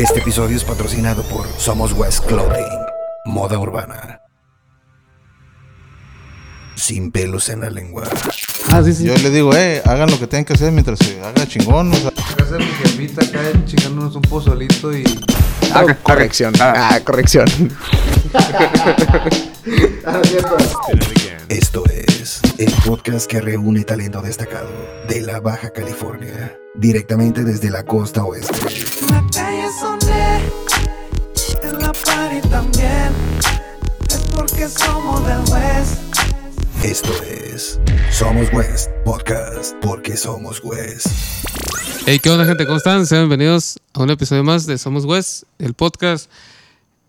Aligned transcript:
Este 0.00 0.20
episodio 0.20 0.56
es 0.56 0.64
patrocinado 0.64 1.22
por 1.24 1.46
Somos 1.58 1.92
West 1.92 2.24
Clothing, 2.24 2.64
moda 3.26 3.58
urbana. 3.58 4.22
Sin 6.74 7.12
pelos 7.12 7.50
en 7.50 7.60
la 7.60 7.68
lengua. 7.68 8.04
Ah, 8.70 8.80
sí, 8.82 8.94
sí. 8.94 9.04
Yo 9.04 9.12
les 9.12 9.30
digo, 9.30 9.54
eh, 9.54 9.82
hagan 9.84 10.10
lo 10.10 10.18
que 10.18 10.26
tengan 10.26 10.46
que 10.46 10.54
hacer 10.54 10.72
mientras 10.72 11.00
se 11.00 11.22
haga 11.22 11.46
chingón. 11.46 11.92
O 11.92 11.96
sea, 11.96 12.12
casa 12.34 12.54
de 12.54 12.60
mi 12.60 12.70
jefita 12.82 13.22
acá 13.22 13.40
chingándonos 13.66 14.16
un 14.16 14.22
pozolito 14.22 14.90
y. 14.90 15.04
Ah, 15.74 15.84
corrección. 16.02 16.54
Ah, 16.60 16.98
corrección. 17.04 17.46
Esto 21.50 21.84
es 21.90 22.40
el 22.56 22.72
podcast 22.86 23.26
que 23.30 23.42
reúne 23.42 23.84
talento 23.84 24.22
destacado 24.22 24.70
de 25.08 25.20
la 25.20 25.40
Baja 25.40 25.68
California, 25.70 26.56
directamente 26.74 27.44
desde 27.44 27.68
la 27.68 27.84
costa 27.84 28.24
oeste. 28.24 28.56
Party 32.20 32.46
también. 32.50 33.08
Es 34.10 34.18
porque 34.34 34.68
somos 34.68 35.26
del 35.26 35.38
West. 35.50 36.02
Esto 36.84 37.14
es 37.22 37.80
Somos 38.10 38.52
West 38.52 38.90
Podcast, 39.06 39.74
porque 39.80 40.18
somos 40.18 40.60
West. 40.62 41.06
Hey, 42.04 42.18
¿qué 42.18 42.28
onda, 42.28 42.44
gente? 42.44 42.66
¿Cómo 42.66 42.76
están? 42.76 43.06
Sean 43.06 43.22
bienvenidos 43.22 43.78
a 43.94 44.02
un 44.02 44.10
episodio 44.10 44.44
más 44.44 44.66
de 44.66 44.76
Somos 44.76 45.06
West, 45.06 45.44
el 45.58 45.72
podcast. 45.72 46.30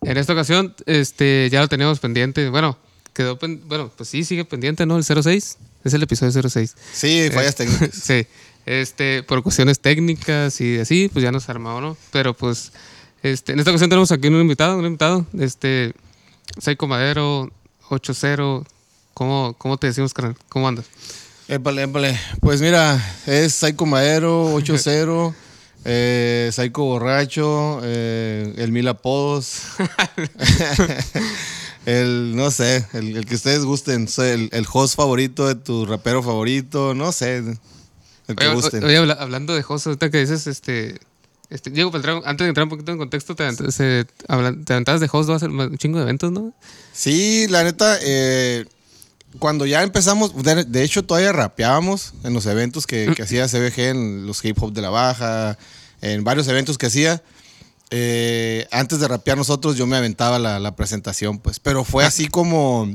En 0.01 0.15
esta 0.15 0.31
ocasión, 0.31 0.73
este, 0.85 1.49
ya 1.51 1.59
lo 1.59 1.67
teníamos 1.67 1.99
pendiente. 1.99 2.47
Bueno, 2.47 2.77
quedó, 3.11 3.37
pen- 3.37 3.63
bueno, 3.67 3.91
pues 3.93 4.07
sí, 4.07 4.23
sigue 4.23 4.45
pendiente, 4.45 4.85
¿no? 4.85 4.95
El 4.95 5.03
06. 5.03 5.57
Es 5.83 5.93
el 5.93 6.03
episodio 6.03 6.49
06. 6.49 6.73
sí, 6.93 7.29
fallas 7.33 7.55
técnicas. 7.55 7.89
sí. 8.01 8.25
Este, 8.65 9.23
por 9.23 9.43
cuestiones 9.43 9.81
técnicas 9.81 10.61
y 10.61 10.79
así, 10.79 11.09
pues 11.11 11.21
ya 11.21 11.33
nos 11.33 11.49
armó, 11.49 11.81
¿no? 11.81 11.97
Pero 12.13 12.33
pues, 12.33 12.71
este, 13.23 13.53
en 13.53 13.59
esta 13.59 13.71
ocasión 13.71 13.89
tenemos 13.89 14.11
aquí 14.11 14.27
un 14.27 14.41
invitado, 14.41 14.77
un 14.77 14.85
invitado, 14.85 15.25
este, 15.39 15.93
Psycho 16.59 16.87
Madero, 16.87 17.49
80. 17.89 18.63
¿Cómo, 19.13 19.55
¿Cómo 19.57 19.77
te 19.77 19.87
decimos, 19.87 20.13
carnal? 20.13 20.35
¿Cómo 20.49 20.67
andas? 20.67 20.85
Épale, 21.47 21.83
épale. 21.83 22.19
Pues 22.39 22.61
mira, 22.61 22.99
es 23.25 23.53
Psycho 23.55 23.85
Madero, 23.85 24.55
8-0, 24.57 25.33
eh, 25.85 26.49
Psycho 26.53 26.83
Borracho, 26.83 27.81
eh, 27.83 28.53
el 28.57 28.71
Mil 28.71 28.87
Apodos. 28.87 29.61
el, 31.85 32.35
no 32.35 32.51
sé, 32.51 32.85
el, 32.93 33.17
el 33.17 33.25
que 33.25 33.35
ustedes 33.35 33.65
gusten. 33.65 34.07
El, 34.17 34.49
el 34.51 34.65
host 34.71 34.95
favorito 34.95 35.47
de 35.47 35.55
tu 35.55 35.85
rapero 35.85 36.23
favorito, 36.23 36.93
no 36.93 37.11
sé. 37.11 37.37
El 38.27 38.35
que 38.35 38.45
Oye, 38.45 38.55
gusten. 38.55 38.83
oye, 38.83 38.97
hablando 38.97 39.53
de 39.53 39.61
José, 39.61 39.89
ahorita 39.89 40.09
que 40.09 40.19
dices, 40.19 40.47
este, 40.47 40.99
este 41.51 41.69
Diego 41.69 41.91
Beltrán, 41.91 42.21
antes 42.25 42.45
de 42.45 42.49
entrar 42.49 42.63
un 42.63 42.69
poquito 42.69 42.91
en 42.91 42.97
contexto, 42.97 43.35
te, 43.35 43.47
avent- 43.47 43.69
se- 43.71 44.05
hablan- 44.27 44.63
te 44.65 44.73
aventabas 44.73 45.01
de 45.01 45.09
host, 45.11 45.29
vas 45.29 45.43
a 45.43 45.45
hacer 45.45 45.49
un 45.49 45.77
chingo 45.77 45.97
de 45.97 46.03
eventos, 46.03 46.31
¿no? 46.31 46.53
Sí, 46.93 47.47
la 47.49 47.63
neta, 47.63 47.97
eh, 48.01 48.65
cuando 49.39 49.65
ya 49.65 49.83
empezamos, 49.83 50.35
de, 50.43 50.63
de 50.65 50.83
hecho 50.83 51.03
todavía 51.03 51.31
rapeábamos 51.31 52.13
en 52.23 52.33
los 52.33 52.45
eventos 52.47 52.87
que, 52.87 53.13
que 53.15 53.23
hacía 53.23 53.47
CBG, 53.47 53.79
en 53.89 54.25
los 54.27 54.43
hip 54.43 54.61
hop 54.61 54.73
de 54.73 54.81
la 54.81 54.89
baja, 54.89 55.57
en 56.01 56.23
varios 56.23 56.47
eventos 56.47 56.77
que 56.77 56.87
hacía. 56.87 57.21
Eh, 57.93 58.67
antes 58.71 58.99
de 59.01 59.07
rapear 59.07 59.37
nosotros 59.37 59.75
yo 59.75 59.85
me 59.85 59.97
aventaba 59.97 60.39
la, 60.39 60.59
la 60.59 60.75
presentación, 60.75 61.39
pues, 61.39 61.59
pero 61.59 61.83
fue 61.83 62.05
así 62.05 62.27
como, 62.27 62.89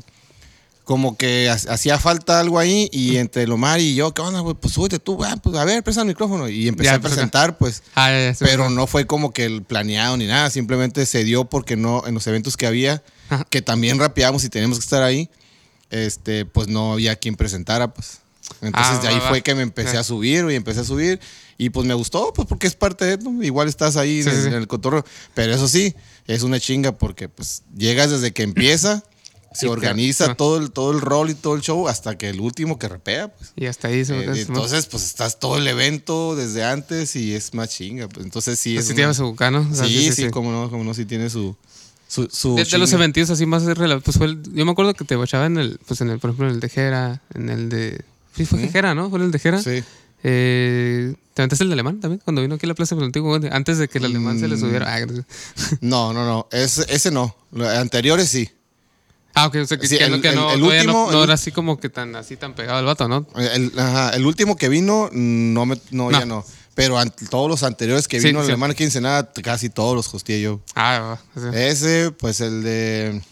como 0.87 1.17
que 1.19 1.51
ha- 1.51 1.73
hacía 1.75 1.99
falta 1.99 2.39
algo 2.41 2.59
ahí 2.59 2.89
y 2.93 3.17
entre 3.17 3.47
Lomar 3.47 3.81
y 3.81 3.95
yo, 3.97 4.15
¿qué 4.15 4.23
onda, 4.23 4.41
güey? 4.41 4.55
Pues 4.55 4.73
súbete 4.73 4.99
tú, 5.01 5.23
ah, 5.25 5.37
pues 5.43 5.55
a 5.57 5.65
ver, 5.65 5.83
presta 5.83 6.01
el 6.03 6.07
micrófono 6.07 6.49
y 6.49 6.69
empecé 6.69 6.91
Ya, 6.91 6.95
a 6.95 7.01
presentar, 7.01 7.59
pues. 7.59 7.83
Ah, 7.97 8.09
ya, 8.11 8.31
ya, 8.31 8.37
Pero 8.39 8.71
no 8.71 8.87
fue 8.87 9.05
como 9.07 9.33
que 9.33 9.45
el 9.47 9.63
planeado 9.65 10.17
ni 10.17 10.27
nada, 10.27 10.49
simplemente 10.49 11.05
se 11.05 11.25
dio 11.25 11.45
porque 11.45 11.77
no, 11.77 12.07
en 12.07 12.15
los 12.15 12.25
eventos 12.29 12.57
que 12.57 12.67
había, 12.69 13.03
Ajá. 13.29 13.45
que 13.51 13.61
también 13.63 13.99
rapeamos 13.99 14.45
y 14.45 14.49
teníamos 14.49 14.79
que 14.79 14.85
estar 14.85 15.03
ahí, 15.03 15.29
este, 15.91 16.45
pues 16.47 16.69
no 16.69 16.93
había 16.93 17.17
quien 17.17 17.35
presentara, 17.37 17.93
pues. 17.93 18.19
Entonces 18.63 18.99
Ah, 18.99 19.03
de 19.03 19.09
ahí 19.09 19.17
va, 19.19 19.25
va. 19.25 19.29
fue 19.31 19.43
que 19.43 19.57
me 19.57 19.63
empecé 19.63 19.99
a 19.99 20.05
subir 20.05 20.47
y 20.51 20.55
empecé 20.55 20.81
a 20.81 20.85
subir 20.85 21.19
y 21.59 21.71
pues 21.71 21.85
me 21.85 21.95
gustó, 21.95 22.33
pues 22.33 22.47
porque 22.47 22.69
es 22.69 22.77
parte 22.77 23.05
de, 23.05 23.19
¿no? 23.19 23.43
igual 23.43 23.67
estás 23.67 23.97
ahí 23.97 24.23
Sí, 24.23 24.29
en, 24.29 24.35
el, 24.37 24.41
sí, 24.43 24.47
en 24.49 24.55
el 24.55 24.69
cotorreo, 24.69 25.05
pero 25.35 25.53
eso 25.53 25.67
sí, 25.67 25.97
es 26.29 26.45
una 26.45 26.61
chinga 26.61 26.93
porque 26.93 27.29
pues 27.29 27.65
llegas 27.77 28.13
desde 28.13 28.33
que 28.33 28.45
empieza, 28.45 29.03
se 29.57 29.69
organiza 29.69 30.35
todo 30.35 30.59
el, 30.59 30.71
todo 30.71 30.93
el 30.93 31.01
rol 31.01 31.31
y 31.31 31.35
todo 31.35 31.55
el 31.55 31.61
show 31.63 31.89
hasta 31.89 32.17
que 32.19 32.29
el 32.29 32.41
último 32.41 32.79
que 32.79 32.89
rapea, 32.89 33.29
pues. 33.29 33.53
Y 33.57 33.67
hasta 33.67 33.89
ahí 33.89 34.05
se 34.05 34.17
Eh, 34.19 34.43
entonces, 34.47 34.87
pues 34.87 35.05
estás 35.05 35.39
todo 35.41 35.59
el 35.59 35.67
evento 35.67 36.37
desde 36.37 36.65
antes 36.65 37.17
y 37.17 37.35
es 37.35 37.55
más 37.55 37.69
chinga. 37.71 38.09
Pues, 38.09 38.25
entonces 38.25 38.59
sí 38.59 38.75
pues, 38.75 38.87
es. 38.87 38.91
una- 38.93 39.01
llevas 39.01 39.17
su 39.17 39.25
bucano. 39.25 39.67
o 39.71 39.75
sea, 39.75 39.87
sí, 39.87 40.13
sí, 40.13 40.31
como 40.31 40.53
no, 40.53 40.71
como 40.71 40.85
no, 40.85 40.95
sí 40.95 41.05
tiene 41.07 41.29
su. 41.31 41.57
su, 42.09 42.29
su 42.31 42.55
De, 42.57 42.65
de 42.65 42.79
los 42.79 42.93
eventos 42.93 43.31
así 43.31 43.47
más 43.47 43.65
rela- 43.65 44.01
pues 44.01 44.17
fue 44.19 44.27
el- 44.29 44.43
yo 44.55 44.65
me 44.65 44.71
acuerdo 44.73 44.95
que 44.95 45.05
te 45.05 45.17
bachaba 45.17 45.47
en 45.47 45.59
el, 45.59 45.79
pues 45.87 46.01
en 46.01 46.11
el, 46.11 46.19
por 46.21 46.31
ejemplo, 46.31 46.49
en 46.49 46.55
el 46.55 46.61
de 46.61 46.69
Jera, 46.69 47.23
en 47.35 47.49
el 47.49 47.69
de, 47.69 48.01
sí 48.37 48.45
fue 48.47 48.63
Ujú. 48.63 48.71
Jera, 48.73 48.95
¿no? 48.95 49.11
Fue 49.11 49.19
el 49.21 49.31
de 49.31 49.39
Jera. 49.39 49.63
Sí. 49.63 49.83
Eh, 50.29 51.15
¿Te 51.35 51.43
aventaste 51.43 51.65
el 51.65 51.69
de 51.71 51.75
alemán 51.75 52.01
también? 52.01 52.21
Cuando 52.25 52.41
vino 52.43 52.55
aquí 52.55 52.67
a 52.67 52.69
la 52.69 52.75
plaza 52.75 52.95
del 52.95 53.05
antiguo, 53.05 53.39
antes 53.53 53.79
de 53.79 53.89
que 53.89 53.99
el 53.99 54.07
alemán 54.07 54.41
se 54.41 54.49
le 54.49 54.57
Mm. 54.57 54.61
subiera. 54.61 54.93
Ah, 54.95 54.99
gracias. 55.01 55.27
No, 55.81 56.13
no, 56.13 56.25
no. 56.25 56.49
Ese, 56.51 56.85
ese 56.89 57.11
no. 57.11 57.37
Los 57.53 57.69
anteriores 57.69 58.29
sí. 58.29 58.49
Ah, 59.39 59.47
ok, 59.49 59.57
o 59.57 59.67
sea, 59.67 59.77
que, 59.79 59.87
Sí, 59.87 59.99
que 59.99 60.09
no, 60.09 60.15
el- 60.17 60.23
que 60.23 60.33
no, 60.33 60.49
el- 60.51 60.55
el 60.55 60.61
no- 60.61 60.67
último- 60.69 61.09
no 61.13 61.19
el- 61.19 61.25
era 61.25 61.35
así 61.35 61.53
como 61.53 61.79
que 61.79 61.91
tan 61.91 62.17
así 62.17 62.37
tan 62.37 62.55
pegado 62.55 62.81
el 62.81 62.87
vato, 62.87 63.07
¿no? 63.07 63.27
El, 63.37 63.71
ajá, 63.79 64.11
el 64.17 64.25
último 64.25 64.57
que 64.57 64.69
vino, 64.71 65.11
no, 65.13 65.67
me, 65.67 65.77
no, 65.91 66.11
No. 66.11 66.19
ya 66.19 66.25
no. 66.25 66.45
Pero 66.75 66.99
todos 67.31 67.49
los 67.49 67.63
anteriores 67.63 68.09
que 68.09 68.21
Sí, 68.21 68.29
vino, 68.29 68.41
sí. 68.41 68.47
el 68.47 68.53
hermano 68.53 68.75
que 68.75 68.85
nada, 69.01 69.31
casi 69.43 69.69
todos 69.71 69.95
los 69.95 70.13
hosteé 70.13 70.41
yo. 70.41 70.61
Ah. 70.75 71.19
Ese, 71.55 72.11
pues 72.13 72.41
el 72.41 72.63
de. 72.63 73.23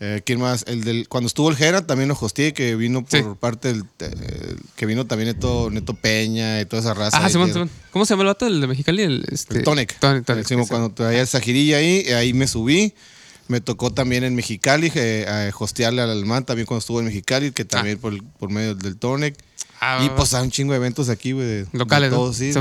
eh, 0.00 0.20
¿Quién 0.26 0.40
más? 0.40 0.64
El 0.66 0.82
del. 0.84 1.08
Cuando 1.08 1.28
estuvo 1.28 1.48
el 1.50 1.56
Jera 1.56 1.86
también 1.86 2.08
lo 2.08 2.16
hosteé, 2.20 2.52
que 2.52 2.74
vino 2.76 3.04
por 3.04 3.36
parte 3.36 3.68
del. 3.72 3.84
eh, 4.00 4.56
que 4.76 4.84
vino 4.86 5.06
también 5.06 5.28
Neto, 5.28 5.68
Neto 5.70 5.94
Peña 5.94 6.60
y 6.60 6.66
toda 6.66 6.80
esa 6.82 6.92
raza. 6.94 7.16
Ah, 7.18 7.26
ahí 7.26 7.32
Simón, 7.32 7.52
Simón. 7.52 7.70
¿Cómo 7.90 8.04
se 8.04 8.12
llama 8.14 8.22
el 8.22 8.26
vato? 8.28 8.46
El 8.46 8.60
de 8.60 8.66
Mexicali, 8.66 9.02
el, 9.02 9.24
este, 9.30 9.58
El 9.58 9.64
Tonic. 9.64 9.98
Tonic, 9.98 10.24
Tonic, 10.24 10.68
cuando 10.68 10.90
traía 10.92 11.22
esa 11.22 11.40
girilla 11.40 11.76
ahí, 11.78 12.02
eh, 12.06 12.14
ahí 12.16 12.32
me 12.34 12.46
subí. 12.48 12.94
Me 13.52 13.60
tocó 13.60 13.92
también 13.92 14.24
en 14.24 14.34
Mexicali, 14.34 14.90
eh, 14.94 15.52
hostearle 15.58 16.00
al 16.00 16.08
alemán 16.08 16.46
también 16.46 16.64
cuando 16.64 16.78
estuvo 16.78 17.00
en 17.00 17.04
Mexicali, 17.04 17.52
que 17.52 17.66
también 17.66 17.98
por, 17.98 18.24
por 18.38 18.48
medio 18.48 18.74
del 18.74 18.96
Tonic. 18.96 19.34
Ah, 19.78 20.02
y 20.02 20.08
pues 20.08 20.32
hay 20.32 20.42
un 20.44 20.50
chingo 20.50 20.72
de 20.72 20.78
eventos 20.78 21.10
aquí, 21.10 21.32
güey. 21.32 21.66
Locales, 21.72 22.10
de 22.10 22.16
¿no? 22.16 22.22
todo, 22.22 22.32
sí. 22.32 22.52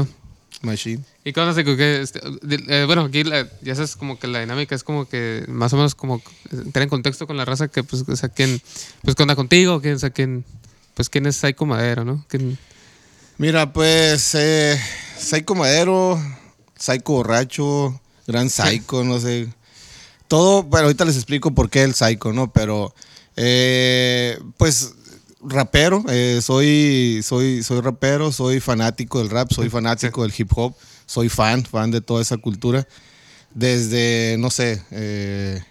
Machine. 0.63 1.01
¿Y 1.23 1.31
que 1.31 2.01
este, 2.01 2.19
de- 2.41 2.63
eh, 2.67 2.85
bueno, 2.85 3.03
aquí 3.03 3.23
la- 3.23 3.47
ya 3.61 3.73
sabes 3.73 3.95
como 3.95 4.19
que 4.19 4.27
la 4.27 4.41
dinámica 4.41 4.75
es 4.75 4.83
como 4.83 5.07
que 5.07 5.45
más 5.47 5.71
o 5.71 5.77
menos 5.77 5.95
como 5.95 6.21
entrar 6.51 6.83
en 6.83 6.89
contexto 6.89 7.25
con 7.25 7.37
la 7.37 7.45
raza 7.45 7.69
que 7.69 7.83
pues 7.83 8.03
o 8.05 8.15
sea 8.17 8.27
quién 8.29 8.61
pues 9.01 9.15
cuenta 9.15 9.35
contigo, 9.37 9.81
quién 9.81 9.95
o 9.95 9.99
sea 9.99 10.09
quién 10.09 10.43
pues 10.93 11.09
quién 11.09 11.25
es 11.25 11.37
Psycho 11.37 11.65
Madero, 11.65 12.03
¿no? 12.03 12.25
¿Quién- 12.27 12.57
Mira, 13.37 13.71
pues, 13.73 14.35
eh, 14.35 14.77
Psycho 15.17 15.55
Madero, 15.55 16.21
Psycho 16.77 17.13
Borracho, 17.13 17.99
Gran 18.27 18.49
Psycho, 18.49 19.03
no 19.03 19.19
sé. 19.19 19.47
Todo, 20.31 20.63
bueno, 20.63 20.85
ahorita 20.85 21.03
les 21.03 21.17
explico 21.17 21.51
por 21.51 21.69
qué 21.69 21.83
el 21.83 21.93
Psycho, 21.93 22.31
¿no? 22.31 22.53
Pero, 22.53 22.95
eh, 23.35 24.39
pues, 24.55 24.93
rapero, 25.43 26.05
eh, 26.07 26.39
soy, 26.41 27.19
soy, 27.21 27.63
soy 27.63 27.81
rapero, 27.81 28.31
soy 28.31 28.61
fanático 28.61 29.19
del 29.19 29.29
rap, 29.29 29.51
soy 29.51 29.67
fanático 29.69 30.21
del 30.21 30.33
hip 30.37 30.49
hop, 30.55 30.73
soy 31.05 31.27
fan, 31.27 31.65
fan 31.65 31.91
de 31.91 31.99
toda 31.99 32.21
esa 32.21 32.37
cultura. 32.37 32.87
Desde, 33.53 34.37
no 34.39 34.51
sé, 34.51 34.81
eh, 34.91 35.61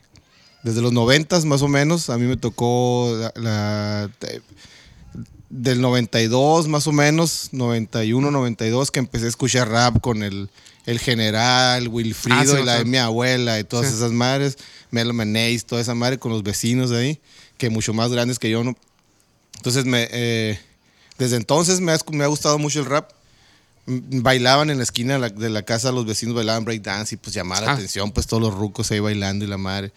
desde 0.62 0.82
los 0.82 0.92
noventas 0.92 1.46
más 1.46 1.62
o 1.62 1.68
menos, 1.68 2.10
a 2.10 2.18
mí 2.18 2.26
me 2.26 2.36
tocó 2.36 3.16
la- 3.18 3.32
la 3.36 4.10
del 5.48 5.80
92 5.80 6.68
más 6.68 6.86
o 6.86 6.92
menos, 6.92 7.48
91, 7.52 8.30
92, 8.30 8.90
que 8.90 8.98
empecé 9.00 9.24
a 9.24 9.28
escuchar 9.30 9.70
rap 9.70 10.02
con 10.02 10.22
el, 10.22 10.50
el 10.86 10.98
general, 10.98 11.88
Wilfrido 11.88 12.38
Ah, 12.38 12.46
sí, 12.46 12.62
y 12.62 12.64
la 12.64 12.78
de 12.78 12.84
mi 12.84 12.96
abuela 12.98 13.58
y 13.60 13.64
todas 13.64 13.88
Sí. 13.88 13.94
esas 13.94 14.12
madres, 14.12 14.56
Melo 14.90 15.12
Menéis, 15.12 15.64
toda 15.66 15.80
esa 15.82 15.94
madre 15.94 16.18
con 16.18 16.32
los 16.32 16.42
vecinos 16.42 16.90
de 16.90 16.98
ahí, 16.98 17.20
que 17.58 17.70
mucho 17.70 17.92
más 17.92 18.10
grandes 18.10 18.38
que 18.38 18.50
yo. 18.50 18.64
¿no? 18.64 18.76
Entonces, 19.56 19.84
me, 19.84 20.08
eh, 20.10 20.58
desde 21.18 21.36
entonces 21.36 21.80
me 21.80 21.92
ha, 21.92 21.98
me 22.12 22.24
ha 22.24 22.28
gustado 22.28 22.58
mucho 22.58 22.80
el 22.80 22.86
rap. 22.86 23.10
M- 23.86 24.02
Bailaban 24.22 24.70
en 24.70 24.78
la 24.78 24.82
esquina 24.84 25.14
de 25.14 25.20
la, 25.20 25.28
de 25.28 25.50
la 25.50 25.62
casa, 25.62 25.92
los 25.92 26.06
vecinos 26.06 26.34
bailaban 26.34 26.64
breakdance 26.64 27.14
y 27.14 27.18
pues 27.18 27.34
llamaba 27.34 27.60
la 27.60 27.70
Ah. 27.72 27.74
atención, 27.74 28.10
pues 28.12 28.26
todos 28.26 28.42
los 28.42 28.54
rucos 28.54 28.90
ahí 28.90 29.00
bailando 29.00 29.44
y 29.44 29.48
la 29.48 29.58
madre. 29.58 29.92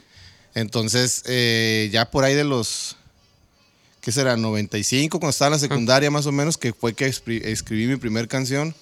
Entonces, 0.54 1.24
eh, 1.26 1.90
ya 1.92 2.12
por 2.12 2.24
ahí 2.26 2.36
de 2.36 2.44
los 2.44 2.98
¿qué 4.02 4.12
será? 4.12 4.36
95, 4.36 5.18
cuando 5.20 5.32
estaba 5.32 5.48
en 5.48 5.54
la 5.54 5.60
secundaria 5.60 6.12
más 6.12 6.26
o 6.26 6.32
menos, 6.34 6.58
que 6.58 6.74
fue 6.74 6.94
que 6.94 7.06
escribí 7.08 7.88
mi 7.88 7.96
primer 7.96 8.28
canción 8.28 8.76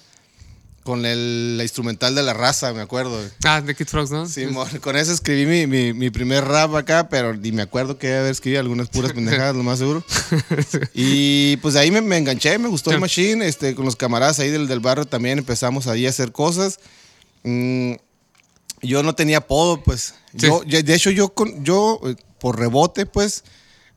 con 0.84 1.06
el, 1.06 1.56
la 1.58 1.62
instrumental 1.62 2.14
de 2.14 2.22
la 2.22 2.34
raza, 2.34 2.72
me 2.74 2.80
acuerdo. 2.80 3.20
Ah, 3.44 3.60
de 3.60 3.74
Kid 3.74 3.86
Frogs, 3.86 4.10
¿no? 4.10 4.26
Sí, 4.28 4.44
con 4.80 4.96
eso 4.96 5.12
escribí 5.12 5.46
mi, 5.46 5.66
mi- 5.66 5.92
mi 5.92 6.10
primer 6.10 6.44
rap 6.44 6.74
acá, 6.74 7.08
pero 7.08 7.34
ni 7.36 7.52
me 7.52 7.62
acuerdo 7.62 7.98
que 7.98 8.12
haber 8.16 8.32
escrito 8.32 8.58
algunas 8.58 8.88
puras 8.88 9.12
pendejadas, 9.14 9.54
lo 9.54 9.62
más 9.62 9.78
seguro. 9.78 10.04
Y 10.94 11.56
pues 11.58 11.74
de 11.74 11.80
ahí 11.80 11.90
me, 11.90 12.00
me 12.00 12.16
enganché, 12.18 12.58
me 12.58 12.68
gustó 12.68 12.90
el 12.90 13.00
machine, 13.00 13.46
este, 13.46 13.74
con 13.74 13.84
los 13.84 13.96
camaradas 13.96 14.38
ahí 14.40 14.50
del, 14.50 14.66
del 14.66 14.80
barrio 14.80 15.04
también 15.04 15.38
empezamos 15.38 15.86
ahí 15.86 16.06
a 16.06 16.10
hacer 16.10 16.32
cosas. 16.32 16.78
Mm, 17.44 17.92
yo 18.82 19.02
no 19.02 19.14
tenía 19.14 19.38
apodo, 19.38 19.82
pues. 19.82 20.14
Sí. 20.36 20.46
Yo, 20.48 20.62
de 20.82 20.94
hecho, 20.94 21.10
yo, 21.10 21.32
con, 21.34 21.64
yo 21.64 22.00
eh, 22.04 22.16
por 22.40 22.58
rebote, 22.58 23.06
pues, 23.06 23.44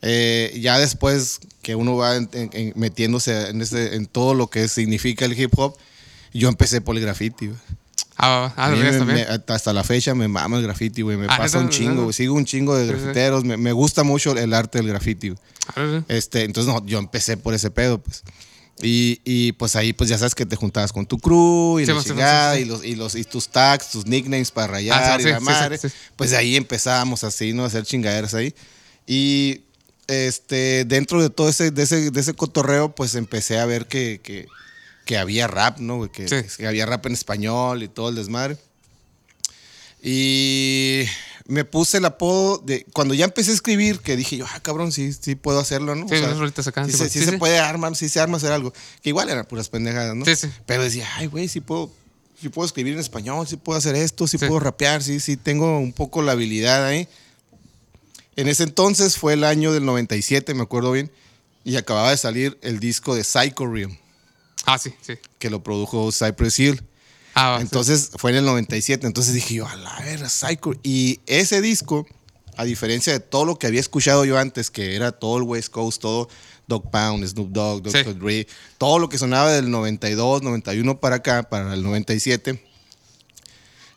eh, 0.02 0.56
ya 0.62 0.78
después 0.78 1.40
que 1.64 1.74
uno 1.76 1.96
va 1.96 2.16
en- 2.18 2.30
en- 2.34 2.74
metiéndose 2.76 3.50
en, 3.50 3.62
este, 3.62 3.96
en 3.96 4.06
todo 4.06 4.36
lo 4.36 4.48
que 4.52 4.68
significa 4.68 5.26
el 5.26 5.40
hip 5.40 5.58
hop, 5.58 5.76
yo 6.40 6.50
empecé 6.50 6.82
por 6.82 6.96
el 6.96 7.02
graffiti, 7.02 7.48
güey. 7.48 7.60
Ah, 8.18 8.54
ah, 8.56 8.68
A 8.68 8.70
mí 8.70 8.78
¿lo 8.78 8.84
veías 8.84 9.06
me- 9.06 9.14
me- 9.14 9.28
hasta 9.54 9.74
la 9.74 9.84
fecha 9.84 10.16
me 10.16 10.28
mama 10.30 10.58
el 10.58 10.64
graffiti, 10.64 11.02
güey. 11.02 11.18
Me 11.18 11.26
Ah, 11.30 11.38
pasa 11.38 11.60
un 11.60 11.70
chingo, 11.70 12.04
güey. 12.04 12.14
Sigo 12.14 12.34
un 12.36 12.46
chingo 12.46 12.76
de 12.76 12.88
grafiteros. 12.88 13.44
Me, 13.44 13.58
me 13.58 13.74
gusta 13.74 14.04
mucho 14.04 14.32
el 14.38 14.54
arte 14.54 14.78
del 14.78 14.88
graffiti, 14.88 15.30
güey. 15.30 15.40
Ah. 15.76 16.02
Este, 16.08 16.44
entonces 16.44 16.74
no, 16.74 16.86
yo 16.86 16.98
empecé 17.00 17.36
por 17.36 17.54
ese 17.54 17.72
pedo, 17.72 17.98
pues. 18.00 18.24
Y, 18.82 19.22
y, 19.24 19.54
pues 19.54 19.76
ahí 19.78 19.94
pues 19.94 20.10
ya 20.10 20.18
sabes 20.18 20.36
que 20.36 20.46
te 20.46 20.56
juntabas 20.58 20.92
con 20.92 21.06
tu 21.06 21.18
crew 21.18 21.80
y 21.80 21.86
Sí, 21.86 21.94
la 21.94 22.02
sí, 22.02 22.10
chingada 22.10 22.56
sí, 22.56 22.62
y, 22.62 22.66
los, 22.66 22.84
y, 22.86 22.96
los, 22.96 23.16
y 23.16 23.24
tus 23.24 23.48
tags, 23.48 23.90
tus 23.92 24.06
nicknames 24.06 24.52
para 24.52 24.68
rayar 24.68 25.02
Ah, 25.02 25.18
y 25.20 25.24
la 25.24 25.40
madre. 25.40 25.80
Pues 26.18 26.32
de 26.32 26.38
ahí 26.38 26.56
empezábamos 26.58 27.24
así, 27.24 27.54
¿no? 27.54 27.64
A 27.64 27.68
hacer 27.68 27.86
chingaderas 27.86 28.34
ahí. 28.34 28.54
Y 29.08 29.62
este, 30.08 30.86
dentro 30.86 31.22
de 31.22 31.30
todo 31.30 31.50
ese, 31.50 31.72
de 31.72 31.84
ese, 31.84 32.12
de 32.12 32.20
ese 32.20 32.34
cotorreo, 32.34 32.94
pues 32.94 33.16
empecé 33.16 33.60
a 33.60 33.66
ver 33.66 33.88
que, 33.88 34.20
que, 34.24 34.48
que 35.06 35.18
había 35.18 35.48
rap, 35.48 35.80
¿no? 35.80 35.98
güey? 35.98 36.10
Que, 36.12 36.28
Sí. 36.28 36.57
que 36.57 36.68
había 36.68 36.86
rap 36.86 37.06
en 37.06 37.13
español 37.13 37.84
y 37.84 37.88
todo 37.88 38.10
el 38.10 38.16
desmadre. 38.16 38.57
Y 40.02 41.06
me 41.48 41.66
puse 41.66 41.98
el 41.98 42.06
apodo 42.06 42.57
de. 42.60 42.86
Cuando 42.94 43.13
ya 43.13 43.25
empecé 43.25 43.52
a 43.52 43.54
escribir, 43.56 44.00
que 44.00 44.16
dije 44.16 44.38
yo, 44.38 44.46
ah, 44.52 44.60
cabrón, 44.62 44.92
sí, 44.92 45.13
sí 45.13 45.36
puedo 45.36 45.60
hacerlo, 45.60 45.96
¿no? 45.96 46.07
Sí, 46.07 46.16
unas 46.16 46.38
rolitas 46.38 46.68
acá, 46.68 46.86
Sí, 46.86 46.92
sí, 46.92 46.98
se, 46.98 47.10
sí 47.10 47.19
sí, 47.19 47.25
se 47.25 47.38
puede 47.38 47.57
armar, 47.60 47.96
sí 47.96 48.10
se 48.10 48.19
arma 48.19 48.38
hacer 48.38 48.52
algo. 48.52 48.74
Que 49.02 49.10
igual 49.10 49.30
eran 49.30 49.46
puras 49.46 49.69
pendejadas, 49.69 50.16
¿no? 50.16 50.25
Sí, 50.25 50.36
sí. 50.36 50.48
Pero 50.66 50.84
decía, 50.84 51.08
ay, 51.16 51.28
güey, 51.28 51.48
sí 51.48 51.60
puedo, 51.62 51.92
sí 52.40 52.50
puedo 52.50 52.66
escribir 52.68 52.94
en 52.94 53.00
español, 53.00 53.48
sí 53.48 53.58
puedo 53.58 53.78
hacer 53.78 53.96
esto, 53.96 54.28
Sí. 54.28 54.38
puedo 54.38 54.60
rapear, 54.60 55.01
sí, 55.01 55.19
sí 55.19 55.38
tengo 55.38 55.80
un 55.80 55.94
poco 55.94 56.22
la 56.22 56.34
habilidad 56.34 56.86
ahí. 56.86 57.08
En 58.36 58.48
ese 58.48 58.63
entonces 58.63 59.18
fue 59.18 59.34
el 59.34 59.44
año 59.44 59.72
del 59.72 59.86
97, 59.86 60.54
me 60.54 60.63
acuerdo 60.63 60.92
bien, 60.92 61.10
y 61.63 61.78
acababa 61.78 62.12
de 62.12 62.18
salir 62.18 62.60
el 62.62 62.80
disco 62.80 63.16
de 63.16 63.24
Psycho 63.24 63.66
Realm, 63.66 63.98
Ah, 64.65 64.77
sí, 64.77 64.94
sí. 65.01 65.13
que 65.39 65.50
lo 65.50 65.63
produjo 65.63 66.12
Cypress 66.12 66.59
Hill. 66.59 66.83
Ah, 67.33 67.57
sí. 67.57 67.63
Entonces 67.63 68.12
fue 68.17 68.31
en 68.31 68.38
el 68.38 68.45
97. 68.45 69.06
Entonces 69.06 69.33
dije 69.33 69.56
yo, 69.56 69.67
a 69.67 69.75
la 69.75 70.00
verga, 70.00 70.29
Psycho. 70.29 70.73
Y 70.83 71.19
ese 71.25 71.62
disco, 71.62 72.07
a 72.57 72.63
diferencia 72.63 73.13
de 73.13 73.19
todo 73.19 73.45
lo 73.45 73.57
que 73.57 73.67
había 73.67 73.79
escuchado 73.79 74.25
yo 74.25 74.38
antes, 74.38 74.71
que 74.71 74.95
era 74.95 75.12
todo 75.12 75.38
el 75.38 75.44
West 75.44 75.69
Coast, 75.69 76.01
todo 76.01 76.29
Dog 76.67 76.89
Pound, 76.89 77.25
Snoop 77.25 77.50
Dogg, 77.51 77.83
Dr. 77.83 78.06
Sí. 78.06 78.13
Dre, 78.19 78.47
todo 78.77 79.00
lo 79.00 79.09
que 79.09 79.17
sonaba 79.17 79.51
del 79.51 79.69
92, 79.69 80.41
91 80.41 81.00
para 81.00 81.17
acá, 81.17 81.44
para 81.44 81.73
el 81.73 81.83
97. 81.83 82.63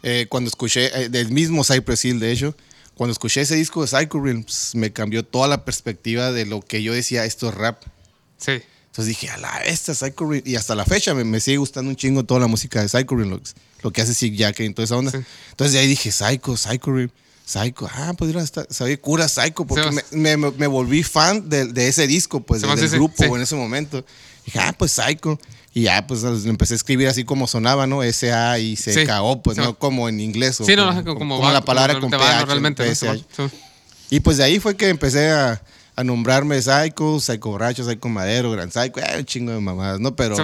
eh, 0.02 0.26
cuando 0.28 0.48
escuché, 0.48 1.04
eh, 1.04 1.08
del 1.08 1.30
mismo 1.30 1.64
Cypress 1.64 2.04
Hill, 2.04 2.20
de 2.20 2.32
hecho, 2.32 2.56
cuando 2.94 3.12
escuché 3.12 3.40
ese 3.42 3.54
disco 3.54 3.80
de 3.82 3.88
Psycho 3.88 4.20
Realms, 4.20 4.72
me 4.74 4.92
cambió 4.92 5.24
toda 5.24 5.48
la 5.48 5.64
perspectiva 5.64 6.32
de 6.32 6.46
lo 6.46 6.60
que 6.60 6.82
yo 6.82 6.92
decía, 6.92 7.24
esto 7.24 7.48
es 7.48 7.54
rap. 7.54 7.82
Sí. 8.38 8.60
Entonces 8.98 9.06
dije, 9.20 9.30
a 9.30 9.38
la 9.38 9.58
esta 9.58 9.94
Psycho 9.94 10.28
Realm. 10.28 10.42
Y 10.44 10.56
hasta 10.56 10.74
la 10.74 10.84
fecha 10.84 11.14
me, 11.14 11.22
me 11.22 11.38
sigue 11.38 11.58
gustando 11.58 11.88
un 11.88 11.94
chingo 11.96 12.24
toda 12.24 12.40
la 12.40 12.48
música 12.48 12.82
de 12.82 12.88
Psycho 12.88 13.14
Realm, 13.14 13.30
lo, 13.30 13.40
lo 13.82 13.92
que 13.92 14.02
hace 14.02 14.12
Sick 14.12 14.34
Jack 14.34 14.58
y 14.60 14.74
toda 14.74 14.84
esa 14.84 14.96
onda. 14.96 15.12
Sí. 15.12 15.18
Entonces 15.50 15.72
de 15.74 15.78
ahí 15.78 15.86
dije, 15.86 16.10
Psycho, 16.10 16.56
Psycho 16.56 16.92
Realm, 16.92 17.10
Psycho. 17.46 17.88
Ah, 17.94 18.12
pues 18.18 18.34
mira, 18.34 18.44
sabe 18.68 18.98
cura 18.98 19.28
Psycho, 19.28 19.64
porque 19.66 19.88
me, 20.10 20.36
me- 20.36 20.50
me 20.50 20.66
volví 20.66 21.04
fan 21.04 21.48
de, 21.48 21.66
de 21.66 21.86
ese 21.88 22.08
disco, 22.08 22.40
pues, 22.40 22.60
del 22.62 22.76
sí, 22.88 22.96
grupo 22.96 23.14
sí. 23.22 23.24
en 23.30 23.40
ese 23.40 23.54
momento. 23.54 24.04
Dije, 24.44 24.58
ah, 24.58 24.74
pues 24.76 24.90
Psycho. 24.92 25.38
Y 25.74 25.82
ya, 25.82 26.04
pues 26.06 26.24
empecé 26.24 26.74
a 26.74 26.76
escribir 26.76 27.06
así 27.06 27.22
como 27.22 27.46
sonaba, 27.46 27.86
¿no? 27.86 28.02
S-A 28.02 28.58
y 28.58 28.74
Sí. 28.76 28.92
C-K-O, 28.94 29.42
pues 29.42 29.56
no 29.58 29.78
como 29.78 30.08
en 30.08 30.18
inglés. 30.18 30.60
o 30.60 30.64
Sí, 30.64 30.74
como, 30.74 30.90
no, 30.92 31.04
como, 31.04 31.18
como 31.18 31.38
va- 31.40 31.52
la 31.52 31.64
palabra 31.64 31.94
como 32.00 32.10
con 32.10 32.18
PH, 32.18 32.46
realmente. 32.46 32.92
¿no? 33.38 33.50
Y 34.10 34.18
pues 34.20 34.38
de 34.38 34.44
ahí 34.44 34.58
fue 34.58 34.76
que 34.76 34.88
empecé 34.88 35.30
a, 35.30 35.62
a 35.98 36.04
nombrarme 36.04 36.62
Psycho, 36.62 37.18
Psycho 37.18 37.50
Borracho, 37.50 37.82
Psycho 37.84 38.08
Madero, 38.08 38.52
Gran 38.52 38.70
Psycho, 38.70 39.00
eh, 39.00 39.18
un 39.18 39.24
chingo 39.24 39.50
de 39.52 39.58
mamadas, 39.60 39.98
¿no? 39.98 40.14
Pero, 40.14 40.36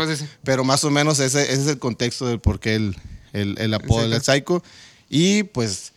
pero 0.42 0.64
más 0.64 0.82
o 0.82 0.90
menos 0.90 1.20
ese, 1.20 1.42
ese 1.42 1.62
es 1.62 1.66
el 1.68 1.78
contexto 1.78 2.26
del 2.26 2.40
por 2.40 2.58
qué 2.58 2.74
el, 2.74 2.96
el, 3.32 3.56
el 3.58 3.72
apodo 3.72 4.08
del 4.08 4.20
Psycho. 4.20 4.64
Y 5.08 5.44
pues 5.44 5.92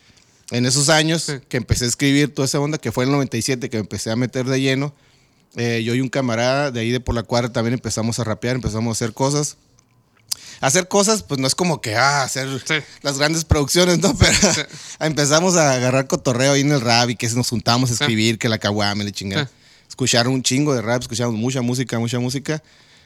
en 0.52 0.68
esos 0.68 0.90
años 0.90 1.24
Sí. 1.24 1.34
que 1.50 1.58
empecé 1.58 1.86
a 1.86 1.88
escribir 1.88 2.34
toda 2.36 2.46
esa 2.46 2.60
onda, 2.60 2.78
que 2.78 2.92
fue 2.92 3.06
en 3.06 3.10
el 3.10 3.16
97, 3.16 3.70
que 3.70 3.78
me 3.78 3.82
empecé 3.82 4.12
a 4.12 4.16
meter 4.16 4.46
de 4.46 4.62
lleno, 4.62 4.94
eh, 5.56 5.82
yo 5.84 5.96
y 5.96 6.02
un 6.02 6.10
camarada 6.10 6.70
de 6.70 6.80
ahí 6.82 6.92
de 6.92 7.00
por 7.00 7.16
la 7.16 7.24
cuadra 7.24 7.52
también 7.52 7.74
empezamos 7.74 8.20
a 8.20 8.24
rapear, 8.24 8.56
empezamos 8.58 8.90
a 8.90 8.92
hacer 8.92 9.14
cosas. 9.16 9.58
Hacer 10.62 10.88
cosas, 10.88 11.24
pues 11.24 11.40
no 11.40 11.48
es 11.48 11.56
como 11.56 11.82
que, 11.82 11.96
ah, 11.96 12.24
hacer 12.24 12.48
Sí. 12.68 12.76
las 13.02 13.18
grandes 13.18 13.46
producciones, 13.46 14.00
¿no? 14.00 14.16
Pero 14.18 14.34
empezamos 15.00 15.56
a 15.56 15.74
agarrar 15.74 16.08
cotorreo 16.08 16.54
ahí 16.54 16.62
en 16.62 16.72
el 16.72 16.82
rap 16.82 17.10
y 17.12 17.16
que 17.16 17.30
nos 17.30 17.50
juntamos 17.50 17.90
a 17.92 17.94
escribir, 17.94 18.40
que 18.40 18.50
la 18.50 18.58
caguame, 18.58 19.04
le 19.04 19.12
chingada. 19.12 19.46
Sí. 19.46 19.52
Escuchar 19.90 20.28
un 20.28 20.44
chingo 20.44 20.74
de 20.74 20.82
rap, 20.82 21.02
escuchamos 21.02 21.36
mucha 21.36 21.62
música, 21.62 21.98
mucha 22.00 22.20
música, 22.20 22.62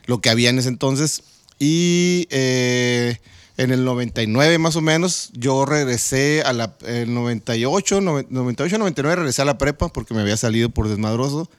lo 0.05 0.21
que 0.21 0.29
había 0.29 0.49
en 0.49 0.59
ese 0.59 0.69
entonces. 0.69 1.23
Y 1.59 2.27
eh, 2.31 3.17
en 3.57 3.71
el 3.71 3.83
99 3.85 4.57
más 4.57 4.75
o 4.75 4.81
menos, 4.81 5.29
yo 5.33 5.65
regresé 5.65 6.41
a 6.45 6.53
la, 6.53 6.75
el 6.85 7.13
98, 7.13 8.01
noven- 8.01 8.27
98, 8.29 8.77
99 8.77 9.15
regresé 9.17 9.41
a 9.41 9.45
la 9.45 9.57
prepa 9.57 9.89
porque 9.89 10.13
me 10.13 10.21
había 10.21 10.37
salido 10.37 10.69
por 10.69 10.87
desmadroso. 10.89 11.49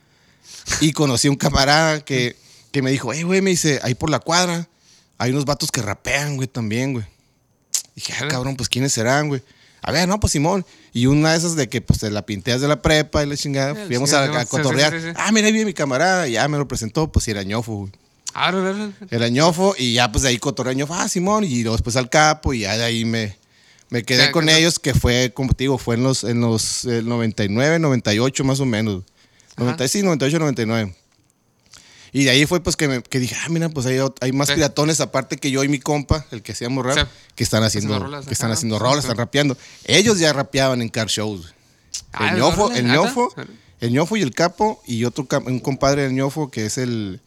Y 0.80 0.92
conocí 0.92 1.28
a 1.28 1.30
un 1.30 1.36
camarada 1.36 2.00
que, 2.04 2.36
que 2.72 2.82
me 2.82 2.90
dijo, 2.90 3.12
hey, 3.12 3.22
güey, 3.22 3.40
me 3.42 3.50
dice, 3.50 3.78
ahí 3.82 3.94
por 3.94 4.10
la 4.10 4.18
cuadra 4.18 4.68
hay 5.18 5.30
unos 5.30 5.44
vatos 5.44 5.70
que 5.70 5.82
rapean, 5.82 6.36
güey, 6.36 6.48
también, 6.48 6.92
güey. 6.92 7.04
Dije, 7.94 8.12
ah, 8.20 8.28
cabrón, 8.28 8.56
pues 8.56 8.68
¿quiénes 8.68 8.92
serán, 8.92 9.28
güey? 9.28 9.42
A 9.82 9.90
ver, 9.92 10.08
no, 10.08 10.18
pues 10.20 10.32
Simón. 10.32 10.64
Y 10.92 11.06
una 11.06 11.32
de 11.32 11.38
esas 11.38 11.56
de 11.56 11.68
que 11.68 11.80
pues 11.80 11.98
te 11.98 12.10
la 12.10 12.24
pinteas 12.24 12.60
de 12.60 12.68
la 12.68 12.80
prepa 12.80 13.22
y 13.22 13.26
la 13.26 13.36
chingada, 13.36 13.74
Sí, 13.74 13.80
fuimos 13.88 14.12
a, 14.12 14.44
cotorrear. 14.46 14.92
sí, 14.92 15.00
sí, 15.00 15.06
sí. 15.08 15.12
Ah, 15.16 15.32
mira, 15.32 15.46
ahí 15.48 15.52
viene 15.52 15.66
mi 15.66 15.74
camarada, 15.74 16.28
ya 16.28 16.46
me 16.48 16.56
lo 16.58 16.68
presentó, 16.68 17.10
pues 17.10 17.26
era 17.28 17.42
ñofo, 17.42 17.72
güey. 17.74 17.92
Ah, 18.34 18.50
no, 18.52 18.62
no, 18.62 18.72
no. 18.72 18.92
Era 19.10 19.28
ñofo, 19.28 19.74
y 19.76 19.94
ya 19.94 20.10
pues 20.12 20.22
de 20.22 20.28
ahí 20.30 20.38
cotorreé 20.38 20.74
ñofo, 20.74 20.94
ah, 20.94 21.08
Simón, 21.08 21.44
y 21.44 21.62
luego 21.62 21.76
después 21.76 21.96
al 21.96 22.08
capo, 22.08 22.54
y 22.54 22.60
ya 22.60 22.76
de 22.78 22.84
ahí 22.84 23.04
me, 23.04 23.36
me 23.90 24.04
quedé 24.04 24.30
con 24.30 24.46
que- 24.46 24.56
ellos, 24.56 24.78
que 24.78 24.94
fue, 24.94 25.32
como 25.34 25.52
te 25.52 25.64
digo, 25.64 25.76
fue 25.78 25.96
en 25.96 26.04
los, 26.04 26.24
en 26.24 26.40
los 26.40 26.84
el 26.86 27.06
99, 27.08 27.78
98 27.78 28.44
más 28.44 28.60
o 28.60 28.64
menos. 28.64 29.02
90, 29.58 29.86
sí, 29.88 30.02
98, 30.02 30.38
99. 30.38 30.94
Y 32.12 32.24
de 32.24 32.30
ahí 32.30 32.44
fue 32.46 32.62
pues 32.62 32.76
que, 32.76 32.88
me, 32.88 33.02
que 33.02 33.18
dije, 33.18 33.34
ah, 33.42 33.48
mira, 33.48 33.68
pues 33.70 33.86
hay, 33.86 33.98
hay 34.20 34.32
más 34.32 34.48
Sí. 34.48 34.54
piratones 34.54 35.00
aparte 35.00 35.38
que 35.38 35.50
yo 35.50 35.64
y 35.64 35.68
mi 35.68 35.78
compa, 35.78 36.26
el 36.30 36.42
que 36.42 36.52
hacíamos 36.52 36.84
rap, 36.84 37.08
que 37.34 37.42
están 37.42 37.62
haciendo, 37.64 37.94
Haciendo 37.94 38.06
rolas 38.06 38.26
que 38.26 38.32
están 38.34 38.50
haciendo 38.52 38.78
rolas, 38.78 39.04
están 39.04 39.16
rapeando. 39.16 39.56
Ellos 39.84 40.18
ya 40.18 40.32
rapeaban 40.32 40.82
en 40.82 40.90
car 40.90 41.08
shows. 41.08 41.54
Ah, 42.12 42.28
El 42.28 42.34
¿de 42.34 42.40
ñofo, 42.40 42.70
el 42.72 42.86
ñofo, 42.86 43.34
el 43.80 43.92
ñofo 43.92 44.16
y 44.18 44.22
el 44.22 44.34
capo 44.34 44.82
y 44.86 45.04
otro 45.04 45.26
un 45.46 45.58
compadre 45.60 46.02
del 46.02 46.12
ñofo 46.14 46.50
que 46.50 46.66
es 46.66 46.76
el, 46.78 47.20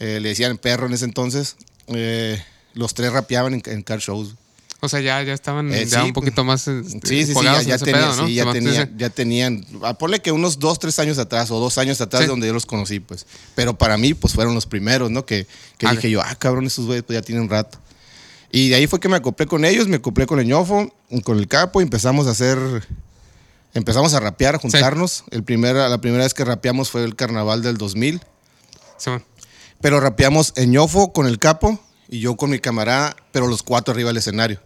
eh, 0.00 0.18
le 0.20 0.30
decían 0.30 0.58
perro 0.58 0.86
en 0.86 0.92
ese 0.94 1.04
entonces. 1.04 1.56
eh, 1.88 2.42
los 2.74 2.92
tres 2.94 3.12
rapeaban 3.12 3.54
en, 3.54 3.62
en 3.66 3.82
car 3.82 4.00
shows. 4.00 4.34
O 4.80 4.88
sea, 4.90 5.00
ya, 5.00 5.22
ya 5.22 5.32
estaban 5.32 5.72
Eh, 5.72 5.86
ya 5.86 6.00
sí, 6.02 6.06
un 6.06 6.12
poquito 6.12 6.44
más 6.44 6.68
este, 6.68 7.00
Sí, 7.08 7.24
sí, 7.26 7.34
sí, 7.34 7.42
ya, 7.42 7.62
ya 7.62 7.78
tenía- 7.78 7.94
pedo, 7.94 8.16
¿no? 8.16 8.26
sí, 8.26 8.34
ya, 8.34 8.52
tenía- 8.52 8.90
ya 8.96 9.10
tenían, 9.10 9.66
ah, 9.82 9.94
ponle 9.94 10.20
que 10.20 10.32
unos 10.32 10.58
dos, 10.58 10.78
tres 10.78 10.98
años 10.98 11.18
atrás 11.18 11.50
o 11.50 11.58
dos 11.58 11.78
años 11.78 12.00
atrás 12.02 12.22
de 12.22 12.28
donde 12.28 12.46
yo 12.46 12.52
los 12.52 12.66
conocí, 12.66 13.00
pues. 13.00 13.26
Pero 13.54 13.76
para 13.78 13.96
mí, 13.96 14.12
pues 14.12 14.34
fueron 14.34 14.54
los 14.54 14.66
primeros, 14.66 15.10
¿no? 15.10 15.24
Que, 15.24 15.46
que 15.78 15.88
dije 15.88 16.10
yo, 16.10 16.20
ah, 16.22 16.34
cabrón, 16.36 16.66
esos 16.66 16.84
güeyes 16.86 17.04
pues 17.04 17.18
ya 17.18 17.22
tienen 17.22 17.48
rato. 17.48 17.78
Y 18.52 18.68
de 18.68 18.76
ahí 18.76 18.86
fue 18.86 19.00
que 19.00 19.08
me 19.08 19.16
acoplé 19.16 19.46
con 19.46 19.64
ellos, 19.64 19.88
me 19.88 19.96
acoplé 19.96 20.26
con 20.26 20.38
el 20.40 20.46
ñofo, 20.46 20.92
con 21.24 21.38
el 21.38 21.48
capo 21.48 21.80
y 21.80 21.84
empezamos 21.84 22.26
a 22.26 22.30
hacer, 22.30 22.58
empezamos 23.74 24.14
a 24.14 24.20
rapear, 24.20 24.54
a 24.56 24.58
juntarnos. 24.58 25.24
El 25.30 25.42
primer, 25.42 25.74
la 25.76 26.00
primera 26.00 26.24
vez 26.24 26.34
que 26.34 26.44
rapeamos 26.44 26.90
fue 26.90 27.02
el 27.04 27.16
carnaval 27.16 27.62
del 27.62 27.76
2000. 27.78 28.20
Simón. 28.98 29.24
Pero 29.80 30.00
rapeamos 30.00 30.52
en 30.56 30.70
ñofo 30.70 31.12
con 31.12 31.26
el 31.26 31.38
capo 31.38 31.80
y 32.08 32.20
yo 32.20 32.36
con 32.36 32.50
mi 32.50 32.58
camarada, 32.58 33.16
pero 33.32 33.46
los 33.46 33.62
cuatro 33.62 33.92
arriba 33.92 34.08
del 34.10 34.16
escenario. 34.18 34.60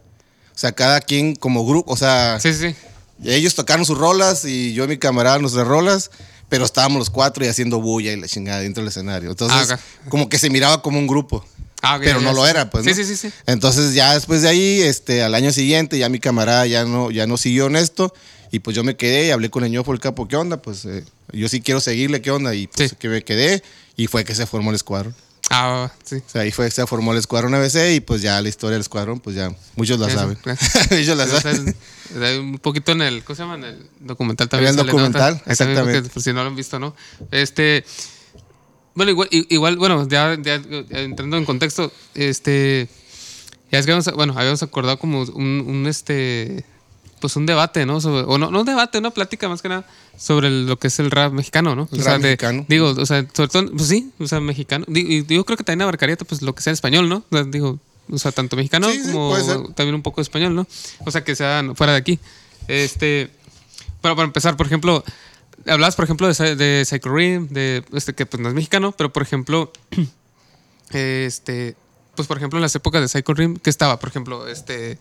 O 0.54 0.58
sea, 0.60 0.72
cada 0.72 1.00
quien 1.00 1.34
como 1.36 1.66
grupo, 1.66 1.92
o 1.92 1.96
sea, 1.96 2.38
Sí, 2.40 2.52
sí, 2.52 2.74
ellos 3.24 3.54
tocaron 3.54 3.84
sus 3.84 3.96
rolas 3.98 4.44
y 4.44 4.72
yo 4.74 4.84
y 4.84 4.88
mi 4.88 4.98
camarada 4.98 5.38
nuestras 5.38 5.66
rolas, 5.66 6.10
pero 6.48 6.64
estábamos 6.64 6.98
los 6.98 7.10
cuatro 7.10 7.44
y 7.44 7.48
haciendo 7.48 7.80
bulla 7.80 8.12
y 8.12 8.16
la 8.20 8.26
chingada 8.26 8.60
dentro 8.60 8.82
del 8.82 8.88
escenario. 8.88 9.30
Entonces, 9.30 9.70
Ah, 9.70 9.74
ok. 10.04 10.08
como 10.10 10.28
que 10.28 10.38
se 10.38 10.50
miraba 10.50 10.82
como 10.82 10.98
un 10.98 11.06
grupo. 11.06 11.44
Ah, 11.82 11.96
ok, 11.96 12.02
pero 12.04 12.20
no 12.20 12.32
lo 12.34 12.46
era, 12.46 12.68
pues. 12.68 12.84
Sí, 12.84 12.90
¿no? 12.90 12.96
sí, 12.96 13.04
sí, 13.04 13.16
sí. 13.16 13.32
Entonces, 13.46 13.94
ya 13.94 14.12
después 14.14 14.42
de 14.42 14.48
ahí, 14.48 14.80
este, 14.82 15.22
al 15.22 15.34
año 15.34 15.50
siguiente, 15.52 15.96
ya 15.98 16.08
mi 16.10 16.18
camarada 16.18 16.66
ya 16.66 16.84
no, 16.84 17.10
ya 17.10 17.26
no 17.26 17.36
siguió 17.38 17.66
en 17.68 17.76
esto. 17.76 18.12
Y 18.52 18.58
pues 18.58 18.74
yo 18.76 18.82
me 18.84 18.96
quedé 18.96 19.28
y 19.28 19.30
hablé 19.30 19.48
con 19.48 19.64
el 19.64 19.70
ñofo 19.70 19.92
el 19.92 20.00
capo, 20.00 20.26
¿qué 20.28 20.36
onda? 20.36 20.60
Pues 20.60 20.84
eh, 20.84 21.04
yo 21.32 21.48
sí 21.48 21.60
quiero 21.62 21.80
seguirle, 21.80 22.20
¿qué 22.20 22.32
onda? 22.32 22.54
Y 22.54 22.66
pues 22.66 22.90
Sí. 22.90 22.96
que 22.98 23.08
me 23.08 23.22
quedé 23.22 23.62
y 23.96 24.08
fue 24.08 24.24
que 24.24 24.34
se 24.34 24.44
formó 24.44 24.70
el 24.70 24.76
escuadrón. 24.76 25.14
Ah, 25.52 25.90
sí. 26.04 26.16
O 26.16 26.30
sea, 26.30 26.42
ahí 26.42 26.52
fue 26.52 26.70
se 26.70 26.86
formó 26.86 27.10
el 27.10 27.18
escuadrón 27.18 27.52
ABC 27.54 27.92
y 27.96 28.00
pues 28.00 28.22
ya 28.22 28.40
la 28.40 28.48
historia 28.48 28.74
del 28.74 28.82
escuadrón, 28.82 29.18
pues 29.18 29.34
ya 29.34 29.52
muchos 29.74 29.98
la 29.98 30.06
Eso, 30.06 30.18
saben. 30.18 30.36
claro. 30.36 30.58
Ellos 30.90 31.16
la 31.16 31.26
saben. 31.26 31.76
Un 32.40 32.58
poquito 32.58 32.92
en 32.92 33.02
el, 33.02 33.24
¿cómo 33.24 33.34
se 33.34 33.42
llama? 33.42 33.56
En 33.56 33.64
el 33.64 33.90
documental 33.98 34.48
también. 34.48 34.74
En 34.74 34.78
el 34.78 34.86
documental, 34.86 35.34
porque, 35.38 35.50
exactamente. 35.50 36.08
Por 36.08 36.22
si 36.22 36.32
no 36.32 36.44
lo 36.44 36.50
han 36.50 36.56
visto, 36.56 36.78
¿no? 36.78 36.94
Este. 37.32 37.84
Bueno, 38.94 39.10
igual, 39.10 39.28
igual 39.30 39.76
bueno, 39.76 40.06
ya, 40.08 40.34
entrando 40.34 41.36
en 41.36 41.44
contexto, 41.44 41.92
este. 42.14 42.88
Ya 43.72 43.78
es 43.80 43.86
que 43.86 43.92
habíamos, 43.92 44.12
bueno, 44.14 44.34
habíamos 44.36 44.62
acordado 44.62 45.00
como 45.00 45.22
un, 45.22 45.64
un 45.66 45.86
este. 45.88 46.64
Pues 47.20 47.36
un 47.36 47.46
debate, 47.46 47.86
¿no? 47.86 48.00
Sobre- 48.00 48.24
o 48.26 48.38
no, 48.38 48.50
no 48.50 48.60
un 48.60 48.66
debate, 48.66 48.98
una 48.98 49.10
plática 49.10 49.48
más 49.48 49.62
que 49.62 49.68
nada 49.68 49.84
sobre 50.18 50.48
el- 50.48 50.66
lo 50.66 50.78
que 50.78 50.88
es 50.88 50.98
el 50.98 51.10
rap 51.10 51.32
mexicano, 51.32 51.74
¿no? 51.76 51.88
El 51.92 52.00
O 52.00 52.02
sea, 52.02 52.14
de- 52.14 52.18
mexicano. 52.20 52.64
Digo, 52.68 52.88
o 52.90 53.06
sea, 53.06 53.24
sobre 53.32 53.48
todo, 53.48 53.70
pues 53.72 53.88
sí, 53.88 54.10
o 54.18 54.26
sea, 54.26 54.40
mexicano. 54.40 54.84
Y 54.88 55.24
yo 55.32 55.44
creo 55.44 55.56
que 55.56 55.64
también 55.64 55.82
abarcaría 55.82 56.16
pues 56.16 56.42
lo 56.42 56.54
que 56.54 56.62
sea 56.62 56.72
español, 56.72 57.08
¿no? 57.08 57.22
O 57.30 57.36
sea, 57.36 57.44
digo, 57.44 57.78
o 58.10 58.18
sea, 58.18 58.32
tanto 58.32 58.56
mexicano 58.56 58.90
Sí, 58.90 59.00
como 59.12 59.36
también 59.74 59.94
un 59.94 60.02
poco 60.02 60.20
español, 60.20 60.54
¿no? 60.54 60.66
O 61.06 61.10
sea, 61.10 61.22
que 61.22 61.36
sea 61.36 61.62
fuera 61.76 61.92
de 61.92 61.98
aquí. 61.98 62.18
Este, 62.66 63.30
bueno, 64.02 64.16
para 64.16 64.26
empezar, 64.26 64.56
por 64.56 64.66
ejemplo, 64.66 65.04
hablabas, 65.66 65.94
por 65.94 66.04
ejemplo, 66.06 66.32
de, 66.32 66.56
de 66.56 66.84
Psycho 66.84 67.08
Rim, 67.14 67.48
de 67.48 67.84
este 67.92 68.14
que 68.14 68.26
pues 68.26 68.42
no 68.42 68.48
es 68.48 68.54
mexicano, 68.54 68.92
pero 68.92 69.12
por 69.12 69.22
ejemplo, 69.22 69.70
este, 70.90 71.76
pues 72.16 72.26
por 72.28 72.36
ejemplo, 72.36 72.58
en 72.58 72.62
las 72.62 72.74
épocas 72.74 73.00
de 73.00 73.08
Psycho 73.08 73.34
Rim, 73.34 73.56
¿qué 73.56 73.70
estaba? 73.70 73.98
Por 73.98 74.08
ejemplo, 74.08 74.48
este, 74.48 74.98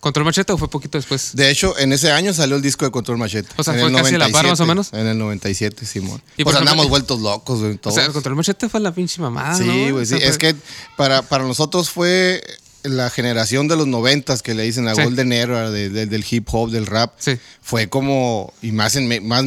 Control 0.00 0.24
Machete 0.24 0.52
o 0.52 0.58
fue 0.58 0.68
poquito 0.68 0.96
después. 0.98 1.30
De 1.34 1.50
hecho, 1.50 1.78
en 1.78 1.92
ese 1.92 2.10
año 2.10 2.32
salió 2.32 2.56
el 2.56 2.62
disco 2.62 2.84
de 2.86 2.90
Control 2.90 3.18
Machete. 3.18 3.48
O 3.56 3.62
sea, 3.62 3.74
en 3.74 3.80
fue 3.80 3.90
el 3.90 3.96
casi 3.96 4.14
a 4.14 4.18
la 4.18 4.28
par, 4.30 4.46
más 4.46 4.58
o 4.60 4.66
menos. 4.66 4.92
En 4.92 5.06
el 5.06 5.18
97, 5.18 5.84
Simón. 5.86 6.22
Y 6.36 6.42
Y 6.42 6.44
pues 6.44 6.56
andamos 6.56 6.88
vueltos 6.88 7.20
locos, 7.20 7.60
güey. 7.60 7.74
O 7.74 7.78
todos. 7.78 7.94
sea, 7.96 8.08
Control 8.08 8.34
Machete 8.36 8.68
fue 8.68 8.80
la 8.80 8.92
pinche 8.92 9.20
mamada, 9.20 9.58
¿no? 9.58 9.72
Sí, 9.72 9.90
O 9.90 9.92
güey, 9.94 10.06
sí. 10.06 10.16
sea, 10.18 10.26
Es 10.26 10.38
fue- 10.38 10.38
que 10.38 10.56
para, 10.96 11.22
para 11.22 11.44
nosotros 11.44 11.90
fue 11.90 12.42
la 12.82 13.10
generación 13.10 13.68
de 13.68 13.76
los 13.76 13.86
noventas 13.86 14.40
que 14.40 14.54
le 14.54 14.62
dicen 14.62 14.86
la 14.86 14.94
Sí. 14.94 15.02
Golden 15.02 15.32
Era 15.34 15.70
de- 15.70 15.90
de- 15.90 16.06
del 16.06 16.24
hip 16.30 16.48
hop, 16.50 16.70
del 16.70 16.86
rap. 16.86 17.12
Sí. 17.18 17.36
Fue 17.60 17.90
como, 17.90 18.54
y 18.62 18.72
más 18.72 18.96
en, 18.96 19.26
más, 19.28 19.44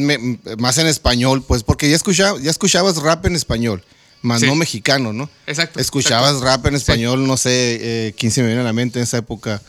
más 0.58 0.78
en 0.78 0.86
español, 0.86 1.42
pues, 1.42 1.64
porque 1.64 1.90
ya, 1.90 1.96
escuchaba, 1.96 2.38
ya 2.40 2.52
escuchabas 2.52 2.98
rap 2.98 3.26
en 3.26 3.34
español, 3.34 3.82
más 4.22 4.40
Sí. 4.42 4.46
no 4.46 4.54
mexicano, 4.54 5.12
¿no? 5.12 5.28
Exacto, 5.48 5.80
Escuchabas 5.80 6.34
exacto. 6.34 6.46
rap 6.46 6.66
en 6.66 6.74
Sí. 6.74 6.76
español, 6.76 7.26
no 7.26 7.36
sé, 7.36 8.06
eh, 8.08 8.12
15 8.16 8.40
me 8.42 8.46
viene 8.46 8.60
a 8.60 8.64
la 8.64 8.72
mente 8.72 9.00
en 9.00 9.02
esa 9.02 9.16
época. 9.18 9.60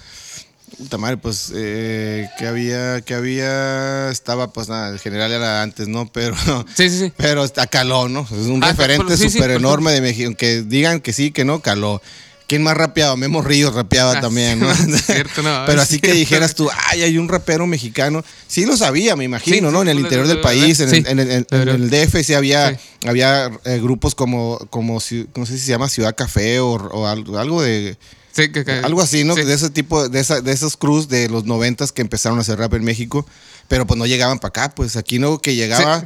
Puta 0.78 0.98
madre, 0.98 1.16
pues, 1.18 1.52
eh, 1.56 2.28
que 2.38 2.48
había, 2.48 3.00
que 3.02 3.14
había, 3.14 4.10
estaba, 4.10 4.52
pues 4.52 4.68
nada, 4.68 4.90
el 4.90 5.00
general 5.00 5.32
era 5.32 5.62
antes, 5.62 5.88
¿no? 5.88 6.12
Pero, 6.12 6.36
Sí, 6.76 6.90
sí, 6.90 7.00
sí. 7.00 7.14
pero 7.16 7.46
está 7.46 7.66
caló, 7.68 8.10
¿no? 8.10 8.22
Es 8.30 8.48
un 8.48 8.62
Ah, 8.64 8.72
referente 8.72 9.06
pero- 9.06 9.18
sí, 9.18 9.30
sí, 9.30 9.38
súper 9.38 9.52
enorme 9.52 9.94
de 9.94 10.02
México. 10.02 10.34
Que 10.38 10.64
digan 10.64 11.00
que 11.00 11.14
sí, 11.14 11.32
que 11.32 11.46
no, 11.46 11.62
caló. 11.62 12.02
¿Quién 12.48 12.62
más 12.62 12.76
rapeaba? 12.78 13.16
Memo 13.16 13.42
Ríos 13.42 13.74
rapeaba 13.74 14.18
Ah, 14.18 14.22
también, 14.22 14.60
¿no? 14.60 14.68
cierto, 15.06 15.42
no, 15.42 15.64
Pero 15.66 15.82
así 15.82 16.00
que 16.00 16.12
dijeras 16.12 16.54
tú, 16.56 16.70
ay, 16.92 17.04
hay 17.04 17.18
un 17.18 17.28
rapero 17.30 17.66
mexicano. 17.66 18.24
Sí 18.48 18.66
lo 18.66 18.76
sabía, 18.78 19.16
me 19.16 19.24
imagino, 19.24 19.56
Sí, 19.56 19.62
¿no? 19.62 19.72
sí, 19.72 19.82
En 19.82 19.88
el 19.88 20.00
interior 20.00 20.28
del 20.28 20.42
país, 20.42 20.80
en, 20.82 20.90
sí, 20.90 20.98
el, 20.98 21.08
en 21.08 21.20
el- 21.32 21.48
en 21.50 21.70
el 21.70 21.90
DF 21.90 22.22
sí 22.24 22.34
había, 22.34 22.78
había 23.08 23.50
eh, 23.64 23.80
grupos 23.82 24.14
como, 24.14 24.60
como, 24.70 24.96
no 24.96 25.00
sé 25.00 25.54
si 25.54 25.60
se 25.60 25.70
llama 25.72 25.88
Ciudad 25.90 26.16
Café 26.16 26.60
o, 26.60 27.08
algo 27.08 27.62
de... 27.64 27.98
Sí, 28.36 28.52
que- 28.52 28.66
que- 28.66 28.72
Algo 28.72 29.02
así, 29.02 29.24
¿no? 29.24 29.34
sí. 29.36 29.44
De 29.44 29.54
ese 29.54 29.70
tipo, 29.70 30.10
de, 30.10 30.20
esa, 30.20 30.42
de 30.42 30.52
esos 30.52 30.76
crews 30.78 31.08
de 31.08 31.30
los 31.30 31.46
noventas 31.46 31.92
que 31.92 32.02
empezaron 32.02 32.38
a 32.38 32.42
hacer 32.42 32.60
rap 32.60 32.74
en 32.74 32.84
México, 32.84 33.26
pero 33.68 33.88
pues 33.88 33.98
no 33.98 34.06
llegaban 34.06 34.40
para 34.40 34.50
acá, 34.50 34.76
pues 34.76 34.96
aquí 34.98 35.20
no 35.20 35.40
que 35.40 35.56
llegaba, 35.56 36.02
Sí. 36.02 36.06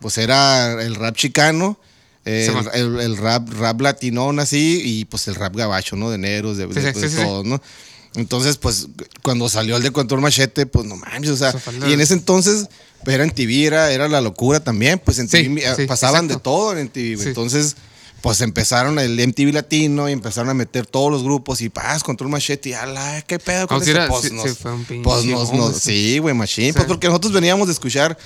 pues 0.00 0.16
era 0.18 0.82
el 0.82 0.94
rap 0.94 1.16
chicano, 1.16 1.78
eh, 2.24 2.50
el, 2.74 2.80
el- 2.96 3.00
el 3.00 3.16
rap, 3.18 3.48
rap 3.58 3.80
latinón 3.80 4.40
así, 4.40 4.80
y 4.84 5.04
pues 5.04 5.28
el 5.28 5.34
rap 5.34 5.54
gabacho, 5.54 5.96
¿no? 5.96 6.10
De 6.10 6.18
negros, 6.18 6.56
de, 6.56 6.66
de- 6.66 6.92
sí, 6.94 7.00
de 7.16 7.24
todos, 7.24 7.44
¿no? 7.44 7.60
Entonces, 8.14 8.56
pues, 8.56 8.88
cuando 9.22 9.48
salió 9.50 9.76
el 9.76 9.82
de 9.82 9.90
Control 9.90 10.22
Machete, 10.22 10.64
pues 10.64 10.86
no 10.86 10.96
mames, 10.96 11.28
o 11.28 11.36
sea, 11.36 11.54
y 11.86 11.92
en 11.92 12.00
ese 12.00 12.14
entonces, 12.14 12.66
pues, 13.04 13.14
era 13.14 13.24
en 13.24 13.30
TV, 13.30 13.66
era, 13.66 13.90
era 13.92 14.08
la 14.08 14.22
locura 14.22 14.58
también, 14.60 14.98
pues 14.98 15.18
en 15.18 15.28
TV 15.28 15.62
eh, 15.62 15.74
sí, 15.76 15.84
pasaban 15.86 16.26
de 16.26 16.36
todo 16.38 16.74
en 16.78 16.88
TV, 16.88 17.22
Sí. 17.22 17.28
entonces 17.28 17.76
pues 18.22 18.40
empezaron 18.40 18.98
el 18.98 19.18
MTV 19.20 19.52
latino 19.52 20.08
y 20.08 20.12
empezaron 20.12 20.50
a 20.50 20.54
meter 20.54 20.86
todos 20.86 21.10
los 21.12 21.22
grupos 21.22 21.60
y 21.60 21.68
paz, 21.68 22.02
control 22.02 22.30
machete 22.30 22.70
y 22.70 22.72
ala, 22.72 23.22
qué 23.22 23.38
pedo 23.38 23.68
con 23.68 23.78
este? 23.82 23.94
Pues 24.08 24.22
sí, 24.24 24.30
nos- 24.34 24.58
fue 24.58 24.72
un 24.72 24.84
pues 25.02 25.24
nos- 25.24 25.76
sí. 25.76 26.18
güey, 26.18 26.34
machine, 26.34 26.72
pues 26.72 26.84
Sí. 26.84 26.88
porque 26.88 27.06
nosotros 27.06 27.32
veníamos 27.32 27.68
de 27.68 27.72
escuchar 27.74 28.18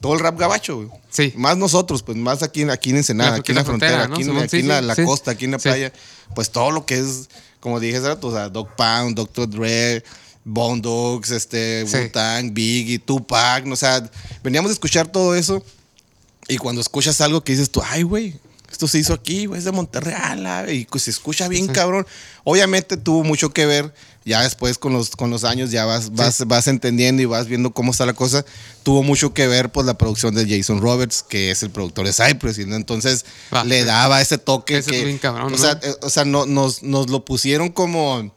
todo 0.00 0.14
el 0.14 0.20
rap 0.20 0.38
gabacho, 0.38 0.76
güey. 0.76 0.88
Sí. 1.10 1.32
Más 1.36 1.56
nosotros, 1.56 2.02
pues 2.04 2.16
más 2.16 2.42
aquí, 2.44 2.62
en- 2.62 2.70
aquí 2.70 2.90
en 2.90 2.98
Ensenada, 2.98 3.36
aquí 3.36 3.50
en 3.52 3.56
la 3.56 3.64
frontera, 3.64 4.06
¿no? 4.06 4.14
aquí, 4.14 4.22
aquí 4.30 4.48
sí, 4.48 4.58
en 4.60 4.68
la, 4.68 4.80
sí, 4.80 4.86
la 4.86 4.94
sí. 4.94 5.04
costa, 5.04 5.30
aquí 5.32 5.46
en 5.46 5.50
la 5.52 5.58
Sí. 5.58 5.68
playa, 5.68 5.92
pues 6.36 6.50
todo 6.50 6.70
lo 6.70 6.86
que 6.86 6.98
es, 6.98 7.28
como 7.58 7.80
dije 7.80 7.96
hace 7.96 8.06
rato, 8.06 8.28
o 8.28 8.32
sea, 8.32 8.48
Dog 8.48 8.76
Pound, 8.76 9.16
Dr. 9.16 9.48
Dre, 9.50 10.04
Bone 10.44 10.80
Dogs, 10.80 11.30
este, 11.32 11.84
Sí. 11.86 11.96
Wu-Tang, 11.96 12.54
Biggie, 12.54 13.00
Tupac, 13.00 13.64
no, 13.64 13.72
o 13.72 13.76
sea, 13.76 14.08
veníamos 14.44 14.68
de 14.68 14.74
escuchar 14.74 15.08
todo 15.10 15.34
eso 15.34 15.64
y 16.46 16.58
cuando 16.58 16.80
escuchas 16.80 17.20
algo 17.20 17.42
que 17.42 17.52
dices 17.52 17.68
tú, 17.70 17.82
ay, 17.84 18.04
güey, 18.04 18.38
esto 18.70 18.86
se 18.88 18.98
hizo 18.98 19.12
aquí, 19.14 19.46
güey, 19.46 19.58
es 19.58 19.64
de 19.64 19.72
Monterrey, 19.72 20.14
ala", 20.16 20.70
y 20.70 20.84
pues 20.84 21.04
se 21.04 21.10
escucha 21.10 21.48
bien, 21.48 21.66
Sí. 21.66 21.72
cabrón. 21.72 22.06
Obviamente 22.44 22.96
tuvo 22.96 23.24
mucho 23.24 23.50
que 23.50 23.66
ver, 23.66 23.92
ya 24.24 24.42
después 24.42 24.78
con 24.78 24.92
los, 24.92 25.10
con 25.10 25.30
los 25.30 25.44
años 25.44 25.70
ya 25.70 25.84
vas, 25.86 26.12
vas, 26.12 26.46
vas 26.46 26.66
entendiendo 26.68 27.22
y 27.22 27.24
vas 27.24 27.46
viendo 27.46 27.72
cómo 27.72 27.92
está 27.92 28.04
la 28.06 28.12
cosa. 28.12 28.44
Tuvo 28.82 29.02
mucho 29.02 29.32
que 29.34 29.46
ver, 29.46 29.70
pues, 29.72 29.86
la 29.86 29.96
producción 29.96 30.34
de 30.34 30.46
Jason 30.48 30.80
Roberts, 30.80 31.24
que 31.26 31.50
es 31.50 31.62
el 31.62 31.70
productor 31.70 32.06
de 32.06 32.12
Cypress, 32.12 32.58
y 32.58 32.66
¿no? 32.66 32.76
entonces 32.76 33.24
Ah, 33.50 33.64
le 33.64 33.84
daba 33.84 34.20
ese 34.20 34.38
toque 34.38 34.78
Ese 34.78 34.90
es 34.90 34.96
que, 34.98 35.04
bien 35.06 35.18
cabrón, 35.18 35.46
o 35.48 35.50
¿no? 35.50 35.58
sea, 35.58 35.78
eh, 35.82 35.94
o 36.02 36.10
sea, 36.10 36.24
no, 36.24 36.44
nos, 36.46 36.82
nos 36.82 37.08
lo 37.10 37.24
pusieron 37.24 37.70
como... 37.70 38.36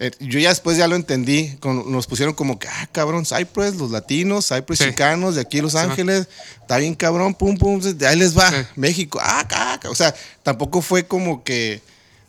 eh, 0.00 0.10
yo 0.20 0.38
ya 0.38 0.50
después 0.50 0.76
ya 0.76 0.86
lo 0.86 0.94
entendí, 0.96 1.56
con- 1.60 1.90
nos 1.90 2.06
pusieron 2.06 2.34
como 2.34 2.58
que, 2.58 2.68
ah, 2.68 2.88
cabrón, 2.92 3.24
Cypress, 3.26 3.76
los 3.76 3.90
latinos, 3.90 4.46
Cypress 4.48 4.78
Sí. 4.78 4.84
chicanos, 4.86 5.34
de 5.34 5.40
aquí 5.40 5.60
Los 5.60 5.72
Sí. 5.72 5.78
Ángeles, 5.78 6.28
está 6.60 6.78
bien 6.78 6.94
cabrón, 6.94 7.34
pum, 7.34 7.56
pum, 7.56 7.80
de 7.80 8.06
ahí 8.06 8.16
les 8.16 8.36
va. 8.38 8.52
México, 8.76 9.18
ah, 9.22 9.46
ah. 9.50 9.80
o 9.88 9.94
sea, 9.94 10.14
tampoco 10.42 10.82
fue 10.82 11.06
como 11.06 11.42
que, 11.42 11.80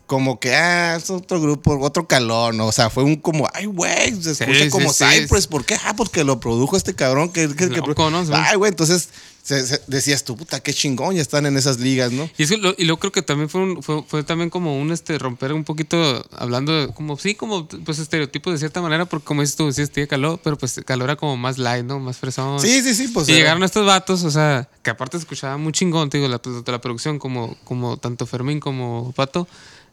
como 0.10 0.40
que, 0.40 0.56
ah, 0.56 0.96
es 0.98 1.10
otro 1.12 1.40
grupo, 1.40 1.78
otro 1.80 2.08
calor, 2.08 2.56
¿no? 2.56 2.66
O 2.66 2.72
sea, 2.72 2.90
fue 2.90 3.04
un 3.04 3.16
como, 3.16 3.48
ay, 3.54 3.68
güey, 3.68 4.16
se 4.22 4.34
Sí, 4.34 4.44
escucha 4.44 4.64
sí, 4.66 4.70
como 4.72 4.92
sí. 4.92 5.06
Cypress, 5.06 5.46
¿por 5.46 5.64
qué? 5.66 5.78
Ah, 5.86 5.94
porque 5.96 6.24
lo 6.24 6.40
produjo 6.40 6.76
este 6.76 6.96
cabrón, 6.96 7.30
que, 7.32 7.48
que, 7.56 7.70
que- 7.70 7.78
Loco, 7.78 8.10
¿no? 8.10 8.26
Sí. 8.26 8.32
ay, 8.34 8.58
güey, 8.58 8.70
entonces 8.72 9.10
se- 9.44 9.66
se- 9.68 9.82
decías 9.88 10.24
tú, 10.24 10.36
puta, 10.36 10.60
qué 10.62 10.74
chingón, 10.74 11.16
ya 11.16 11.22
están 11.22 11.46
en 11.46 11.58
esas 11.58 11.80
ligas, 11.80 12.12
¿no? 12.12 12.28
Y, 12.40 12.44
es 12.44 12.50
que 12.50 12.58
lo, 12.58 12.74
y 12.76 12.86
luego 12.86 13.00
creo 13.00 13.12
que 13.12 13.22
también 13.22 13.50
fue, 13.50 13.62
un- 13.62 13.84
fue, 13.84 14.04
fue 14.08 14.24
también 14.24 14.50
como 14.50 14.80
un 14.82 14.92
este 14.92 15.18
romper 15.20 15.54
un 15.54 15.64
poquito, 15.64 16.26
hablando 16.36 16.74
de, 16.88 16.92
como, 16.94 17.16
sí, 17.16 17.36
como 17.36 17.68
pues 17.68 18.00
estereotipos 18.00 18.52
de 18.54 18.58
cierta 18.58 18.82
manera, 18.82 19.06
porque 19.06 19.26
como 19.26 19.42
dices 19.42 19.56
tú, 19.58 19.68
decías 19.68 19.92
tía 19.92 20.08
calor, 20.08 20.40
pero 20.44 20.58
pues 20.58 20.82
calor 20.86 21.06
era 21.12 21.16
como 21.18 21.38
más 21.38 21.60
light, 21.60 21.86
¿no? 21.86 22.00
Más 22.00 22.18
fresón. 22.18 22.60
Sí, 22.60 22.82
sí, 22.82 22.96
sí, 22.96 23.08
pues. 23.10 23.30
y 23.30 23.34
era- 23.34 23.40
llegaron 23.42 23.64
estos 23.64 23.86
vatos, 23.86 24.24
o 24.24 24.32
sea, 24.32 24.68
que 24.82 24.90
aparte 24.90 25.18
escuchaba 25.18 25.58
muy 25.58 25.72
chingón, 25.72 26.10
te 26.10 26.18
digo, 26.18 26.28
la, 26.28 26.40
de 26.44 26.72
la 26.72 26.82
producción, 26.82 27.20
como, 27.20 27.56
como 27.64 27.98
tanto 27.98 28.26
Fermín 28.26 28.60
como 28.60 29.12
Pato. 29.16 29.48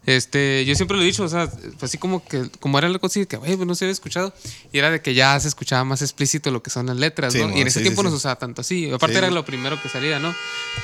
Este, 0.06 0.64
yo 0.64 0.74
siempre 0.76 0.96
lo 0.96 1.02
he 1.02 1.06
dicho, 1.06 1.24
o 1.24 1.28
sea, 1.28 1.50
así 1.80 1.98
como 1.98 2.24
que, 2.24 2.48
como 2.60 2.78
era 2.78 2.88
la 2.88 2.98
cosa 3.00 3.24
que, 3.24 3.36
güey, 3.36 3.56
pues 3.56 3.66
no 3.66 3.74
se 3.74 3.84
había 3.86 3.92
escuchado, 3.92 4.32
y 4.72 4.78
era 4.78 4.90
de 4.90 5.02
que 5.02 5.14
ya 5.14 5.38
se 5.40 5.48
escuchaba 5.48 5.82
más 5.84 6.00
explícito 6.00 6.50
lo 6.52 6.62
que 6.62 6.70
son 6.70 6.86
las 6.86 6.96
letras, 6.96 7.32
Sí, 7.32 7.40
¿no? 7.40 7.56
y 7.56 7.60
en 7.60 7.66
ese 7.66 7.80
sí, 7.80 7.84
tiempo 7.84 8.02
sí, 8.02 8.04
no 8.04 8.10
se 8.10 8.16
usaba 8.16 8.36
tanto 8.36 8.60
así. 8.60 8.88
Aparte 8.92 9.18
era 9.18 9.30
lo 9.30 9.44
primero 9.44 9.80
que 9.82 9.88
salía, 9.88 10.20
¿no? 10.20 10.32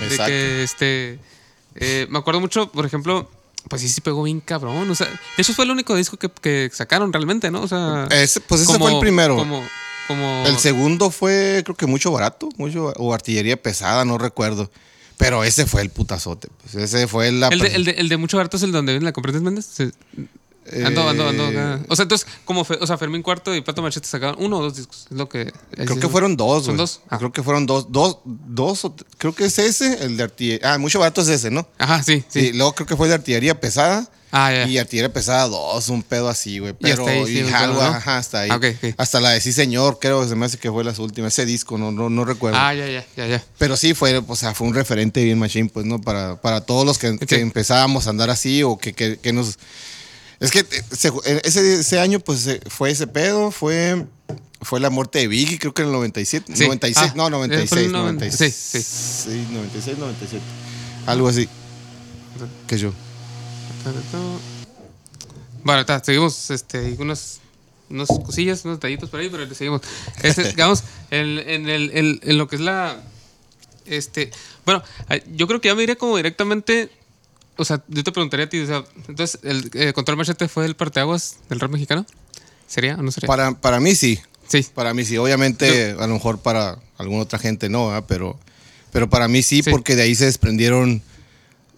De 0.00 0.06
Exacto. 0.06 0.24
que, 0.26 0.62
este, 0.64 1.18
eh, 1.76 2.06
me 2.10 2.18
acuerdo 2.18 2.40
mucho, 2.40 2.70
por 2.72 2.84
ejemplo, 2.84 3.30
pues 3.68 3.80
sí, 3.82 3.88
sí 3.88 4.00
pegó 4.00 4.24
bien 4.24 4.40
cabrón, 4.40 4.90
o 4.90 4.94
sea, 4.96 5.06
de 5.06 5.14
hecho 5.38 5.54
fue 5.54 5.66
el 5.66 5.70
único 5.70 5.94
disco 5.94 6.16
que, 6.16 6.28
que 6.28 6.68
sacaron 6.72 7.12
realmente, 7.12 7.48
¿no? 7.52 7.62
O 7.62 7.68
sea, 7.68 8.08
Ese- 8.10 8.40
pues 8.40 8.62
ese 8.62 8.72
como- 8.72 8.86
fue 8.86 8.94
el 8.94 8.98
primero. 9.00 9.36
Como, 9.36 9.62
como, 10.08 10.44
El 10.48 10.58
segundo 10.58 11.12
fue, 11.12 11.62
creo 11.64 11.76
que 11.76 11.86
mucho 11.86 12.10
barato, 12.10 12.48
mucho, 12.56 12.86
o 12.96 13.14
artillería 13.14 13.56
pesada, 13.56 14.04
no 14.04 14.18
recuerdo. 14.18 14.68
Pero 15.18 15.44
ese 15.44 15.66
fue 15.66 15.82
el 15.82 15.90
putazote. 15.90 16.48
Pues 16.62 16.74
ese 16.74 17.06
fue 17.08 17.30
la. 17.32 17.48
el 17.48 17.58
de, 17.60 17.68
el, 17.68 17.84
de, 17.84 17.90
el 17.92 18.08
de 18.08 18.16
Mucho 18.16 18.38
Harto 18.40 18.56
es 18.56 18.62
el 18.62 18.72
donde 18.72 18.92
viene 18.92 19.04
la 19.04 19.12
comprendes 19.12 19.42
Méndez. 19.42 19.66
Sí. 19.72 19.90
Ando, 20.84 21.08
ando, 21.08 21.28
ando. 21.28 21.44
Eh, 21.50 21.58
acá. 21.58 21.80
O 21.88 21.96
sea, 21.96 22.04
entonces, 22.04 22.26
como 22.44 22.64
Fe- 22.64 22.78
o 22.80 22.86
sea, 22.86 22.96
Fermín 22.96 23.20
Cuarto 23.22 23.52
y 23.54 23.60
Pato 23.62 23.82
Machete 23.82 24.06
sacaron 24.06 24.36
uno 24.38 24.58
o 24.58 24.62
dos 24.62 24.76
discos. 24.76 25.06
Es 25.10 25.16
lo 25.16 25.28
que. 25.28 25.52
Creo 25.72 25.98
que 25.98 26.08
fueron 26.08 26.36
dos, 26.36 26.64
¿Son 26.64 26.74
güey. 26.74 26.78
dos? 26.78 27.00
Ah. 27.10 27.18
Creo 27.18 27.32
que 27.32 27.42
fueron 27.42 27.66
dos, 27.66 27.90
dos, 27.90 28.18
dos, 28.24 28.86
creo 29.18 29.34
que 29.34 29.46
es 29.46 29.58
ese, 29.58 30.04
el 30.04 30.16
de 30.16 30.22
artillería. 30.22 30.74
Ah, 30.74 30.78
mucho 30.78 31.00
barato 31.00 31.20
es 31.22 31.28
ese, 31.28 31.50
¿no? 31.50 31.66
Ajá, 31.78 32.02
sí, 32.04 32.22
sí. 32.28 32.40
Sí. 32.40 32.52
luego 32.52 32.74
creo 32.74 32.86
que 32.86 32.96
fue 32.96 33.06
el 33.06 33.10
de 33.10 33.14
artillería 33.16 33.58
pesada. 33.60 34.08
Ah, 34.34 34.50
ya. 34.50 34.66
Y 34.66 34.78
artillería 34.78 35.12
pesada 35.12 35.46
dos, 35.46 35.90
un 35.90 36.02
pedo 36.02 36.28
así, 36.30 36.58
güey. 36.58 36.74
Y 36.80 36.90
hasta 36.90 37.04
Pero, 37.04 37.24
ahí 37.24 37.26
sí, 37.26 37.40
y 37.40 37.52
algo, 37.52 37.78
pedo, 37.78 37.90
¿no? 37.90 37.96
ajá, 37.96 38.16
hasta 38.16 38.40
ahí. 38.40 38.50
Ah, 38.50 38.56
ok, 38.56 38.64
ok. 38.82 38.94
Hasta 38.96 39.20
la 39.20 39.30
de 39.30 39.40
Sí 39.42 39.52
Señor, 39.52 39.98
creo 40.00 40.22
que 40.22 40.28
se 40.28 40.34
me 40.36 40.46
hace 40.46 40.56
que 40.56 40.70
fue 40.70 40.82
las 40.84 40.98
últimas. 40.98 41.34
Ese 41.34 41.44
disco, 41.44 41.76
no, 41.76 41.92
no, 41.92 42.08
no 42.08 42.24
recuerdo. 42.24 42.58
Ah, 42.58 42.72
ya, 42.72 42.86
ya, 42.88 43.04
ya, 43.14 43.26
ya. 43.26 43.44
Pero 43.58 43.76
sí 43.76 43.92
fue, 43.92 44.22
o 44.26 44.34
sea, 44.36 44.54
fue 44.54 44.66
un 44.66 44.74
referente 44.74 45.22
bien 45.22 45.38
machine, 45.38 45.68
pues, 45.68 45.84
¿no? 45.84 46.00
Para, 46.00 46.40
para 46.40 46.62
todos 46.62 46.86
los 46.86 46.96
que, 46.98 47.18
que 47.18 47.36
Sí. 47.36 47.40
empezábamos 47.42 48.06
a 48.06 48.10
andar 48.10 48.30
así 48.30 48.62
o 48.62 48.78
que, 48.78 48.94
que- 48.94 49.18
que 49.18 49.32
nos... 49.34 49.58
Es 50.40 50.50
que 50.50 50.60
eh, 50.60 50.66
se- 50.96 51.12
ese, 51.44 51.74
ese 51.80 52.00
año, 52.00 52.18
pues, 52.18 52.46
eh, 52.46 52.60
fue 52.68 52.90
ese 52.90 53.06
pedo, 53.06 53.50
fue... 53.50 54.06
Fue 54.64 54.78
la 54.78 54.90
muerte 54.90 55.18
de 55.18 55.26
Biggie, 55.26 55.58
creo 55.58 55.74
que 55.74 55.82
en 55.82 55.88
el 55.88 55.92
97. 55.94 56.54
Sí. 56.56 56.64
96, 56.64 57.10
Ah, 57.10 57.12
no, 57.16 57.26
eh, 57.26 57.30
fue 57.30 57.38
96, 57.48 57.86
el 57.86 57.92
noven- 57.92 58.14
96. 58.14 58.54
sí, 58.54 58.80
sí. 58.80 59.30
Sí, 59.32 59.46
96, 59.50 59.98
97. 59.98 60.42
Algo 61.06 61.28
así. 61.28 61.48
Que 62.68 62.78
yo. 62.78 62.92
Bueno, 65.64 65.80
está, 65.80 66.02
seguimos 66.02 66.50
este, 66.50 66.96
unas, 66.98 67.40
unas 67.88 68.08
cosillas, 68.08 68.64
unos 68.64 68.78
detallitos 68.78 69.08
por 69.10 69.20
ahí, 69.20 69.28
pero 69.28 69.44
le 69.46 69.54
seguimos. 69.54 69.82
Este, 70.22 70.44
digamos, 70.50 70.82
en, 71.10 71.38
en, 71.38 71.68
el, 71.68 71.90
en- 71.96 72.20
en 72.22 72.38
lo 72.38 72.48
que 72.48 72.56
es 72.56 72.62
la. 72.62 73.00
Este. 73.86 74.30
Bueno, 74.64 74.82
yo 75.34 75.46
creo 75.46 75.60
que 75.60 75.68
ya 75.68 75.74
me 75.74 75.82
iría 75.82 75.96
como 75.96 76.16
directamente. 76.16 76.90
O 77.56 77.64
sea, 77.64 77.82
yo 77.88 78.02
te 78.02 78.12
preguntaría 78.12 78.46
a 78.46 78.48
ti, 78.48 78.60
o 78.60 78.66
sea, 78.66 78.84
entonces, 79.08 79.38
¿el 79.42 79.70
eh, 79.74 79.92
Control 79.92 80.16
Machete 80.16 80.48
fue 80.48 80.64
el 80.64 80.74
parteaguas 80.74 81.36
del 81.48 81.60
rap 81.60 81.70
mexicano? 81.70 82.06
¿Sería 82.66 82.94
o 82.96 83.02
no 83.02 83.12
sería? 83.12 83.26
Para, 83.26 83.52
para 83.60 83.78
mí 83.78 83.94
sí. 83.94 84.18
Sí. 84.48 84.66
Para 84.74 84.94
mí 84.94 85.04
sí. 85.04 85.18
Obviamente, 85.18 85.92
a 85.98 86.06
lo 86.06 86.14
mejor 86.14 86.38
para 86.40 86.78
alguna 86.96 87.22
otra 87.22 87.38
gente 87.38 87.68
no, 87.68 88.04
pero, 88.08 88.38
pero 88.90 89.08
para 89.10 89.28
mí 89.28 89.42
sí, 89.42 89.62
Sí. 89.62 89.70
porque 89.70 89.94
de 89.96 90.02
ahí 90.02 90.14
se 90.14 90.24
desprendieron. 90.24 91.02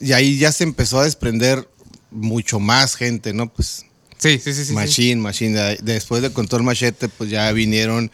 Y 0.01 0.13
ahí 0.13 0.39
ya 0.39 0.53
se 0.53 0.65
empezó 0.65 1.01
a 1.01 1.05
desprender 1.05 1.69
mucho 2.15 2.61
más 2.61 2.95
gente, 2.97 3.33
¿no? 3.35 3.53
Pues 3.53 3.85
Sí, 4.19 4.39
sí, 4.39 4.53
sí. 4.53 4.55
sí, 4.55 4.65
sí. 4.67 4.73
Machine, 4.73 5.17
Machine. 5.21 5.53
De- 5.61 5.79
Después 5.83 6.23
de 6.23 6.33
Control 6.33 6.63
Machete, 6.63 7.09
pues 7.11 7.29
ya 7.29 7.51
vinieron, 7.53 8.11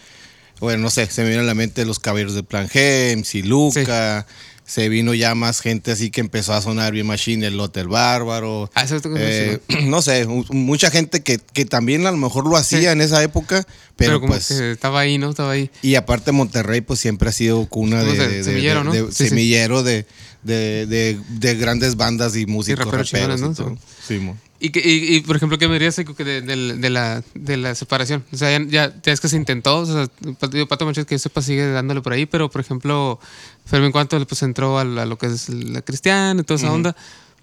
bueno, 0.58 0.82
no 0.82 0.90
sé, 0.90 1.06
se 1.06 1.22
me 1.22 1.28
viene 1.28 1.42
a 1.44 1.46
la 1.46 1.54
mente 1.54 1.84
los 1.84 2.00
caballeros 2.00 2.34
de 2.34 2.42
Plan 2.42 2.68
G, 2.68 3.12
MC 3.16 3.44
Luca. 3.46 4.26
Se 4.64 4.88
vino 4.88 5.14
ya 5.14 5.34
más 5.34 5.60
gente 5.60 5.90
así 5.90 6.12
que 6.12 6.20
empezó 6.20 6.52
a 6.52 6.62
sonar 6.62 6.92
bien 6.92 7.04
Machine, 7.04 7.44
el 7.44 7.56
Lote 7.56 7.80
el 7.80 7.88
Bárbaro. 7.88 8.70
Ah, 8.74 8.84
eso 8.84 9.00
Eh, 9.16 9.58
no 9.86 10.00
sé, 10.00 10.26
mucha 10.26 10.92
gente 10.92 11.22
que, 11.22 11.38
que 11.52 11.64
también 11.64 12.06
a 12.06 12.12
lo 12.12 12.16
mejor 12.16 12.46
lo 12.48 12.56
hacía 12.56 12.92
en 12.92 13.00
esa 13.00 13.20
época, 13.24 13.64
pero, 13.96 14.10
Pero, 14.12 14.20
como 14.20 14.32
pues. 14.34 14.46
que 14.46 14.70
estaba 14.70 15.00
ahí, 15.00 15.18
¿no? 15.18 15.30
Estaba 15.30 15.50
ahí. 15.52 15.70
Y 15.82 15.96
aparte 15.96 16.30
Monterrey 16.30 16.82
pues 16.82 17.00
siempre 17.00 17.28
ha 17.28 17.32
sido 17.32 17.66
cuna 17.66 18.04
de, 18.04 18.12
de 18.16 18.28
de- 18.28 18.44
semillero, 18.44 18.84
¿no? 18.84 18.92
de- 18.92 19.10
semillero 19.12 19.82
de, 19.82 20.06
de, 20.42 20.86
de- 20.86 21.20
de 21.28 21.54
grandes 21.56 21.96
bandas 21.96 22.36
y 22.36 22.46
músicos 22.46 22.84
raperos 22.84 23.10
raperos, 23.12 23.40
chingones, 23.40 23.58
y 23.58 23.62
¿no? 23.62 23.78
Sí, 24.06 24.18
mo. 24.18 24.36
Y, 24.62 24.70
que, 24.70 24.80
y, 24.80 25.16
y, 25.16 25.20
por 25.22 25.36
ejemplo, 25.36 25.56
¿qué 25.56 25.68
me 25.68 25.74
dirías 25.74 25.96
de, 25.96 26.42
de 26.76 26.90
la, 26.90 27.22
de 27.34 27.56
la 27.56 27.74
separación? 27.74 28.24
O 28.30 28.36
sea, 28.36 28.50
ya, 28.58 28.92
ya, 29.02 29.12
es 29.12 29.18
que 29.20 29.28
se 29.28 29.36
intentó, 29.36 29.78
o 29.78 29.86
sea, 29.86 30.06
Pato 30.68 30.84
Manches 30.84 31.06
que 31.06 31.14
yo 31.14 31.18
sepa 31.18 31.40
sigue 31.40 31.66
dándole 31.70 32.02
por 32.02 32.12
ahí, 32.12 32.26
pero 32.26 32.50
por 32.50 32.60
ejemplo, 32.60 33.18
Fermín 33.64 33.90
Cuanto 33.90 34.22
pues 34.26 34.42
entró 34.42 34.78
a, 34.78 34.84
la- 34.84 35.02
a 35.02 35.06
lo 35.06 35.16
que 35.16 35.26
es 35.28 35.48
la 35.48 35.80
cristiana 35.80 36.38
y 36.40 36.44
toda 36.44 36.58
esa 36.60 36.70
onda, 36.72 36.94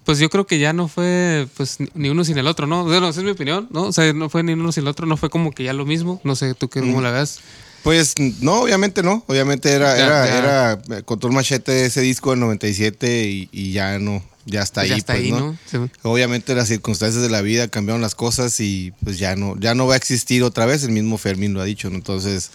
pues 0.04 0.20
yo 0.20 0.30
creo 0.30 0.46
que 0.46 0.60
ya 0.60 0.72
no 0.72 0.86
fue 0.86 1.48
pues 1.56 1.78
ni- 1.94 2.08
uno 2.08 2.24
sin 2.24 2.38
el 2.38 2.46
otro, 2.46 2.68
¿no? 2.68 2.84
Bueno, 2.84 3.08
esa 3.08 3.18
es 3.20 3.24
mi 3.24 3.32
opinión, 3.32 3.66
¿no? 3.72 3.82
O 3.82 3.92
sea, 3.92 4.12
no 4.12 4.28
fue 4.30 4.44
ni 4.44 4.52
uno 4.52 4.70
sin 4.70 4.84
el 4.84 4.88
otro, 4.88 5.04
no 5.04 5.16
fue 5.16 5.28
como 5.28 5.50
que 5.50 5.64
ya 5.64 5.72
lo 5.72 5.84
mismo, 5.86 6.20
no 6.22 6.36
sé 6.36 6.54
tú 6.54 6.68
qué, 6.68 6.78
cómo 6.80 7.02
la 7.02 7.10
ves. 7.10 7.40
Pues 7.82 8.14
no, 8.40 8.62
obviamente 8.62 9.02
no. 9.02 9.24
Obviamente 9.28 9.72
era, 9.72 9.96
Ya, 9.96 10.04
era, 10.06 10.26
ya. 10.26 10.38
era 10.38 10.98
eh, 10.98 11.02
Control 11.04 11.32
Machete 11.32 11.84
ese 11.86 12.00
disco 12.00 12.30
del 12.30 12.40
97 12.40 13.24
y, 13.28 13.48
y 13.52 13.72
ya 13.72 13.98
no, 13.98 14.22
ya 14.46 14.62
está 14.62 14.80
Pues 14.82 14.84
ahí. 14.84 14.90
ya 14.90 14.96
está 14.96 15.12
pues, 15.14 15.24
ahí, 15.24 15.30
¿no? 15.30 15.58
Obviamente 16.02 16.54
las 16.54 16.68
circunstancias 16.68 17.22
de 17.22 17.30
la 17.30 17.40
vida 17.40 17.68
cambiaron 17.68 18.02
las 18.02 18.14
cosas 18.14 18.58
y 18.60 18.92
pues 19.04 19.18
ya 19.18 19.36
no, 19.36 19.56
ya 19.58 19.74
no 19.74 19.86
va 19.86 19.94
a 19.94 19.96
existir 19.96 20.42
otra 20.42 20.66
vez. 20.66 20.82
El 20.84 20.90
mismo 20.90 21.18
Fermín 21.18 21.54
lo 21.54 21.60
ha 21.60 21.64
dicho, 21.64 21.88
¿no? 21.88 21.96
Entonces, 21.96 22.50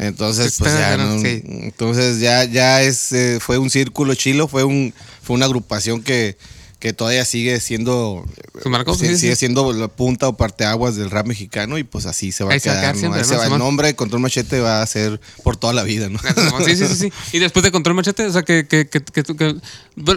entonces 0.00 0.56
pues 0.58 0.72
ya 0.72 0.96
no, 0.96 1.20
sí. 1.20 1.42
entonces 1.44 2.20
ya, 2.20 2.44
ya 2.44 2.82
es, 2.82 3.12
eh, 3.12 3.38
fue 3.40 3.58
un 3.58 3.70
círculo 3.70 4.14
chilo, 4.14 4.46
fue 4.48 4.64
un, 4.64 4.92
fue 5.22 5.36
una 5.36 5.46
agrupación 5.46 6.02
que, 6.02 6.36
que 6.78 6.92
todavía 6.92 7.24
sigue 7.24 7.58
siendo, 7.58 8.24
Su 8.62 8.70
marco, 8.70 8.94
sí, 8.94 9.06
sí, 9.06 9.14
sí. 9.14 9.18
sigue 9.22 9.36
siendo 9.36 9.72
la 9.72 9.88
punta 9.88 10.28
o 10.28 10.36
parteaguas 10.36 10.94
del 10.94 11.10
rap 11.10 11.26
mexicano 11.26 11.76
y 11.76 11.82
pues 11.82 12.06
así 12.06 12.30
se 12.30 12.44
va 12.44 12.52
Ahí 12.52 12.58
a 12.58 12.60
quedar. 12.60 12.96
se 12.96 13.08
¿no, 13.08 13.10
va- 13.16 13.46
el 13.46 13.58
nombre 13.58 13.88
de 13.88 13.96
Control 13.96 14.20
Machete 14.20 14.60
va 14.60 14.80
a 14.80 14.86
ser 14.86 15.20
por 15.42 15.56
toda 15.56 15.72
la 15.72 15.82
vida, 15.82 16.08
¿no? 16.08 16.20
Sí, 16.64 16.76
sí, 16.76 16.86
sí, 16.86 16.94
sí. 16.94 17.12
Y 17.32 17.40
después 17.40 17.64
de 17.64 17.72
Control 17.72 17.96
Machete, 17.96 18.26
o 18.26 18.32
sea, 18.32 18.42
que, 18.44 18.66
que, 18.68 18.88
que, 18.88 19.02
que, 19.02 19.56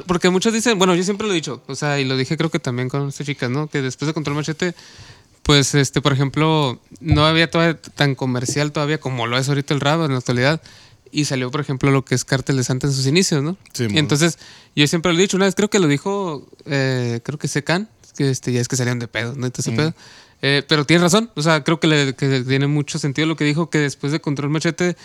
porque 0.06 0.30
muchos 0.30 0.54
dicen, 0.54 0.78
bueno, 0.78 0.94
yo 0.96 1.04
siempre 1.04 1.26
lo 1.26 1.34
he 1.34 1.36
dicho, 1.36 1.64
o 1.68 1.76
sea, 1.76 2.00
y 2.00 2.06
lo 2.06 2.16
dije 2.16 2.38
creo 2.38 2.52
que 2.52 2.60
también 2.60 2.90
con 2.90 3.08
estas 3.08 3.26
chicas, 3.26 3.50
¿no? 3.50 3.68
Que 3.68 3.82
después 3.82 4.08
de 4.08 4.14
Control 4.14 4.36
Machete, 4.36 4.76
pues, 5.42 5.74
este, 5.74 6.02
por 6.02 6.14
ejemplo, 6.14 6.80
no 7.00 7.26
había 7.26 7.50
todavía 7.50 7.80
tan 7.96 8.14
comercial 8.14 8.72
todavía 8.72 9.00
como 9.00 9.26
lo 9.26 9.38
es 9.40 9.50
ahorita 9.50 9.74
el 9.74 9.80
rap 9.82 10.02
en 10.06 10.12
la 10.12 10.20
actualidad. 10.20 10.62
Y 11.12 11.26
salió, 11.26 11.52
por 11.52 11.62
ejemplo, 11.62 11.92
lo 11.92 12.06
que 12.06 12.16
es 12.16 12.24
Cártel 12.26 12.58
de 12.58 12.64
Santa 12.64 12.88
en 12.88 12.94
sus 12.94 13.06
inicios, 13.08 13.44
¿no? 13.44 13.58
Sí, 13.74 13.88
y 13.90 13.98
entonces, 13.98 14.38
yo 14.76 14.88
siempre 14.88 15.12
lo 15.14 15.20
he 15.20 15.22
dicho, 15.22 15.38
una 15.38 15.46
vez 15.46 15.56
creo 15.56 15.70
que 15.70 15.80
lo 15.80 15.88
dijo, 15.88 16.48
eh, 16.66 17.20
creo 17.24 17.38
que 17.38 17.48
Secan, 17.48 17.90
que 18.16 18.30
este, 18.30 18.52
ya 18.54 18.62
es 18.62 18.68
que 18.68 18.76
salieron 18.76 19.00
de 19.00 19.08
pedo, 19.08 19.34
¿no? 19.36 19.46
Entonces, 19.46 19.74
pedo. 19.76 19.94
Eh, 20.44 20.64
pero 20.68 20.86
tiene 20.86 21.04
razón, 21.04 21.30
o 21.36 21.42
sea, 21.44 21.64
creo 21.64 21.80
que, 21.80 21.86
le, 21.88 22.16
que 22.16 22.42
tiene 22.42 22.66
mucho 22.66 22.98
sentido 22.98 23.28
lo 23.28 23.36
que 23.36 23.44
dijo, 23.46 23.70
que 23.70 23.78
después 23.78 24.12
de 24.12 24.20
Control 24.22 24.50
Machete 24.50 24.98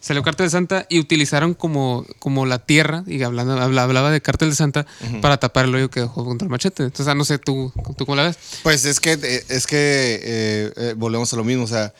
salió 0.00 0.22
Cártel 0.22 0.46
de 0.46 0.50
Santa 0.50 0.86
y 0.88 1.00
utilizaron 1.00 1.54
como, 1.54 2.06
como 2.20 2.46
la 2.46 2.60
tierra, 2.60 3.02
y 3.06 3.20
hablando, 3.24 3.60
habla- 3.60 3.82
hablaba 3.82 4.12
de 4.12 4.20
Cártel 4.20 4.50
de 4.50 4.54
Santa 4.56 4.86
para 5.20 5.38
tapar 5.38 5.64
el 5.64 5.74
hoyo 5.74 5.90
que 5.90 6.00
dejó 6.00 6.24
Control 6.24 6.48
Machete. 6.50 6.84
Entonces, 6.84 7.08
ah, 7.08 7.14
no 7.16 7.24
sé, 7.24 7.38
¿tú, 7.38 7.72
tú 7.96 8.06
cómo 8.06 8.14
la 8.14 8.24
ves? 8.24 8.38
Pues 8.62 8.84
es 8.84 9.00
que, 9.00 9.14
eh, 9.20 9.44
es 9.48 9.66
que 9.66 9.76
eh, 10.22 10.72
eh, 10.76 10.94
volvemos 10.96 11.32
a 11.32 11.36
lo 11.36 11.42
mismo, 11.44 11.64
o 11.64 11.68
sea, 11.68 11.92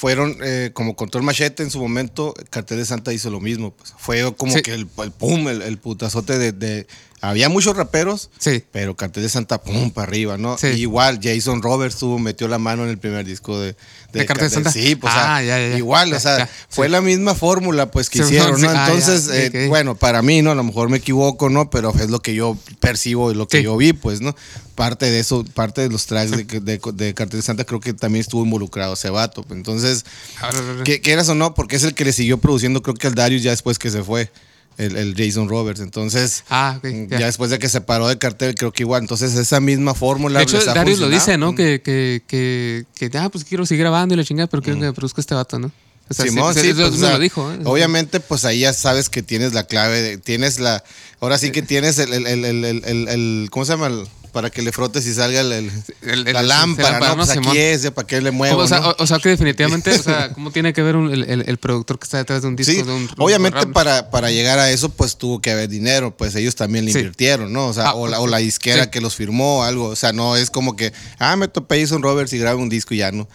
fueron 0.00 0.38
eh, 0.42 0.70
como 0.72 0.96
Control 0.96 1.22
Machete 1.22 1.62
en 1.62 1.70
su 1.70 1.78
momento, 1.78 2.32
Cartel 2.48 2.78
de 2.78 2.86
Santa 2.86 3.12
hizo 3.12 3.28
lo 3.28 3.38
mismo, 3.38 3.72
pues 3.72 3.92
fue 3.98 4.34
como 4.34 4.54
Sí. 4.54 4.62
que 4.62 4.72
el, 4.72 4.88
el 5.02 5.10
pum, 5.12 5.46
el, 5.48 5.60
el 5.60 5.76
putazote 5.76 6.38
de, 6.38 6.52
de- 6.52 6.86
Había 7.22 7.48
muchos 7.50 7.76
raperos, 7.76 8.30
Sí. 8.38 8.64
pero 8.72 8.96
Cartel 8.96 9.22
de 9.22 9.28
Santa, 9.28 9.60
pum, 9.62 9.90
para 9.90 10.08
arriba, 10.08 10.38
¿no? 10.38 10.56
Sí. 10.56 10.68
Igual, 10.68 11.20
Jason 11.22 11.60
Roberts 11.62 11.96
tuvo, 11.96 12.18
metió 12.18 12.48
la 12.48 12.58
mano 12.58 12.84
en 12.84 12.88
el 12.90 12.98
primer 12.98 13.26
disco 13.26 13.60
de... 13.60 13.76
¿De 14.12 14.24
Cartel 14.26 14.48
de 14.48 14.54
Santa? 14.54 14.72
Sí, 14.72 14.96
pues 14.96 15.12
o 15.12 15.16
sea, 15.16 15.36
Ah, 15.36 15.42
ya, 15.42 15.58
ya, 15.58 15.76
igual, 15.76 16.10
Ya, 16.10 16.16
o 16.16 16.20
sea, 16.20 16.48
fue 16.70 16.86
sí. 16.86 16.92
la 16.92 17.00
misma 17.02 17.34
fórmula, 17.34 17.90
pues, 17.90 18.08
que 18.10 18.20
hicieron, 18.20 18.60
¿no? 18.60 18.70
ah, 18.70 18.86
Entonces, 18.88 19.28
eh, 19.32 19.66
bueno, 19.68 19.94
para 19.94 20.22
mí, 20.22 20.40
¿no? 20.42 20.50
A 20.50 20.54
lo 20.54 20.64
mejor 20.64 20.88
me 20.88 20.96
equivoco, 20.96 21.50
¿no? 21.50 21.68
Pero 21.70 21.92
es 21.94 22.08
lo 22.10 22.20
que 22.20 22.34
yo 22.34 22.56
percibo 22.80 23.30
y 23.30 23.34
lo 23.34 23.46
que 23.48 23.62
yo 23.62 23.76
vi, 23.76 23.92
pues, 23.92 24.20
¿no? 24.22 24.34
Parte 24.74 25.10
de 25.10 25.20
eso, 25.20 25.44
parte 25.52 25.82
de 25.82 25.90
los 25.90 26.06
tracks 26.06 26.30
de, 26.30 26.44
de, 26.44 26.80
de 26.94 27.14
Cartel 27.14 27.40
de 27.40 27.42
Santa 27.42 27.64
creo 27.64 27.80
que 27.80 27.92
también 27.92 28.22
estuvo 28.22 28.42
involucrado 28.44 28.94
ese 28.94 29.10
vato. 29.10 29.44
Entonces, 29.50 30.06
ahora, 30.40 30.58
que 30.84 31.00
quieras 31.02 31.28
o 31.28 31.34
no, 31.34 31.54
porque 31.54 31.76
es 31.76 31.84
el 31.84 31.92
que 31.94 32.04
le 32.06 32.12
siguió 32.14 32.38
produciendo, 32.38 32.80
creo 32.82 32.94
que 32.94 33.06
al 33.06 33.14
Darius 33.14 33.42
ya 33.42 33.50
después 33.50 33.78
que 33.78 33.90
se 33.90 34.02
fue, 34.02 34.32
el, 34.78 34.96
el 34.96 35.14
Jason 35.16 35.48
Roberts. 35.48 35.80
Entonces, 35.80 36.44
Ah, 36.50 36.78
ya. 36.82 37.18
ya. 37.18 37.26
después 37.26 37.50
de 37.50 37.58
que 37.58 37.68
se 37.68 37.80
paró 37.80 38.08
de 38.08 38.18
cartel, 38.18 38.54
creo 38.54 38.72
que 38.72 38.82
igual. 38.82 39.02
Entonces, 39.02 39.34
esa 39.34 39.60
misma 39.60 39.94
fórmula. 39.94 40.38
De 40.38 40.44
hecho, 40.44 40.56
les 40.58 40.68
ha 40.68 40.74
Darius 40.74 40.98
lo 40.98 41.08
dice, 41.08 41.36
¿no? 41.38 41.54
Que, 41.54 41.80
que, 41.82 42.22
que, 42.26 42.84
que, 42.94 43.10
ah, 43.18 43.28
pues 43.28 43.44
quiero 43.44 43.66
seguir 43.66 43.82
grabando 43.82 44.14
y 44.14 44.16
la 44.16 44.24
chingada, 44.24 44.46
pero 44.46 44.62
quiero 44.62 44.78
que 44.78 44.86
me 44.86 44.92
produzca 44.92 45.20
este 45.20 45.34
vato, 45.34 45.58
¿no? 45.58 45.70
O 46.08 46.14
sea, 46.14 46.24
Simón, 46.26 46.52
sí, 46.54 46.60
sí, 46.60 46.74
pues, 46.74 46.90
me 46.90 46.96
o 46.96 46.98
sea, 46.98 47.12
lo 47.12 47.18
dijo. 47.20 47.52
¿eh? 47.52 47.58
Obviamente, 47.64 48.18
pues 48.18 48.44
ahí 48.44 48.60
ya 48.60 48.72
sabes 48.72 49.08
que 49.08 49.22
tienes 49.22 49.52
la 49.54 49.62
clave, 49.64 50.02
de- 50.02 50.18
tienes 50.18 50.58
la, 50.58 50.82
ahora 51.20 51.38
sí 51.38 51.52
que 51.52 51.62
tienes 51.62 51.98
el, 52.00 52.12
el, 52.12 52.26
el, 52.26 52.44
el, 52.44 52.64
el- 52.64 52.84
el- 52.84 53.08
el- 53.08 53.48
¿cómo 53.52 53.64
se 53.64 53.72
llama? 53.74 53.90
Para 54.32 54.48
que 54.50 54.62
le 54.62 54.70
frotes 54.72 55.06
y 55.06 55.14
salga 55.14 55.40
el, 55.40 55.52
el- 55.52 55.70
El- 56.02 56.24
la 56.32 56.42
lámpara, 56.42 56.90
lámpara, 56.92 57.14
¿no? 57.16 57.24
Pues 57.26 57.36
aquí 57.36 57.58
es, 57.58 57.90
para 57.90 58.06
qué 58.06 58.20
le 58.20 58.30
muevo, 58.30 58.58
o, 58.62 58.66
sea, 58.68 58.80
¿no? 58.80 58.88
o, 58.90 58.94
o 59.02 59.06
sea, 59.06 59.18
que 59.18 59.28
definitivamente, 59.30 59.90
o 59.92 60.02
sea, 60.02 60.32
¿cómo 60.34 60.50
tiene 60.50 60.72
que 60.72 60.82
ver 60.82 60.96
un- 60.96 61.12
el, 61.12 61.56
productor 61.58 61.98
que 61.98 62.04
está 62.04 62.18
detrás 62.18 62.42
de 62.42 62.48
un 62.48 62.56
disco? 62.56 62.72
Sí, 62.72 62.82
de 62.82 62.92
un, 62.92 63.08
obviamente 63.18 63.66
para, 63.68 64.10
para 64.10 64.30
llegar 64.30 64.58
a 64.58 64.70
eso, 64.70 64.88
pues 64.90 65.16
tuvo 65.16 65.40
que 65.42 65.50
haber 65.50 65.68
dinero, 65.68 66.16
pues 66.16 66.34
ellos 66.36 66.54
también 66.54 66.84
le 66.84 66.92
Sí. 66.92 66.98
invirtieron, 66.98 67.52
¿no? 67.52 67.66
O 67.66 67.72
sea, 67.74 67.88
Ah, 67.90 67.94
o, 67.94 68.06
la, 68.08 68.20
o 68.20 68.26
la 68.26 68.38
disquera 68.38 68.84
sí. 68.84 68.90
que 68.90 69.00
los 69.00 69.14
firmó, 69.16 69.64
algo. 69.64 69.86
O 69.88 69.96
sea, 69.96 70.12
no 70.12 70.36
es 70.36 70.50
como 70.50 70.76
que, 70.76 70.92
ah, 71.18 71.34
me 71.36 71.48
topé 71.48 71.80
Jason 71.80 72.02
Roberts 72.02 72.32
y 72.32 72.38
grabé 72.38 72.60
un 72.60 72.68
disco 72.68 72.94
y 72.94 72.98
ya 72.98 73.10
no. 73.12 73.28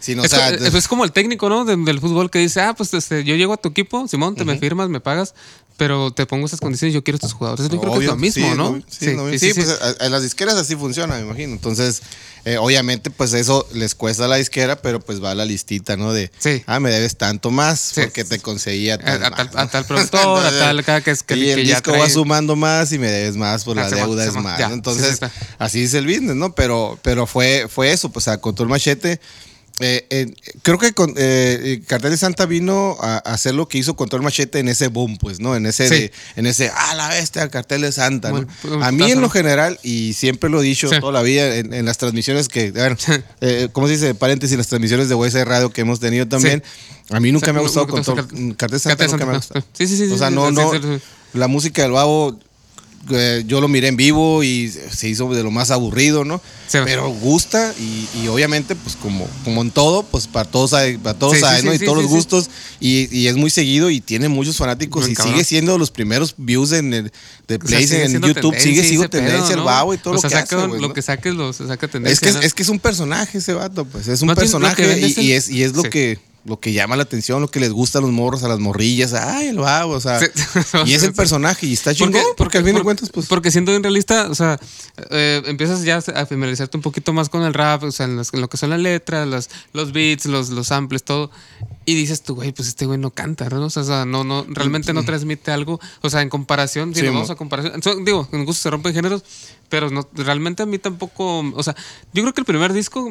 Sino, 0.00 0.22
o 0.22 0.24
Es, 0.24 0.32
sea, 0.32 0.58
co- 0.58 0.64
es- 0.64 0.74
es 0.74 0.88
como 0.88 1.04
el 1.04 1.12
técnico, 1.12 1.48
¿no? 1.48 1.64
De- 1.64 1.76
del 1.76 2.00
fútbol 2.00 2.28
que 2.28 2.40
dice, 2.40 2.60
ah, 2.60 2.74
pues 2.74 2.92
este, 2.92 3.22
yo 3.22 3.36
llego 3.36 3.52
a 3.52 3.56
tu 3.56 3.68
equipo, 3.68 4.08
Simón, 4.08 4.34
te 4.34 4.44
me 4.44 4.58
firmas, 4.58 4.88
me 4.88 4.98
pagas, 5.00 5.32
pero 5.76 6.10
te 6.12 6.26
pongo 6.26 6.46
esas 6.46 6.60
condiciones, 6.60 6.94
yo 6.94 7.02
quiero 7.04 7.16
estos 7.16 7.32
jugadores. 7.32 7.68
Yo 7.68 7.80
creo 7.80 7.92
que 7.92 7.98
es 8.00 8.04
lo 8.06 8.12
Obvio, 8.12 8.16
mismo, 8.16 8.48
sí, 8.50 8.56
¿no? 8.56 8.82
Sí, 8.88 9.06
lo 9.14 9.24
mismo. 9.24 9.38
Sí, 9.38 9.54
pues 9.54 9.68
a- 9.70 10.04
a 10.04 10.08
las 10.08 10.22
disqueras 10.22 10.54
así 10.56 10.76
funciona, 10.76 11.16
me 11.16 11.22
imagino. 11.22 11.52
Entonces, 11.52 12.02
eh, 12.44 12.56
obviamente, 12.58 13.10
pues 13.10 13.32
eso 13.34 13.66
les 13.72 13.94
cuesta 13.94 14.24
a 14.24 14.28
la 14.28 14.36
disquera, 14.36 14.82
pero 14.82 15.00
pues 15.00 15.22
va 15.22 15.30
a 15.30 15.34
la 15.34 15.44
listita, 15.44 15.96
¿no? 15.96 16.12
De, 16.12 16.30
ah, 16.66 16.80
me 16.80 16.90
debes 16.90 17.16
tanto 17.16 17.50
más 17.50 17.92
porque 17.94 18.24
te 18.24 18.38
conseguía 18.40 18.94
a, 18.94 18.98
tal 18.98 19.24
a 19.24 19.30
tal, 19.30 19.50
¿no? 19.54 19.60
a 19.60 19.66
tal 19.70 19.84
productor, 19.86 20.46
a 20.46 20.50
tal, 20.50 20.84
cada 20.84 21.00
que 21.00 21.10
es 21.12 21.22
que, 21.22 21.36
y 21.36 21.50
el 21.50 21.56
que 21.56 21.66
ya 21.66 21.74
disco 21.76 21.92
trae- 21.92 22.00
va 22.00 22.08
sumando 22.10 22.56
más 22.56 22.92
y 22.92 22.98
me 22.98 23.08
debes 23.08 23.36
más, 23.36 23.64
pues 23.64 23.78
Ah, 23.78 23.82
la 23.82 23.90
va, 23.90 23.96
deuda 24.06 24.24
es 24.26 24.34
más. 24.34 24.60
Entonces, 24.72 25.20
así 25.58 25.82
es 25.84 25.94
el 25.94 26.06
business, 26.06 26.36
¿no? 26.36 26.52
Pero, 26.54 26.98
pero 27.02 27.26
fue, 27.26 27.66
fue 27.68 27.92
eso, 27.92 28.10
pues 28.10 28.28
a 28.28 28.38
Control 28.38 28.68
Machete. 28.68 29.20
Eh, 29.80 30.06
eh, 30.10 30.34
creo 30.62 30.78
que 30.78 30.92
con, 30.92 31.14
eh, 31.16 31.82
Cartel 31.86 32.10
de 32.12 32.16
Santa 32.16 32.46
vino 32.46 32.96
a, 33.00 33.14
a 33.16 33.18
hacer 33.34 33.54
lo 33.54 33.66
que 33.68 33.78
hizo 33.78 33.96
Control 33.96 34.22
Machete 34.22 34.58
en 34.60 34.68
ese 34.68 34.88
boom, 34.88 35.16
pues, 35.18 35.40
¿no? 35.40 35.56
En 35.56 35.66
ese, 35.66 35.88
Sí. 35.88 35.94
de- 35.94 36.12
en 36.36 36.46
ese, 36.46 36.70
ah, 36.74 36.94
la 36.94 37.08
bestia, 37.08 37.48
Cartel 37.48 37.80
de 37.82 37.90
Santa, 37.92 38.28
¿no? 38.30 38.34
Bueno, 38.62 38.76
un 38.76 38.82
A 38.82 38.92
mí 38.92 39.10
en 39.10 39.20
lo 39.20 39.30
general, 39.30 39.80
y 39.82 40.12
siempre 40.12 40.50
lo 40.50 40.60
he 40.60 40.64
dicho 40.64 40.88
Sí. 40.88 40.96
toda 41.00 41.12
la 41.12 41.22
vida, 41.22 41.56
en, 41.56 41.72
en 41.74 41.84
las 41.86 41.98
transmisiones 41.98 42.48
que, 42.48 42.70
bueno, 42.70 42.96
eh, 43.40 43.68
¿cómo 43.72 43.86
se 43.88 43.94
dice? 43.94 44.14
Paréntesis, 44.14 44.56
las 44.56 44.68
transmisiones 44.68 45.08
de 45.08 45.14
USR 45.14 45.46
Radio 45.48 45.70
que 45.72 45.80
hemos 45.80 45.98
tenido 46.00 46.28
también. 46.28 46.62
A 47.10 47.18
mí 47.20 47.32
nunca 47.32 47.52
me 47.52 47.58
ha 47.58 47.62
gustado 47.62 47.86
Control, 47.88 48.16
Cartel- 48.56 48.70
de 48.70 48.78
Santa, 48.78 48.96
Cartel 49.06 49.10
nunca 49.12 49.26
me 49.26 49.36
ha 49.36 49.40
Santa, 49.42 49.58
gustado. 49.60 49.64
sí, 49.72 49.86
sí, 49.86 49.96
sí, 49.96 50.12
O 50.12 50.18
sea, 50.18 50.28
sí, 50.28 50.34
no, 50.34 50.48
sí, 50.48 50.54
no, 50.54 50.72
sí, 50.72 50.78
sí. 50.82 51.02
la 51.38 51.48
música 51.48 51.82
del 51.82 51.92
babo 51.92 52.38
eh, 53.10 53.42
yo 53.46 53.60
lo 53.60 53.68
miré 53.68 53.88
en 53.88 53.96
vivo 53.96 54.42
y 54.42 54.68
se 54.68 55.08
hizo 55.08 55.32
de 55.34 55.42
lo 55.42 55.50
más 55.50 55.70
aburrido, 55.70 56.24
¿no? 56.24 56.40
Sí. 56.68 56.78
Pero 56.84 57.10
gusta 57.10 57.74
y, 57.78 58.08
y 58.22 58.28
obviamente, 58.28 58.74
pues 58.76 58.96
como, 58.96 59.28
como 59.44 59.62
en 59.62 59.70
todo, 59.70 60.04
pues 60.04 60.26
para 60.26 60.48
todos 60.48 60.72
hay, 60.72 60.96
para 60.96 61.18
todos 61.18 61.38
Sí, 61.38 61.44
hay, 61.44 61.60
sí, 61.60 61.66
¿no? 61.66 61.74
Y 61.74 61.78
todos 61.78 61.98
los 61.98 62.06
gustos 62.06 62.48
y, 62.80 63.14
y 63.16 63.26
es 63.26 63.36
muy 63.36 63.50
seguido 63.50 63.90
y 63.90 64.00
tiene 64.00 64.28
muchos 64.28 64.56
fanáticos 64.56 65.08
y 65.08 65.14
cabrón. 65.14 65.34
sigue 65.34 65.44
siendo 65.44 65.76
los 65.78 65.90
primeros 65.90 66.34
views 66.36 66.72
en 66.72 66.94
el 66.94 67.12
de 67.48 67.56
O 67.56 67.58
sea, 67.58 67.58
plays 67.58 67.90
sigue 67.90 68.04
en 68.04 68.22
YouTube, 68.22 68.54
sigue 68.58 68.82
siendo 68.84 69.08
pedo, 69.08 69.22
tendencia 69.22 69.54
el 69.54 69.62
babo 69.62 69.94
y 69.94 69.98
todo 69.98 70.14
o 70.14 70.16
lo 70.16 70.22
que 70.22 70.30
saca 70.30 70.56
hace, 70.56 70.68
lo 70.68 70.88
¿no? 70.88 70.94
que 70.94 71.02
saques 71.02 71.34
lo 71.34 71.52
saca 71.52 71.88
tendencia. 71.88 72.12
Es 72.12 72.20
que 72.20 72.28
es, 72.28 72.34
¿no? 72.36 72.40
es 72.42 72.54
que 72.54 72.62
es 72.62 72.68
un 72.68 72.78
personaje 72.78 73.38
ese 73.38 73.54
vato, 73.54 73.84
pues. 73.84 74.08
Es 74.08 74.22
un 74.22 74.34
personaje 74.34 75.00
y, 75.00 75.04
es 75.04 75.18
y 75.18 75.32
es, 75.32 75.48
y 75.48 75.62
es 75.62 75.74
lo 75.74 75.82
que 75.82 76.18
lo 76.44 76.58
que 76.58 76.72
llama 76.72 76.96
la 76.96 77.04
atención, 77.04 77.40
lo 77.40 77.48
que 77.48 77.60
les 77.60 77.70
gusta 77.70 77.98
a 77.98 78.00
los 78.02 78.10
morros, 78.10 78.42
a 78.42 78.48
las 78.48 78.58
morrillas. 78.58 79.12
Ay, 79.14 79.46
el 79.48 79.58
vago, 79.58 79.92
o 79.92 80.00
sea. 80.00 80.18
Sí. 80.18 80.26
y 80.86 80.94
es 80.94 81.02
el 81.04 81.12
personaje 81.12 81.66
y 81.66 81.72
está 81.72 81.94
chingón. 81.94 82.20
Porque, 82.36 82.58
al 82.58 82.64
fin 82.64 82.72
de 82.74 82.80
por- 82.80 82.84
cuentas, 82.84 83.10
pues. 83.10 83.26
Porque 83.26 83.50
siendo 83.52 83.70
bien 83.72 83.82
realista, 83.82 84.28
o 84.28 84.34
sea, 84.34 84.58
eh, 85.10 85.40
empiezas 85.46 85.84
ya 85.84 85.98
a 85.98 86.26
familiarizarte 86.26 86.76
un 86.76 86.82
poquito 86.82 87.12
más 87.12 87.28
con 87.28 87.42
el 87.44 87.54
rap, 87.54 87.84
o 87.84 87.92
sea, 87.92 88.06
en, 88.06 88.16
las- 88.16 88.34
en 88.34 88.40
lo 88.40 88.48
que 88.48 88.56
son 88.56 88.70
las 88.70 88.80
letras, 88.80 89.26
los, 89.28 89.50
los 89.72 89.92
beats, 89.92 90.26
los, 90.26 90.50
los 90.50 90.66
samples, 90.66 91.04
todo. 91.04 91.30
Y 91.84 91.94
dices 91.94 92.22
tú, 92.22 92.34
güey, 92.36 92.52
pues 92.52 92.68
este 92.68 92.86
güey 92.86 92.98
no 92.98 93.10
canta, 93.10 93.48
¿no? 93.48 93.64
O 93.66 93.70
sea, 93.70 94.04
no, 94.04 94.22
no, 94.24 94.44
realmente 94.48 94.92
no 94.92 95.04
transmite 95.04 95.50
algo. 95.50 95.80
O 96.00 96.10
sea, 96.10 96.22
en 96.22 96.28
comparación, 96.28 96.94
si 96.94 97.00
Sí, 97.00 97.06
nos 97.06 97.14
vamos 97.14 97.30
a 97.30 97.34
comparación. 97.34 97.82
so- 97.82 97.96
digo, 97.96 98.28
en 98.32 98.44
gusto 98.44 98.62
se 98.62 98.70
rompen 98.70 98.94
géneros, 98.94 99.24
pero 99.68 99.90
no, 99.90 100.08
realmente 100.14 100.62
a 100.62 100.66
mí 100.66 100.78
tampoco. 100.78 101.40
O 101.54 101.62
sea, 101.62 101.74
yo 102.12 102.22
creo 102.22 102.34
que 102.34 102.40
el 102.42 102.44
primer 102.44 102.72
disco, 102.72 103.02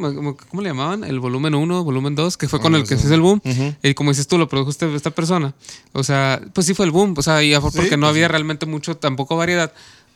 ¿cómo 0.49 0.61
le 0.61 0.69
llamaban? 0.69 1.03
El 1.03 1.19
volumen 1.19 1.53
1, 1.55 1.83
volumen 1.83 2.15
2, 2.15 2.37
que 2.37 2.47
fue 2.47 2.61
con 2.61 2.75
el 2.75 2.83
que 2.87 2.97
se 2.97 3.05
hizo 3.07 3.13
el 3.15 3.21
boom. 3.21 3.41
Y 3.83 3.93
como 3.93 4.11
dices 4.11 4.27
tú, 4.27 4.37
lo 4.37 4.47
produjo 4.47 4.69
este- 4.71 4.93
esta 4.95 5.11
persona. 5.11 5.53
O 5.93 6.03
sea, 6.03 6.41
pues 6.53 6.65
sí 6.67 6.73
fue 6.73 6.85
el 6.85 6.91
boom. 6.91 7.13
O 7.17 7.21
sea, 7.21 7.43
y 7.43 7.53
Sí, 7.53 7.59
porque 7.61 7.97
no 7.97 8.01
pues 8.07 8.09
había 8.11 8.27
sí. 8.27 8.31
realmente 8.31 8.65
mucho, 8.65 8.95
tampoco 8.95 9.35
variedad. 9.35 9.73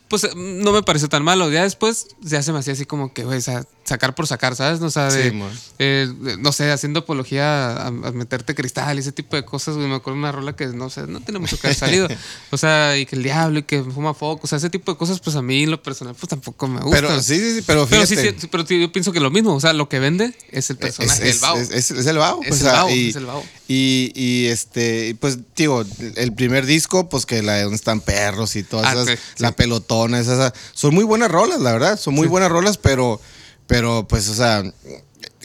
Pues 0.07 0.23
eh, 0.23 0.29
no 0.35 0.71
me 0.71 0.83
pareció 0.83 1.09
tan 1.09 1.23
malo. 1.23 1.49
Ya 1.51 1.63
después 1.63 2.07
ya 2.21 2.41
se 2.43 2.53
me 2.53 2.59
hacía 2.59 2.73
así 2.73 2.85
como 2.85 3.11
que, 3.11 3.25
güey, 3.25 3.39
o 3.39 3.41
sea, 3.41 3.65
sacar 3.86 4.15
por 4.15 4.26
sacar, 4.28 4.56
¿sabes? 4.56 4.82
O 4.82 4.89
sea, 4.89 5.10
de, 5.12 5.32
Sí, 5.32 5.41
eh, 5.80 6.12
no 6.39 6.52
sé, 6.52 6.71
haciendo 6.71 7.02
apología 7.02 7.71
a, 7.71 7.88
a 7.88 7.91
meterte 7.91 8.56
cristal 8.56 8.98
y 8.98 9.00
ese 9.02 9.12
tipo 9.12 9.36
de 9.36 9.45
cosas, 9.45 9.76
güey. 9.76 9.88
Me 9.88 9.95
acuerdo 9.95 10.17
una 10.19 10.32
rola 10.32 10.56
que 10.56 10.65
no 10.67 10.89
sé, 10.89 11.06
no 11.08 11.21
tiene 11.21 11.39
mucho 11.39 11.60
que 11.60 11.67
haber 11.67 11.78
salido. 11.78 12.08
O 12.52 12.58
sea, 12.58 12.98
y 12.98 13.06
que 13.06 13.15
el 13.15 13.24
diablo 13.24 13.60
y 13.60 13.63
que 13.63 13.84
fuma 13.84 14.13
foco. 14.13 14.41
O 14.43 14.48
sea, 14.48 14.58
ese 14.58 14.69
tipo 14.69 14.91
de 14.91 14.98
cosas, 14.98 15.19
pues 15.19 15.36
a 15.36 15.41
mí 15.41 15.63
en 15.63 15.71
lo 15.71 15.82
personal, 15.84 16.15
pues 16.15 16.30
tampoco 16.30 16.67
me 16.67 16.82
gusta. 16.82 16.95
Pero 17.02 17.21
sí, 17.21 17.38
sí, 17.38 17.56
sí, 17.56 17.63
pero 17.65 17.86
Pero 17.88 18.06
fíjate. 18.06 18.32
sí, 18.32 18.38
sí, 18.41 18.48
pero 18.48 18.63
yo 18.65 18.91
pienso 18.91 19.12
que 19.12 19.19
lo 19.19 19.30
mismo. 19.30 19.54
O 19.54 19.60
sea, 19.60 19.74
lo 19.74 19.88
que 19.89 20.00
vende 20.00 20.36
es 20.52 20.69
el 20.69 20.78
personaje 20.78 21.30
es, 21.30 21.36
del 21.36 21.41
babo. 21.41 21.58
Es, 21.60 21.69
es- 21.71 21.91
es 21.91 22.06
el. 22.08 22.17
Es 22.17 22.24
pues, 22.48 22.48
el 22.48 22.54
o 22.54 22.56
sea, 22.56 22.71
babo, 22.74 22.89
y, 22.89 23.10
es 23.10 23.15
el 23.15 23.26
babo. 23.26 23.45
Y, 23.67 24.12
y, 24.15 24.45
este, 24.48 25.15
pues, 25.19 25.39
digo, 25.56 25.84
el 26.15 26.34
primer 26.34 26.65
disco, 26.65 27.10
pues 27.10 27.26
que 27.26 27.41
la 27.43 27.54
de 27.54 27.63
donde 27.63 27.76
están 27.76 28.00
perros 28.02 28.56
y 28.56 28.63
todas 28.63 28.88
Ah, 28.95 29.02
esas, 29.02 29.19
la 29.38 29.52
pelotona, 29.54 30.19
esas, 30.19 30.54
son 30.74 30.93
muy 30.93 31.04
buenas 31.04 31.30
rolas, 31.32 31.60
la 31.62 31.71
verdad, 31.74 32.00
son 32.00 32.13
muy 32.13 32.28
buenas 32.28 32.52
rolas, 32.52 32.78
pero, 32.78 33.19
pero, 33.67 34.08
pues, 34.08 34.30
o 34.30 34.34
sea, 34.36 34.63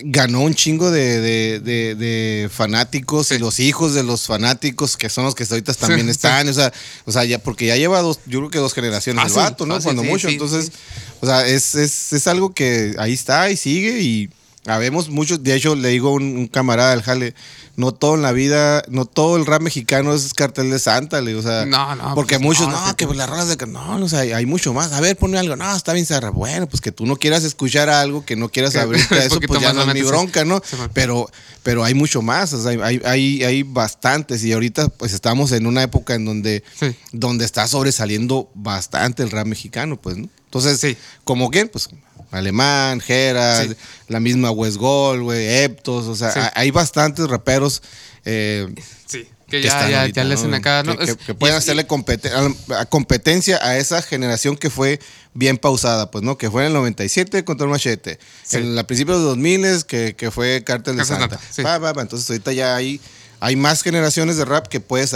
ganó 0.02 0.40
un 0.40 0.54
chingo 0.54 0.90
de, 0.90 1.20
de, 1.20 1.60
de- 1.60 1.94
de 1.94 2.48
fanáticos 2.50 3.30
y 3.32 3.38
los 3.38 3.60
hijos 3.60 3.92
de 3.94 4.02
los 4.02 4.26
fanáticos, 4.26 4.96
que 4.96 5.10
son 5.10 5.24
los 5.24 5.34
que 5.34 5.44
ahorita 5.48 5.74
también 5.74 6.06
Sí, 6.06 6.10
están, 6.12 6.48
o 6.48 6.52
sea, 6.54 6.72
o 7.04 7.12
sea, 7.12 7.24
ya, 7.24 7.38
porque 7.38 7.66
ya 7.66 7.76
lleva 7.76 8.00
dos, 8.00 8.18
yo 8.26 8.38
creo 8.38 8.50
que 8.50 8.58
dos 8.58 8.72
generaciones 8.72 9.22
Fácil, 9.22 9.38
el 9.38 9.44
vato, 9.44 9.66
¿no? 9.66 9.74
fácil, 9.74 9.84
Cuando 9.88 10.04
mucho, 10.04 10.28
entonces, 10.28 10.72
o 11.20 11.26
sea, 11.26 11.46
es, 11.46 11.74
es, 11.74 12.12
es 12.14 12.26
algo 12.26 12.54
que 12.54 12.94
ahí 12.98 13.12
está 13.12 13.50
y 13.50 13.56
sigue 13.56 14.00
y 14.00 14.30
habemos 14.66 15.08
muchos, 15.08 15.42
de 15.42 15.54
hecho 15.54 15.74
le 15.74 15.88
digo 15.88 16.10
a 16.10 16.12
un, 16.12 16.22
un 16.36 16.46
camarada 16.46 16.90
del 16.90 17.02
jale, 17.02 17.34
no 17.76 17.92
todo 17.92 18.14
en 18.14 18.22
la 18.22 18.32
vida, 18.32 18.82
no 18.88 19.06
todo 19.06 19.36
el 19.38 19.46
rap 19.46 19.62
mexicano 19.62 20.12
es 20.14 20.34
cartel 20.34 20.70
de 20.70 20.78
Santa, 20.78 21.20
le 21.22 21.28
digo, 21.30 21.40
o 21.40 21.42
sea, 21.42 21.64
No, 21.64 21.94
no, 21.96 22.14
porque 22.14 22.34
pues 22.36 22.44
muchos, 22.44 22.68
no, 22.68 22.78
no, 22.78 22.88
sí, 22.88 22.94
que 22.94 23.06
las 23.06 23.30
rolas 23.30 23.48
de 23.48 23.56
que 23.56 23.66
no, 23.66 23.98
no, 23.98 24.04
o 24.04 24.08
sea, 24.08 24.20
hay, 24.20 24.44
mucho 24.44 24.74
más, 24.74 24.92
a 24.92 25.00
ver, 25.00 25.16
ponme 25.16 25.38
algo, 25.38 25.56
no, 25.56 25.74
está 25.74 25.94
bien 25.94 26.04
cerrado, 26.04 26.34
bueno, 26.34 26.68
pues 26.68 26.82
que 26.82 26.92
tú 26.92 27.06
no 27.06 27.16
quieras 27.16 27.42
escuchar 27.44 27.88
algo, 27.88 28.24
que 28.26 28.36
no 28.36 28.50
quieras 28.50 28.72
Que- 28.74 28.80
abrirte 28.80 29.14
a 29.18 29.24
eso, 29.24 29.40
pues 29.40 29.60
ya 29.60 29.72
no 29.72 29.82
es 29.82 29.94
mi 29.94 30.02
bronca, 30.02 30.44
¿no? 30.44 30.60
Sí. 30.62 30.76
Pero, 30.92 31.30
pero 31.62 31.82
hay 31.82 31.94
mucho 31.94 32.20
más, 32.20 32.52
o 32.52 32.62
sea, 32.62 32.72
hay, 32.84 33.00
hay, 33.04 33.42
hay 33.44 33.62
bastantes 33.62 34.44
y 34.44 34.52
ahorita 34.52 34.88
pues 34.90 35.14
estamos 35.14 35.52
en 35.52 35.66
una 35.66 35.82
época 35.82 36.14
en 36.14 36.26
donde 36.26 36.62
Sí. 36.78 36.94
donde 37.12 37.46
está 37.46 37.66
sobresaliendo 37.66 38.50
bastante 38.54 39.22
el 39.22 39.30
rap 39.30 39.46
mexicano, 39.46 39.96
pues, 39.98 40.18
¿no? 40.18 40.28
Entonces, 40.44 40.80
Sí. 40.80 40.96
como 41.24 41.48
quién, 41.50 41.68
pues, 41.68 41.88
Alemán, 42.30 43.00
Jera, 43.00 43.64
Sí. 43.64 43.74
la 44.08 44.20
misma 44.20 44.50
West 44.50 44.76
Gold, 44.76 45.22
güey, 45.22 45.62
Eptos, 45.64 46.06
o 46.06 46.16
sea, 46.16 46.30
Sí. 46.32 46.40
hay- 46.54 46.70
bastantes 46.70 47.28
raperos 47.28 47.82
eh, 48.24 48.68
Sí. 49.06 49.26
Que 49.48 49.60
que 49.60 49.66
ya, 49.66 49.88
ya, 49.90 50.00
ahorita, 50.02 50.20
ya 50.20 50.24
le 50.28 50.34
¿no? 50.34 50.40
hacen 50.40 50.54
acá, 50.54 50.82
¿no? 50.84 50.96
Que, 50.96 51.06
que- 51.06 51.10
Es- 51.12 51.16
que 51.16 51.34
pueden 51.34 51.56
hacerle 51.56 51.84
competen- 51.88 52.54
a- 52.78 52.84
competencia 52.84 53.58
a 53.60 53.76
esa 53.78 54.00
generación 54.00 54.56
que 54.56 54.70
fue 54.70 55.00
bien 55.34 55.56
pausada, 55.58 56.08
pues, 56.12 56.22
¿no? 56.22 56.38
Que 56.38 56.48
fue 56.50 56.62
en 56.62 56.68
el 56.68 56.72
97 56.74 57.44
contra 57.44 57.64
el 57.64 57.70
machete. 57.72 58.20
Sí. 58.44 58.58
En 58.58 58.76
la 58.76 58.86
principios 58.86 59.16
de 59.18 59.24
los 59.24 59.30
2000 59.32 59.84
que, 59.84 60.14
que 60.14 60.30
fue 60.30 60.62
Cártel 60.64 60.96
de 60.98 61.04
Santa. 61.04 61.30
Santa, 61.30 61.40
sí. 61.50 61.62
Va, 61.62 61.78
va, 61.78 61.92
va. 61.92 62.02
Entonces, 62.02 62.30
ahorita 62.30 62.52
ya 62.52 62.76
hay, 62.76 63.00
hay 63.40 63.56
más 63.56 63.82
generaciones 63.82 64.36
de 64.36 64.44
rap 64.44 64.68
que 64.68 64.78
puedes 64.78 65.14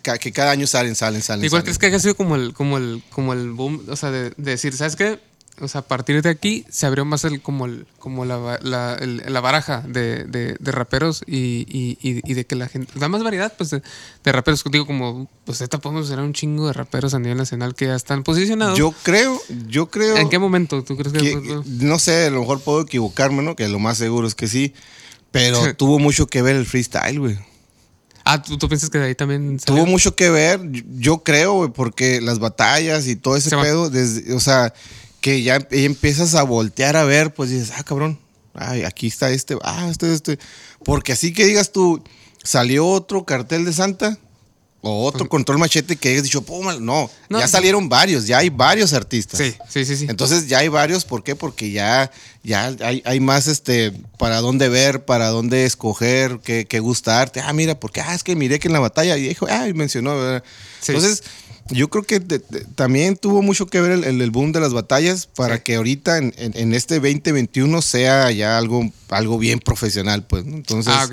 ca- 0.00 0.16
que 0.16 0.32
cada 0.32 0.52
año 0.52 0.66
salen, 0.66 0.94
salen, 0.94 1.20
salen. 1.20 1.44
Igual 1.44 1.60
salen. 1.60 1.64
crees 1.64 1.78
que 1.78 1.86
haya 1.86 1.98
sido 1.98 2.16
como 2.16 2.36
el, 2.36 2.54
como 2.54 2.78
el, 2.78 3.02
como 3.10 3.34
el 3.34 3.50
boom, 3.50 3.84
o 3.90 3.96
sea, 3.96 4.10
de, 4.10 4.30
de 4.30 4.50
decir, 4.52 4.74
¿sabes 4.74 4.96
qué? 4.96 5.18
O 5.60 5.68
sea, 5.68 5.82
a 5.82 5.84
partir 5.84 6.20
de 6.20 6.28
aquí 6.30 6.64
se 6.68 6.84
abrió 6.84 7.04
más 7.04 7.22
el, 7.24 7.40
como 7.40 7.66
el, 7.66 7.86
como 8.00 8.24
la, 8.24 8.58
la, 8.60 8.94
el- 9.00 9.22
la 9.28 9.40
baraja 9.40 9.82
de, 9.86 10.24
de, 10.24 10.56
de 10.58 10.72
raperos 10.72 11.22
y, 11.28 11.64
y, 11.68 11.96
y, 12.00 12.34
de 12.34 12.44
que 12.44 12.56
la 12.56 12.66
gente, 12.68 12.92
da 12.98 13.08
más 13.08 13.22
variedad, 13.22 13.52
pues, 13.56 13.70
de, 13.70 13.80
de 14.24 14.32
raperos. 14.32 14.64
Digo, 14.72 14.84
como, 14.84 15.30
pues, 15.44 15.60
ahorita 15.60 15.78
podemos 15.78 16.08
ser 16.08 16.18
un 16.18 16.32
chingo 16.32 16.66
de 16.66 16.72
raperos 16.72 17.14
a 17.14 17.20
nivel 17.20 17.38
nacional 17.38 17.76
que 17.76 17.86
ya 17.86 17.94
están 17.94 18.24
posicionados. 18.24 18.76
Yo 18.76 18.92
creo, 19.04 19.40
yo 19.68 19.86
creo. 19.90 20.16
¿En 20.16 20.28
qué 20.28 20.40
momento 20.40 20.82
tú 20.82 20.96
crees 20.96 21.12
que, 21.12 21.20
que- 21.40 21.60
no 21.84 22.00
sé, 22.00 22.26
a 22.26 22.30
lo 22.30 22.40
mejor 22.40 22.60
puedo 22.60 22.80
equivocarme, 22.80 23.42
¿no? 23.44 23.54
Que 23.54 23.68
lo 23.68 23.78
más 23.78 23.96
seguro 23.96 24.26
es 24.26 24.34
que 24.34 24.48
sí. 24.48 24.74
Pero 25.30 25.72
tuvo 25.76 26.00
mucho 26.00 26.26
que 26.26 26.42
ver 26.42 26.56
el 26.56 26.66
freestyle, 26.66 27.20
güey. 27.20 27.38
Ah, 28.24 28.42
¿tú, 28.42 28.56
tú 28.56 28.68
piensas 28.68 28.88
que 28.90 28.98
de 28.98 29.04
ahí 29.04 29.14
también 29.14 29.60
salió? 29.60 29.82
Tuvo 29.82 29.86
mucho 29.90 30.16
que 30.16 30.30
ver, 30.30 30.58
yo- 30.98 31.22
creo, 31.22 31.52
güey, 31.54 31.70
porque 31.70 32.20
las 32.22 32.38
batallas 32.38 33.06
y 33.06 33.16
todo 33.16 33.36
ese 33.36 33.50
Se 33.50 33.56
pedo, 33.56 33.90
desde, 33.90 34.32
o 34.32 34.40
sea, 34.40 34.72
que 35.24 35.42
ya 35.42 35.56
em- 35.56 35.66
empiezas 35.70 36.34
a 36.34 36.42
voltear 36.42 36.96
a 36.96 37.04
ver, 37.04 37.32
pues 37.32 37.48
dices, 37.48 37.72
ah, 37.74 37.82
cabrón, 37.82 38.18
ay, 38.52 38.82
aquí 38.82 39.06
está 39.06 39.30
este, 39.30 39.56
ah, 39.62 39.88
este, 39.90 40.12
este. 40.12 40.38
Porque 40.84 41.12
así 41.14 41.32
que 41.32 41.46
digas 41.46 41.72
tú, 41.72 42.04
salió 42.42 42.86
otro 42.86 43.24
cartel 43.24 43.64
de 43.64 43.72
Santa 43.72 44.18
o 44.82 45.06
otro 45.06 45.26
control 45.30 45.56
machete 45.56 45.96
que 45.96 46.10
hayas 46.10 46.24
dicho, 46.24 46.42
pum, 46.42 46.66
no, 46.84 47.10
No, 47.30 47.38
ya 47.40 47.48
salieron 47.48 47.88
varios, 47.88 48.26
ya 48.26 48.36
hay 48.36 48.50
varios 48.50 48.92
artistas. 48.92 49.40
Sí, 49.40 49.54
sí, 49.66 49.86
sí, 49.86 49.96
sí. 49.96 50.06
Entonces 50.10 50.46
ya 50.46 50.58
hay 50.58 50.68
varios, 50.68 51.06
¿por 51.06 51.24
qué? 51.24 51.34
Porque 51.34 51.70
ya, 51.70 52.10
ya 52.42 52.66
hay, 52.80 53.00
hay 53.06 53.18
más 53.18 53.46
este 53.46 53.94
para 54.18 54.42
dónde 54.42 54.68
ver, 54.68 55.06
para 55.06 55.28
dónde 55.28 55.64
escoger, 55.64 56.40
qué, 56.44 56.66
qué 56.66 56.80
gustarte. 56.80 57.40
Ah, 57.40 57.54
mira, 57.54 57.80
porque 57.80 58.02
ah, 58.02 58.14
es 58.14 58.22
que 58.22 58.36
miré 58.36 58.58
que 58.58 58.68
en 58.68 58.74
la 58.74 58.80
batalla 58.80 59.16
y 59.16 59.26
dijo, 59.28 59.46
ah, 59.48 59.66
y 59.66 59.72
mencionó. 59.72 60.18
¿verdad? 60.18 60.44
Sí. 60.82 60.92
Entonces, 60.92 61.22
yo 61.70 61.88
creo 61.88 62.02
que 62.04 62.20
de- 62.20 62.38
de- 62.40 62.64
también 62.74 63.16
tuvo 63.16 63.42
mucho 63.42 63.66
que 63.66 63.80
ver 63.80 63.92
el, 63.92 64.04
el- 64.20 64.30
boom 64.30 64.52
de 64.52 64.60
las 64.60 64.72
batallas 64.72 65.26
para 65.26 65.56
Sí. 65.56 65.62
que 65.64 65.76
ahorita 65.76 66.18
en, 66.18 66.34
en- 66.36 66.56
en 66.56 66.74
este 66.74 66.96
2021 67.00 67.80
sea 67.82 68.30
ya 68.32 68.58
algo, 68.58 68.90
algo 69.08 69.38
bien 69.38 69.58
profesional, 69.60 70.24
pues. 70.26 70.44
¿no? 70.44 70.56
Entonces, 70.56 70.92
ah, 70.94 71.08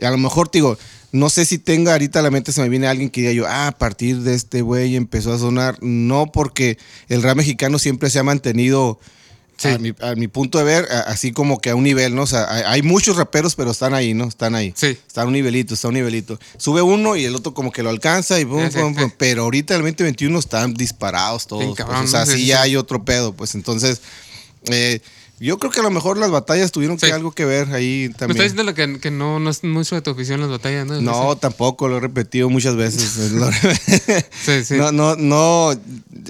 a 0.00 0.10
lo 0.10 0.18
mejor, 0.18 0.48
te 0.48 0.58
digo, 0.58 0.78
no 1.12 1.30
sé 1.30 1.44
si 1.44 1.58
tenga 1.58 1.92
ahorita 1.92 2.20
a 2.20 2.22
la 2.22 2.30
mente, 2.30 2.52
se 2.52 2.60
me 2.62 2.68
viene 2.68 2.86
alguien 2.86 3.10
que 3.10 3.20
diga 3.22 3.32
yo, 3.32 3.46
ah, 3.46 3.68
a 3.68 3.72
partir 3.78 4.18
de 4.20 4.34
este 4.34 4.62
güey 4.62 4.94
empezó 4.96 5.32
a 5.32 5.38
sonar. 5.38 5.76
No, 5.82 6.26
porque 6.32 6.78
el 7.08 7.22
rap 7.22 7.36
mexicano 7.36 7.78
siempre 7.78 8.10
se 8.10 8.18
ha 8.18 8.22
mantenido, 8.22 8.98
Sí. 9.58 9.68
a, 9.68 9.78
mi, 9.78 9.92
a 10.00 10.14
mi 10.14 10.28
punto 10.28 10.58
de 10.58 10.64
ver, 10.64 10.86
a- 10.90 11.00
así 11.00 11.32
como 11.32 11.60
que 11.60 11.70
a 11.70 11.74
un 11.74 11.82
nivel, 11.84 12.14
¿no? 12.14 12.22
O 12.22 12.26
sea, 12.26 12.46
hay, 12.70 12.82
muchos 12.82 13.16
raperos, 13.16 13.54
pero 13.56 13.72
están 13.72 13.92
ahí, 13.92 14.14
¿no? 14.14 14.24
Están 14.28 14.54
ahí. 14.54 14.72
Sí. 14.76 14.96
Está 15.06 15.22
a 15.22 15.26
un 15.26 15.32
nivelito, 15.32 15.74
está 15.74 15.88
a 15.88 15.90
un 15.90 15.94
nivelito. 15.96 16.38
Sube 16.56 16.80
uno 16.80 17.16
y 17.16 17.24
el 17.24 17.34
otro 17.34 17.52
como 17.54 17.72
que 17.72 17.82
lo 17.82 17.90
alcanza 17.90 18.38
y 18.40 18.44
pum, 18.44 18.70
Sí. 18.70 18.78
Pero 19.18 19.42
ahorita 19.42 19.74
el 19.74 19.82
2021 19.82 20.38
están 20.38 20.74
disparados 20.74 21.46
todos. 21.46 21.76
pues. 21.76 21.88
o 21.88 22.06
sea, 22.06 22.24
sí, 22.24 22.46
ya 22.46 22.62
hay 22.62 22.76
otro 22.76 23.04
pedo, 23.04 23.32
pues 23.34 23.54
entonces... 23.54 24.00
eh, 24.66 25.00
yo 25.40 25.56
creo 25.60 25.70
que 25.70 25.78
a 25.78 25.84
lo 25.84 25.90
mejor 25.92 26.18
las 26.18 26.32
batallas 26.32 26.72
tuvieron 26.72 26.96
que 26.96 27.12
algo 27.12 27.30
que 27.30 27.44
ver 27.44 27.72
ahí 27.72 28.08
Me 28.08 28.14
también. 28.14 28.30
está 28.30 28.42
diciendo 28.42 28.64
lo 28.64 28.74
que, 28.74 28.98
que 28.98 29.12
no, 29.12 29.38
no 29.38 29.50
es 29.50 29.62
mucho 29.62 29.94
de 29.94 30.02
tu 30.02 30.10
afición 30.10 30.40
las 30.40 30.50
batallas, 30.50 30.84
¿no? 30.88 31.00
No, 31.00 31.36
tampoco, 31.36 31.86
lo 31.86 31.98
he 31.98 32.00
repetido 32.00 32.50
muchas 32.50 32.74
veces. 32.74 33.18
Sí, 34.44 34.64
sí. 34.64 34.74
No, 34.74 34.90
no, 34.90 35.14
no. 35.14 35.70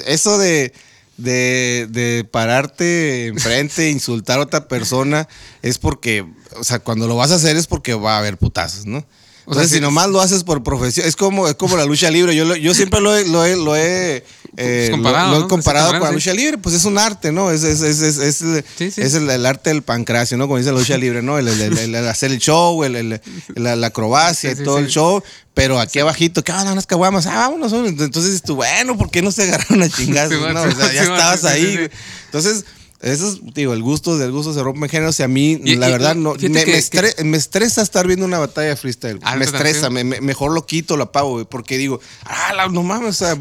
Eso 0.07 0.37
de, 0.37 0.75
de, 1.19 1.87
de 1.91 2.25
pararte 2.25 3.27
enfrente 3.27 3.83
e 3.83 3.91
insultar 3.93 4.39
a 4.39 4.43
otra 4.43 4.69
persona 4.69 5.29
es 5.61 5.77
porque, 5.77 6.25
o 6.57 6.65
sea, 6.65 6.79
cuando 6.79 7.07
lo 7.07 7.17
vas 7.17 7.33
a 7.33 7.35
hacer 7.35 7.57
es 7.57 7.67
porque 7.67 7.93
va 7.93 8.15
a 8.15 8.19
haber 8.21 8.39
putazos, 8.39 8.87
¿no? 8.87 9.05
O 9.51 9.55
sea, 9.55 9.65
sí, 9.65 9.77
si 9.77 9.81
nomás 9.81 10.09
lo 10.09 10.21
haces 10.21 10.45
por 10.45 10.63
profesión, 10.63 11.07
es 11.07 11.17
como, 11.17 11.49
es 11.49 11.55
como 11.55 11.77
la 11.77 11.85
lucha 11.87 12.11
libre. 12.11 12.37
Yo, 12.37 12.45
lo- 12.45 12.57
yo 12.57 12.75
siempre 12.75 13.01
lo 13.01 13.17
he, 13.17 13.27
lo 13.27 13.45
he, 13.47 13.57
lo 13.57 13.75
he, 13.77 14.17
eh, 14.17 14.23
Pues 14.57 14.91
comparado, 14.91 15.31
lo- 15.33 15.39
lo 15.41 15.45
he 15.47 15.49
comparado 15.49 15.91
con 15.93 16.01
la 16.03 16.13
lucha 16.13 16.35
libre. 16.35 16.59
Pues 16.59 16.75
es 16.75 16.85
un 16.85 16.99
arte, 16.99 17.33
¿no? 17.33 17.51
Es, 17.51 17.63
es, 17.65 17.81
es, 17.81 18.01
es, 18.03 18.19
es, 18.19 18.43
el- 18.43 18.65
Sí, 18.77 18.91
sí. 18.91 19.01
es 19.01 19.15
el, 19.15 19.29
el 19.31 19.47
arte 19.47 19.71
del 19.71 19.83
pancracio, 19.83 20.37
¿no? 20.37 20.47
Como 20.47 20.59
dice 20.59 20.71
la 20.73 20.79
lucha 20.79 20.97
libre, 20.99 21.23
¿no? 21.23 21.39
El, 21.39 21.49
el- 21.49 21.79
el- 21.79 21.95
el 21.95 22.09
hacer 22.09 22.31
el 22.31 22.39
show, 22.39 22.85
el, 22.85 22.97
el- 22.97 23.21
la, 23.55 23.75
la 23.77 23.87
acrobacia 23.87 24.53
y 24.53 24.57
todo 24.57 24.79
el 24.79 24.89
show. 24.89 25.23
Pero 25.55 25.81
aquí 25.81 25.99
abajito, 25.99 26.45
¿qué 26.45 26.53
van 26.53 26.69
unas 26.69 26.87
caguamas? 26.87 27.27
Ah, 27.27 27.49
vámonos. 27.49 27.73
Entonces 27.73 28.43
tú, 28.43 28.55
bueno, 28.57 28.97
¿por 28.97 29.11
qué 29.11 29.23
no 29.23 29.33
se 29.33 29.45
agarraron 29.45 29.83
a 29.83 29.89
chingazos? 29.97 30.35
Sí, 30.35 30.55
no? 30.55 30.63
O 30.63 30.71
sea, 30.71 30.93
ya 30.93 31.03
estabas 31.03 31.45
ahí. 31.45 31.89
Entonces, 32.27 32.65
eso 33.01 33.29
es, 33.29 33.39
digo, 33.55 33.73
el 33.75 33.83
gusto 33.83 34.19
del 34.19 34.33
gusto 34.33 34.53
se 34.53 34.63
rompe 34.63 34.89
géneros 34.89 35.19
y 35.21 35.23
a 35.23 35.29
mí, 35.29 35.61
Y- 35.65 35.77
la 35.77 35.89
y- 35.89 35.93
verdad, 35.93 36.15
no, 36.17 36.33
me, 36.35 36.39
que- 36.39 36.49
me 36.49 36.65
estre- 36.79 37.23
me 37.25 37.37
estresa 37.37 37.83
estar 37.83 38.07
viendo 38.07 38.25
una 38.25 38.39
batalla 38.39 38.71
de 38.71 38.77
freestyle. 38.77 39.19
Ah, 39.23 39.37
me 39.37 39.45
estresa, 39.45 39.89
me- 39.91 40.05
me- 40.05 40.21
mejor 40.21 40.53
lo 40.53 40.67
quito, 40.67 40.97
lo 40.97 41.05
apago, 41.05 41.33
güey, 41.33 41.47
porque 41.49 41.79
digo, 41.79 42.01
ah, 42.25 42.53
la- 42.55 42.69
no 42.69 42.83
mames, 42.83 43.11
o 43.11 43.13
sea, 43.13 43.39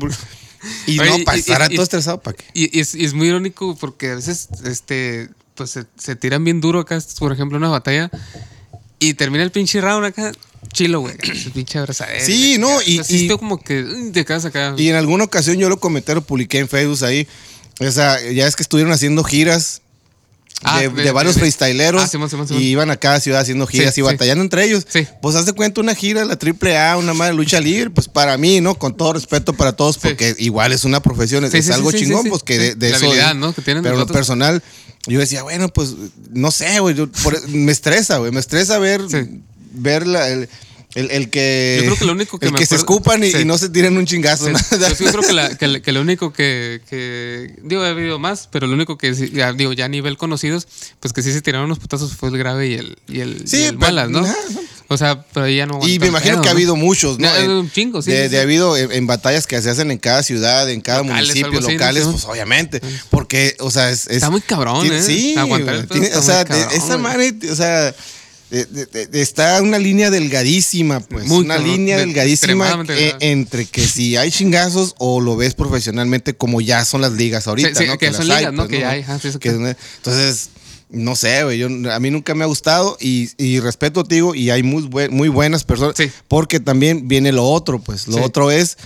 y 0.85 0.99
Oye, 0.99 1.09
no, 1.09 1.17
y- 1.35 1.43
todo 1.75 1.83
estresado, 1.83 2.19
¿para 2.21 2.35
qué? 2.37 2.43
Y, 2.53 2.79
es, 2.79 2.95
es 2.95 3.13
muy 3.13 3.27
irónico 3.27 3.75
porque 3.79 4.11
a 4.11 4.15
veces 4.15 4.47
este, 4.65 5.29
pues 5.55 5.71
se, 5.71 5.85
se 5.97 6.15
tiran 6.15 6.43
bien 6.43 6.61
duro 6.61 6.79
acá, 6.79 6.99
por 7.19 7.31
ejemplo, 7.31 7.57
una 7.57 7.69
batalla 7.69 8.11
y 8.99 9.13
termina 9.13 9.43
el 9.43 9.51
pinche 9.51 9.79
round 9.81 10.05
acá, 10.05 10.31
chilo, 10.73 11.01
güey. 11.01 11.15
Pinche 11.53 11.77
abrazadera. 11.79 12.23
Sí, 12.23 12.57
no, 12.59 12.81
y- 12.81 13.01
y- 13.09 13.27
como 13.27 13.59
que 13.59 14.09
te 14.13 14.25
quedas 14.25 14.45
acá. 14.45 14.73
Y 14.77 14.89
en 14.89 14.95
alguna 14.95 15.23
ocasión 15.23 15.57
yo 15.57 15.69
lo 15.69 15.79
comenté, 15.79 16.13
lo 16.15 16.21
publiqué 16.21 16.59
en 16.59 16.67
Facebook 16.67 17.03
ahí. 17.05 17.27
O 17.79 17.91
sea, 17.91 18.19
ya 18.31 18.47
es 18.47 18.55
que 18.55 18.63
estuvieron 18.63 18.91
haciendo 18.93 19.23
giras 19.23 19.81
Ah, 20.63 20.79
de, 20.79 20.89
de- 20.89 21.03
de 21.03 21.11
varios 21.11 21.35
de- 21.35 21.41
freestyleros 21.41 22.01
Ah, 22.01 22.07
Simón, 22.07 22.31
Simón, 22.31 22.47
Simón. 22.47 22.63
y 22.63 22.65
iban 22.65 22.89
a 22.89 22.97
cada 22.97 23.19
ciudad 23.19 23.41
haciendo 23.41 23.67
giras 23.67 23.93
Sí, 23.93 24.01
y 24.01 24.03
sí. 24.03 24.11
batallando 24.11 24.43
entre 24.43 24.63
ellos. 24.63 24.87
Sí. 24.91 25.05
Pues 25.21 25.35
haz 25.35 25.45
de 25.45 25.53
cuenta 25.53 25.81
una 25.81 25.93
gira, 25.93 26.25
la 26.25 26.35
AAA, 26.35 26.97
una 26.97 27.13
madre 27.13 27.35
lucha 27.35 27.59
libre, 27.61 27.91
pues 27.91 28.07
para 28.07 28.35
mí, 28.39 28.59
¿no? 28.59 28.73
Con 28.73 28.97
todo 28.97 29.13
respeto 29.13 29.53
para 29.53 29.73
todos, 29.73 29.99
porque 29.99 30.35
igual 30.39 30.73
es 30.73 30.83
una 30.83 30.99
profesión, 30.99 31.45
es, 31.45 31.69
algo 31.69 31.91
chingón, 31.91 32.27
pues 32.27 32.41
que 32.41 32.73
de, 32.75 32.89
La 32.89 32.95
eso. 32.97 33.05
habilidad. 33.05 33.35
¿no? 33.35 33.53
que 33.53 33.61
tienen 33.61 33.83
Pero 33.83 33.97
lo 33.97 34.07
personal, 34.07 34.63
yo 35.05 35.19
decía, 35.19 35.43
bueno, 35.43 35.69
pues 35.69 35.93
no 36.31 36.49
sé, 36.49 36.79
güey, 36.79 36.95
me 37.49 37.71
estresa, 37.71 38.17
güey, 38.17 38.31
me 38.31 38.39
estresa 38.39 38.79
ver, 38.79 39.01
ver 39.73 40.07
la- 40.07 40.27
el, 40.29 40.49
el- 40.97 41.11
el 41.11 41.29
que, 41.29 41.75
Yo 41.79 41.85
creo 41.85 41.97
que 41.97 42.05
lo 42.05 42.11
único 42.13 42.39
que 42.39 42.47
el 42.47 42.51
me 42.53 42.59
que 42.59 42.65
se 42.65 42.75
escupan 42.75 43.23
y, 43.23 43.31
Sí. 43.31 43.37
y 43.39 43.45
no 43.45 43.57
se 43.57 43.69
tiren 43.69 43.97
un 43.97 44.05
chingazo. 44.05 44.45
Sí, 44.47 44.51
¿no? 44.51 44.59
yo 44.59 45.11
creo 45.11 45.21
que, 45.27 45.33
la- 45.33 45.55
que 45.81 45.91
lo 45.91 46.01
único 46.01 46.33
que, 46.33 46.81
que- 46.89 47.55
Digo, 47.63 47.85
he 47.85 47.89
habido 47.89 48.19
más, 48.19 48.47
pero 48.51 48.67
lo 48.67 48.73
único 48.73 48.97
que 48.97 49.13
ya, 49.33 49.53
digo, 49.53 49.73
ya 49.73 49.85
a 49.85 49.89
nivel 49.89 50.17
conocidos, 50.17 50.67
pues 50.99 51.13
que 51.13 51.21
sí 51.21 51.31
se 51.31 51.41
tiraron 51.41 51.65
unos 51.65 51.79
putazos 51.79 52.13
fue 52.15 52.29
el 52.29 52.37
grave 52.37 52.67
y 52.67 52.73
el, 52.75 52.97
y 53.07 53.19
el, 53.19 53.47
Sí, 53.47 53.57
y 53.57 53.63
el 53.63 53.77
pero- 53.77 53.79
malas, 53.79 54.09
¿no? 54.09 54.25
O 54.89 54.95
sea, 54.97 55.25
pero 55.33 55.47
ahí 55.47 55.57
ya 55.57 55.65
no. 55.65 55.85
Y 55.85 55.99
me 55.99 56.07
imagino 56.07 56.35
pedo, 56.35 56.43
que 56.43 56.47
ha 56.47 56.53
¿no? 56.53 56.57
habido 56.57 56.75
muchos, 56.77 57.19
¿no? 57.19 57.27
Ya, 57.27 57.43
En- 57.43 57.51
un 57.51 57.69
chingo, 57.69 58.01
sí, 58.01 58.09
De, 58.09 58.29
sí. 58.29 58.37
habido 58.37 58.77
en, 58.77 58.91
en 58.93 59.05
batallas 59.05 59.45
que 59.45 59.61
se 59.61 59.69
hacen 59.69 59.91
en 59.91 59.97
cada 59.97 60.23
ciudad, 60.23 60.69
en 60.69 60.79
cada 60.79 60.99
Locales, 61.03 61.27
municipio, 61.35 61.59
así, 61.59 61.67
¿no? 61.67 61.73
locales, 61.73 62.03
pues 62.05 62.23
obviamente. 62.23 62.81
Porque, 63.09 63.57
o 63.59 63.69
sea, 63.69 63.89
es. 63.91 64.07
es- 64.07 64.13
Está 64.17 64.29
muy 64.29 64.39
cabrón, 64.39 64.81
tiene- 64.83 64.99
¿eh? 64.99 65.03
Sí, 65.03 65.35
Aguantar 65.37 65.87
tiene- 65.87 66.15
o 66.15 66.21
sea, 66.23 66.45
cabrón, 66.45 66.69
esa 66.73 66.97
madre, 66.97 67.33
o 67.51 67.55
sea. 67.55 67.93
De- 68.49 68.65
de- 68.65 69.07
de- 69.07 69.21
está 69.21 69.61
una 69.61 69.77
línea 69.77 70.09
delgadísima, 70.09 70.99
pues. 71.01 71.25
Muy 71.27 71.43
una 71.43 71.57
línea 71.57 71.97
de- 71.97 72.05
delgadísima 72.05 72.69
eh, 72.71 72.77
delgada. 72.85 73.17
entre 73.19 73.65
que 73.65 73.85
si 73.87 74.15
hay 74.15 74.31
chingazos 74.31 74.95
o 74.97 75.19
lo 75.19 75.35
ves 75.35 75.53
profesionalmente 75.53 76.33
como 76.35 76.61
ya 76.61 76.85
son 76.85 77.01
las 77.01 77.11
ligas 77.13 77.47
ahorita, 77.47 77.69
Sí, 77.69 77.75
sí, 77.75 77.85
¿no? 77.87 77.97
que 77.97 78.13
son 78.13 78.25
ligas, 78.27 78.37
hay, 78.45 78.45
¿no? 78.51 78.65
pues, 78.65 78.69
Que 78.69 78.85
hay, 78.85 79.03
sí, 79.21 79.37
Que- 79.39 79.49
entonces, 79.49 80.49
no 80.89 81.15
sé, 81.17 81.43
güey. 81.43 81.57
yo- 81.57 81.67
A 81.91 81.99
mí 81.99 82.09
nunca 82.11 82.33
me 82.35 82.43
ha 82.45 82.47
gustado 82.47 82.97
y, 83.01 83.29
y 83.37 83.59
respeto, 83.59 84.05
te 84.05 84.15
digo, 84.15 84.33
y 84.33 84.49
hay 84.49 84.63
muy, 84.63 84.83
buen- 84.83 85.13
muy 85.13 85.27
buenas 85.27 85.65
personas. 85.65 85.95
Porque 86.29 86.59
también 86.61 87.07
viene 87.09 87.33
lo 87.33 87.43
otro, 87.43 87.79
pues. 87.79 88.07
Lo 88.07 88.21
otro 88.23 88.51
es 88.51 88.77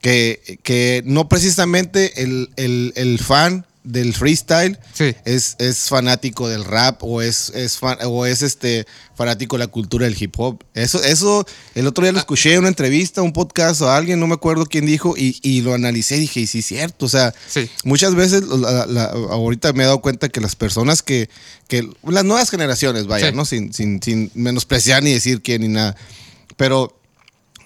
que, 0.00 0.58
que 0.64 1.02
no 1.06 1.28
precisamente 1.28 2.22
el, 2.22 2.50
el- 2.56 2.92
el 2.96 3.18
fan 3.20 3.64
del 3.84 4.14
freestyle 4.14 4.78
Sí. 4.94 5.14
es, 5.26 5.56
es 5.58 5.88
fanático 5.90 6.48
del 6.48 6.64
rap 6.64 7.02
o 7.04 7.20
es, 7.20 7.50
es 7.54 7.78
fan- 7.78 7.98
o 8.06 8.24
es 8.24 8.40
este 8.40 8.86
fanático 9.14 9.56
de 9.56 9.64
la 9.64 9.66
cultura 9.66 10.06
del 10.06 10.16
hip 10.20 10.34
hop. 10.38 10.64
Eso, 10.72 11.02
eso, 11.04 11.46
el 11.74 11.86
otro 11.86 12.02
día 12.02 12.10
Ah. 12.10 12.14
lo 12.14 12.18
escuché 12.18 12.54
en 12.54 12.60
una 12.60 12.68
entrevista, 12.68 13.20
un 13.20 13.34
podcast 13.34 13.82
o 13.82 13.90
alguien, 13.90 14.18
no 14.18 14.26
me 14.26 14.32
acuerdo 14.34 14.64
quién 14.64 14.86
dijo, 14.86 15.14
y, 15.18 15.38
y 15.42 15.60
lo 15.60 15.74
analicé 15.74 16.16
y 16.16 16.20
dije, 16.20 16.40
y 16.40 16.46
sí 16.46 16.60
es 16.60 16.66
cierto. 16.66 17.04
O 17.04 17.08
sea, 17.10 17.34
Sí. 17.48 17.68
muchas 17.84 18.14
veces, 18.14 18.42
la- 18.44 18.86
la- 18.86 19.04
ahorita 19.04 19.72
me 19.74 19.82
he 19.82 19.86
dado 19.86 20.00
cuenta 20.00 20.30
que 20.30 20.40
las 20.40 20.56
personas 20.56 21.02
que, 21.02 21.28
que 21.68 21.86
las 22.04 22.24
nuevas 22.24 22.48
generaciones, 22.50 23.06
vaya, 23.06 23.28
Sí. 23.30 23.36
¿no? 23.36 23.44
Sin, 23.44 23.72
sin, 23.74 24.02
sin 24.02 24.30
menospreciar 24.34 25.02
ni 25.02 25.12
decir 25.12 25.42
quién 25.42 25.60
ni 25.60 25.68
nada. 25.68 25.94
Pero 26.56 26.98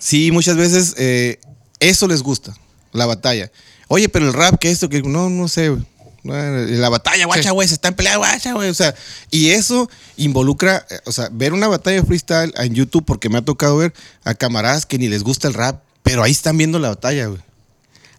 sí, 0.01 0.31
muchas 0.33 0.57
veces 0.57 0.95
eh, 0.99 1.39
eso 1.79 2.09
les 2.09 2.23
gusta, 2.23 2.55
la 2.93 3.07
batalla. 3.07 3.53
Oye, 3.87 4.09
pero 4.09 4.27
el 4.27 4.35
rap, 4.35 4.59
que 4.59 4.71
esto, 4.71 4.89
que 4.89 5.01
no, 5.03 5.31
no 5.31 5.49
sé, 5.49 5.75
La 6.25 6.89
batalla, 6.89 7.27
guacha, 7.27 7.43
Sí. 7.45 7.49
güey, 7.51 7.69
se 7.69 7.75
están 7.75 7.95
peleando, 7.95 8.21
guacha, 8.21 8.53
güey. 8.53 8.69
O 8.71 8.75
sea, 8.75 8.95
y 9.31 9.51
eso 9.51 9.89
involucra, 10.17 10.85
eh, 10.91 10.99
o 11.07 11.13
sea, 11.13 11.29
ver 11.33 11.53
una 11.53 11.69
batalla 11.69 12.01
de 12.01 12.07
freestyle 12.07 12.53
en 12.57 12.75
YouTube, 12.75 13.05
porque 13.05 13.29
me 13.29 13.39
ha 13.39 13.43
tocado 13.43 13.77
ver 13.77 13.95
a 14.25 14.35
camaradas 14.35 14.85
que 14.85 14.99
ni 14.99 15.09
les 15.09 15.23
gusta 15.23 15.49
el 15.49 15.55
rap, 15.55 15.83
pero 16.03 16.23
ahí 16.23 16.33
están 16.33 16.57
viendo 16.59 16.79
la 16.79 16.89
batalla, 16.91 17.27
güey. 17.27 17.41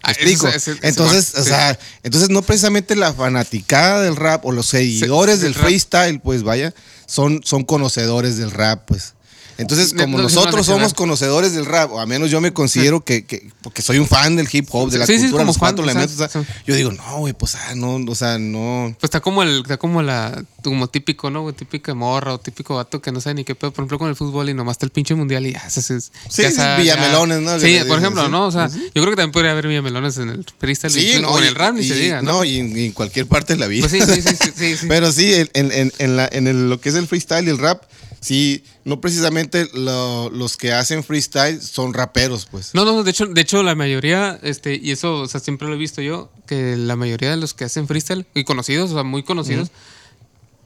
Ah, 0.01 0.07
¿Me 0.07 0.12
explico? 0.13 0.47
ese- 0.47 0.57
ese- 0.57 0.71
ese 0.71 0.88
entonces, 0.88 1.33
o 1.35 1.43
sí. 1.43 1.49
sea, 1.49 1.77
entonces 2.03 2.29
no 2.29 2.41
precisamente 2.41 2.95
la 2.95 3.13
fanaticada 3.13 4.01
del 4.01 4.15
rap 4.15 4.45
o 4.45 4.53
los 4.53 4.65
seguidores 4.67 5.39
sí, 5.39 5.43
del 5.43 5.53
freestyle, 5.55 6.21
pues 6.21 6.41
vaya, 6.43 6.73
son, 7.05 7.41
son 7.43 7.63
conocedores 7.65 8.38
del 8.38 8.51
rap, 8.51 8.85
pues. 8.88 9.13
Entonces, 9.59 9.93
como 9.93 10.17
no, 10.17 10.23
nosotros 10.23 10.53
no, 10.53 10.57
no, 10.59 10.63
somos 10.63 10.89
no. 10.93 10.95
conocedores 10.95 11.53
del 11.53 11.65
rap, 11.65 11.91
o 11.91 11.99
al 11.99 12.07
menos 12.07 12.31
yo 12.31 12.41
me 12.41 12.51
considero 12.53 13.01
que, 13.03 13.25
que- 13.25 13.49
porque 13.61 13.81
soy 13.81 13.99
un 13.99 14.07
fan 14.07 14.35
del 14.35 14.47
hip 14.51 14.67
hop, 14.71 14.89
de 14.89 14.97
la 14.97 15.05
Sí, 15.05 15.13
sí, 15.15 15.19
cultura, 15.23 15.41
como 15.41 15.49
los 15.49 15.57
cuatro 15.57 15.83
fan, 15.83 15.89
elementos, 15.89 16.19
o 16.19 16.29
sea, 16.29 16.45
yo 16.65 16.75
digo, 16.75 16.91
no, 16.91 17.17
güey, 17.19 17.33
pues, 17.33 17.55
ah, 17.55 17.75
no, 17.75 17.95
o 17.95 18.15
sea, 18.15 18.39
no. 18.39 18.95
Pues 18.99 19.09
está 19.09 19.19
como 19.19 19.43
el, 19.43 19.59
está 19.61 19.77
como 19.77 20.01
la, 20.01 20.43
como 20.63 20.87
típico, 20.87 21.29
¿no? 21.29 21.41
güey? 21.43 21.53
Típica 21.55 21.93
morra 21.93 22.33
o 22.33 22.39
típico 22.39 22.75
vato 22.75 23.01
que 23.01 23.11
no 23.11 23.19
sabe 23.21 23.35
ni 23.35 23.43
qué 23.43 23.53
pedo, 23.53 23.71
por 23.71 23.83
ejemplo, 23.83 23.99
con 23.99 24.09
el 24.09 24.15
fútbol 24.15 24.49
y 24.49 24.53
nomás 24.53 24.75
está 24.75 24.85
el 24.85 24.91
pinche 24.91 25.13
mundial 25.13 25.45
y 25.45 25.53
ya 25.53 25.69
se 25.69 25.81
se- 25.81 25.99
Sí, 26.01 26.43
sabe, 26.55 26.81
Villamelones, 26.81 27.41
¿no? 27.41 27.59
Sí, 27.59 27.79
por 27.87 27.99
ejemplo. 27.99 28.29
¿no? 28.29 28.47
O 28.47 28.51
sea, 28.51 28.67
yo 28.69 28.77
creo 28.93 29.09
que 29.09 29.15
también 29.17 29.31
podría 29.31 29.51
haber 29.51 29.67
Villamelones 29.67 30.17
en 30.17 30.29
el 30.29 30.45
freestyle 30.57 30.91
Sí, 30.93 31.17
no, 31.21 31.29
o 31.31 31.37
en 31.39 31.43
el 31.45 31.55
rap, 31.55 31.73
ni 31.75 31.83
se 31.83 31.95
diga, 31.95 32.21
¿no? 32.21 32.31
No, 32.31 32.43
y 32.45 32.57
en, 32.59 32.91
cualquier 32.93 33.27
parte 33.27 33.53
de 33.53 33.59
la 33.59 33.67
vida. 33.67 33.87
Pues 33.89 34.03
sí, 34.05 34.21
sí, 34.21 34.35
sí, 34.55 34.75
sí. 34.77 34.85
Pero 34.87 35.11
sí, 35.11 35.33
en- 35.53 35.71
en- 35.73 35.91
en 35.99 36.15
la- 36.15 36.29
en 36.31 36.47
el- 36.47 36.69
lo 36.69 36.79
que 36.79 36.89
es 36.89 36.95
el 36.95 37.07
freestyle 37.07 37.45
y 37.45 37.49
el 37.49 37.57
rap, 37.57 37.83
sí, 38.21 38.63
no 38.89 38.99
precisamente 38.99 39.69
lo- 39.73 40.30
los 40.30 40.58
que 40.58 40.73
hacen 40.73 41.04
freestyle 41.04 41.62
son 41.62 41.93
raperos, 41.93 42.45
pues. 42.49 42.73
No, 42.73 42.84
no, 42.84 43.04
de 43.04 43.12
hecho, 43.12 43.25
de 43.28 43.39
hecho 43.41 43.63
la 43.63 43.75
mayoría, 43.75 44.38
este, 44.43 44.75
y 44.82 44.91
eso, 44.91 45.21
o 45.21 45.28
sea, 45.28 45.39
siempre 45.39 45.67
lo 45.67 45.75
he 45.75 45.78
visto 45.78 46.02
yo, 46.02 46.30
que 46.47 46.75
la 46.75 46.95
mayoría 46.97 47.30
de 47.30 47.38
los 47.38 47.54
que 47.54 47.63
hacen 47.65 47.88
freestyle, 47.88 48.25
y 48.34 48.43
conocidos, 48.43 48.91
o 48.91 48.95
sea, 48.95 49.04
muy 49.04 49.23
conocidos, 49.23 49.69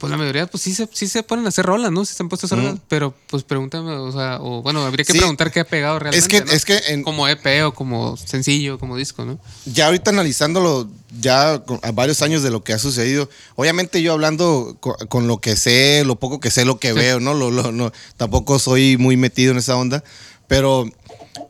pues 0.04 0.10
la 0.12 0.16
mayoría, 0.16 0.46
pues 0.46 0.62
sí 0.62 0.74
se, 0.74 0.88
sí 0.92 1.06
se 1.08 1.22
ponen 1.22 1.44
a 1.46 1.48
hacer 1.48 1.66
rolas, 1.66 1.90
¿no? 1.92 2.04
Sí 2.04 2.14
se 2.14 2.22
han 2.22 2.28
puesto 2.28 2.46
a 2.46 2.48
hacer 2.48 2.58
rolas, 2.58 2.78
pero 2.88 3.14
pues 3.28 3.42
pregúntame, 3.42 3.92
o 3.92 4.12
sea, 4.12 4.38
o 4.40 4.62
bueno, 4.62 4.84
habría 4.84 5.04
que 5.04 5.12
Sí. 5.12 5.18
preguntar 5.18 5.50
qué 5.50 5.60
ha 5.60 5.64
pegado 5.64 5.98
realmente. 5.98 6.28
que- 6.28 6.44
¿no? 6.44 6.52
es 6.52 6.64
que 6.64 6.78
en- 6.88 7.02
Como 7.02 7.26
EP 7.28 7.64
o 7.64 7.74
como 7.74 8.16
sencillo, 8.16 8.78
como 8.78 8.96
disco, 8.96 9.24
¿no? 9.24 9.38
Ya 9.66 9.86
ahorita 9.86 10.10
analizándolo, 10.10 10.88
ya 11.20 11.52
a 11.82 11.92
varios 11.92 12.22
años 12.22 12.42
de 12.42 12.50
lo 12.50 12.62
que 12.64 12.72
ha 12.72 12.78
sucedido, 12.78 13.28
obviamente 13.56 14.02
yo 14.02 14.12
hablando 14.12 14.76
co- 14.80 14.96
con, 15.08 15.26
lo 15.28 15.38
que 15.40 15.56
sé, 15.56 16.02
lo 16.04 16.16
poco 16.16 16.40
que 16.40 16.50
sé, 16.50 16.64
lo 16.64 16.78
que 16.78 16.92
veo, 16.92 17.20
¿no? 17.20 17.34
Lo, 17.34 17.50
lo- 17.50 17.72
no, 17.72 17.92
Tampoco 18.16 18.58
soy 18.58 18.96
muy 18.96 19.16
metido 19.16 19.52
en 19.52 19.58
esa 19.58 19.76
onda, 19.76 20.04
pero, 20.48 20.88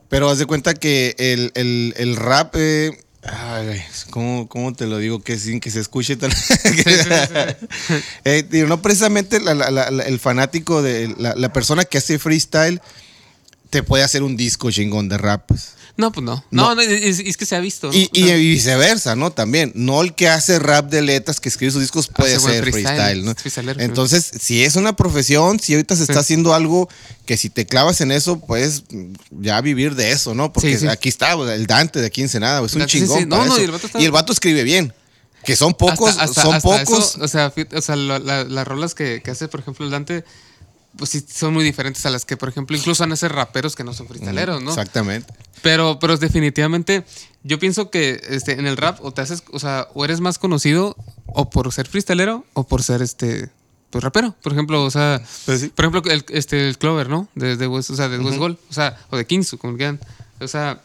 pero 0.09 0.29
haz 0.29 0.37
de 0.37 0.45
cuenta 0.45 0.73
que 0.73 1.15
el, 1.17 1.51
el- 1.55 1.93
el 1.97 2.15
rap... 2.15 2.55
eh, 2.57 2.97
ay, 3.25 3.65
güey, 3.65 3.81
¿cómo, 4.11 4.47
cómo 4.47 4.73
te 4.73 4.85
lo 4.87 4.97
digo? 4.97 5.21
Que 5.21 5.37
sin 5.37 5.59
que 5.59 5.71
se 5.71 5.79
escuche 5.79 6.15
tan... 6.15 6.31
Eh, 8.25 8.43
digo, 8.49 8.67
no 8.67 8.81
precisamente 8.81 9.39
la- 9.39 9.53
la- 9.53 9.71
la- 9.71 9.91
la- 9.91 10.03
el 10.03 10.19
fanático 10.19 10.81
de 10.81 11.13
la, 11.17 11.33
la 11.35 11.53
persona 11.53 11.85
que 11.85 11.97
hace 11.97 12.19
freestyle 12.19 12.81
te 13.69 13.83
puede 13.83 14.03
hacer 14.03 14.23
un 14.23 14.35
disco 14.37 14.71
chingón 14.71 15.09
de 15.09 15.17
rap, 15.17 15.45
pues. 15.47 15.73
No, 15.97 16.11
pues 16.11 16.25
no. 16.25 16.43
No. 16.51 16.75
No, 16.75 16.81
es, 16.81 17.19
es 17.19 17.37
que 17.37 17.45
se 17.45 17.55
ha 17.55 17.59
visto. 17.61 17.87
¿no? 17.87 17.93
Y, 17.93 18.09
viceversa, 18.33 19.15
¿no? 19.15 19.31
También. 19.31 19.71
No 19.75 20.01
el 20.01 20.13
que 20.13 20.27
hace 20.27 20.59
rap 20.59 20.89
de 20.89 21.01
letras, 21.01 21.39
que 21.39 21.47
escribe 21.47 21.71
sus 21.71 21.81
discos, 21.81 22.07
puede 22.09 22.35
Hace 22.35 22.45
ser 22.51 22.63
freestyle, 22.63 23.23
freestyle, 23.35 23.77
¿no? 23.77 23.81
Entonces, 23.83 24.29
si 24.41 24.63
es 24.63 24.75
una 24.75 24.95
profesión, 24.95 25.59
si 25.59 25.73
ahorita 25.73 25.95
se 25.95 26.01
está 26.03 26.15
Sí. 26.15 26.19
haciendo 26.19 26.53
algo 26.53 26.89
que 27.25 27.37
si 27.37 27.49
te 27.49 27.65
clavas 27.65 28.01
en 28.01 28.11
eso, 28.11 28.39
puedes 28.41 28.83
ya 29.31 29.61
vivir 29.61 29.95
de 29.95 30.11
eso, 30.11 30.35
¿no? 30.35 30.51
Porque 30.51 30.73
Sí, 30.73 30.79
sí. 30.81 30.87
aquí 30.87 31.07
está, 31.07 31.31
el 31.33 31.65
Dante 31.65 32.01
de 32.01 32.07
aquí 32.07 32.21
en 32.21 32.25
Ensenada, 32.25 32.65
es 32.65 32.73
un 32.73 32.79
Dante, 32.79 32.91
chingón. 32.91 33.29
No, 33.29 33.45
no, 33.45 33.57
y 33.57 33.63
el 33.63 33.71
vato 33.71 33.87
está- 33.87 34.01
Y 34.01 34.05
el 34.05 34.11
vato 34.11 34.33
escribe 34.33 34.63
bien. 34.63 34.93
Que 35.45 35.55
son 35.55 35.75
pocos, 35.75 36.09
hasta- 36.09 36.23
hasta- 36.23 36.41
son 36.41 36.55
hasta 36.55 36.67
pocos. 36.85 37.09
eso, 37.15 37.23
o 37.23 37.27
sea, 37.27 37.53
o 37.75 37.81
sea, 37.81 37.95
la- 37.95 38.19
las 38.43 38.67
rolas 38.67 38.95
que, 38.95 39.21
que 39.23 39.31
hace, 39.31 39.47
por 39.47 39.59
ejemplo, 39.61 39.85
el 39.85 39.91
Dante, 39.91 40.25
pues 40.97 41.09
sí, 41.11 41.23
son 41.27 41.53
muy 41.53 41.63
diferentes 41.63 42.05
a 42.05 42.09
las 42.09 42.25
que, 42.25 42.37
por 42.37 42.49
ejemplo, 42.49 42.75
incluso 42.77 43.03
han 43.03 43.11
ese 43.11 43.27
raperos 43.27 43.75
que 43.75 43.83
no 43.83 43.93
son 43.93 44.07
freestaleros, 44.07 44.61
¿no? 44.61 44.69
Exactamente. 44.69 45.33
Pero, 45.61 45.99
pero 45.99 46.17
definitivamente, 46.17 47.03
yo 47.43 47.59
pienso 47.59 47.89
que 47.89 48.21
este, 48.29 48.53
en 48.53 48.67
el 48.67 48.77
rap 48.77 49.03
o 49.03 49.11
te 49.11 49.21
haces, 49.21 49.43
o 49.51 49.59
sea, 49.59 49.87
o 49.93 50.05
eres 50.05 50.19
más 50.21 50.37
conocido 50.39 50.95
o 51.27 51.49
por 51.49 51.71
ser 51.73 51.87
freestalero 51.87 52.45
o 52.53 52.63
por 52.65 52.83
ser 52.83 53.01
este 53.01 53.49
pues 53.89 54.03
rapero. 54.03 54.35
Por 54.41 54.51
ejemplo, 54.51 54.83
o 54.83 54.91
sea, 54.91 55.21
Pues 55.45 55.61
sí. 55.61 55.67
por 55.69 55.85
ejemplo, 55.85 56.11
el, 56.11 56.25
este, 56.29 56.67
el 56.67 56.77
Clover, 56.77 57.07
¿no? 57.09 57.29
De, 57.35 57.55
de 57.55 57.67
West, 57.67 57.89
o 57.91 57.95
sea, 57.95 58.09
de 58.09 58.19
West 58.19 58.37
Gold, 58.37 58.57
o 58.69 58.73
sea, 58.73 58.97
o 59.09 59.15
de 59.17 59.25
Kings, 59.25 59.55
como 59.59 59.77
quieran. 59.77 59.99
O 60.41 60.47
sea, 60.47 60.81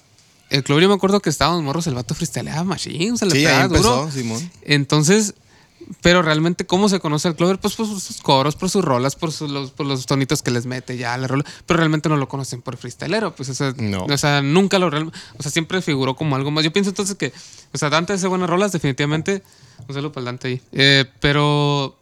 el 0.48 0.62
Clover 0.62 0.82
yo 0.84 0.88
me 0.88 0.94
acuerdo 0.94 1.20
que 1.20 1.28
estábamos 1.30 1.62
morros, 1.62 1.86
el 1.88 1.94
vato 1.94 2.14
freestaleaba 2.14 2.62
machine, 2.62 3.12
o 3.12 3.16
sea, 3.16 3.26
le 3.26 3.34
Sí, 3.34 3.44
pegaba 3.44 3.64
empezó, 3.64 3.96
duro. 4.02 4.10
Simón. 4.12 4.50
Entonces, 4.62 5.34
pero 6.02 6.22
realmente, 6.22 6.66
¿cómo 6.66 6.88
se 6.88 7.00
conoce 7.00 7.28
al 7.28 7.36
Clover? 7.36 7.58
Pues 7.58 7.74
por 7.74 7.86
sus 7.86 8.20
coros, 8.22 8.56
por 8.56 8.70
sus 8.70 8.84
rolas, 8.84 9.16
por, 9.16 9.32
sus- 9.32 9.50
los, 9.50 9.70
por 9.70 9.86
los 9.86 10.06
tonitos 10.06 10.42
que 10.42 10.50
les 10.50 10.66
mete 10.66 10.96
ya 10.96 11.16
la 11.18 11.26
rola. 11.26 11.44
Pero 11.66 11.78
realmente 11.78 12.08
no 12.08 12.16
lo 12.16 12.28
conocen 12.28 12.62
por 12.62 12.76
freestylero. 12.76 13.34
Pues, 13.34 13.48
o 13.48 13.54
sea, 13.54 13.72
No. 13.76 14.04
o 14.04 14.18
sea 14.18 14.42
nunca 14.42 14.78
lo. 14.78 14.90
real- 14.90 15.12
O 15.38 15.42
sea, 15.42 15.50
siempre 15.50 15.82
figuró 15.82 16.16
como 16.16 16.36
algo 16.36 16.50
más. 16.50 16.64
Yo 16.64 16.72
pienso 16.72 16.90
entonces 16.90 17.16
que, 17.16 17.32
o 17.72 17.78
sea, 17.78 17.90
Dante 17.90 18.12
hace 18.14 18.26
buenas 18.26 18.48
rolas, 18.50 18.72
definitivamente. 18.72 19.42
Un 19.88 19.94
saludo 19.94 20.12
para 20.12 20.22
el 20.22 20.24
Dante 20.26 20.48
ahí. 20.48 20.60
Eh, 20.72 21.04
pero. 21.20 21.96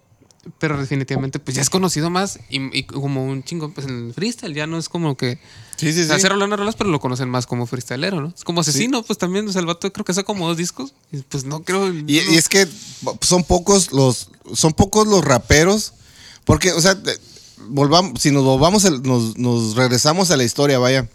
Pero 0.59 0.79
definitivamente, 0.81 1.39
pues 1.39 1.55
ya 1.57 1.63
es 1.63 1.71
conocido 1.71 2.11
más 2.11 2.39
y, 2.51 2.77
y 2.79 2.85
como 2.85 3.25
un 3.25 3.43
chingo 3.45 3.71
pues 3.73 3.87
en 3.87 4.07
el 4.09 4.15
freestyle. 4.15 4.55
Ya 4.55 4.67
no 4.67 4.79
es 4.79 4.89
como 4.89 5.17
que. 5.17 5.39
Sí, 5.77 5.93
sí, 5.93 6.05
sí. 6.05 6.11
Hace 6.13 6.29
rolas, 6.29 6.51
rolas, 6.51 6.75
pero 6.77 6.91
lo 6.91 6.99
conocen 7.01 7.29
más 7.29 7.47
como 7.47 7.67
freestylero, 7.67 8.21
¿no? 8.21 8.33
Es 8.37 8.45
como 8.45 8.61
asesino, 8.63 9.03
pues 9.03 9.19
también. 9.19 9.47
O 9.49 9.53
sea, 9.53 9.61
el 9.61 9.67
vato 9.67 9.93
creo 9.93 10.05
que 10.05 10.13
hace 10.13 10.25
como 10.25 10.49
dos 10.49 10.57
discos. 10.57 10.95
Y 11.13 11.19
pues 11.19 11.45
no 11.45 11.63
creo. 11.63 11.93
Y, 11.93 12.03
no- 12.03 12.09
y 12.11 12.37
es 12.37 12.49
que 12.49 12.67
son 13.21 13.45
pocos 13.45 13.93
los 13.93 14.31
son 14.55 14.73
pocos 14.73 15.07
los 15.07 15.25
raperos 15.25 15.93
porque 16.45 16.73
o 16.73 16.81
sea 16.81 16.99
volvamos 17.69 18.21
si 18.23 18.31
nos 18.31 18.45
volvamos 18.45 18.85
nos, 19.03 19.37
nos 19.37 19.77
regresamos 19.77 20.31
a 20.31 20.37
la 20.37 20.45
historia 20.45 20.79
vaya 20.79 21.09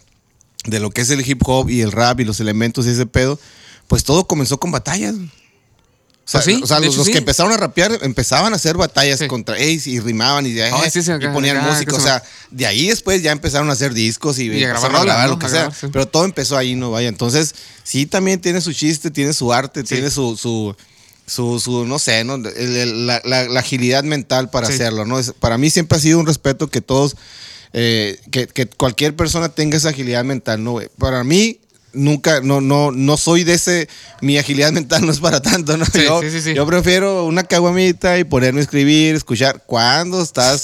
de 0.66 0.78
lo 0.80 0.90
que 0.90 1.00
es 1.00 1.10
el 1.10 1.28
hip 1.28 1.42
hop 1.46 1.68
y 1.68 1.80
el 1.80 1.90
rap 1.92 2.20
y 2.20 2.24
los 2.24 2.38
elementos 2.40 2.86
y 2.86 2.90
ese 2.90 3.06
pedo 3.06 3.38
pues 3.88 4.04
todo 4.04 4.26
comenzó 4.26 4.58
con 4.60 4.70
batallas 4.70 5.14
O 6.26 6.26
sea, 6.26 6.40
Pues 6.40 6.56
sí, 6.56 6.62
o 6.62 6.66
sea, 6.66 6.80
de 6.80 6.86
los, 6.86 6.94
hecho 6.94 6.98
los 7.00 7.06
sí. 7.06 7.12
que 7.12 7.18
empezaron 7.18 7.52
a 7.52 7.56
rapear 7.58 7.98
empezaban 8.00 8.54
a 8.54 8.56
hacer 8.56 8.78
batallas 8.78 9.18
Sí. 9.18 9.26
contra 9.26 9.56
Ace 9.56 9.82
y 9.90 10.00
rimaban 10.00 10.46
y, 10.46 10.58
eh, 10.58 10.70
Oh, 10.72 10.82
y 10.86 11.28
ponían 11.28 11.58
acá, 11.58 11.66
música. 11.70 11.94
O 11.94 11.98
se 11.98 12.04
sea, 12.06 12.22
de 12.50 12.66
ahí 12.66 12.88
después 12.88 13.22
ya 13.22 13.30
empezaron 13.30 13.68
a 13.68 13.74
hacer 13.74 13.92
discos 13.92 14.38
y, 14.38 14.46
Y 14.50 14.64
a 14.64 14.68
grabar 14.68 14.96
a 14.96 15.02
grabar 15.04 15.28
lo 15.28 15.38
que 15.38 15.48
sea. 15.50 15.58
grabar, 15.60 15.74
sí. 15.78 15.86
Pero 15.92 16.08
todo 16.08 16.24
empezó 16.24 16.56
ahí, 16.56 16.76
no 16.76 16.90
vaya. 16.90 17.08
Entonces, 17.08 17.54
sí, 17.82 18.06
también 18.06 18.40
tiene 18.40 18.62
su 18.62 18.72
chiste, 18.72 19.10
tiene 19.10 19.34
su 19.34 19.52
arte, 19.52 19.82
tiene 19.84 20.10
su, 20.10 20.34
su, 20.38 20.74
su, 21.26 21.60
su, 21.60 21.84
no 21.84 21.98
sé, 21.98 22.24
¿no? 22.24 22.36
El- 22.36 22.46
el- 22.76 23.06
la, 23.06 23.20
la- 23.24 23.44
la 23.48 23.60
agilidad 23.60 24.02
mental 24.02 24.48
para 24.48 24.68
Sí. 24.68 24.72
hacerlo, 24.74 25.04
¿no? 25.04 25.18
Es- 25.18 25.32
para 25.38 25.58
mí 25.58 25.68
siempre 25.68 25.98
ha 25.98 26.00
sido 26.00 26.18
un 26.18 26.26
respeto 26.26 26.68
que 26.70 26.80
todos, 26.80 27.16
eh, 27.74 28.18
que, 28.30 28.46
que 28.46 28.66
cualquier 28.66 29.14
persona 29.14 29.50
tenga 29.50 29.76
esa 29.76 29.90
agilidad 29.90 30.24
mental, 30.24 30.64
¿no? 30.64 30.78
Para 30.98 31.22
mí, 31.22 31.58
nunca, 31.94 32.40
no, 32.40 32.60
no, 32.60 32.90
no 32.92 33.16
soy 33.16 33.44
de 33.44 33.54
ese, 33.54 33.88
mi 34.20 34.38
agilidad 34.38 34.72
mental 34.72 35.04
no 35.06 35.12
es 35.12 35.20
para 35.20 35.40
tanto, 35.40 35.76
¿no? 35.76 35.84
Sí, 35.86 36.02
yo, 36.04 36.20
sí, 36.22 36.40
sí, 36.40 36.54
yo 36.54 36.66
prefiero 36.66 37.24
una 37.24 37.44
caguamita 37.44 38.18
y 38.18 38.24
ponerme 38.24 38.60
a 38.60 38.62
escribir, 38.64 39.14
escuchar 39.14 39.62
cuando 39.66 40.22
estás, 40.22 40.60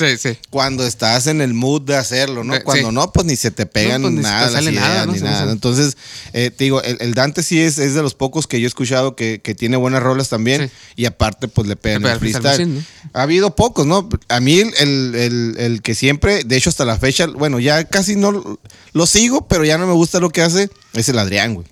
cuando 0.50 0.86
estás 0.86 1.26
en 1.26 1.40
el 1.40 1.54
mood 1.54 1.82
de 1.82 1.96
hacerlo, 1.96 2.44
¿no? 2.44 2.54
Eh, 2.54 2.62
Cuando 2.64 2.92
no, 2.92 3.12
pues 3.12 3.26
ni 3.26 3.36
se 3.36 3.50
te 3.50 3.66
pegan 3.66 4.02
No, 4.02 4.08
pues, 4.08 4.16
ni 4.16 4.22
nada 4.22 4.42
las 4.46 4.52
sale 4.52 4.70
ideas, 4.72 4.84
nada, 4.88 5.06
¿no? 5.06 5.12
ni 5.12 5.20
nada. 5.20 5.52
Entonces, 5.52 5.96
eh, 6.32 6.50
te 6.50 6.64
digo, 6.64 6.82
el, 6.82 6.96
el 7.00 7.14
Dante 7.14 7.42
sí 7.42 7.60
es, 7.60 7.78
es 7.78 7.94
de 7.94 8.02
los 8.02 8.14
pocos 8.14 8.46
que 8.46 8.60
yo 8.60 8.66
he 8.66 8.68
escuchado 8.68 9.16
que, 9.16 9.40
que 9.42 9.54
tiene 9.54 9.76
buenas 9.76 10.02
rolas 10.02 10.28
también 10.28 10.70
y 10.96 11.04
aparte 11.06 11.48
pues 11.48 11.66
le 11.68 11.76
pegan 11.76 12.02
el 12.04 12.18
freestyle 12.18 12.66
Ha 13.12 13.22
habido 13.22 13.54
pocos, 13.56 13.86
¿no? 13.86 14.08
A 14.28 14.40
mí 14.40 14.58
el, 14.60 15.14
el- 15.14 15.54
el- 15.58 15.82
que 15.82 15.94
siempre, 15.94 16.44
de 16.44 16.56
hecho 16.56 16.70
hasta 16.70 16.84
la 16.84 16.98
fecha, 16.98 17.26
bueno, 17.26 17.58
ya 17.60 17.84
casi 17.84 18.16
no 18.16 18.58
lo 18.92 19.06
sigo, 19.06 19.46
pero 19.48 19.64
ya 19.64 19.78
no 19.78 19.86
me 19.86 19.92
gusta 19.92 20.20
lo 20.20 20.30
que 20.30 20.42
hace, 20.42 20.68
es 20.94 21.08
el 21.08 21.18
Adrián, 21.18 21.54
güey. 21.54 21.66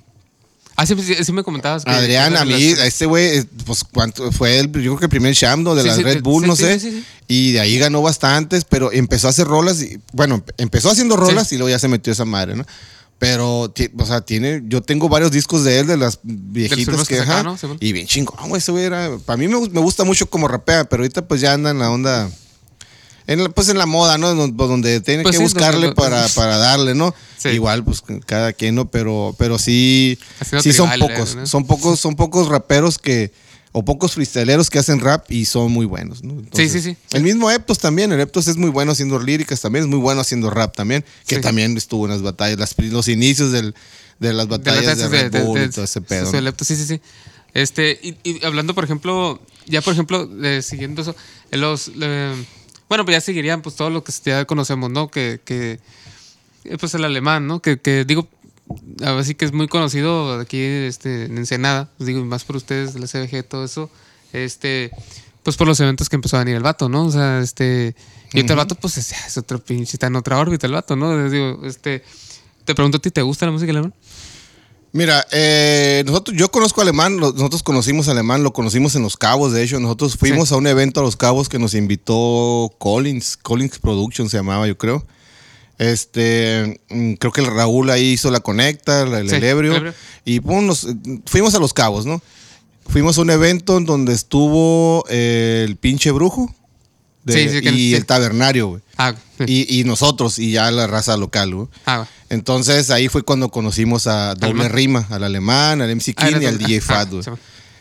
Ah, 0.76 0.86
sí, 0.86 0.94
sí, 1.02 1.14
sí 1.24 1.32
me 1.32 1.42
comentabas. 1.42 1.84
que- 1.84 1.90
Adrián, 1.90 2.36
a 2.36 2.44
mí, 2.44 2.70
las- 2.76 2.86
este 2.86 3.06
güey, 3.06 3.38
eh, 3.38 3.44
pues 3.66 3.82
cuánto 3.82 4.30
fue 4.30 4.60
el, 4.60 4.66
yo 4.66 4.70
creo 4.92 4.98
que 4.98 5.04
el 5.06 5.10
primer 5.10 5.34
Shamdo 5.34 5.74
de 5.74 5.82
Sí, 5.82 5.88
la 5.88 5.94
sí, 5.96 6.02
Red 6.04 6.22
Bull, 6.22 6.46
no 6.46 6.54
sé. 6.54 6.78
sí, 6.78 6.90
sí. 6.92 7.04
Y 7.26 7.52
de 7.52 7.60
ahí 7.60 7.78
ganó 7.78 8.00
bastantes, 8.00 8.64
pero 8.64 8.92
empezó 8.92 9.26
a 9.26 9.30
hacer 9.30 9.48
rolas, 9.48 9.82
y, 9.82 9.98
bueno, 10.12 10.44
empezó 10.56 10.88
haciendo 10.90 11.16
rolas 11.16 11.50
y 11.52 11.56
luego 11.56 11.68
ya 11.70 11.80
se 11.80 11.88
metió 11.88 12.12
esa 12.12 12.24
madre, 12.24 12.54
¿no? 12.54 12.64
Pero, 13.18 13.62
o 13.98 14.06
sea, 14.06 14.20
tiene, 14.20 14.62
yo 14.68 14.80
tengo 14.80 15.08
varios 15.08 15.32
discos 15.32 15.64
de 15.64 15.80
él, 15.80 15.88
de 15.88 15.96
las 15.96 16.20
viejitas 16.22 17.08
que, 17.08 17.16
que 17.18 17.76
y 17.80 17.92
bien 17.92 18.06
chingón, 18.06 18.48
güey, 18.48 18.60
ese 18.60 18.70
güey 18.70 18.84
era, 18.84 19.10
para 19.26 19.36
mí 19.36 19.48
me, 19.48 19.58
me 19.70 19.80
gusta 19.80 20.04
mucho 20.04 20.30
como 20.30 20.46
rapea, 20.46 20.84
pero 20.84 21.02
ahorita 21.02 21.26
pues 21.26 21.40
ya 21.40 21.52
anda 21.54 21.70
en 21.70 21.80
la 21.80 21.90
onda, 21.90 22.30
en 23.28 23.44
la- 23.44 23.48
pues 23.50 23.68
en 23.68 23.78
la 23.78 23.86
moda, 23.86 24.18
¿no? 24.18 24.34
Don- 24.34 24.56
Donde 24.56 25.00
tiene 25.00 25.22
Pues 25.22 25.34
que 25.34 25.38
sí, 25.38 25.42
buscarle 25.44 25.92
para, 25.92 26.26
para 26.34 26.56
darle, 26.58 26.94
¿no? 26.96 27.14
Sí. 27.36 27.50
Igual, 27.50 27.84
pues 27.84 28.02
cada 28.26 28.52
quien, 28.52 28.74
¿no? 28.74 28.90
Pero, 28.90 29.36
pero 29.38 29.58
sí, 29.60 30.18
sí 30.60 30.72
son 30.72 30.90
tribal, 30.90 31.00
pocos, 31.14 31.36
¿no? 31.36 31.46
son 31.46 31.64
pocos, 31.66 32.00
son 32.00 32.16
pocos 32.16 32.48
raperos 32.48 32.98
que, 32.98 33.30
o 33.72 33.84
pocos 33.84 34.14
freestyleros 34.14 34.70
que 34.70 34.78
hacen 34.78 34.98
rap 34.98 35.30
y 35.30 35.44
son 35.44 35.70
muy 35.70 35.84
buenos, 35.86 36.24
¿no? 36.24 36.42
Sí, 36.54 36.68
sí, 36.68 36.80
sí. 36.80 36.96
El 37.12 37.22
mismo 37.22 37.50
Eptos 37.50 37.78
también, 37.78 38.10
el 38.12 38.18
Eptos 38.20 38.48
es 38.48 38.56
muy 38.56 38.70
bueno 38.70 38.92
haciendo 38.92 39.20
líricas 39.20 39.60
también, 39.60 39.84
es 39.84 39.90
muy 39.90 39.98
bueno 40.00 40.22
haciendo 40.22 40.50
rap 40.50 40.74
también, 40.74 41.04
que 41.26 41.36
Sí. 41.36 41.40
también 41.42 41.76
estuvo 41.76 42.06
en 42.06 42.12
las 42.12 42.22
batallas, 42.22 42.58
las, 42.58 42.74
los 42.78 43.06
inicios 43.08 43.52
del, 43.52 43.74
de 44.18 44.32
las 44.32 44.48
batallas 44.48 44.96
de, 44.98 45.06
Red 45.08 45.30
de- 45.32 45.42
Bull 45.42 45.60
de- 45.60 45.66
y 45.66 45.68
todo 45.68 45.84
ese 45.84 46.00
pedo. 46.00 46.30
sí, 46.30 46.38
¿no? 46.40 46.52
sí, 46.64 46.76
Sí, 46.76 46.86
sí. 46.86 47.00
Este, 47.54 47.98
y, 48.02 48.16
y 48.24 48.44
hablando, 48.44 48.74
por 48.74 48.84
ejemplo, 48.84 49.40
ya 49.66 49.80
por 49.82 49.92
ejemplo, 49.92 50.28
eh, 50.42 50.60
siguiendo 50.62 51.02
eso, 51.02 51.14
en 51.50 51.60
los, 51.60 51.90
eh, 52.00 52.34
bueno, 52.88 53.04
pues 53.04 53.16
ya 53.16 53.20
seguirían 53.20 53.62
pues 53.62 53.76
todo 53.76 53.90
lo 53.90 54.02
que 54.04 54.12
ya 54.24 54.44
conocemos, 54.44 54.90
¿no? 54.90 55.08
Que, 55.08 55.40
que 55.44 55.78
eh, 56.64 56.78
pues 56.78 56.94
el 56.94 57.04
alemán, 57.04 57.46
¿no? 57.46 57.60
Que, 57.60 57.78
que 57.78 58.04
digo, 58.04 58.28
así 59.04 59.34
que 59.34 59.44
es 59.44 59.52
muy 59.52 59.68
conocido 59.68 60.38
aquí 60.40 60.60
este, 60.60 61.26
en 61.26 61.38
Ensenada, 61.38 61.88
pues 61.96 62.06
digo, 62.06 62.24
más 62.24 62.44
por 62.44 62.56
ustedes 62.56 62.94
de 62.94 63.00
la 63.00 63.06
CBG, 63.06 63.44
todo 63.44 63.64
eso, 63.64 63.90
este, 64.32 64.90
pues 65.42 65.56
por 65.56 65.66
los 65.66 65.80
eventos 65.80 66.08
que 66.08 66.16
empezó 66.16 66.36
a 66.36 66.40
venir 66.40 66.56
el 66.56 66.62
vato, 66.62 66.88
¿no? 66.88 67.06
O 67.06 67.10
sea, 67.10 67.40
este, 67.40 67.94
y 68.32 68.40
el 68.40 68.56
vato, 68.56 68.74
pues 68.74 68.98
es, 68.98 69.12
es 69.12 69.38
otro 69.38 69.58
pinche, 69.58 69.92
está 69.94 70.08
en 70.08 70.16
otra 70.16 70.38
órbita 70.38 70.66
el 70.66 70.72
vato, 70.72 70.96
¿no? 70.96 71.30
Digo, 71.30 71.60
este, 71.64 72.02
te 72.64 72.74
pregunto 72.74 72.98
a 72.98 73.00
ti, 73.00 73.10
¿te 73.10 73.22
gusta 73.22 73.46
la 73.46 73.52
música 73.52 73.70
alemán? 73.70 73.94
Mira, 74.92 75.26
eh, 75.32 76.02
nosotros, 76.06 76.36
yo 76.36 76.50
conozco 76.50 76.80
alemán, 76.80 77.18
nosotros 77.18 77.62
conocimos 77.62 78.08
alemán, 78.08 78.42
lo 78.42 78.52
conocimos 78.54 78.94
en 78.94 79.02
Los 79.02 79.16
Cabos, 79.18 79.52
de 79.52 79.62
hecho, 79.62 79.78
nosotros 79.80 80.16
fuimos 80.16 80.48
Sí. 80.48 80.54
a 80.54 80.58
un 80.58 80.66
evento 80.66 81.00
a 81.00 81.02
Los 81.02 81.16
Cabos 81.16 81.48
que 81.48 81.58
nos 81.58 81.74
invitó 81.74 82.72
Collins, 82.78 83.36
Collins 83.36 83.78
Production 83.78 84.30
se 84.30 84.38
llamaba, 84.38 84.66
yo 84.66 84.78
creo. 84.78 85.06
Este, 85.78 86.80
mm, 86.90 87.12
creo 87.14 87.32
que 87.32 87.40
el 87.42 87.46
Raúl 87.48 87.90
ahí 87.90 88.12
hizo 88.12 88.30
la 88.30 88.40
conecta, 88.40 89.02
el, 89.02 89.28
Sí, 89.30 89.36
el 89.36 89.94
y 90.24 90.40
pum, 90.40 90.66
nos- 90.66 90.86
fuimos 91.26 91.54
a 91.54 91.58
Los 91.60 91.72
Cabos, 91.72 92.04
¿no? 92.06 92.20
Fuimos 92.88 93.18
a 93.18 93.20
un 93.20 93.30
evento 93.30 93.76
en 93.76 93.84
donde 93.84 94.14
estuvo 94.14 95.04
eh, 95.10 95.64
el 95.68 95.76
pinche 95.76 96.10
brujo 96.10 96.52
de- 97.24 97.32
Sí, 97.32 97.48
sí, 97.48 97.60
que- 97.60 97.70
y 97.70 97.90
sí. 97.90 97.94
el 97.94 98.06
tabernario, 98.06 98.68
güey. 98.68 98.82
Ah. 98.96 99.14
Y, 99.46 99.80
y 99.80 99.84
nosotros, 99.84 100.38
y 100.38 100.52
ya 100.52 100.70
la 100.70 100.86
raza 100.86 101.16
local, 101.16 101.54
güey. 101.54 101.68
ah. 101.86 102.06
Entonces 102.30 102.90
ahí 102.90 103.08
fue 103.08 103.22
cuando 103.22 103.48
conocimos 103.50 104.06
a 104.06 104.34
Doble. 104.34 104.68
Rima, 104.68 105.06
al 105.10 105.24
alemán, 105.24 105.80
al 105.80 105.90
MC 105.90 106.12
Ah, 106.16 106.26
King 106.26 106.34
era 106.36 106.42
y 106.42 106.46
al 106.46 106.58
DJ 106.58 106.78
ah, 106.78 106.80
Fat, 106.82 107.10
güey. 107.10 107.22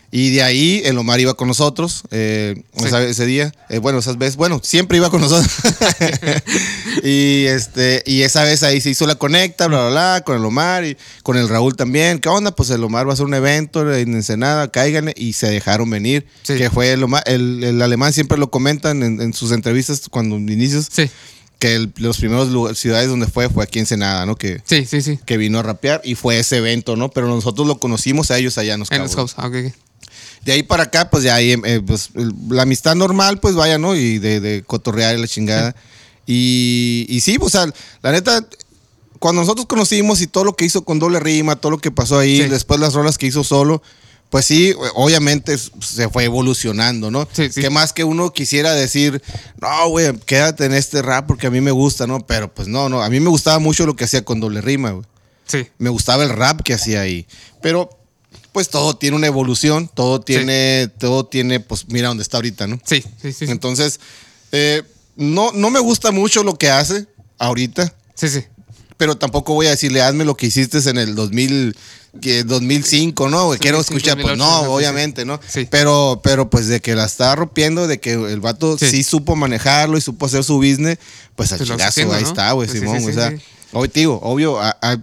Y 0.09 0.29
de 0.31 0.41
ahí 0.41 0.81
el 0.85 0.97
Omar 0.97 1.19
iba 1.19 1.33
con 1.33 1.49
nosotros 1.49 2.03
eh, 2.11 2.63
Sí. 2.77 2.85
ese 2.95 3.25
día. 3.25 3.53
Eh, 3.69 3.79
bueno, 3.79 3.99
esas 3.99 4.17
veces, 4.17 4.37
bueno, 4.37 4.61
siempre 4.63 4.97
iba 4.97 5.09
con 5.09 5.19
nosotros. 5.19 5.51
y 7.03 7.45
este, 7.45 8.03
y 8.05 8.21
esa 8.21 8.43
vez 8.43 8.63
ahí 8.63 8.81
se 8.81 8.89
hizo 8.89 9.05
la 9.05 9.15
conecta, 9.15 9.67
bla, 9.67 9.79
bla, 9.81 9.89
bla, 9.89 10.23
con 10.25 10.37
el 10.37 10.45
Omar 10.45 10.85
y 10.85 10.97
con 11.23 11.37
el 11.37 11.49
Raúl 11.49 11.75
también. 11.75 12.19
¿Qué 12.19 12.29
onda? 12.29 12.51
Pues 12.51 12.69
el 12.69 12.83
Omar 12.83 13.05
va 13.05 13.11
a 13.11 13.13
hacer 13.13 13.25
un 13.25 13.33
evento 13.33 13.93
en 13.93 14.13
Ensenada, 14.13 14.71
cáiganle, 14.71 15.13
y 15.17 15.33
se 15.33 15.47
dejaron 15.47 15.89
venir. 15.89 16.25
Sí. 16.43 16.55
Que 16.55 16.69
fue 16.69 16.91
el 16.93 17.03
Omar, 17.03 17.23
el, 17.25 17.63
el 17.63 17.81
alemán 17.81 18.13
siempre 18.13 18.37
lo 18.37 18.49
comentan 18.49 19.03
en, 19.03 19.21
en 19.21 19.33
sus 19.33 19.51
entrevistas 19.51 20.03
cuando 20.09 20.37
inicios, 20.37 20.87
Sí, 20.91 21.09
que 21.59 21.75
el- 21.75 21.91
los 21.97 22.17
primeros 22.17 22.49
lugares, 22.49 22.77
ciudades 22.79 23.09
donde 23.09 23.27
fue 23.27 23.49
fue 23.49 23.63
aquí 23.63 23.79
en 23.79 23.83
Ensenada, 23.83 24.25
¿no? 24.25 24.35
Que, 24.35 24.61
sí, 24.65 24.85
sí, 24.85 25.01
sí. 25.01 25.19
que 25.25 25.37
vino 25.37 25.59
a 25.59 25.63
rapear 25.63 26.01
y 26.03 26.15
fue 26.15 26.39
ese 26.39 26.57
evento, 26.57 26.95
¿no? 26.95 27.09
Pero 27.11 27.27
nosotros 27.27 27.67
lo 27.67 27.79
conocimos 27.79 28.31
a 28.31 28.37
ellos 28.37 28.57
allá 28.57 28.75
en 28.75 28.79
los 28.81 28.91
En 28.91 29.01
los. 29.01 29.15
Ah. 29.37 29.49
De 30.45 30.51
ahí 30.53 30.63
para 30.63 30.83
acá, 30.83 31.09
pues 31.09 31.23
ya 31.23 31.35
ahí, 31.35 31.51
eh, 31.65 31.81
pues, 31.85 32.09
la 32.49 32.63
amistad 32.63 32.95
normal, 32.95 33.39
pues 33.39 33.55
vaya, 33.55 33.77
¿no? 33.77 33.95
Y 33.95 34.17
de, 34.19 34.39
de 34.39 34.63
cotorrear 34.63 35.17
y 35.17 35.21
la 35.21 35.27
chingada. 35.27 35.75
Y, 36.25 37.05
y 37.09 37.21
sí, 37.21 37.37
pues, 37.39 37.55
o 37.55 37.63
sea, 37.63 37.73
la 38.01 38.11
neta, 38.11 38.45
cuando 39.19 39.41
nosotros 39.41 39.65
conocimos 39.65 40.21
y 40.21 40.27
todo 40.27 40.43
lo 40.43 40.55
que 40.55 40.65
hizo 40.65 40.83
con 40.83 40.99
doble 40.99 41.19
rima, 41.19 41.55
todo 41.55 41.71
lo 41.71 41.77
que 41.79 41.91
pasó 41.91 42.19
ahí, 42.19 42.43
Sí. 42.43 42.47
después 42.49 42.79
las 42.79 42.93
rolas 42.93 43.17
que 43.17 43.27
hizo 43.27 43.43
solo, 43.43 43.81
pues 44.29 44.45
sí, 44.45 44.73
obviamente 44.95 45.57
se 45.57 46.09
fue 46.09 46.25
evolucionando, 46.25 47.09
¿no? 47.11 47.27
Sí, 47.31 47.49
sí. 47.49 47.61
Que 47.61 47.69
más 47.69 47.93
que 47.93 48.03
uno 48.03 48.33
quisiera 48.33 48.73
decir, 48.73 49.21
no, 49.61 49.87
güey, 49.89 50.13
quédate 50.25 50.65
en 50.65 50.73
este 50.73 51.01
rap 51.01 51.27
porque 51.27 51.47
a 51.47 51.49
mí 51.49 51.61
me 51.61 51.71
gusta, 51.71 52.07
¿no? 52.07 52.19
Pero 52.19 52.53
pues 52.53 52.67
no, 52.67 52.89
no, 52.89 53.01
a 53.01 53.09
mí 53.09 53.21
me 53.21 53.29
gustaba 53.29 53.59
mucho 53.59 53.85
lo 53.85 53.95
que 53.95 54.03
hacía 54.03 54.25
con 54.25 54.39
doble 54.41 54.59
rima, 54.61 54.91
güey 54.91 55.05
Sí, 55.45 55.65
me 55.77 55.89
gustaba 55.89 56.23
el 56.23 56.29
rap 56.29 56.61
que 56.61 56.73
hacía 56.73 56.99
ahí. 56.99 57.25
Pero, 57.61 57.89
pues 58.57 58.69
todo 58.69 58.95
tiene 58.97 59.15
una 59.15 59.27
evolución, 59.27 59.87
todo 59.93 60.19
tiene, 60.19 60.89
todo 60.97 61.27
tiene, 61.27 61.59
pues 61.59 61.87
mira 61.89 62.07
dónde 62.07 62.23
está 62.23 62.37
ahorita, 62.37 62.65
¿no? 62.65 62.79
sí, 62.83 63.03
sí, 63.21 63.31
sí. 63.31 63.45
Entonces, 63.49 63.99
eh, 64.51 64.81
no, 65.15 65.51
no 65.51 65.69
me 65.69 65.79
gusta 65.79 66.09
mucho 66.09 66.41
lo 66.43 66.57
que 66.57 66.71
hace 66.71 67.05
ahorita, 67.37 67.93
sí. 68.15 68.29
sí. 68.29 68.45
pero 68.97 69.15
tampoco 69.15 69.53
voy 69.53 69.67
a 69.67 69.69
decirle, 69.69 70.01
hazme 70.01 70.25
lo 70.25 70.35
que 70.35 70.47
hiciste 70.47 70.79
en 70.89 70.97
el 70.97 71.13
2000, 71.13 71.77
que 72.19 72.43
2005, 72.43 73.29
¿no? 73.29 73.49
Quiero 73.59 73.77
2005, 73.77 73.81
escuchar, 73.81 74.15
pues 74.15 74.39
2008, 74.39 74.65
no, 74.65 74.73
obviamente, 74.73 75.23
¿no? 75.23 75.39
Sí. 75.47 75.67
Pero, 75.69 76.19
pero 76.23 76.49
pues 76.49 76.65
de 76.67 76.79
que 76.81 76.95
la 76.95 77.05
está 77.05 77.35
rompiendo, 77.35 77.85
de 77.85 77.99
que 77.99 78.13
el 78.13 78.39
vato 78.39 78.75
sí, 78.79 78.89
Sí. 78.89 79.03
supo 79.03 79.35
manejarlo 79.35 79.99
y 79.99 80.01
supo 80.01 80.25
hacer 80.25 80.43
su 80.43 80.55
business, 80.55 80.97
pues 81.35 81.51
al 81.51 81.59
Pues 81.59 81.69
haciendo, 81.79 82.15
ahí 82.15 82.23
¿no? 82.23 82.29
está, 82.29 82.51
güey, 82.53 82.67
Simón. 82.67 83.07
o 83.07 83.13
sea, 83.13 83.29
sí. 83.29 83.37
hoy 83.73 83.87
te 83.87 83.99
digo, 83.99 84.19
obvio, 84.23 84.59
a- 84.59 84.75
a- 84.81 84.97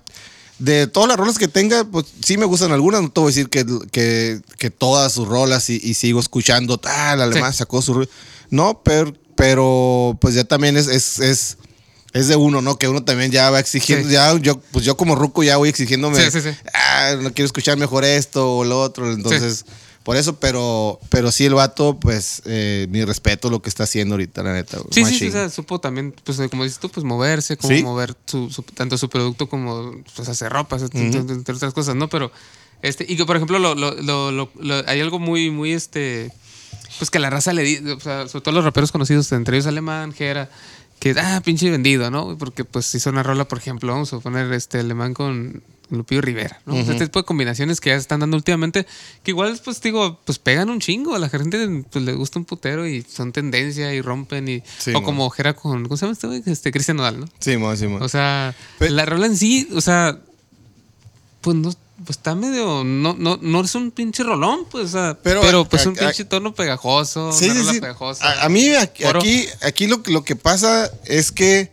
de 0.59 0.87
todas 0.87 1.09
las 1.09 1.19
rolas 1.19 1.39
que 1.39 1.49
tenga, 1.49 1.85
pues 1.85 2.07
sí 2.25 2.37
me 2.37 2.45
gustan 2.47 2.73
algunas, 2.73 3.03
no 3.03 3.11
te 3.11 3.21
voy 3.21 3.29
a 3.29 3.35
decir 3.35 3.49
que, 3.51 3.67
que, 3.91 4.41
que 4.59 4.71
todas 4.71 5.13
sus 5.13 5.27
rolas 5.27 5.69
y, 5.71 5.81
y 5.83 5.95
sigo 5.95 6.21
escuchando, 6.21 6.79
tal, 6.79 7.21
alemán 7.23 7.53
Sí. 7.53 7.59
sacó 7.59 7.83
su... 7.83 8.07
No, 8.51 8.81
pero, 8.85 9.13
pero 9.35 10.17
pues 10.21 10.35
ya 10.35 10.45
también 10.45 10.77
es, 10.77 10.87
es, 10.87 11.19
es, 11.19 11.57
es 12.13 12.29
de 12.29 12.37
uno, 12.37 12.63
¿no? 12.63 12.79
Que 12.79 12.87
uno 12.89 13.03
también 13.03 13.33
ya 13.33 13.51
va 13.51 13.59
exigiendo, 13.59 14.09
Sí. 14.09 14.15
ya 14.15 14.37
yo, 14.39 14.61
pues 14.71 14.85
yo 14.85 14.97
como 14.97 15.17
ruco 15.17 15.43
ya 15.43 15.57
voy 15.57 15.69
exigiéndome, 15.71 16.23
Sí, 16.25 16.31
sí, 16.31 16.41
sí. 16.41 16.57
ah, 16.73 17.17
no 17.21 17.33
quiero 17.33 17.47
escuchar 17.47 17.77
mejor 17.77 18.05
esto 18.05 18.59
o 18.59 18.65
lo 18.65 18.81
otro, 18.81 19.13
entonces... 19.13 19.65
Por 20.05 20.17
eso, 20.17 20.39
pero, 20.39 21.01
pero 21.09 21.33
sí 21.33 21.47
el 21.47 21.55
vato, 21.55 21.99
pues, 21.99 22.43
eh, 22.45 22.87
mi 22.91 23.05
respeto 23.05 23.49
lo 23.51 23.63
que 23.63 23.71
está 23.71 23.85
haciendo 23.85 24.15
ahorita, 24.15 24.43
la 24.43 24.53
neta. 24.53 24.77
Sí, 24.79 24.85
sí, 24.93 25.01
Machín. 25.03 25.19
sí, 25.19 25.29
o 25.29 25.33
sea, 25.33 25.49
supo 25.49 25.81
también, 25.81 26.15
pues 26.25 26.39
como 26.51 26.63
dices 26.65 26.79
tú, 26.79 26.91
pues 26.91 27.05
moverse, 27.05 27.57
como 27.57 27.75
Sí. 27.75 27.83
mover 27.83 28.15
su, 28.27 28.51
su- 28.51 28.63
tanto 28.63 28.99
su 28.99 29.09
producto 29.09 29.49
como 29.49 29.93
pues, 30.15 30.29
hacer 30.29 30.53
ropa, 30.53 30.77
entre, 30.77 31.21
entre 31.21 31.55
otras 31.55 31.73
cosas, 31.73 31.97
¿no? 31.97 32.09
Pero, 32.11 32.31
este, 32.83 33.07
y 33.09 33.17
que 33.17 33.25
por 33.25 33.37
ejemplo, 33.37 33.59
lo, 33.59 33.75
lo- 33.75 33.95
lo- 33.95 34.31
lo- 34.31 34.51
lo- 34.61 34.87
hay 34.89 35.01
algo 35.01 35.19
muy, 35.19 35.51
muy, 35.51 35.73
este, 35.73 36.31
pues 36.99 37.11
que 37.11 37.19
la 37.19 37.31
raza 37.31 37.55
le 37.55 37.63
dice, 37.63 37.93
o 37.93 37.99
sea, 38.01 38.29
sobre 38.29 38.43
todo 38.43 38.55
los 38.57 38.65
raperos 38.65 38.93
conocidos, 38.93 39.33
entre 39.33 39.57
ellos 39.57 39.67
Alemán, 39.67 40.13
Jera, 40.13 40.51
que, 41.01 41.15
ah, 41.19 41.41
pinche 41.43 41.71
vendido, 41.71 42.11
¿no? 42.11 42.37
Porque 42.37 42.65
pues 42.67 42.95
hizo 42.95 43.09
una 43.09 43.23
rola, 43.23 43.49
por 43.49 43.57
ejemplo, 43.57 43.91
vamos 43.93 44.13
a 44.13 44.21
poner 44.21 44.53
este 44.53 44.81
Alemán 44.81 45.15
con 45.15 45.63
Lupillo 45.95 46.21
Rivera, 46.21 46.61
¿no? 46.67 46.75
O 46.75 46.83
sea, 46.85 46.93
Este 46.93 47.07
tipo 47.07 47.21
de 47.21 47.25
combinaciones 47.25 47.81
que 47.81 47.91
ya 47.91 47.97
se 47.97 48.01
están 48.01 48.21
dando 48.21 48.37
últimamente, 48.37 48.87
que 49.23 49.31
igual, 49.31 49.59
pues 49.65 49.81
digo, 49.81 50.21
pues 50.25 50.39
pegan 50.39 50.71
un 50.71 50.81
chingo. 50.81 51.15
A 51.15 51.19
la 51.19 51.29
gente 51.29 51.85
pues, 51.91 52.05
le 52.05 52.13
gusta 52.15 52.39
un 52.39 52.45
putero 52.45 52.87
y 52.87 53.03
son 53.03 53.33
tendencia 53.33 53.93
y 53.95 54.01
rompen 54.01 54.49
y. 54.49 54.63
Sí, 54.79 54.91
o 54.91 55.01
mo. 55.01 55.03
como 55.05 55.31
Jera 55.31 55.55
con. 55.55 55.85
¿Cómo 55.85 55.97
se 55.97 56.03
llama 56.07 56.13
este 56.13 56.27
güey? 56.27 56.43
Este, 56.47 56.71
Cristian 56.73 56.97
Nodal, 56.99 57.21
¿no? 57.21 57.27
Sí, 57.39 57.57
mo, 57.57 57.75
sí, 57.77 57.87
mo. 57.87 57.99
O 58.05 58.09
sea, 58.09 58.55
la 58.81 59.05
rola 59.07 59.27
en 59.27 59.37
sí, 59.37 59.69
o 59.75 59.81
sea, 59.81 60.19
pues 61.41 61.57
no. 61.57 61.73
Pues 62.05 62.19
está 62.19 62.35
medio. 62.35 62.83
No, 62.85 63.15
no, 63.17 63.39
no 63.41 63.61
es 63.61 63.75
un 63.77 63.93
pinche 63.93 64.25
rolón, 64.25 64.67
pues. 64.71 64.87
O 64.87 64.89
sea, 64.89 65.19
Pero, 65.23 65.41
pero, 65.41 65.65
pues 65.65 65.87
a- 65.87 65.91
un 65.91 65.95
pinche 65.95 66.25
tono 66.25 66.53
pegajoso. 66.53 67.33
Sí, 67.33 67.45
una 67.47 67.55
sí, 67.55 67.61
rola 67.61 67.73
sí. 67.73 67.81
pegajosa. 67.81 68.25
A, 68.29 68.45
a 68.45 68.49
mí 68.49 68.69
aquí, 68.75 69.05
aquí, 69.63 69.87
lo, 69.87 70.03
que- 70.03 70.11
lo 70.13 70.25
que 70.25 70.35
pasa 70.35 70.91
es 71.05 71.31
que, 71.31 71.71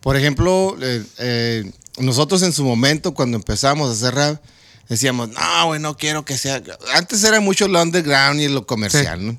por 0.00 0.16
ejemplo, 0.16 0.76
eh, 0.80 1.04
eh, 1.18 1.72
nosotros 2.00 2.42
en 2.42 2.52
su 2.52 2.64
momento 2.64 3.14
cuando 3.14 3.36
empezamos 3.36 3.88
a 3.88 3.92
hacer 3.92 4.14
rap, 4.14 4.40
decíamos, 4.88 5.28
no, 5.30 5.66
güey, 5.66 5.80
no 5.80 5.96
quiero 5.96 6.24
que 6.24 6.36
sea... 6.38 6.62
Antes 6.94 7.22
era 7.24 7.40
mucho 7.40 7.68
lo 7.68 7.82
underground 7.82 8.40
y 8.40 8.48
lo 8.48 8.66
comercial, 8.66 9.26
¿no? 9.26 9.36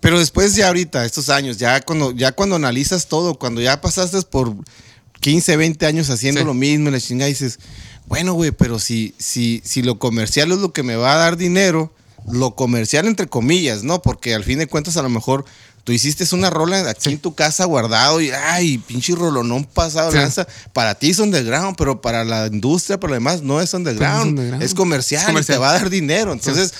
Pero 0.00 0.18
después 0.18 0.54
ya 0.56 0.68
ahorita, 0.68 1.04
estos 1.04 1.28
años, 1.28 1.58
ya 1.58 1.80
cuando, 1.80 2.10
ya 2.10 2.32
cuando 2.32 2.56
analizas 2.56 3.06
todo, 3.06 3.38
cuando 3.38 3.60
ya 3.60 3.80
pasaste 3.80 4.20
por 4.22 4.54
15, 5.20 5.56
20 5.56 5.86
años 5.86 6.10
haciendo 6.10 6.40
Sí. 6.40 6.46
lo 6.46 6.54
mismo, 6.54 6.90
la 6.90 7.00
chingada, 7.00 7.28
dices, 7.28 7.60
bueno, 8.06 8.32
güey, 8.32 8.50
pero 8.50 8.78
si, 8.80 9.14
si, 9.18 9.62
si 9.64 9.82
lo 9.82 9.98
comercial 9.98 10.50
es 10.50 10.58
lo 10.58 10.72
que 10.72 10.82
me 10.82 10.96
va 10.96 11.14
a 11.14 11.16
dar 11.18 11.36
dinero, 11.36 11.92
lo 12.30 12.54
comercial 12.56 13.06
entre 13.06 13.28
comillas, 13.28 13.84
¿no? 13.84 14.02
Porque 14.02 14.34
al 14.34 14.44
fin 14.44 14.58
de 14.58 14.66
cuentas 14.66 14.96
a 14.96 15.02
lo 15.02 15.08
mejor 15.08 15.44
tú 15.84 15.92
hiciste 15.92 16.24
una 16.34 16.50
rola 16.50 16.88
aquí 16.90 17.10
en 17.10 17.18
tu 17.18 17.34
casa 17.34 17.64
guardado 17.64 18.20
y, 18.20 18.30
ay, 18.30 18.78
pinche 18.78 19.14
rolonón 19.14 19.64
pasado 19.64 20.10
Sí. 20.12 20.18
lanza. 20.18 20.46
Para 20.72 20.94
ti 20.94 21.10
es 21.10 21.18
underground, 21.18 21.76
pero 21.76 22.00
para 22.00 22.24
la 22.24 22.46
industria, 22.46 22.98
para 23.00 23.10
lo 23.10 23.14
demás, 23.14 23.42
no 23.42 23.60
es 23.60 23.74
underground. 23.74 24.30
underground. 24.30 24.62
Es 24.62 24.74
comercial, 24.74 25.20
Es 25.22 25.26
comercial. 25.26 25.56
y 25.56 25.56
te 25.56 25.60
va 25.60 25.70
a 25.70 25.72
dar 25.78 25.90
dinero. 25.90 26.32
Entonces, 26.32 26.72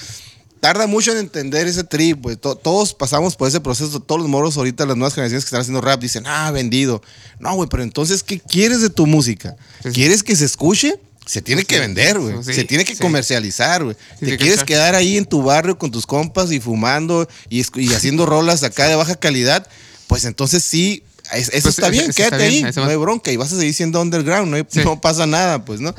tarda 0.60 0.86
mucho 0.86 1.10
en 1.10 1.18
entender 1.18 1.66
ese 1.66 1.82
trip, 1.82 2.20
pues. 2.22 2.40
To- 2.40 2.54
todos 2.56 2.94
pasamos 2.94 3.34
por 3.34 3.48
ese 3.48 3.60
proceso. 3.60 3.98
Todos 3.98 4.20
los 4.20 4.30
moros 4.30 4.56
ahorita, 4.56 4.86
las 4.86 4.96
nuevas 4.96 5.14
generaciones 5.14 5.44
que 5.44 5.48
están 5.48 5.62
haciendo 5.62 5.80
rap, 5.80 6.00
dicen, 6.00 6.22
ah, 6.26 6.50
vendido. 6.52 7.02
No, 7.40 7.54
güey, 7.54 7.68
pero 7.68 7.82
entonces, 7.82 8.22
¿qué 8.22 8.38
quieres 8.38 8.80
de 8.80 8.90
tu 8.90 9.06
música? 9.06 9.56
¿Quieres 9.92 10.22
que 10.22 10.36
se 10.36 10.44
escuche? 10.44 11.00
Se 11.26 11.40
tiene 11.40 11.64
que 11.64 11.78
vender, 11.78 12.18
güey. 12.18 12.42
sí, 12.42 12.52
se 12.52 12.64
tiene 12.64 12.84
que 12.84 12.94
sí. 12.96 13.00
comercializar, 13.00 13.84
güey. 13.84 13.96
Te 14.20 14.36
quieres 14.36 14.64
quedar 14.64 14.94
ahí 14.94 15.16
en 15.16 15.24
tu 15.24 15.42
barrio 15.42 15.78
con 15.78 15.90
tus 15.90 16.06
compas 16.06 16.50
y 16.52 16.60
fumando 16.60 17.28
y, 17.48 17.62
haciendo 17.94 18.26
rolas 18.26 18.62
acá 18.64 18.88
de 18.88 18.96
baja 18.96 19.14
calidad, 19.14 19.66
pues 20.08 20.24
entonces 20.24 20.64
sí, 20.64 21.04
es- 21.32 21.48
eso 21.50 21.62
Pues, 21.62 21.66
está 21.78 21.88
bien, 21.90 22.02
eso 22.04 22.10
está 22.10 22.36
quédate 22.36 22.48
bien, 22.48 22.66
ahí, 22.66 22.72
no 22.74 22.84
hay 22.86 22.96
bronca 22.96 23.30
y 23.30 23.36
vas 23.36 23.52
a 23.52 23.56
seguir 23.58 23.72
siendo 23.74 24.00
underground, 24.00 24.50
no, 24.50 24.56
hay- 24.56 24.66
Sí. 24.68 24.80
no 24.84 25.00
pasa 25.00 25.26
nada, 25.26 25.64
pues, 25.64 25.80
¿no? 25.80 25.94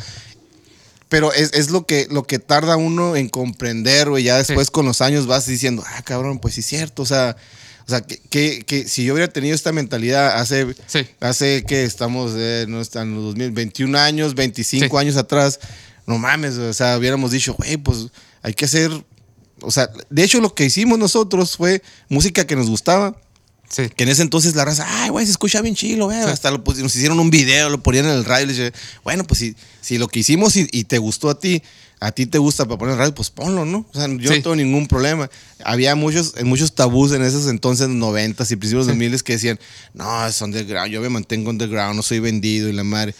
Pero 1.09 1.31
es, 1.31 1.51
es 1.53 1.69
lo, 1.69 1.85
que, 1.85 2.07
lo 2.09 2.23
que 2.23 2.39
tarda 2.39 2.75
uno 2.75 3.15
en 3.15 3.29
comprender, 3.29 4.09
güey. 4.09 4.23
Ya 4.23 4.37
después 4.37 4.71
con 4.71 4.85
los 4.87 4.99
años 4.99 5.27
vas 5.27 5.45
diciendo, 5.45 5.83
ah, 5.85 6.01
cabrón, 6.03 6.39
pues 6.39 6.55
sí 6.55 6.61
es 6.61 6.65
cierto. 6.65 7.03
O 7.03 7.05
sea, 7.05 7.37
o 7.85 7.89
sea 7.89 8.01
que, 8.01 8.17
que- 8.29 8.63
que 8.65 8.87
si 8.87 9.03
yo 9.05 9.13
hubiera 9.13 9.31
tenido 9.31 9.55
esta 9.55 9.71
mentalidad 9.71 10.39
hace, 10.39 10.75
Sí. 10.87 11.05
hace 11.19 11.63
que 11.67 11.83
estamos, 11.83 12.33
eh, 12.35 12.65
no 12.67 12.81
están 12.81 13.13
los 13.15 13.23
2021 13.25 13.97
años, 13.97 14.35
25 14.35 14.97
Sí. 14.97 15.01
años 15.01 15.17
atrás, 15.17 15.59
no 16.07 16.17
mames, 16.17 16.55
o 16.57 16.73
sea, 16.73 16.97
hubiéramos 16.97 17.31
dicho, 17.31 17.53
güey, 17.53 17.77
pues 17.77 18.07
hay 18.41 18.53
que 18.53 18.65
hacer. 18.65 18.91
O 19.61 19.71
sea, 19.71 19.89
de 20.09 20.23
hecho, 20.23 20.41
lo 20.41 20.53
que 20.53 20.65
hicimos 20.65 20.99
nosotros 20.99 21.55
fue 21.55 21.81
música 22.09 22.45
que 22.45 22.55
nos 22.55 22.69
gustaba. 22.69 23.15
Sí. 23.69 23.89
Que 23.95 24.03
en 24.03 24.09
ese 24.09 24.21
entonces 24.21 24.53
la 24.55 24.65
raza, 24.65 24.85
ay, 24.87 25.09
güey, 25.09 25.25
se 25.25 25.31
escucha 25.31 25.61
bien 25.61 25.73
chilo, 25.73 26.05
güey. 26.05 26.17
Hasta 26.19 26.51
lo 26.51 26.63
pus- 26.63 26.77
nos 26.77 26.95
hicieron 26.95 27.19
un 27.19 27.29
video, 27.31 27.69
lo 27.69 27.81
ponían 27.81 28.05
en 28.05 28.11
el 28.11 28.25
radio. 28.25 28.43
y 28.43 28.47
les 28.49 28.57
dije, 28.57 28.73
bueno, 29.03 29.23
pues 29.23 29.39
si, 29.39 29.55
si 29.81 29.97
lo 29.97 30.07
que 30.09 30.19
hicimos 30.19 30.55
y, 30.57 30.67
y 30.71 30.83
te 30.83 30.97
gustó 30.99 31.29
a 31.29 31.39
ti, 31.39 31.63
a 32.05 32.11
ti 32.11 32.25
te 32.25 32.37
gusta 32.37 32.65
para 32.65 32.77
poner 32.77 32.97
radio, 32.97 33.15
pues 33.15 33.29
ponlo, 33.29 33.65
¿no? 33.65 33.85
O 33.89 33.93
sea, 33.93 34.07
yo 34.07 34.29
Sí. 34.31 34.37
no 34.37 34.43
tengo 34.43 34.55
ningún 34.55 34.87
problema. 34.87 35.29
Había 35.63 35.95
muchos, 35.95 36.33
muchos 36.43 36.75
tabús 36.75 37.13
en 37.13 37.23
esos 37.23 37.47
entonces, 37.47 37.87
noventas 37.87 38.51
y 38.51 38.55
principios 38.57 38.87
de 38.87 38.93
2000 38.97 39.23
que 39.23 39.33
decían, 39.33 39.59
no, 39.93 40.27
es 40.27 40.41
underground, 40.41 40.91
yo 40.91 40.99
me 41.01 41.09
mantengo 41.09 41.49
underground, 41.49 41.95
no 41.95 42.01
soy 42.03 42.19
vendido 42.19 42.67
y 42.69 42.73
la 42.73 42.83
madre. 42.83 43.15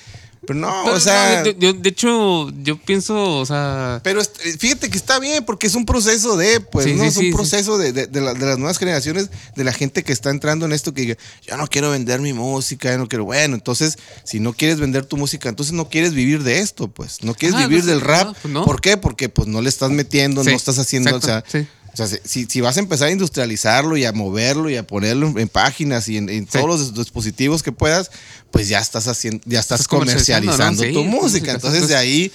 Pero 0.46 0.60
no, 0.60 0.86
o 0.86 1.00
sea. 1.00 1.40
no, 1.44 1.52
yo- 1.52 1.58
yo- 1.58 1.74
de 1.74 1.90
hecho, 1.90 2.50
yo 2.64 2.78
pienso, 2.78 3.38
o 3.40 3.46
sea. 3.46 4.02
Pero 4.04 4.22
fíjate 4.60 4.90
que 4.90 4.98
está 4.98 5.18
bien, 5.20 5.46
porque 5.46 5.68
es 5.68 5.76
un 5.76 5.86
proceso 5.86 6.36
de, 6.36 6.60
pues, 6.60 6.86
Sí, 6.86 6.94
¿no? 6.96 7.04
sí, 7.04 7.08
es 7.10 7.18
un 7.18 7.24
sí, 7.24 7.32
proceso 7.32 7.78
de, 7.78 7.94
de- 7.94 8.08
de 8.08 8.22
la- 8.22 8.34
de 8.34 8.46
las 8.46 8.58
nuevas 8.58 8.78
generaciones, 8.78 9.30
de 9.56 9.64
la 9.64 9.72
gente 9.72 10.04
que 10.04 10.12
está 10.12 10.30
entrando 10.32 10.66
en 10.66 10.74
esto, 10.74 10.94
que 10.94 11.02
diga, 11.02 11.18
yo 11.48 11.56
no 11.56 11.68
quiero 11.68 11.92
vender 11.92 12.20
mi 12.20 12.34
música, 12.34 12.92
yo 12.92 12.98
no 12.98 13.08
quiero. 13.08 13.24
Bueno, 13.26 13.56
entonces, 13.56 13.98
si 14.26 14.40
no 14.40 14.54
quieres 14.54 14.80
vender 14.80 15.06
tu 15.06 15.16
música, 15.18 15.48
entonces 15.50 15.74
no 15.74 15.88
quieres 15.90 16.14
vivir 16.14 16.44
de 16.44 16.60
esto, 16.60 16.88
pues. 16.90 17.24
No 17.24 17.34
quieres 17.36 17.56
Ah, 17.58 17.62
vivir 17.68 17.80
pues, 17.80 17.86
del 17.86 18.02
rap. 18.02 18.36
pues 18.42 18.54
no. 18.54 18.66
¿Por 18.66 18.82
qué? 18.82 18.98
Porque, 18.98 19.30
pues, 19.30 19.48
no 19.48 19.62
le 19.62 19.70
estás 19.70 19.92
metiendo, 19.92 20.44
no 20.44 20.52
estás 20.52 20.78
haciendo, 20.78 21.10
exacto, 21.16 21.48
o 21.48 21.52
sea. 21.52 21.68
O 21.94 21.98
sea, 21.98 22.08
si, 22.08 22.46
si 22.46 22.60
vas 22.62 22.78
a 22.78 22.80
empezar 22.80 23.10
a 23.10 23.12
industrializarlo 23.12 23.96
y 23.98 24.06
a 24.06 24.12
moverlo 24.14 24.70
y 24.70 24.78
a 24.78 24.88
ponerlo 24.88 25.28
en, 25.28 25.38
en 25.40 25.48
páginas 25.50 26.08
y 26.10 26.18
en, 26.18 26.28
en 26.30 26.46
Sí. 26.46 26.58
todos 26.60 26.68
los 26.68 26.94
dispositivos 26.96 27.62
que 27.62 27.72
puedas, 27.72 28.10
pues 28.50 28.68
ya 28.68 28.80
estás 28.80 29.08
haciendo, 29.08 29.42
ya 29.46 29.60
estás, 29.60 29.82
Estás 29.82 29.88
comercializando, 29.88 30.52
comercializando 30.52 30.84
¿no? 30.84 30.88
Sí, 30.90 30.94
tu 30.94 31.04
música. 31.04 31.52
Entonces 31.52 31.88
de 31.88 31.96
ahí, 31.96 32.32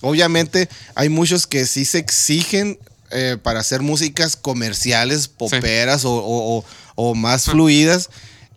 obviamente, 0.00 0.68
hay 0.94 1.08
muchos 1.08 1.46
que 1.46 1.66
sí 1.66 1.84
se 1.84 1.98
exigen 1.98 2.78
eh, 3.10 3.36
para 3.42 3.60
hacer 3.60 3.82
músicas 3.82 4.36
comerciales, 4.36 5.28
poperas 5.28 6.04
o, 6.04 6.12
o- 6.14 6.58
o- 6.58 6.64
o 6.94 7.14
más 7.14 7.44
fluidas. 7.46 8.08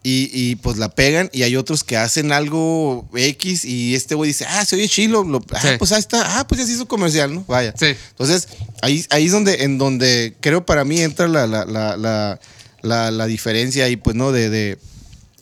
Y, 0.07 0.29
y, 0.31 0.55
pues 0.57 0.77
la 0.77 0.89
pegan 0.93 1.31
y 1.33 1.41
hay 1.41 1.55
otros 1.55 1.83
que 1.83 1.97
hacen 1.97 2.31
algo 2.31 3.09
X 3.15 3.65
y 3.65 3.95
este 3.95 4.13
güey 4.13 4.27
dice, 4.27 4.45
ah, 4.47 4.63
se 4.63 4.75
oye 4.75 4.87
chilo, 4.87 5.23
lo- 5.23 5.43
ah, 5.51 5.59
Sí. 5.59 5.69
pues 5.79 5.91
ahí 5.93 5.99
está, 5.99 6.37
ah, 6.39 6.47
pues 6.47 6.61
ya 6.61 6.67
se 6.67 6.73
hizo 6.73 6.87
comercial, 6.87 7.33
¿no? 7.33 7.43
Vaya. 7.47 7.73
Sí. 7.75 7.87
Entonces, 8.11 8.47
ahí, 8.83 9.03
ahí 9.09 9.25
es 9.25 9.31
donde, 9.31 9.63
en 9.63 9.79
donde 9.79 10.35
creo 10.41 10.63
para 10.63 10.85
mí 10.85 11.01
entra 11.01 11.27
la, 11.27 11.47
la, 11.47 11.65
la, 11.65 13.11
la, 13.11 13.25
diferencia 13.25 13.85
ahí, 13.85 13.95
pues, 13.95 14.15
¿no? 14.15 14.31
De, 14.31 14.51
de, 14.51 14.77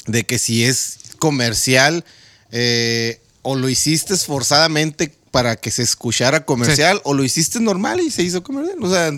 de 0.08 0.24
que 0.24 0.40
si 0.40 0.64
es 0.64 0.96
comercial 1.20 2.06
eh, 2.54 3.20
o 3.42 3.58
lo 3.58 3.68
hiciste 3.68 4.14
esforzadamente 4.14 5.14
para 5.32 5.58
que 5.58 5.72
se 5.72 5.84
escuchara 5.84 6.46
comercial 6.46 7.02
o 7.04 7.14
lo 7.14 7.26
hiciste 7.26 7.60
normal 7.60 8.00
y 8.00 8.12
se 8.12 8.24
hizo 8.24 8.44
comercial. 8.44 8.78
O 8.82 8.90
sea, 8.90 9.12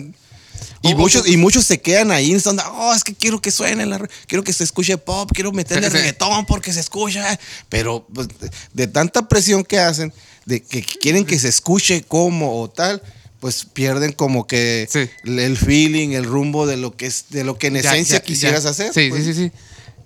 y, 0.82 0.94
muchos, 0.94 1.26
y 1.26 1.36
muchos 1.36 1.64
se 1.64 1.80
quedan 1.80 2.10
ahí, 2.10 2.32
están, 2.32 2.58
oh, 2.72 2.92
es 2.94 3.02
que 3.04 3.14
quiero 3.14 3.40
que 3.40 3.50
suene, 3.50 3.86
la 3.86 4.06
quiero 4.26 4.44
que 4.44 4.52
se 4.52 4.64
escuche 4.64 4.96
pop, 4.98 5.30
quiero 5.34 5.52
meterle 5.52 5.86
Sí, 5.86 5.90
sí. 5.92 5.96
reggaetón 5.98 6.46
porque 6.46 6.72
se 6.72 6.80
escucha. 6.80 7.38
Pero 7.68 8.06
pues, 8.12 8.28
de, 8.72 8.86
tanta 8.86 9.28
presión 9.28 9.64
que 9.64 9.78
hacen, 9.78 10.12
de 10.44 10.62
que 10.62 10.82
quieren 10.82 11.24
que 11.24 11.38
se 11.38 11.48
escuche 11.48 12.02
como 12.02 12.60
o 12.60 12.68
tal, 12.70 13.02
pues 13.40 13.64
pierden 13.64 14.12
como 14.12 14.46
que 14.46 14.86
Sí. 14.90 15.08
el- 15.24 15.38
el 15.38 15.56
feeling, 15.56 16.10
el 16.10 16.24
rumbo 16.24 16.66
de 16.66 16.76
lo 16.76 16.96
que 16.96 17.06
es, 17.06 17.26
de 17.30 17.44
lo 17.44 17.58
que 17.58 17.66
en 17.68 17.76
esencia 17.76 18.18
ya, 18.18 18.24
quisieras 18.24 18.64
ya. 18.64 18.70
hacer. 18.70 18.92
Sí, 18.94 19.08
pues. 19.10 19.24
sí, 19.24 19.34
sí, 19.34 19.44
sí. 19.46 19.52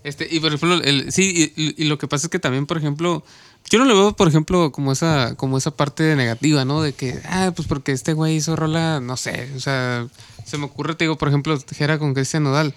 Este, 0.03 0.27
y 0.31 0.41
por 0.41 0.53
ejemplo, 0.55 0.83
el, 0.83 1.13
sí, 1.13 1.53
y, 1.57 1.83
y 1.83 1.85
lo 1.87 1.99
que 1.99 2.09
pasa 2.09 2.27
es 2.27 2.31
que 2.31 2.39
también, 2.39 2.65
por 2.67 2.79
ejemplo, 2.79 3.23
yo 3.71 3.79
no 3.79 3.85
le 3.85 3.93
veo, 3.93 4.17
por 4.17 4.27
ejemplo, 4.29 4.73
como 4.73 4.93
esa, 4.93 5.35
como 5.37 5.59
esa 5.59 5.71
parte 5.73 6.17
negativa, 6.17 6.65
¿no? 6.65 6.81
De 6.83 6.95
que, 6.95 7.21
ah, 7.27 7.53
pues 7.55 7.69
porque 7.69 7.93
este 7.93 8.15
güey 8.15 8.37
hizo 8.37 8.57
rola, 8.57 9.01
no 9.01 9.19
sé, 9.19 9.51
o 9.55 9.61
sea, 9.61 10.09
se 10.51 10.59
me 10.59 10.65
ocurre, 10.67 10.95
te 10.95 11.05
digo, 11.05 11.17
por 11.17 11.29
ejemplo, 11.29 11.59
Jera 11.77 11.99
con 11.99 12.13
Cristian 12.15 12.43
Nodal. 12.43 12.75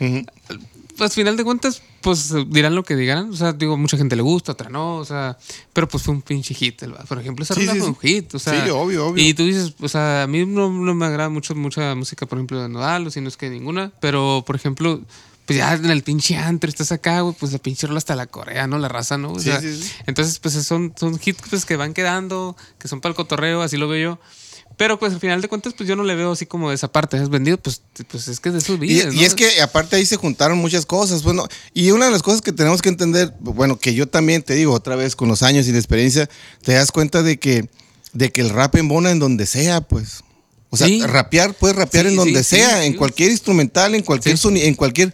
Ujú. 0.00 0.24
Pues 0.96 1.10
al 1.10 1.14
final 1.14 1.36
de 1.38 1.44
cuentas, 1.44 1.80
pues 2.02 2.34
dirán 2.48 2.74
lo 2.74 2.82
que 2.82 2.96
digan. 2.96 3.30
O 3.30 3.36
sea, 3.36 3.54
digo, 3.54 3.78
mucha 3.78 3.96
gente 3.96 4.14
le 4.14 4.20
gusta, 4.22 4.52
otra 4.52 4.68
no. 4.68 4.96
O 4.96 5.04
sea, 5.06 5.38
pero 5.72 5.88
pues 5.88 6.02
fue 6.02 6.12
un 6.14 6.20
pinche 6.20 6.52
hit. 6.54 6.82
el- 6.82 6.92
Por 6.92 7.18
ejemplo, 7.18 7.44
esa 7.44 7.54
Sí, 7.54 7.62
sí, 7.66 7.78
fue 7.78 7.88
un 7.88 7.96
hit. 7.96 8.34
O 8.34 8.38
sea, 8.38 8.62
Sí, 8.64 8.70
obvio, 8.70 9.06
obvio. 9.06 9.24
Y 9.24 9.32
tú 9.32 9.42
dices, 9.44 9.72
o 9.80 9.88
sea, 9.88 10.24
a 10.24 10.26
mí 10.26 10.44
no, 10.44 10.70
no 10.70 10.94
me 10.94 11.06
agrada 11.06 11.30
mucho 11.30 11.54
mucha 11.54 11.94
música, 11.94 12.26
por 12.26 12.36
ejemplo, 12.38 12.60
de 12.60 12.68
Nodal, 12.68 13.06
o 13.06 13.10
si 13.10 13.20
no 13.22 13.28
es 13.28 13.38
que 13.38 13.48
ninguna. 13.48 13.90
Pero, 14.00 14.44
por 14.46 14.54
ejemplo, 14.54 15.00
pues 15.46 15.58
ya 15.58 15.72
en 15.74 15.86
el 15.90 16.02
pinche 16.02 16.36
antro 16.36 16.68
estás 16.68 16.92
acá, 16.92 17.22
güey, 17.22 17.34
pues 17.40 17.52
la 17.52 17.58
pinche 17.58 17.86
rola 17.86 17.96
hasta 17.98 18.14
la 18.14 18.26
Corea, 18.26 18.66
¿no? 18.66 18.78
La 18.78 18.88
raza, 18.88 19.16
¿no? 19.16 19.32
O 19.32 19.38
Sí, 19.38 19.46
sea, 19.46 19.60
sí, 19.62 19.74
sí. 19.82 19.90
Entonces, 20.06 20.38
pues 20.40 20.52
son, 20.54 20.92
son 20.94 21.18
hits 21.24 21.40
pues, 21.48 21.64
que 21.64 21.76
van 21.76 21.94
quedando, 21.94 22.54
que 22.78 22.86
son 22.86 23.00
para 23.00 23.10
el 23.12 23.16
cotorreo, 23.16 23.62
así 23.62 23.78
lo 23.78 23.88
veo 23.88 24.10
yo. 24.16 24.18
Pero 24.82 24.98
pues 24.98 25.12
al 25.12 25.20
final 25.20 25.40
de 25.40 25.46
cuentas, 25.46 25.74
pues 25.76 25.88
yo 25.88 25.94
no 25.94 26.02
le 26.02 26.16
veo 26.16 26.32
así 26.32 26.44
como 26.44 26.68
de 26.70 26.74
esa 26.74 26.90
parte. 26.90 27.16
Es 27.16 27.28
vendido, 27.28 27.56
pues, 27.56 27.82
pues 28.10 28.26
es 28.26 28.40
que 28.40 28.48
es 28.48 28.56
de 28.56 28.60
sus 28.60 28.80
vidas. 28.80 29.14
y 29.14 29.18
¿no? 29.18 29.22
es 29.22 29.34
que 29.36 29.60
aparte 29.60 29.94
ahí 29.94 30.04
se 30.04 30.16
juntaron 30.16 30.58
muchas 30.58 30.86
cosas. 30.86 31.22
Bueno, 31.22 31.46
y 31.72 31.92
una 31.92 32.06
de 32.06 32.10
las 32.10 32.20
cosas 32.24 32.42
que 32.42 32.50
tenemos 32.52 32.82
que 32.82 32.88
entender, 32.88 33.32
bueno, 33.38 33.78
que 33.78 33.94
yo 33.94 34.08
también 34.08 34.42
te 34.42 34.54
digo 34.54 34.72
otra 34.74 34.96
vez 34.96 35.14
con 35.14 35.28
los 35.28 35.44
años 35.44 35.68
y 35.68 35.70
la 35.72 35.78
experiencia, 35.78 36.28
te 36.64 36.72
das 36.72 36.90
cuenta 36.90 37.22
de 37.22 37.38
que, 37.38 37.70
de 38.12 38.32
que 38.32 38.40
el 38.40 38.50
rap 38.50 38.74
embona 38.74 39.12
en 39.12 39.20
donde 39.20 39.46
sea, 39.46 39.82
pues. 39.82 40.24
O 40.70 40.76
sea, 40.76 40.88
Sí. 40.88 41.00
rapear, 41.06 41.54
puedes 41.54 41.76
rapear 41.76 42.06
Sí, 42.06 42.10
en 42.10 42.16
donde 42.16 42.42
sí, 42.42 42.56
sea, 42.56 42.84
en 42.84 42.94
cualquier 42.94 43.30
instrumental, 43.30 43.94
en 43.94 44.02
cualquier 44.02 44.36
Sí. 44.36 44.48
soni- 44.48 44.62
en 44.64 44.74
cualquier. 44.74 45.12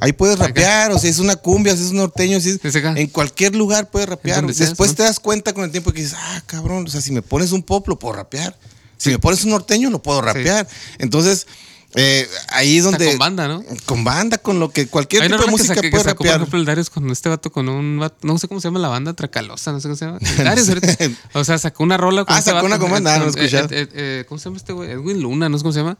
Ahí 0.00 0.12
puedes 0.12 0.36
Acá. 0.36 0.48
rapear, 0.48 0.92
o 0.92 0.98
sea, 0.98 1.08
es 1.08 1.18
una 1.18 1.36
cumbia, 1.36 1.74
si 1.78 1.82
es 1.84 1.92
un 1.92 1.96
norteño, 1.96 2.38
si 2.42 2.50
es- 2.50 2.74
en 2.74 3.06
cualquier 3.06 3.54
lugar 3.54 3.90
puedes 3.90 4.06
rapear. 4.06 4.44
seas, 4.52 4.58
Después 4.70 4.90
¿no? 4.90 4.96
te 4.96 5.02
das 5.04 5.18
cuenta 5.18 5.54
con 5.54 5.64
el 5.64 5.70
tiempo 5.70 5.92
que 5.92 6.02
dices, 6.02 6.18
ah, 6.20 6.42
cabrón, 6.44 6.84
o 6.86 6.90
sea, 6.90 7.00
si 7.00 7.10
me 7.10 7.22
pones 7.22 7.52
un 7.52 7.62
pop, 7.62 7.88
lo 7.88 7.98
puedo 7.98 8.16
rapear. 8.16 8.54
Si 9.02 9.10
me 9.10 9.18
pones 9.18 9.42
un 9.44 9.50
norteño, 9.50 9.90
lo 9.90 10.00
puedo 10.02 10.20
rapear. 10.22 10.66
Entonces, 10.98 11.46
Eh, 11.94 12.26
ahí 12.48 12.78
es 12.78 12.86
Está 12.86 12.96
donde. 12.96 13.10
con 13.10 13.18
banda, 13.18 13.48
¿no? 13.48 13.62
Con 13.84 14.02
banda, 14.02 14.38
con 14.38 14.58
lo 14.58 14.70
que 14.70 14.86
cualquier 14.86 15.24
Hay 15.24 15.28
tipo 15.28 15.40
de 15.40 15.44
que, 15.44 15.50
música 15.50 15.74
que 15.78 15.90
puede 15.90 16.02
sacó, 16.04 16.16
por 16.18 16.26
rapear. 16.26 16.36
ejemplo, 16.40 16.58
el 16.58 16.64
Darius 16.64 16.88
con 16.88 17.10
este 17.10 17.28
vato, 17.28 17.52
con 17.52 17.68
un 17.68 17.98
vato, 17.98 18.16
no 18.26 18.38
sé 18.38 18.48
cómo 18.48 18.62
se 18.62 18.68
llama 18.68 18.78
la 18.78 18.88
banda, 18.88 19.12
Tracalosa, 19.12 19.72
no 19.72 19.80
sé 19.80 19.88
cómo 19.88 19.96
se 19.96 20.06
llama. 20.06 20.18
Darius 20.38 20.68
ahorita. 20.70 20.96
O 21.34 21.44
sea, 21.44 21.58
sacó 21.58 21.82
una 21.82 21.98
rola 21.98 22.24
con 22.24 22.34
Ah, 22.34 22.38
este 22.38 22.50
sacó 22.50 22.62
vato, 22.62 22.66
una 22.68 22.78
con 22.78 22.90
banda, 22.92 23.18
no 23.18 23.26
lo 23.26 23.30
he 23.32 23.34
eh, 23.40 23.44
escuchado. 23.44 23.68
eh, 23.72 23.88
eh, 23.92 24.24
¿Cómo 24.26 24.38
se 24.38 24.44
llama 24.46 24.56
este 24.56 24.72
güey? 24.72 24.90
Edwin 24.90 25.20
Luna, 25.20 25.50
no 25.50 25.58
sé 25.58 25.62
cómo 25.64 25.72
se 25.74 25.80
llama. 25.80 25.98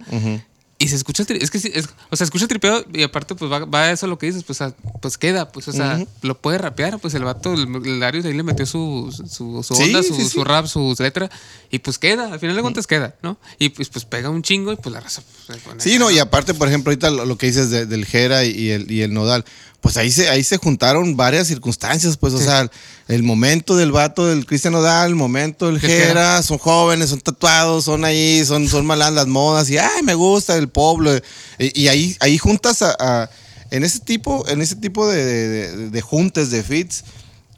Y 0.82 0.88
se 0.88 0.96
escucha, 0.96 1.24
tri- 1.24 1.40
es 1.40 1.50
que 1.50 1.58
sí, 1.60 1.70
es- 1.72 1.88
o 2.10 2.16
sea, 2.16 2.24
escucha 2.24 2.46
tripeado 2.48 2.84
y 2.92 3.02
aparte 3.02 3.34
pues 3.34 3.50
va, 3.50 3.60
va 3.64 3.82
a 3.82 3.92
eso 3.92 4.06
lo 4.06 4.18
que 4.18 4.26
dices, 4.26 4.42
pues, 4.42 4.60
a- 4.60 4.74
pues 5.00 5.16
queda, 5.16 5.50
pues, 5.52 5.68
o 5.68 5.72
sea, 5.72 6.04
lo 6.22 6.40
puede 6.40 6.58
rapear, 6.58 6.98
pues 6.98 7.14
el 7.14 7.24
vato, 7.24 7.54
el, 7.54 7.68
el 7.86 8.00
Darius 8.00 8.24
ahí 8.24 8.32
le 8.34 8.42
metió 8.42 8.66
su, 8.66 9.14
su, 9.28 9.56
onda, 9.74 10.02
sí, 10.02 10.08
su, 10.08 10.14
sí. 10.16 10.28
su 10.28 10.42
rap, 10.44 10.66
su 10.66 10.94
letra 10.98 11.30
y 11.70 11.78
pues 11.78 11.98
queda, 11.98 12.32
al 12.32 12.40
final 12.40 12.56
de 12.56 12.62
cuentas 12.62 12.86
queda, 12.86 13.14
¿no? 13.22 13.38
Y 13.58 13.68
pues, 13.68 13.88
pues 13.88 14.04
pega 14.04 14.28
un 14.28 14.42
chingo 14.42 14.72
y 14.72 14.76
pues 14.76 14.92
la 14.92 15.00
raza 15.00 15.22
pues, 15.46 15.60
Sí, 15.78 15.98
no, 15.98 16.10
y 16.10 16.18
aparte, 16.18 16.52
por 16.54 16.68
ejemplo, 16.68 16.90
ahorita 16.90 17.10
lo, 17.10 17.24
lo 17.26 17.38
que 17.38 17.46
dices 17.46 17.70
de- 17.70 17.86
del 17.86 18.04
Jera 18.04 18.44
y, 18.44 18.70
el, 18.70 18.90
y 18.90 19.02
el 19.02 19.12
Nodal, 19.14 19.44
pues 19.80 19.96
ahí 19.96 20.10
se, 20.10 20.28
ahí 20.30 20.44
se 20.44 20.58
juntaron 20.58 21.16
varias 21.16 21.46
circunstancias, 21.48 22.16
pues, 22.16 22.34
o 22.34 22.38
sea, 22.38 22.70
el 23.14 23.22
momento 23.22 23.76
del 23.76 23.92
vato 23.92 24.26
del 24.26 24.46
Cristian 24.46 24.72
Nodal, 24.72 25.08
el 25.10 25.14
momento 25.14 25.66
del 25.66 25.80
Jera, 25.80 26.42
son 26.42 26.58
jóvenes, 26.58 27.10
son 27.10 27.20
tatuados, 27.20 27.84
son 27.84 28.04
ahí, 28.04 28.44
son, 28.44 28.68
son 28.68 28.86
malas 28.86 29.12
las 29.12 29.26
modas, 29.26 29.68
y 29.70 29.78
ay, 29.78 30.02
me 30.02 30.14
gusta 30.14 30.56
el 30.56 30.68
pueblo. 30.68 31.14
Y, 31.58 31.82
y 31.82 31.88
ahí, 31.88 32.16
ahí 32.20 32.38
juntas 32.38 32.82
a, 32.82 32.96
a- 32.98 33.30
en 33.70 33.84
ese 33.84 34.00
tipo, 34.00 34.46
en 34.48 34.60
ese 34.60 34.76
tipo 34.76 35.08
de, 35.08 35.24
de, 35.24 35.76
de- 35.90 35.90
de 35.90 36.62
fits, 36.62 37.04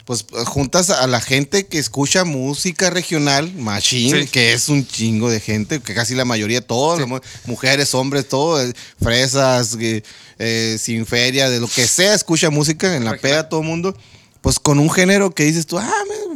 pues 0.05 0.25
juntas 0.45 0.89
a 0.91 1.07
la 1.07 1.19
gente 1.19 1.65
que 1.65 1.79
escucha 1.79 2.25
música 2.25 2.89
regional, 2.89 3.51
machine, 3.55 4.21
Sí. 4.23 4.27
que 4.27 4.53
es 4.53 4.69
un 4.69 4.85
chingo 4.87 5.29
de 5.31 5.39
gente, 5.39 5.79
que 5.81 5.93
casi 5.95 6.13
la 6.15 6.25
mayoría, 6.25 6.61
todos, 6.61 7.05
mu- 7.07 7.19
mujeres, 7.47 7.93
hombres, 7.95 8.27
todo, 8.29 8.61
eh, 8.61 8.71
fresas, 9.01 9.75
eh, 9.79 10.03
eh, 10.37 10.77
sin 10.79 11.05
feria, 11.05 11.49
de 11.49 11.59
lo 11.59 11.67
que 11.67 11.87
sea, 11.87 12.13
escucha 12.13 12.49
música 12.49 12.87
en 12.95 13.03
la 13.05 13.13
Regional. 13.13 13.19
peda 13.19 13.49
todo 13.49 13.61
el 13.61 13.67
mundo. 13.67 13.97
Pues 14.45 14.59
con 14.59 14.77
un 14.77 14.91
género 14.91 15.31
que 15.31 15.43
dices 15.43 15.65
tú, 15.65 15.79
ah, 15.79 15.91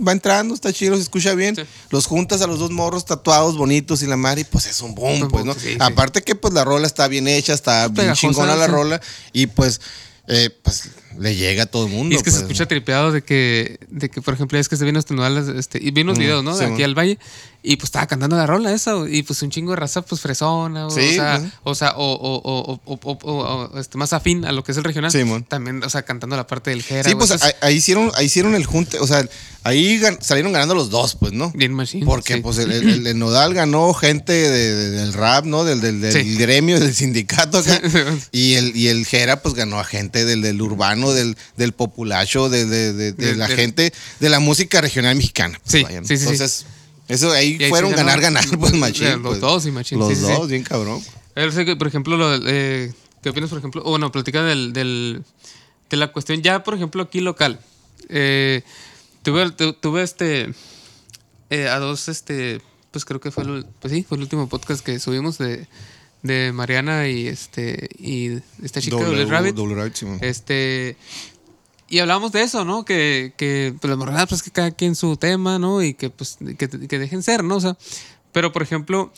va 0.05 0.11
entrando, 0.13 0.55
está 0.55 0.73
chido, 0.73 0.95
se 0.95 1.03
escucha 1.03 1.35
bien. 1.35 1.55
Sí. 1.55 1.61
Los 1.91 2.07
juntas 2.07 2.41
a 2.41 2.47
los 2.47 2.57
dos 2.57 2.71
morros 2.71 3.05
tatuados, 3.05 3.55
bonitos 3.55 4.01
y 4.01 4.07
la 4.07 4.17
madre, 4.17 4.41
y 4.41 4.43
pues 4.45 4.65
es 4.65 4.81
un 4.81 4.95
boom, 4.95 5.27
pues, 5.27 5.45
¿no? 5.45 5.53
sí, 5.53 5.73
sí. 5.73 5.77
Aparte 5.79 6.23
que 6.23 6.33
pues 6.33 6.51
la 6.55 6.63
rola 6.63 6.87
está 6.87 7.07
bien 7.07 7.27
hecha, 7.27 7.53
está 7.53 7.87
bien 7.87 8.13
chingona 8.13 8.55
la 8.55 8.65
rola, 8.65 8.99
y 9.31 9.45
pues, 9.45 9.79
eh, 10.27 10.49
pues 10.63 10.89
le 11.17 11.35
llega 11.35 11.63
a 11.63 11.65
todo 11.65 11.85
el 11.87 11.91
mundo. 11.91 12.13
Y 12.13 12.17
es 12.17 12.23
que 12.23 12.31
se 12.31 12.37
pues. 12.37 12.43
escucha 12.51 12.67
tripeado 12.67 13.11
de 13.11 13.21
que, 13.23 13.79
de 13.89 14.09
que 14.09 14.21
por 14.21 14.33
ejemplo, 14.33 14.57
es 14.59 14.69
que 14.69 14.77
se 14.77 14.85
vino 14.85 14.99
este 14.99 15.13
Nodal, 15.13 15.57
este, 15.57 15.79
y 15.81 15.91
vi 15.91 16.01
unos 16.01 16.17
Mm, 16.17 16.21
videos, 16.21 16.43
¿no? 16.43 16.53
sí, 16.57 16.65
de 16.65 16.73
aquí 16.73 16.83
al 16.83 16.97
valle, 16.97 17.17
y 17.61 17.75
pues 17.75 17.85
estaba 17.85 18.07
cantando 18.07 18.37
la 18.37 18.45
rola 18.47 18.71
esa, 18.73 18.93
y 19.09 19.23
pues 19.23 19.41
un 19.41 19.49
chingo 19.51 19.71
de 19.71 19.77
raza, 19.77 20.01
pues 20.01 20.21
fresona, 20.21 20.87
o, 20.87 20.89
Sí, 20.89 21.15
sea, 21.15 21.41
o 21.63 21.75
sea, 21.75 21.91
o, 21.97 22.13
o, 22.13 22.35
o, 22.37 22.79
o, 22.85 22.99
o- 23.03 23.17
o- 23.21 23.69
o, 23.73 23.79
este, 23.79 23.97
más 23.97 24.13
afín 24.13 24.45
a 24.45 24.51
lo 24.51 24.63
que 24.63 24.71
es 24.71 24.77
el 24.77 24.83
regional. 24.83 25.11
Sí. 25.11 25.23
También, 25.47 25.83
o 25.83 25.89
sea, 25.89 26.03
cantando 26.03 26.35
la 26.37 26.47
parte 26.47 26.69
del 26.69 26.83
Jera. 26.83 27.09
Sí, 27.09 27.15
pues 27.15 27.31
ahí, 27.41 27.51
ahí 27.61 27.75
hicieron, 27.75 28.11
ahí 28.15 28.27
hicieron 28.27 28.55
el 28.55 28.65
junte, 28.65 28.97
o 28.99 29.07
sea, 29.07 29.27
ahí 29.63 29.99
gan- 29.99 30.19
salieron 30.21 30.53
ganando 30.53 30.73
los 30.73 30.89
dos, 30.89 31.15
pues, 31.15 31.33
¿no? 31.33 31.51
bien 31.53 31.73
machine. 31.73 32.05
Porque 32.05 32.35
sí. 32.35 32.41
pues 32.41 32.57
el, 32.59 32.71
el- 32.71 33.07
el 33.07 33.19
Nodal 33.19 33.53
ganó 33.53 33.93
gente 33.93 34.31
de- 34.31 34.75
de- 34.75 34.89
del 34.91 35.13
rap, 35.13 35.43
¿no? 35.45 35.65
Del, 35.65 35.81
del, 35.81 35.99
del 35.99 36.37
gremio, 36.37 36.79
del 36.79 36.93
sindicato 36.95 37.57
acá. 37.57 37.81
y 38.31 38.53
el, 38.53 38.75
y 38.75 38.87
el 38.87 39.05
Jera 39.05 39.41
pues 39.41 39.53
ganó 39.55 39.79
a 39.79 39.83
gente 39.83 40.23
del, 40.23 40.41
del 40.41 40.61
urbano, 40.61 40.98
del, 41.13 41.37
del 41.57 41.71
populacho, 41.73 42.49
de, 42.49 42.65
de- 42.65 42.93
de- 42.93 43.13
de 43.13 43.25
Del- 43.27 43.39
la 43.39 43.47
gente 43.47 43.93
de 44.19 44.29
la 44.29 44.39
música 44.39 44.81
regional 44.81 45.15
mexicana. 45.15 45.59
pues, 45.63 45.71
Sí, 46.07 46.17
sí. 46.17 46.23
Entonces, 46.23 46.65
eso 47.07 47.31
ahí 47.31 47.57
fueron 47.69 47.91
ganar, 47.93 48.19
ganar, 48.21 48.45
pues 48.59 48.73
machín. 48.73 49.09
Los 49.21 49.21
pues. 49.21 49.39
dos 49.39 49.65
y 49.65 49.71
machín, 49.71 49.99
Los 49.99 50.19
dos, 50.21 50.47
bien 50.49 50.63
cabrón. 50.63 51.01
Por 51.77 51.87
ejemplo, 51.87 52.17
lo, 52.17 52.35
eh, 52.47 52.93
¿qué 53.23 53.29
opinas, 53.29 53.49
por 53.49 53.59
ejemplo? 53.59 53.81
Bueno, 53.83 54.11
platica 54.11 54.43
del, 54.43 54.73
del- 54.73 55.23
de 55.89 55.97
la 55.97 56.11
cuestión 56.11 56.41
ya, 56.41 56.63
por 56.63 56.75
ejemplo, 56.75 57.01
aquí 57.01 57.19
local. 57.21 57.59
Eh, 58.09 58.61
tuve, 59.23 59.49
tu- 59.51 59.73
tuve 59.73 60.03
este, 60.03 60.53
eh, 61.49 61.67
a 61.67 61.79
dos, 61.79 62.09
este, 62.09 62.61
pues 62.91 63.05
creo 63.05 63.19
que 63.19 63.31
fue 63.31 63.43
el, 63.43 63.65
pues 63.79 63.93
sí, 63.93 64.03
fue 64.07 64.17
el 64.17 64.23
último 64.23 64.47
podcast 64.49 64.83
que 64.85 64.99
subimos 64.99 65.37
de, 65.37 65.67
de 66.21 66.51
Mariana 66.51 67.07
y 67.07 67.27
este, 67.27 67.89
y 67.97 68.39
esta 68.63 68.81
chica 68.81 68.97
de 68.97 69.03
W- 69.03 69.25
Rabbit. 69.25 69.55
W 69.55 69.75
Rabbit, 69.75 69.95
sí, 69.95 70.05
man. 70.05 70.17
Este. 70.21 70.97
Y 71.91 71.99
hablábamos 71.99 72.31
de 72.31 72.43
eso, 72.43 72.65
¿no? 72.65 72.85
Que, 72.85 73.33
que 73.35 73.73
pues, 73.79 73.89
las 73.89 73.97
morgadas, 73.97 74.27
pues 74.29 74.43
que 74.43 74.51
cada 74.51 74.71
quien 74.71 74.95
su 74.95 75.17
tema, 75.17 75.57
¿no? 75.57 75.81
Y 75.81 75.95
que 75.95 76.09
pues 76.09 76.37
que, 76.57 76.67
que 76.69 76.99
dejen 76.99 77.23
ser, 77.23 77.43
¿no? 77.43 77.55
O 77.55 77.61
sea, 77.61 77.77
pero 78.31 78.51
por 78.51 78.61
ejemplo, 78.61 79.11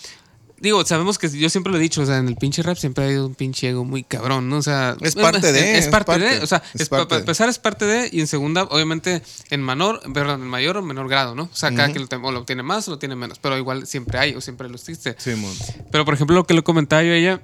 digo, 0.61 0.85
sabemos 0.85 1.17
que 1.17 1.27
yo 1.27 1.49
siempre 1.49 1.71
lo 1.71 1.79
he 1.79 1.81
dicho, 1.81 2.01
o 2.01 2.05
sea, 2.05 2.17
en 2.17 2.27
el 2.27 2.35
pinche 2.35 2.61
rap 2.61 2.77
siempre 2.77 3.03
ha 3.03 3.07
habido 3.07 3.25
un 3.25 3.33
pinche 3.33 3.69
ego 3.69 3.83
muy 3.83 4.03
cabrón, 4.03 4.47
¿no? 4.47 4.57
O 4.57 4.61
sea, 4.61 4.95
Es 5.01 5.15
parte 5.15 5.51
de, 5.51 5.77
Es, 5.77 5.85
es 5.85 5.91
parte, 5.91 6.05
parte, 6.05 6.25
de, 6.25 6.39
o 6.39 6.47
sea, 6.47 6.61
es 6.75 6.87
para 6.87 7.03
empezar 7.17 7.49
es 7.49 7.57
parte 7.57 7.85
de, 7.85 8.09
y 8.11 8.19
en 8.21 8.27
segunda, 8.27 8.63
obviamente, 8.63 9.23
en 9.49 9.65
menor, 9.65 10.01
perdón, 10.13 10.43
en 10.43 10.47
mayor 10.47 10.77
o 10.77 10.83
menor 10.83 11.09
grado, 11.09 11.33
¿no? 11.33 11.43
O 11.43 11.55
sea, 11.55 11.73
cada 11.73 11.91
quien 11.91 12.07
lo, 12.09 12.27
o 12.27 12.31
lo 12.31 12.45
tiene 12.45 12.61
más 12.61 12.87
o 12.87 12.91
lo 12.91 12.99
tiene 12.99 13.15
menos, 13.15 13.39
pero 13.39 13.57
igual 13.57 13.87
siempre 13.87 14.19
hay 14.19 14.35
o 14.35 14.41
siempre 14.41 14.69
lo 14.69 14.75
existe. 14.75 15.15
Sí, 15.17 15.31
man. 15.31 15.51
Pero, 15.91 16.05
por 16.05 16.13
ejemplo, 16.13 16.35
lo 16.35 16.45
que 16.45 16.53
le 16.53 16.61
comentaba 16.61 17.01
yo 17.01 17.13
a 17.13 17.15
ella, 17.15 17.41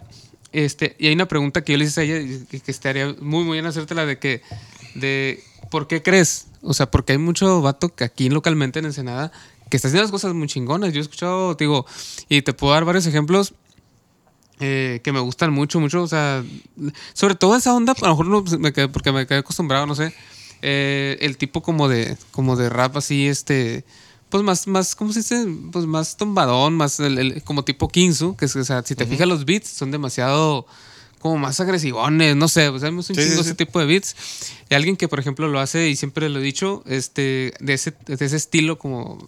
este, 0.52 0.96
y 1.00 1.08
hay 1.08 1.14
una 1.14 1.28
pregunta 1.28 1.64
que 1.64 1.74
yo 1.74 1.80
le 1.80 1.86
hice 1.86 2.02
a 2.02 2.04
ella 2.04 2.20
y 2.20 2.46
que, 2.46 2.60
que 2.60 2.72
estaría 2.72 3.16
muy, 3.20 3.44
muy 3.44 3.54
bien 3.54 3.66
hacértela 3.66 4.06
de 4.06 4.20
que, 4.20 4.44
de, 4.94 5.44
¿por 5.72 5.88
qué 5.88 6.04
crees? 6.04 6.46
O 6.62 6.76
sea, 6.76 6.92
porque 6.92 7.14
hay 7.14 7.18
mucho 7.18 7.62
vato 7.62 7.90
que 7.90 8.04
aquí 8.04 8.30
localmente 8.30 8.78
en 8.80 8.86
Ensenada 8.86 9.32
que 9.70 9.78
está 9.78 9.88
haciendo 9.88 10.04
las 10.04 10.12
cosas 10.12 10.34
muy 10.34 10.48
chingonas. 10.48 10.94
Yo 10.94 11.00
he 11.00 11.02
escuchado, 11.02 11.56
te 11.58 11.64
digo, 11.66 11.86
y 12.30 12.42
te 12.42 12.54
puedo 12.54 12.74
dar 12.74 12.86
varios 12.86 13.06
ejemplos 13.06 13.54
eh, 14.60 15.02
que 15.04 15.12
me 15.12 15.20
gustan 15.20 15.52
mucho, 15.54 15.80
mucho. 15.80 16.02
O 16.04 16.08
sea, 16.08 16.44
sobre 17.14 17.36
todo 17.36 17.56
esa 17.56 17.74
onda, 17.74 17.94
a 17.94 18.02
lo 18.06 18.10
mejor 18.10 18.28
no, 18.28 18.44
pues, 18.44 18.60
me 18.60 18.74
quedé, 18.74 18.88
porque 18.88 19.12
me 19.12 19.28
quedé 19.28 19.40
acostumbrado, 19.40 19.86
no 19.86 19.96
sé. 19.96 20.14
eh, 20.64 21.18
el 21.22 21.38
tipo 21.38 21.62
como 21.62 21.88
de, 21.88 22.18
como 22.32 22.56
de 22.56 22.68
rap 22.70 22.98
así, 22.98 23.28
este, 23.28 23.86
pues 24.30 24.42
más, 24.44 24.66
más, 24.66 24.96
¿cómo 24.96 25.14
se 25.14 25.20
dice? 25.20 25.46
Pues 25.72 25.86
más 25.86 26.18
tombadón, 26.18 26.74
más 26.76 27.00
el- 27.00 27.20
el- 27.20 27.44
como 27.44 27.64
tipo 27.64 27.88
Kinsu, 27.90 28.36
que 28.36 28.46
es, 28.46 28.56
o 28.56 28.64
sea, 28.66 28.82
si 28.84 28.96
te 28.96 29.06
fijas 29.06 29.28
los 29.28 29.46
beats 29.46 29.68
son 29.70 29.92
demasiado 29.92 30.66
como 31.20 31.38
más 31.38 31.60
agresivones, 31.60 32.36
no 32.36 32.48
sé, 32.48 32.70
o 32.70 32.80
sea, 32.80 32.90
un 32.90 33.04
Sí, 33.04 33.14
chingo 33.14 33.36
sí, 33.36 33.40
ese 33.42 33.50
sí. 33.52 33.56
tipo 33.56 33.80
de 33.80 33.86
beats. 33.86 34.16
Y 34.70 34.74
alguien 34.74 34.98
que, 34.98 35.08
por 35.08 35.20
ejemplo, 35.20 35.48
lo 35.48 35.60
hace, 35.60 35.90
y 35.90 35.96
siempre 35.96 36.28
lo 36.30 36.40
he 36.40 36.44
dicho, 36.44 36.82
este, 36.88 37.54
de 37.60 37.74
ese, 37.74 37.94
de 38.08 38.26
ese 38.26 38.36
estilo 38.36 38.80
como 38.80 39.28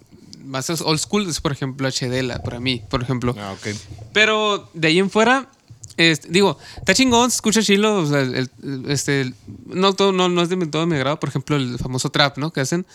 más 0.50 0.70
old 0.82 1.00
school, 1.00 1.30
es 1.30 1.40
por 1.40 1.52
ejemplo 1.52 1.88
HDela, 1.88 2.42
para 2.44 2.60
mí, 2.60 2.82
por 2.90 3.02
ejemplo. 3.02 3.36
Ah, 3.40 3.54
ok. 3.54 3.68
Pero 4.14 4.70
de 4.74 4.88
ahí 4.90 5.00
en 5.00 5.10
fuera, 5.10 5.50
este, 5.98 6.28
digo, 6.30 6.58
está 6.78 6.94
chingón, 6.94 7.30
se 7.32 7.36
escucha 7.36 7.62
chilo, 7.62 7.98
o 8.00 8.06
sea, 8.06 8.22
el- 8.22 8.50
este, 8.88 9.22
el- 9.22 9.36
no, 9.68 9.94
todo, 9.94 10.12
no, 10.12 10.28
no 10.30 10.42
es 10.42 10.50
de 10.50 10.58
todo 10.68 10.86
mi 10.88 10.96
agrado, 10.96 11.20
por 11.20 11.30
ejemplo, 11.30 11.56
el 11.56 11.78
famoso 11.78 12.10
trap, 12.10 12.38
¿no? 12.38 12.52
Que 12.52 12.62
hacen. 12.62 12.86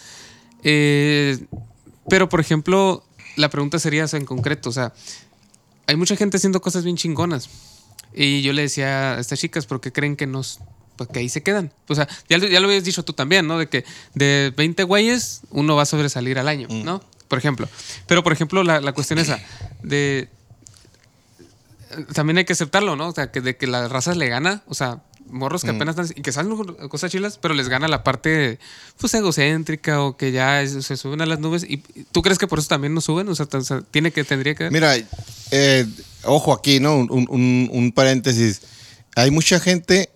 Eh, 0.62 1.38
pero, 2.08 2.28
por 2.28 2.40
ejemplo, 2.40 3.04
la 3.36 3.48
pregunta 3.50 3.78
sería, 3.78 4.04
o 4.04 4.08
sea, 4.08 4.18
en 4.18 4.26
concreto, 4.26 4.70
o 4.70 4.72
sea, 4.72 4.92
hay 5.86 5.96
mucha 5.96 6.16
gente 6.16 6.36
haciendo 6.36 6.60
cosas 6.60 6.84
bien 6.84 6.96
chingonas. 6.96 7.48
Y 8.14 8.42
yo 8.42 8.52
le 8.52 8.62
decía 8.62 9.14
a 9.14 9.20
estas 9.20 9.38
chicas, 9.40 9.66
¿por 9.66 9.80
qué 9.80 9.92
creen 9.92 10.16
que 10.16 10.26
nos... 10.26 10.60
Pues 10.96 11.10
que 11.10 11.18
ahí 11.18 11.28
se 11.28 11.42
quedan. 11.42 11.72
O 11.88 11.94
sea, 11.96 12.06
ya, 12.28 12.38
ya 12.38 12.60
lo 12.60 12.68
habías 12.68 12.84
dicho 12.84 13.04
tú 13.04 13.12
también, 13.12 13.48
¿no? 13.48 13.58
De 13.58 13.68
que 13.68 13.84
de 14.14 14.52
20 14.56 14.84
güeyes, 14.84 15.40
uno 15.50 15.74
va 15.74 15.82
a 15.82 15.86
sobresalir 15.86 16.38
al 16.38 16.46
año, 16.46 16.68
¿no? 16.70 17.02
Por 17.34 17.38
ejemplo. 17.40 17.68
Pero, 18.06 18.22
por 18.22 18.32
ejemplo, 18.32 18.62
la, 18.62 18.80
la 18.80 18.92
cuestión 18.92 19.18
esa 19.18 19.40
de... 19.82 20.28
También 22.12 22.38
hay 22.38 22.44
que 22.44 22.52
aceptarlo, 22.52 22.94
¿no? 22.96 23.08
O 23.08 23.12
sea, 23.12 23.30
que 23.32 23.40
de 23.40 23.56
que 23.56 23.66
las 23.66 23.90
razas 23.90 24.16
le 24.16 24.28
gana, 24.28 24.62
o 24.66 24.74
sea, 24.74 25.00
morros 25.28 25.62
que 25.62 25.70
apenas 25.70 25.96
están... 25.98 26.16
Y 26.18 26.22
que 26.22 26.30
saben 26.32 26.56
cosas 26.88 27.10
chilas, 27.10 27.38
pero 27.40 27.54
les 27.54 27.68
gana 27.68 27.88
la 27.88 28.02
parte, 28.04 28.58
pues, 28.98 29.14
egocéntrica 29.14 30.00
o 30.02 30.16
que 30.16 30.30
ya 30.32 30.62
es- 30.62 30.84
se 30.84 30.96
suben 30.96 31.20
a 31.22 31.26
las 31.26 31.38
nubes. 31.40 31.64
¿Y 31.68 31.78
tú 32.12 32.22
crees 32.22 32.38
que 32.38 32.46
por 32.46 32.58
eso 32.60 32.68
también 32.68 32.94
no 32.94 33.00
suben? 33.00 33.28
O 33.28 33.34
sea, 33.34 33.46
t- 33.46 33.56
o 33.56 33.62
sea, 33.64 33.80
tiene 33.82 34.12
que, 34.12 34.22
tendría 34.24 34.54
que... 34.54 34.70
Mira, 34.70 34.94
eh, 35.50 35.86
ojo 36.24 36.52
aquí, 36.52 36.78
¿no? 36.80 36.96
Un, 36.96 37.26
un- 37.28 37.68
un 37.72 37.92
paréntesis. 37.92 38.60
Hay 39.16 39.30
mucha 39.30 39.58
gente 39.60 40.10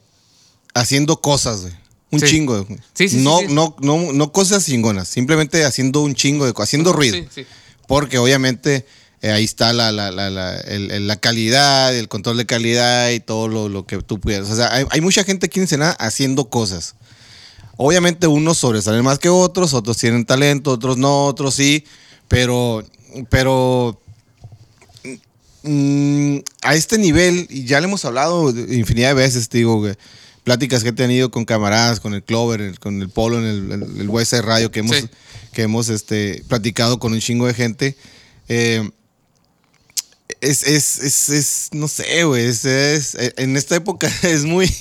haciendo 0.74 1.20
cosas, 1.20 1.62
güey. 1.62 1.74
Un 2.10 2.20
Sí. 2.20 2.26
chingo. 2.26 2.66
Sí, 2.94 3.08
sí, 3.08 3.16
no. 3.18 3.42
No, 3.42 3.76
no, 3.80 4.12
no 4.12 4.32
cosas 4.32 4.64
chingonas, 4.64 5.08
simplemente 5.08 5.64
haciendo 5.64 6.00
un 6.02 6.14
chingo 6.14 6.46
de 6.46 6.52
cosas, 6.54 6.70
haciendo 6.70 6.92
ruido. 6.92 7.16
Sí, 7.16 7.26
sí. 7.34 7.46
Porque 7.86 8.18
obviamente 8.18 8.86
eh, 9.20 9.30
ahí 9.30 9.44
está 9.44 9.72
la, 9.72 9.90
la, 9.92 10.10
la, 10.10 10.30
la, 10.30 10.56
el- 10.58 11.06
la 11.06 11.16
calidad, 11.16 11.94
el 11.96 12.08
control 12.08 12.36
de 12.36 12.46
calidad 12.46 13.10
y 13.10 13.20
todo 13.20 13.48
lo, 13.48 13.68
lo 13.68 13.84
que 13.84 13.98
tú 14.02 14.20
puedas. 14.20 14.48
O 14.48 14.56
sea, 14.56 14.72
hay, 14.72 14.84
hay 14.90 15.00
mucha 15.00 15.24
gente 15.24 15.46
aquí 15.46 15.58
en 15.58 15.64
Ensenada 15.64 15.92
haciendo 15.92 16.48
cosas. 16.48 16.94
Obviamente 17.76 18.26
unos 18.26 18.58
sobresalen 18.58 19.04
más 19.04 19.18
que 19.18 19.28
otros, 19.28 19.74
otros 19.74 19.96
tienen 19.98 20.24
talento, 20.24 20.70
otros 20.72 20.96
no, 20.98 21.26
otros 21.26 21.54
sí, 21.54 21.84
pero, 22.28 22.84
pero 23.30 24.00
mm, 25.62 26.38
a 26.62 26.74
este 26.74 26.98
nivel, 26.98 27.46
y 27.50 27.64
ya 27.64 27.80
le 27.80 27.86
hemos 27.86 28.04
hablado 28.04 28.50
infinidad 28.50 29.08
de 29.08 29.14
veces, 29.14 29.48
te 29.48 29.58
digo, 29.58 29.78
güey, 29.78 29.94
pláticas 30.48 30.82
que 30.82 30.88
he 30.88 30.92
tenido 30.94 31.30
con 31.30 31.44
camaradas, 31.44 32.00
con 32.00 32.14
el 32.14 32.22
Clover, 32.22 32.62
el- 32.62 32.78
con 32.80 33.02
el 33.02 33.10
Polo, 33.10 33.38
en 33.38 33.44
el, 33.44 33.70
el, 34.00 34.10
el 34.10 34.42
Radio, 34.42 34.70
que 34.70 34.78
hemos, 34.80 34.96
Sí. 34.96 35.06
que 35.52 35.60
hemos 35.60 35.90
este, 35.90 36.42
platicado 36.48 36.98
con 36.98 37.12
un 37.12 37.20
chingo 37.20 37.46
de 37.46 37.52
gente. 37.52 37.98
eh, 38.48 38.88
es, 40.40 40.62
es, 40.62 41.00
es, 41.00 41.28
es, 41.28 41.68
no 41.72 41.86
sé, 41.86 42.24
güey, 42.24 42.46
es, 42.46 42.64
es- 42.64 43.14
en 43.36 43.58
esta 43.58 43.76
época 43.76 44.10
es 44.22 44.44
muy, 44.44 44.74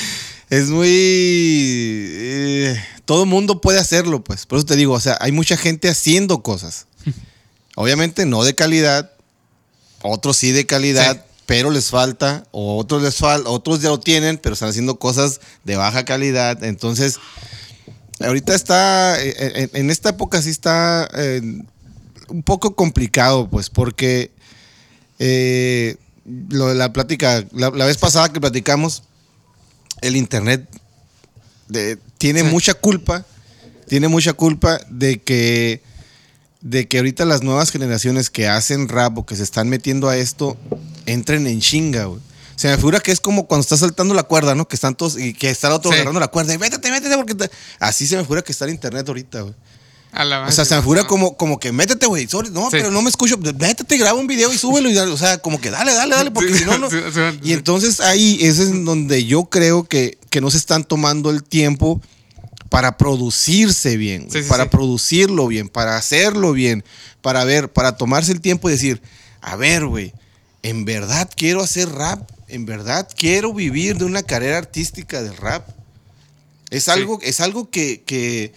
es 0.50 0.68
muy, 0.68 0.86
eh, 0.88 2.80
todo 3.04 3.26
mundo 3.26 3.60
puede 3.60 3.80
hacerlo, 3.80 4.22
pues, 4.22 4.46
por 4.46 4.58
eso 4.58 4.66
te 4.66 4.76
digo, 4.76 4.92
o 4.94 5.00
sea, 5.00 5.18
hay 5.20 5.32
mucha 5.32 5.56
gente 5.56 5.88
haciendo 5.88 6.44
cosas, 6.44 6.86
obviamente 7.74 8.24
no 8.24 8.44
de 8.44 8.54
calidad, 8.54 9.10
otros 10.02 10.36
sí 10.36 10.52
de 10.52 10.64
calidad, 10.64 11.16
Sí. 11.16 11.20
Pero 11.48 11.70
les 11.70 11.88
falta, 11.88 12.44
o 12.50 12.76
otros 12.76 13.02
les 13.02 13.14
falta, 13.16 13.48
otros 13.48 13.80
ya 13.80 13.88
lo 13.88 13.98
tienen, 13.98 14.36
pero 14.36 14.52
están 14.52 14.68
haciendo 14.68 14.98
cosas 14.98 15.40
de 15.64 15.76
baja 15.76 16.04
calidad, 16.04 16.62
entonces, 16.62 17.16
ahorita 18.20 18.54
está, 18.54 19.16
eh, 19.24 19.34
en, 19.54 19.70
en 19.72 19.90
esta 19.90 20.10
época 20.10 20.42
sí 20.42 20.50
está 20.50 21.08
eh, 21.14 21.40
un 22.28 22.42
poco 22.42 22.74
complicado, 22.76 23.48
pues, 23.48 23.70
porque 23.70 24.30
eh, 25.18 25.96
lo 26.50 26.66
de 26.68 26.74
la 26.74 26.92
plática, 26.92 27.42
la, 27.52 27.70
la 27.70 27.86
vez 27.86 27.96
pasada 27.96 28.30
que 28.30 28.40
platicamos, 28.42 29.04
el 30.02 30.16
internet 30.16 30.68
de- 31.68 31.96
tiene 32.18 32.40
Sí. 32.42 32.46
mucha 32.48 32.74
culpa, 32.74 33.24
tiene 33.88 34.08
mucha 34.08 34.34
culpa 34.34 34.80
de 34.90 35.22
que, 35.22 35.80
de 36.60 36.86
que 36.88 36.98
ahorita 36.98 37.24
las 37.24 37.42
nuevas 37.42 37.70
generaciones 37.70 38.28
que 38.28 38.48
hacen 38.48 38.86
rap 38.88 39.16
o 39.16 39.24
que 39.24 39.34
se 39.34 39.44
están 39.44 39.70
metiendo 39.70 40.10
a 40.10 40.18
esto, 40.18 40.58
entren 41.12 41.46
en 41.46 41.60
chinga, 41.60 42.04
güey. 42.04 42.20
Se 42.56 42.68
me 42.68 42.76
figura 42.76 42.98
que 43.00 43.12
es 43.12 43.20
como 43.20 43.46
cuando 43.46 43.62
estás 43.62 43.80
saltando 43.80 44.14
la 44.14 44.24
cuerda, 44.24 44.54
¿no? 44.54 44.66
Que 44.66 44.74
están 44.74 44.94
todos 44.96 45.16
y 45.18 45.32
que 45.32 45.48
está 45.50 45.68
el 45.68 45.74
otro 45.74 45.90
Sí. 45.90 45.96
agarrando 45.96 46.18
la 46.20 46.26
cuerda 46.28 46.52
y 46.54 46.58
métete, 46.58 46.90
métete, 46.90 47.14
porque 47.16 47.34
te-". 47.34 47.50
así 47.78 48.06
se 48.06 48.16
me 48.16 48.22
figura 48.22 48.42
que 48.42 48.50
está 48.52 48.64
el 48.64 48.72
internet 48.72 49.06
ahorita, 49.06 49.42
güey. 49.42 49.54
A 50.10 50.24
la 50.24 50.46
O 50.46 50.50
sea, 50.50 50.64
se 50.64 50.74
me 50.74 50.80
figura 50.80 51.02
no. 51.02 51.06
como, 51.08 51.36
como 51.36 51.60
que 51.60 51.70
métete, 51.70 52.06
güey. 52.06 52.26
No, 52.50 52.62
Sí. 52.64 52.68
pero 52.72 52.90
no 52.90 53.00
me 53.02 53.10
escucho. 53.10 53.36
Métete, 53.38 53.96
graba 53.98 54.18
un 54.18 54.26
video 54.26 54.52
y 54.52 54.58
súbelo. 54.58 54.90
Y, 54.90 54.96
o 54.98 55.16
sea, 55.18 55.38
como 55.38 55.60
que 55.60 55.70
dale, 55.70 55.92
dale, 55.94 56.16
dale, 56.16 56.30
porque 56.32 56.52
Sí, 56.54 56.60
si 56.60 56.64
no, 56.64 56.78
no. 56.78 56.88
Y 57.44 57.52
entonces 57.52 58.00
ahí 58.00 58.38
ese 58.40 58.62
es 58.64 58.84
donde 58.84 59.24
yo 59.26 59.44
creo 59.44 59.84
que, 59.84 60.18
que 60.30 60.40
no 60.40 60.50
se 60.50 60.56
están 60.56 60.82
tomando 60.82 61.30
el 61.30 61.44
tiempo 61.44 62.00
para 62.70 62.96
producirse 62.96 63.96
bien, 63.96 64.22
güey, 64.26 64.32
Sí, 64.32 64.42
sí, 64.42 64.48
para 64.48 64.64
sí. 64.64 64.70
producirlo 64.70 65.46
bien, 65.46 65.68
para 65.68 65.96
hacerlo 65.96 66.52
bien, 66.52 66.84
para 67.22 67.44
ver, 67.44 67.70
para 67.72 67.96
tomarse 67.96 68.32
el 68.32 68.40
tiempo 68.40 68.68
y 68.68 68.72
decir, 68.72 69.00
a 69.40 69.56
ver, 69.56 69.86
güey, 69.86 70.12
en 70.62 70.84
verdad 70.84 71.30
quiero 71.34 71.62
hacer 71.62 71.88
rap, 71.90 72.28
en 72.48 72.66
verdad 72.66 73.08
quiero 73.16 73.52
vivir 73.54 73.96
de 73.96 74.04
una 74.04 74.22
carrera 74.22 74.58
artística 74.58 75.22
del 75.22 75.36
rap. 75.36 75.68
Es 76.70 76.84
Sí. 76.84 76.90
algo, 76.90 77.18
es 77.22 77.40
algo 77.40 77.70
que, 77.70 78.02
que, 78.02 78.52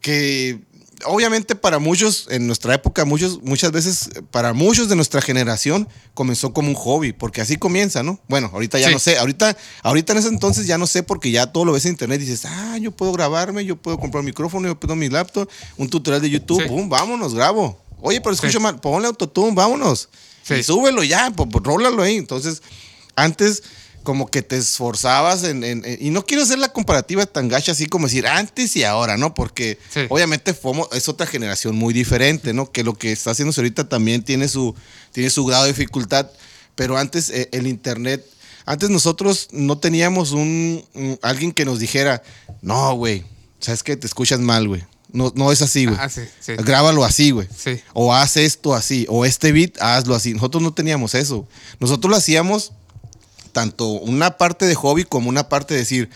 que 0.00 0.60
obviamente 1.04 1.54
para 1.54 1.78
muchos, 1.78 2.26
en 2.30 2.46
nuestra 2.46 2.72
época, 2.74 3.04
muchos, 3.04 3.42
muchas 3.42 3.70
veces, 3.72 4.08
para 4.30 4.54
muchos 4.54 4.88
de 4.88 4.96
nuestra 4.96 5.20
generación, 5.20 5.86
comenzó 6.14 6.52
como 6.54 6.68
un 6.68 6.74
hobby, 6.74 7.12
porque 7.12 7.42
así 7.42 7.56
comienza, 7.58 8.02
¿no? 8.02 8.18
Bueno, 8.28 8.48
ahorita 8.52 8.78
ya 8.78 8.86
Sí. 8.88 8.92
no 8.94 8.98
sé, 8.98 9.18
ahorita, 9.18 9.54
ahorita 9.82 10.12
en 10.14 10.18
ese 10.20 10.28
entonces 10.28 10.66
ya 10.66 10.78
no 10.78 10.86
sé, 10.86 11.02
porque 11.02 11.30
ya 11.30 11.52
todo 11.52 11.66
lo 11.66 11.72
ves 11.72 11.84
en 11.84 11.92
internet 11.92 12.22
y 12.22 12.24
dices, 12.24 12.46
ah, 12.46 12.78
yo 12.80 12.92
puedo 12.92 13.12
grabarme, 13.12 13.64
yo 13.66 13.76
puedo 13.76 13.98
comprar 13.98 14.20
un 14.20 14.26
micrófono, 14.26 14.68
yo 14.68 14.80
puedo 14.80 14.96
mi 14.96 15.10
laptop, 15.10 15.48
un 15.76 15.90
tutorial 15.90 16.22
de 16.22 16.30
YouTube, 16.30 16.62
Sí. 16.62 16.68
boom, 16.68 16.88
vámonos, 16.88 17.34
grabo. 17.34 17.78
Oye, 18.00 18.20
pero 18.22 18.34
escucho 18.34 18.60
mal, 18.60 18.80
ponle 18.80 19.08
autotune, 19.08 19.54
vámonos. 19.54 20.08
Sí. 20.46 20.54
Y 20.54 20.62
súbelo 20.62 21.02
ya, 21.02 21.30
pues, 21.30 21.48
rólalo 21.62 22.02
ahí. 22.02 22.16
Entonces, 22.16 22.62
antes 23.16 23.62
como 24.02 24.28
que 24.30 24.40
te 24.42 24.56
esforzabas 24.56 25.42
en, 25.42 25.64
en- 25.64 25.84
en- 25.84 25.98
y 26.00 26.10
no 26.10 26.24
quiero 26.24 26.44
hacer 26.44 26.60
la 26.60 26.72
comparativa 26.72 27.26
tan 27.26 27.48
gacha 27.48 27.72
así 27.72 27.86
como 27.86 28.06
decir 28.06 28.28
antes 28.28 28.76
y 28.76 28.84
ahora, 28.84 29.16
¿no? 29.16 29.34
Porque 29.34 29.78
Sí. 29.92 30.02
obviamente 30.08 30.54
FOMO 30.54 30.88
es 30.92 31.08
otra 31.08 31.26
generación 31.26 31.74
muy 31.74 31.92
diferente, 31.92 32.52
¿no? 32.52 32.70
Que 32.70 32.84
lo 32.84 32.94
que 32.94 33.10
está 33.10 33.32
haciéndose 33.32 33.60
ahorita 33.60 33.88
también 33.88 34.22
tiene 34.22 34.46
su, 34.46 34.76
tiene 35.10 35.28
su 35.30 35.44
grado 35.44 35.64
de 35.64 35.70
dificultad, 35.72 36.30
pero 36.76 36.96
antes 36.96 37.30
eh, 37.30 37.48
el 37.50 37.66
internet, 37.66 38.24
antes 38.64 38.90
nosotros 38.90 39.48
no 39.50 39.78
teníamos 39.78 40.30
un, 40.30 40.84
un- 40.94 41.18
alguien 41.22 41.50
que 41.50 41.64
nos 41.64 41.80
dijera, 41.80 42.22
no, 42.62 42.94
güey, 42.94 43.24
sabes 43.58 43.82
que 43.82 43.96
te 43.96 44.06
escuchas 44.06 44.38
mal, 44.38 44.68
güey. 44.68 44.84
No, 45.16 45.32
no 45.34 45.50
es 45.50 45.62
así, 45.62 45.86
güey. 45.86 45.96
Ah, 46.00 46.08
sí, 46.08 46.22
sí. 46.40 46.52
Grábalo 46.58 47.04
así, 47.04 47.30
güey. 47.30 47.48
Sí. 47.56 47.80
O 47.94 48.12
haz 48.14 48.36
esto 48.36 48.74
así. 48.74 49.06
O 49.08 49.24
este 49.24 49.50
beat, 49.52 49.80
hazlo 49.80 50.14
así. 50.14 50.34
Nosotros 50.34 50.62
no 50.62 50.72
teníamos 50.74 51.14
eso. 51.14 51.48
Nosotros 51.80 52.10
lo 52.10 52.16
hacíamos 52.16 52.72
tanto 53.52 53.86
una 53.88 54.36
parte 54.36 54.66
de 54.66 54.74
hobby 54.74 55.04
como 55.04 55.28
una 55.30 55.48
parte 55.48 55.72
de 55.74 55.80
decir, 55.80 56.10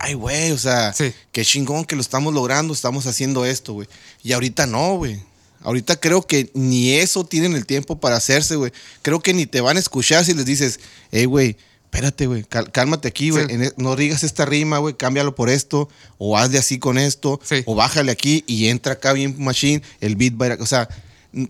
ay, 0.00 0.14
güey, 0.14 0.50
o 0.52 0.58
sea, 0.58 0.92
Sí. 0.94 1.12
qué 1.32 1.44
chingón 1.44 1.84
que 1.84 1.94
lo 1.94 2.00
estamos 2.00 2.32
logrando, 2.32 2.72
estamos 2.72 3.06
haciendo 3.06 3.44
esto, 3.44 3.74
güey. 3.74 3.88
Y 4.22 4.32
ahorita 4.32 4.66
no, 4.66 4.96
güey. 4.96 5.22
Ahorita 5.62 5.96
creo 6.00 6.22
que 6.22 6.50
ni 6.54 6.92
eso 6.92 7.24
tienen 7.24 7.54
el 7.54 7.66
tiempo 7.66 7.98
para 8.00 8.16
hacerse, 8.16 8.56
güey. 8.56 8.72
Creo 9.02 9.20
que 9.20 9.34
ni 9.34 9.46
te 9.46 9.60
van 9.60 9.76
a 9.76 9.80
escuchar 9.80 10.24
si 10.24 10.32
les 10.32 10.46
dices, 10.46 10.80
hey, 11.10 11.24
güey, 11.26 11.56
espérate, 11.96 12.26
güey, 12.26 12.44
cálmate 12.44 13.08
aquí, 13.08 13.30
güey. 13.30 13.46
Sí. 13.46 13.52
E- 13.54 13.72
No 13.76 13.96
digas 13.96 14.22
esta 14.22 14.44
rima, 14.44 14.78
güey, 14.78 14.94
cámbialo 14.94 15.34
por 15.34 15.50
esto, 15.50 15.88
o 16.18 16.36
hazle 16.38 16.58
así 16.58 16.78
con 16.78 16.98
esto, 16.98 17.40
Sí. 17.44 17.62
o 17.66 17.74
bájale 17.74 18.12
aquí 18.12 18.44
y 18.46 18.68
entra 18.68 18.94
acá 18.94 19.12
bien 19.12 19.34
machine, 19.38 19.82
el 20.00 20.16
beat 20.16 20.34
va 20.40 20.46
a 20.46 20.48
ir- 20.50 20.60
O 20.60 20.66
sea, 20.66 20.88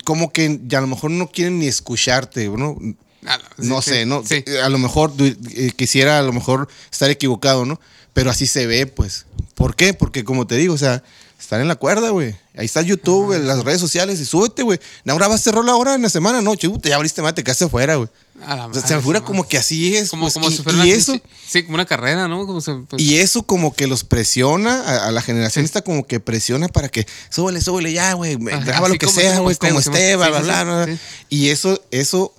como 0.03 0.31
que 0.33 0.59
ya 0.67 0.79
a 0.79 0.81
lo 0.81 0.87
mejor 0.87 1.11
no 1.11 1.29
quieren 1.31 1.59
ni 1.59 1.67
escucharte, 1.67 2.49
¿no? 2.49 2.77
Ah, 3.25 3.39
No 3.57 3.81
sí, 3.81 3.89
sé, 3.91 4.05
¿no? 4.05 4.23
Sí. 4.25 4.43
A 4.63 4.69
lo 4.69 4.77
mejor 4.77 5.13
eh, 5.19 5.71
quisiera 5.75 6.19
a 6.19 6.21
lo 6.21 6.33
mejor 6.33 6.67
estar 6.91 7.09
equivocado, 7.09 7.65
¿no? 7.65 7.79
Pero 8.13 8.29
así 8.31 8.47
se 8.47 8.65
ve, 8.67 8.85
pues. 8.87 9.25
¿Por 9.55 9.75
qué? 9.75 9.93
Porque 9.93 10.23
como 10.23 10.47
te 10.47 10.55
digo, 10.55 10.73
o 10.73 10.77
sea, 10.77 11.03
están 11.39 11.61
en 11.61 11.67
la 11.67 11.75
cuerda, 11.75 12.09
güey. 12.09 12.35
Ahí 12.55 12.65
está 12.65 12.81
YouTube, 12.81 13.37
las 13.43 13.63
redes 13.63 13.79
sociales 13.79 14.19
y 14.19 14.25
súbete, 14.25 14.63
güey. 14.63 14.79
¿No 15.03 15.15
grabaste 15.15 15.51
rol 15.51 15.69
ahora 15.69 15.93
en 15.95 16.01
la 16.01 16.09
semana? 16.09 16.41
No, 16.41 16.55
chuta, 16.55 16.89
ya 16.89 16.95
abriste 16.95 17.21
mate, 17.21 17.43
que 17.43 17.51
hace 17.51 17.69
fuera, 17.69 17.95
güey. 17.95 18.09
O 18.39 18.73
sea, 18.73 18.85
se 18.87 18.93
me 18.95 18.99
figura 19.01 19.19
sí, 19.19 19.25
como 19.25 19.47
que 19.47 19.57
así 19.57 19.95
es. 19.95 20.09
Como, 20.09 20.23
pues, 20.23 20.33
como 20.33 20.49
y, 20.49 20.55
si 20.55 20.63
fuera 20.63 20.77
y 20.79 20.81
una- 20.91 20.93
eso, 20.99 21.13
sí, 21.13 21.21
sí, 21.47 21.63
como 21.63 21.75
una 21.75 21.85
carrera, 21.85 22.27
¿no? 22.27 22.45
Como 22.45 22.61
se, 22.61 22.73
pues, 22.73 23.01
y 23.01 23.17
eso 23.17 23.43
como 23.43 23.73
que 23.73 23.87
los 23.87 24.03
presiona 24.03 24.81
a, 24.81 25.07
a 25.07 25.11
la 25.11 25.21
generación 25.21 25.65
esta 25.65 25.81
como 25.83 26.05
que 26.05 26.19
presiona 26.19 26.67
para 26.67 26.89
que 26.89 27.07
súbele, 27.29 27.61
súbele 27.61 27.93
ya, 27.93 28.13
güey, 28.13 28.35
graba 28.37 28.89
lo 28.89 28.95
que 28.95 29.07
sea, 29.07 29.39
güey, 29.39 29.53
esté, 29.53 29.69
como 29.69 29.81
como 29.81 29.95
esté, 29.95 30.15
bla, 30.15 30.25
sí, 30.25 30.31
bla, 30.31 30.39
sí, 30.39 30.65
bla, 30.65 30.85
sí, 30.85 30.91
sí. 30.93 30.99
Y 31.29 31.49
eso, 31.49 31.81
eso 31.91 32.33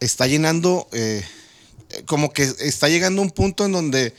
está 0.00 0.26
llenando, 0.26 0.88
eh, 0.92 1.24
como 2.06 2.32
que 2.32 2.42
está 2.60 2.88
llegando 2.88 3.20
a 3.20 3.24
un 3.24 3.30
punto 3.30 3.64
en 3.64 3.72
donde 3.72 4.14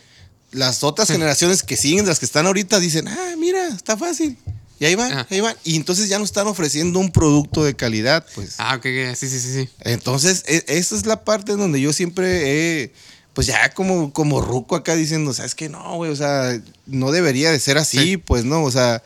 las 0.51 0.83
otras 0.83 1.07
generaciones 1.09 1.63
que 1.63 1.77
siguen, 1.77 2.05
las 2.05 2.19
que 2.19 2.25
están 2.25 2.45
ahorita, 2.47 2.79
dicen, 2.79 3.07
ah, 3.07 3.33
mira, 3.37 3.67
está 3.67 3.97
fácil. 3.97 4.37
Y 4.79 4.85
ahí 4.85 4.95
van, 4.95 5.11
Ajá. 5.11 5.27
ahí 5.29 5.41
van. 5.41 5.55
Y 5.63 5.75
entonces 5.75 6.07
ya 6.09 6.17
no 6.19 6.25
están 6.25 6.47
ofreciendo 6.47 6.99
un 6.99 7.11
producto 7.11 7.63
de 7.63 7.75
calidad, 7.75 8.25
pues. 8.35 8.55
Ah, 8.59 8.75
ok, 8.75 8.85
ok, 8.85 9.15
sí, 9.15 9.27
sí, 9.29 9.39
sí, 9.39 9.53
sí. 9.53 9.69
Entonces, 9.81 10.43
e- 10.47 10.63
esa 10.67 10.95
es 10.95 11.05
la 11.05 11.23
parte 11.25 11.51
en 11.51 11.57
donde 11.59 11.81
yo 11.81 11.91
siempre 11.91 12.83
he, 12.83 12.93
pues 13.33 13.45
ya 13.47 13.73
como, 13.73 14.13
como 14.13 14.41
ruco 14.41 14.75
acá 14.77 14.95
diciendo, 14.95 15.33
¿sabes 15.33 15.53
que 15.53 15.67
No, 15.69 15.95
güey, 15.97 16.11
o 16.11 16.15
sea, 16.15 16.59
no 16.85 17.11
debería 17.11 17.51
de 17.51 17.59
ser 17.59 17.77
así, 17.77 17.97
Sí. 17.99 18.17
pues 18.17 18.45
no, 18.45 18.63
o 18.63 18.71
sea, 18.71 19.03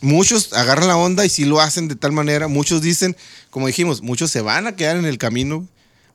muchos 0.00 0.52
agarran 0.54 0.88
la 0.88 0.96
onda 0.96 1.24
y 1.24 1.28
sí 1.28 1.44
lo 1.44 1.60
hacen 1.60 1.86
de 1.88 1.96
tal 1.96 2.12
manera, 2.12 2.48
muchos 2.48 2.82
dicen, 2.82 3.16
como 3.50 3.66
dijimos, 3.66 4.02
muchos 4.02 4.30
se 4.30 4.40
van 4.40 4.66
a 4.66 4.74
quedar 4.76 4.96
en 4.96 5.04
el 5.04 5.18
camino, 5.18 5.68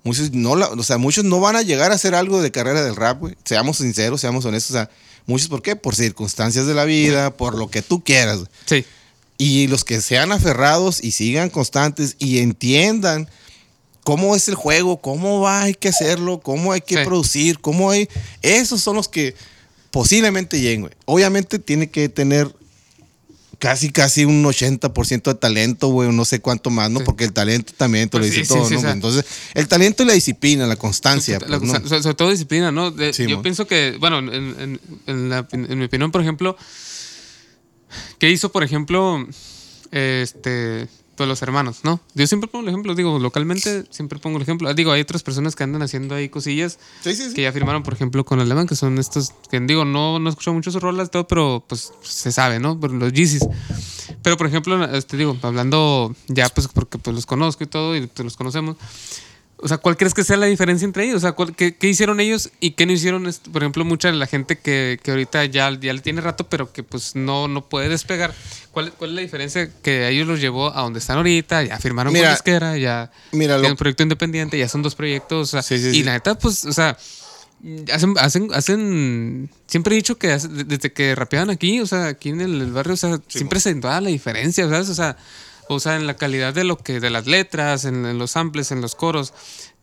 muchos 0.03 0.31
no, 0.31 0.55
la- 0.55 0.67
o 0.67 0.83
sea, 0.83 0.97
muchos 0.97 1.23
no 1.25 1.39
van 1.39 1.55
a 1.55 1.61
llegar 1.61 1.91
a 1.91 1.95
hacer 1.95 2.15
algo 2.15 2.41
de 2.41 2.51
carrera 2.51 2.83
del 2.83 2.95
rap, 2.95 3.19
güey, 3.19 3.35
seamos 3.45 3.77
sinceros, 3.77 4.21
seamos 4.21 4.45
honestos, 4.45 4.71
o 4.71 4.73
sea, 4.79 4.89
muchos, 5.25 5.47
¿por 5.49 5.61
qué? 5.61 5.75
Por 5.75 5.95
circunstancias 5.95 6.65
de 6.67 6.73
la 6.73 6.85
vida, 6.85 7.35
por 7.35 7.55
lo 7.57 7.69
que 7.69 7.81
tú 7.81 8.03
quieras. 8.03 8.39
Sí. 8.65 8.85
Y 9.37 9.67
los 9.67 9.83
que 9.83 10.01
sean 10.01 10.31
aferrados 10.31 11.03
y 11.03 11.11
sigan 11.11 11.49
constantes 11.49 12.15
y 12.19 12.39
entiendan 12.39 13.29
cómo 14.03 14.35
es 14.35 14.47
el 14.47 14.55
juego, 14.55 14.99
cómo 15.01 15.39
va, 15.41 15.63
hay 15.63 15.75
que 15.75 15.89
hacerlo, 15.89 16.39
cómo 16.39 16.71
hay 16.71 16.81
que 16.81 16.97
Sí. 16.97 17.05
producir, 17.05 17.59
cómo 17.59 17.91
hay. 17.91 18.09
Esos 18.41 18.81
son 18.81 18.95
los 18.95 19.07
que 19.07 19.35
posiblemente 19.91 20.59
lleguen, 20.59 20.81
güey. 20.81 20.93
Obviamente 21.05 21.59
tiene 21.59 21.89
que 21.89 22.09
tener 22.09 22.53
casi, 23.59 23.91
casi 23.91 24.25
un 24.25 24.43
80% 24.43 25.21
de 25.23 25.35
talento, 25.35 25.89
güey, 25.89 26.09
o 26.09 26.11
no 26.11 26.25
sé 26.25 26.39
cuánto 26.41 26.69
más, 26.69 26.89
¿no? 26.89 26.99
Sí. 26.99 27.05
Porque 27.05 27.25
el 27.25 27.33
talento 27.33 27.73
también 27.77 28.09
te 28.09 28.17
lo 28.17 28.23
Pues 28.23 28.31
dice 28.33 28.45
sí, 28.45 28.53
todo, 28.53 28.67
sí, 28.67 28.73
¿no? 28.73 28.79
o 28.79 28.81
sea. 28.83 28.91
Entonces, 28.91 29.25
el 29.53 29.67
talento 29.67 30.01
y 30.03 30.05
la 30.07 30.13
disciplina, 30.13 30.65
la 30.65 30.75
constancia. 30.77 31.37
La- 31.45 31.59
pues, 31.59 31.71
¿no? 31.83 31.87
sobre, 32.01 32.13
todo 32.15 32.31
disciplina, 32.31 32.71
¿no? 32.71 32.89
De- 32.91 33.11
yo 33.11 33.41
pienso 33.41 33.67
que, 33.67 33.97
bueno, 33.99 34.19
en, 34.19 34.29
en- 34.33 34.81
en 35.05 35.29
la- 35.29 35.47
en 35.51 35.77
mi 35.77 35.85
opinión, 35.85 36.11
por 36.11 36.21
ejemplo, 36.21 36.57
¿qué 38.17 38.29
hizo, 38.31 38.51
por 38.51 38.63
ejemplo, 38.63 39.27
este, 39.91 40.87
pues 41.19 41.27
los 41.27 41.41
hermanos, 41.41 41.81
¿no? 41.83 41.99
Yo 42.13 42.25
siempre 42.27 42.49
pongo 42.49 42.63
el 42.63 42.69
ejemplo, 42.69 42.95
digo, 42.95 43.19
localmente 43.19 43.83
siempre 43.89 44.19
pongo 44.19 44.37
el 44.37 44.43
ejemplo. 44.43 44.73
Digo, 44.73 44.93
hay 44.93 45.01
otras 45.01 45.21
personas 45.21 45.53
que 45.53 45.65
andan 45.65 45.81
haciendo 45.81 46.15
ahí 46.15 46.29
cosillas 46.29 46.79
Sí, 47.01 47.13
sí, 47.13 47.27
sí. 47.27 47.33
que 47.33 47.41
ya 47.41 47.51
firmaron, 47.51 47.83
por 47.83 47.93
ejemplo, 47.93 48.23
con 48.23 48.39
Alemán, 48.39 48.67
que 48.67 48.75
son 48.77 48.97
estos, 48.97 49.33
que 49.51 49.59
digo, 49.59 49.83
no, 49.83 50.17
no 50.19 50.29
escucho 50.29 50.53
mucho 50.53 50.71
sus 50.71 50.81
rolas, 50.81 51.11
todo, 51.11 51.27
pero 51.27 51.61
pues 51.67 51.91
se 52.03 52.31
sabe, 52.31 52.61
¿no? 52.61 52.79
Los 52.81 53.11
Yeezys. 53.11 53.45
Pero, 54.23 54.37
por 54.37 54.47
ejemplo, 54.47 54.81
este, 54.95 55.17
digo, 55.17 55.35
hablando 55.41 56.15
ya, 56.29 56.47
pues, 56.47 56.69
porque 56.69 56.97
pues 56.97 57.13
los 57.13 57.25
conozco 57.25 57.65
y 57.65 57.67
todo, 57.67 57.97
y 57.97 58.07
pues, 58.07 58.23
los 58.23 58.37
conocemos. 58.37 58.77
O 59.61 59.67
sea, 59.67 59.77
¿cuál 59.77 59.97
crees 59.97 60.13
que 60.13 60.23
sea 60.23 60.37
la 60.37 60.45
diferencia 60.45 60.85
entre 60.85 61.03
ellos? 61.03 61.17
O 61.17 61.19
sea, 61.19 61.33
¿cuál- 61.33 61.53
qué, 61.55 61.75
qué 61.75 61.87
hicieron 61.89 62.19
ellos 62.21 62.49
y 62.61 62.71
qué 62.71 62.85
no 62.85 62.93
hicieron? 62.93 63.29
Por 63.51 63.61
ejemplo, 63.61 63.83
mucha 63.83 64.07
de 64.09 64.15
la 64.15 64.25
gente 64.25 64.57
que, 64.57 64.99
que 65.03 65.11
ahorita 65.11 65.43
ya, 65.45 65.69
ya 65.79 65.91
le 65.91 65.99
tiene 65.99 66.21
rato, 66.21 66.47
pero 66.47 66.71
que 66.71 66.81
pues 66.83 67.15
no, 67.15 67.47
no 67.49 67.67
puede 67.67 67.89
despegar. 67.89 68.33
¿Cuál, 68.71 68.93
¿Cuál 68.93 69.09
es 69.11 69.15
la 69.17 69.21
diferencia 69.21 69.69
que 69.81 70.05
a 70.05 70.09
ellos 70.09 70.27
los 70.27 70.39
llevó 70.39 70.73
a 70.73 70.81
donde 70.81 70.99
están 70.99 71.17
ahorita? 71.17 71.63
Ya 71.63 71.77
firmaron 71.77 72.13
Mira, 72.13 72.27
con 72.27 72.35
disquera, 72.35 72.77
ya 72.77 73.11
mira, 73.33 73.55
tienen 73.55 73.71
un 73.71 73.77
proyecto 73.77 74.03
independiente, 74.03 74.57
ya 74.57 74.69
son 74.69 74.81
dos 74.81 74.95
proyectos. 74.95 75.49
o 75.49 75.51
sea, 75.51 75.61
Sí, 75.61 75.77
sí, 75.77 75.89
y 75.89 75.93
sí. 75.93 76.03
la 76.03 76.13
neta, 76.13 76.37
pues, 76.39 76.63
o 76.63 76.71
sea, 76.71 76.97
hacen, 77.91 78.13
hacen, 78.17 78.47
hacen, 78.53 79.49
siempre 79.67 79.93
he 79.93 79.97
dicho 79.97 80.17
que 80.17 80.31
hace- 80.31 80.47
desde 80.47 80.93
que 80.93 81.15
rapeaban 81.15 81.49
aquí, 81.49 81.81
o 81.81 81.85
sea, 81.85 82.07
aquí 82.07 82.29
en 82.29 82.39
el, 82.41 82.61
el 82.61 82.71
barrio, 82.71 82.93
o 82.93 82.97
sea, 82.97 83.19
siempre 83.27 83.59
se 83.59 83.75
notaba 83.75 83.99
la 83.99 84.09
diferencia, 84.09 84.69
¿sabes? 84.69 84.87
O 84.89 84.95
sea, 84.95 85.17
o 85.71 85.79
sea, 85.79 85.95
en 85.95 86.07
la 86.07 86.15
calidad 86.15 86.53
de 86.53 86.63
lo 86.63 86.77
que, 86.77 86.99
de 86.99 87.11
las 87.11 87.27
letras, 87.27 87.85
en, 87.85 88.17
los 88.17 88.31
samples, 88.31 88.71
en 88.71 88.81
los 88.81 88.95
coros. 88.95 89.33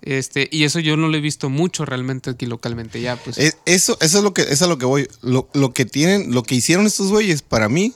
Este, 0.02 0.48
y 0.50 0.64
eso 0.64 0.80
yo 0.80 0.96
no 0.96 1.06
lo 1.08 1.16
he 1.16 1.20
visto 1.20 1.48
mucho 1.48 1.84
realmente 1.84 2.30
aquí 2.30 2.44
localmente 2.44 3.00
ya, 3.00 3.14
pues. 3.16 3.38
Es- 3.38 3.56
eso, 3.66 3.96
eso 4.00 4.18
es 4.18 4.24
lo 4.24 4.34
que, 4.34 4.42
eso 4.42 4.52
es 4.52 4.62
a 4.62 4.66
lo 4.66 4.78
que 4.78 4.84
voy. 4.84 5.08
Lo, 5.22 5.48
lo 5.54 5.72
que 5.72 5.84
tienen, 5.84 6.34
lo 6.34 6.42
que 6.42 6.56
hicieron 6.56 6.86
estos 6.86 7.10
güeyes 7.10 7.42
para 7.42 7.68
mí 7.68 7.94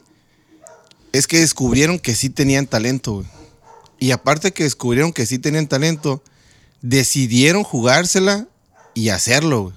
es 1.12 1.26
que 1.26 1.40
descubrieron 1.40 1.98
que 1.98 2.14
sí 2.14 2.30
tenían 2.30 2.68
talento. 2.68 3.24
Y 3.98 4.12
aparte 4.12 4.52
que 4.52 4.62
descubrieron 4.62 5.12
que 5.12 5.26
sí 5.26 5.40
tenían 5.40 5.66
talento, 5.66 6.22
decidieron 6.80 7.64
jugársela 7.64 8.46
y 8.94 9.08
hacerlo, 9.08 9.62
güey. 9.64 9.74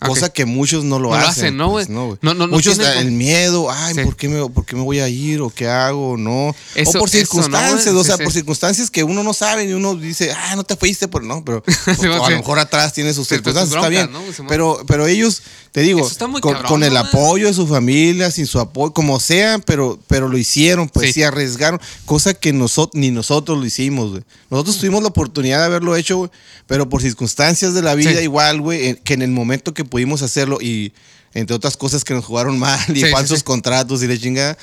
Cosa 0.00 0.28
que 0.28 0.44
muchos 0.44 0.84
no 0.84 0.98
lo 0.98 1.10
No 1.10 1.16
lo 1.16 1.26
hacen. 1.26 1.30
hacen, 1.30 1.56
¿no, 1.56 1.70
pues, 1.70 1.86
güey? 1.86 1.96
no, 1.96 2.06
güey. 2.08 2.18
No, 2.20 2.34
no, 2.34 2.46
no 2.46 2.54
muchos 2.54 2.76
tienen- 2.78 2.98
el 2.98 3.10
miedo, 3.12 3.70
ay, 3.70 3.94
Sí. 3.94 4.00
¿por, 4.02 4.16
qué 4.16 4.28
me, 4.28 4.46
por 4.50 4.66
qué 4.66 4.76
me 4.76 4.82
voy 4.82 4.98
a 5.00 5.08
ir? 5.08 5.40
¿O 5.40 5.48
qué 5.48 5.66
hago? 5.66 6.16
No. 6.18 6.54
Eso- 6.74 6.90
o 6.98 7.00
por 7.00 7.08
eso, 7.08 7.16
¿no, 7.16 7.20
circunstancias, 7.20 7.94
o 7.94 8.04
sea, 8.04 8.16
sí. 8.18 8.24
por 8.24 8.32
circunstancias 8.32 8.90
que 8.90 9.02
uno 9.02 9.22
no 9.22 9.32
sabe 9.32 9.64
y 9.64 9.72
uno 9.72 9.94
dice, 9.94 10.32
ah, 10.32 10.56
no 10.56 10.64
te 10.64 10.76
fuiste, 10.76 11.08
pero 11.08 11.24
no, 11.24 11.42
pero 11.44 11.62
o 12.20 12.24
a 12.24 12.30
lo 12.30 12.36
mejor 12.36 12.58
atrás 12.58 12.92
tiene 12.92 13.10
sus 13.14 13.28
pues, 13.28 13.40
circunstancias, 13.40 13.74
está 13.76 13.88
bien. 13.88 14.10
Pero, 14.46 14.82
pero 14.86 15.06
ellos, 15.06 15.42
te 15.72 15.80
digo, 15.80 16.00
con, 16.40 16.52
cabrón, 16.52 16.62
con 16.68 16.82
el 16.84 16.96
apoyo 16.96 17.46
de 17.46 17.54
su 17.54 17.66
familia, 17.66 18.30
sin 18.30 18.46
su 18.46 18.60
apoyo, 18.60 18.92
como 18.92 19.18
sea, 19.20 19.58
pero, 19.60 19.98
pero 20.06 20.28
lo 20.28 20.36
hicieron, 20.36 20.88
pues 20.88 21.14
Sí. 21.14 21.22
arriesgaron, 21.22 21.80
cosa 22.04 22.34
que 22.34 22.52
nosotros, 22.52 23.00
ni 23.00 23.10
nosotros 23.10 23.58
lo 23.58 23.64
hicimos, 23.64 24.10
güey. 24.10 24.22
Nosotros 24.50 24.76
tuvimos 24.78 25.02
la 25.02 25.08
oportunidad 25.08 25.60
de 25.60 25.64
haberlo 25.64 25.96
hecho, 25.96 26.16
güey, 26.18 26.30
pero 26.66 26.88
por 26.88 27.00
circunstancias 27.00 27.72
de 27.74 27.82
la 27.82 27.94
vida 27.94 28.20
igual, 28.20 28.60
güey, 28.60 28.96
que 29.02 29.14
en 29.14 29.22
el 29.22 29.30
momento 29.30 29.72
que 29.72 29.83
pudimos 29.86 30.22
hacerlo 30.22 30.58
y 30.60 30.92
entre 31.34 31.54
otras 31.56 31.76
cosas 31.76 32.04
que 32.04 32.14
nos 32.14 32.24
jugaron 32.24 32.58
mal 32.58 32.80
y 32.96 33.00
Sí, 33.00 33.10
falsos 33.10 33.38
sí. 33.40 33.44
contratos 33.44 34.02
y 34.02 34.06
la 34.06 34.18
chingada, 34.18 34.56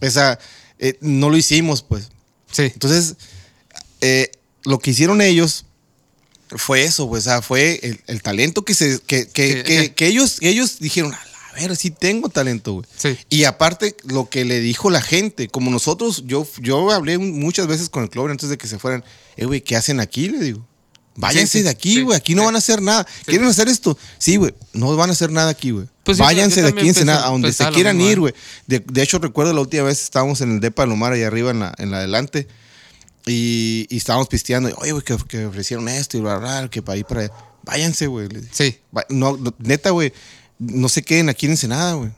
esa, 0.00 0.38
eh, 0.78 0.96
no 1.00 1.30
lo 1.30 1.36
hicimos, 1.36 1.82
pues. 1.82 2.08
sí. 2.50 2.62
Entonces, 2.64 3.14
eh, 4.00 4.30
lo 4.64 4.78
que 4.78 4.90
hicieron 4.90 5.20
ellos 5.20 5.64
fue 6.50 6.84
eso, 6.84 7.08
pues, 7.08 7.26
o 7.26 7.30
sea, 7.30 7.42
fue 7.42 7.80
el, 7.82 8.00
el 8.06 8.22
talento 8.22 8.64
que 8.64 8.74
se 8.74 9.00
que, 9.00 9.26
que, 9.28 10.06
ellos, 10.06 10.38
ellos 10.42 10.78
dijeron, 10.78 11.12
a 11.14 11.54
ver, 11.60 11.74
sí 11.76 11.90
tengo 11.90 12.28
talento, 12.28 12.74
güey. 12.74 12.86
Sí. 12.96 13.16
Y 13.30 13.44
aparte, 13.44 13.96
lo 14.04 14.28
que 14.28 14.44
le 14.44 14.60
dijo 14.60 14.90
la 14.90 15.00
gente, 15.02 15.48
como 15.48 15.70
nosotros, 15.70 16.24
yo, 16.26 16.46
yo 16.60 16.90
hablé 16.92 17.18
muchas 17.18 17.66
veces 17.66 17.88
con 17.88 18.02
el 18.04 18.10
Clover 18.10 18.30
antes 18.30 18.48
de 18.48 18.58
que 18.58 18.68
se 18.68 18.78
fueran, 18.78 19.04
eh, 19.36 19.44
güey, 19.46 19.60
¿qué 19.62 19.76
hacen 19.76 19.98
aquí? 20.00 20.28
Le 20.28 20.38
digo. 20.38 20.66
Váyanse 21.16 21.46
Sí, 21.52 21.58
sí, 21.58 21.64
de 21.64 21.70
aquí, 21.70 21.94
sí, 21.94 22.02
güey. 22.02 22.16
Aquí 22.16 22.34
no 22.34 22.44
van 22.44 22.54
a 22.54 22.58
hacer 22.58 22.80
nada. 22.82 23.06
¿Quieren 23.24 23.48
hacer 23.48 23.68
esto? 23.68 23.96
Sí, 24.18 24.36
güey. 24.36 24.54
No 24.72 24.94
van 24.96 25.10
a 25.10 25.12
hacer 25.12 25.30
nada 25.32 25.50
aquí, 25.50 25.70
güey. 25.70 25.86
Pues 26.04 26.18
Váyanse 26.18 26.62
de 26.62 26.68
aquí 26.68 26.88
en 26.88 26.94
pensé- 26.94 27.10
a 27.10 27.26
donde 27.26 27.52
se 27.52 27.68
quieran 27.70 28.00
ir, 28.00 28.12
¿eh? 28.12 28.20
güey. 28.20 28.34
De, 28.66 28.80
de 28.80 29.02
hecho, 29.02 29.18
recuerdo 29.18 29.52
la 29.52 29.60
última 29.62 29.82
vez 29.84 30.02
estábamos 30.02 30.40
en 30.40 30.52
el 30.52 30.60
Depa 30.60 30.86
Lomar 30.86 31.12
allá 31.12 31.26
arriba 31.26 31.50
en 31.50 31.60
la, 31.60 31.74
en 31.78 31.90
la 31.90 31.98
adelante. 31.98 32.46
Y, 33.26 33.86
y 33.90 33.96
estábamos 33.96 34.28
pisteando. 34.28 34.68
y, 34.68 34.74
Oye, 34.78 34.92
güey, 34.92 35.04
que, 35.04 35.16
que 35.28 35.46
ofrecieron 35.46 35.88
esto 35.88 36.16
y 36.16 36.20
bla, 36.20 36.38
bla, 36.38 36.60
bla, 36.60 36.70
que 36.70 36.82
para 36.82 36.96
ir 36.98 37.04
para 37.06 37.22
allá. 37.22 37.32
Váyanse, 37.64 38.06
güey. 38.06 38.28
Sí. 38.52 38.78
No, 39.08 39.36
no, 39.36 39.52
neta, 39.58 39.90
güey, 39.90 40.12
no 40.58 40.88
se 40.88 41.02
queden 41.02 41.28
aquí 41.28 41.46
en 41.46 41.52
Ensenada, 41.52 41.94
güey. 41.94 42.10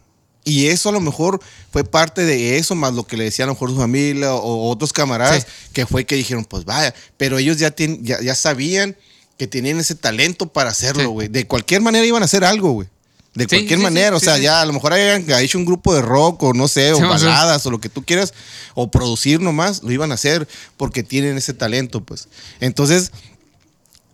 Y 0.49 0.69
eso 0.69 0.89
a 0.89 0.93
lo 0.93 1.01
mejor 1.01 1.41
fue 1.73 1.85
parte 1.85 2.25
de 2.25 2.57
eso, 2.57 2.75
más 2.75 2.95
lo 2.95 3.07
que 3.07 3.17
le 3.19 3.25
decía 3.25 3.45
a 3.45 3.49
lo 3.49 3.53
mejor 3.55 3.69
su 3.71 3.77
familia 3.77 4.35
o, 4.35 4.71
otros 4.71 4.93
camaradas, 4.95 5.43
Sí. 5.43 5.71
que 5.75 5.85
fue 5.85 6.07
que 6.07 6.15
dijeron, 6.17 6.45
pues 6.47 6.65
vaya, 6.65 6.95
pero 7.19 7.37
ellos 7.39 7.59
ya, 7.59 7.75
tien- 7.75 8.01
ya, 8.03 8.21
ya 8.23 8.35
sabían 8.35 8.97
que 9.37 9.47
tenían 9.47 9.79
ese 9.79 9.95
talento 9.95 10.47
para 10.47 10.71
hacerlo, 10.71 11.11
güey. 11.11 11.29
De 11.29 11.47
cualquier 11.47 11.83
manera 11.83 12.07
iban 12.07 12.23
a 12.23 12.25
hacer 12.25 12.45
algo, 12.45 12.73
güey. 12.73 12.89
De 13.35 13.45
Sí, 13.45 13.49
cualquier 13.51 13.79
manera, 13.81 14.17
o 14.17 14.21
sea, 14.21 14.39
ya 14.39 14.63
a 14.63 14.67
lo 14.67 14.73
mejor 14.73 14.95
hayan 14.95 15.25
hecho 15.43 15.59
un 15.59 15.65
grupo 15.67 15.95
de 15.95 16.01
rock 16.03 16.43
o 16.43 16.55
no 16.55 16.67
sé, 16.67 16.93
o 16.95 16.99
baladas 17.01 17.65
o 17.67 17.71
lo 17.71 17.79
que 17.81 17.89
tú 17.91 18.03
quieras, 18.05 18.33
o 18.75 18.91
producir 18.91 19.41
nomás, 19.41 19.83
lo 19.83 19.93
iban 19.93 20.11
a 20.11 20.15
hacer 20.15 20.49
porque 20.77 21.03
tienen 21.03 21.37
ese 21.37 21.53
talento, 21.53 22.03
pues. 22.03 22.27
Entonces, 22.59 23.13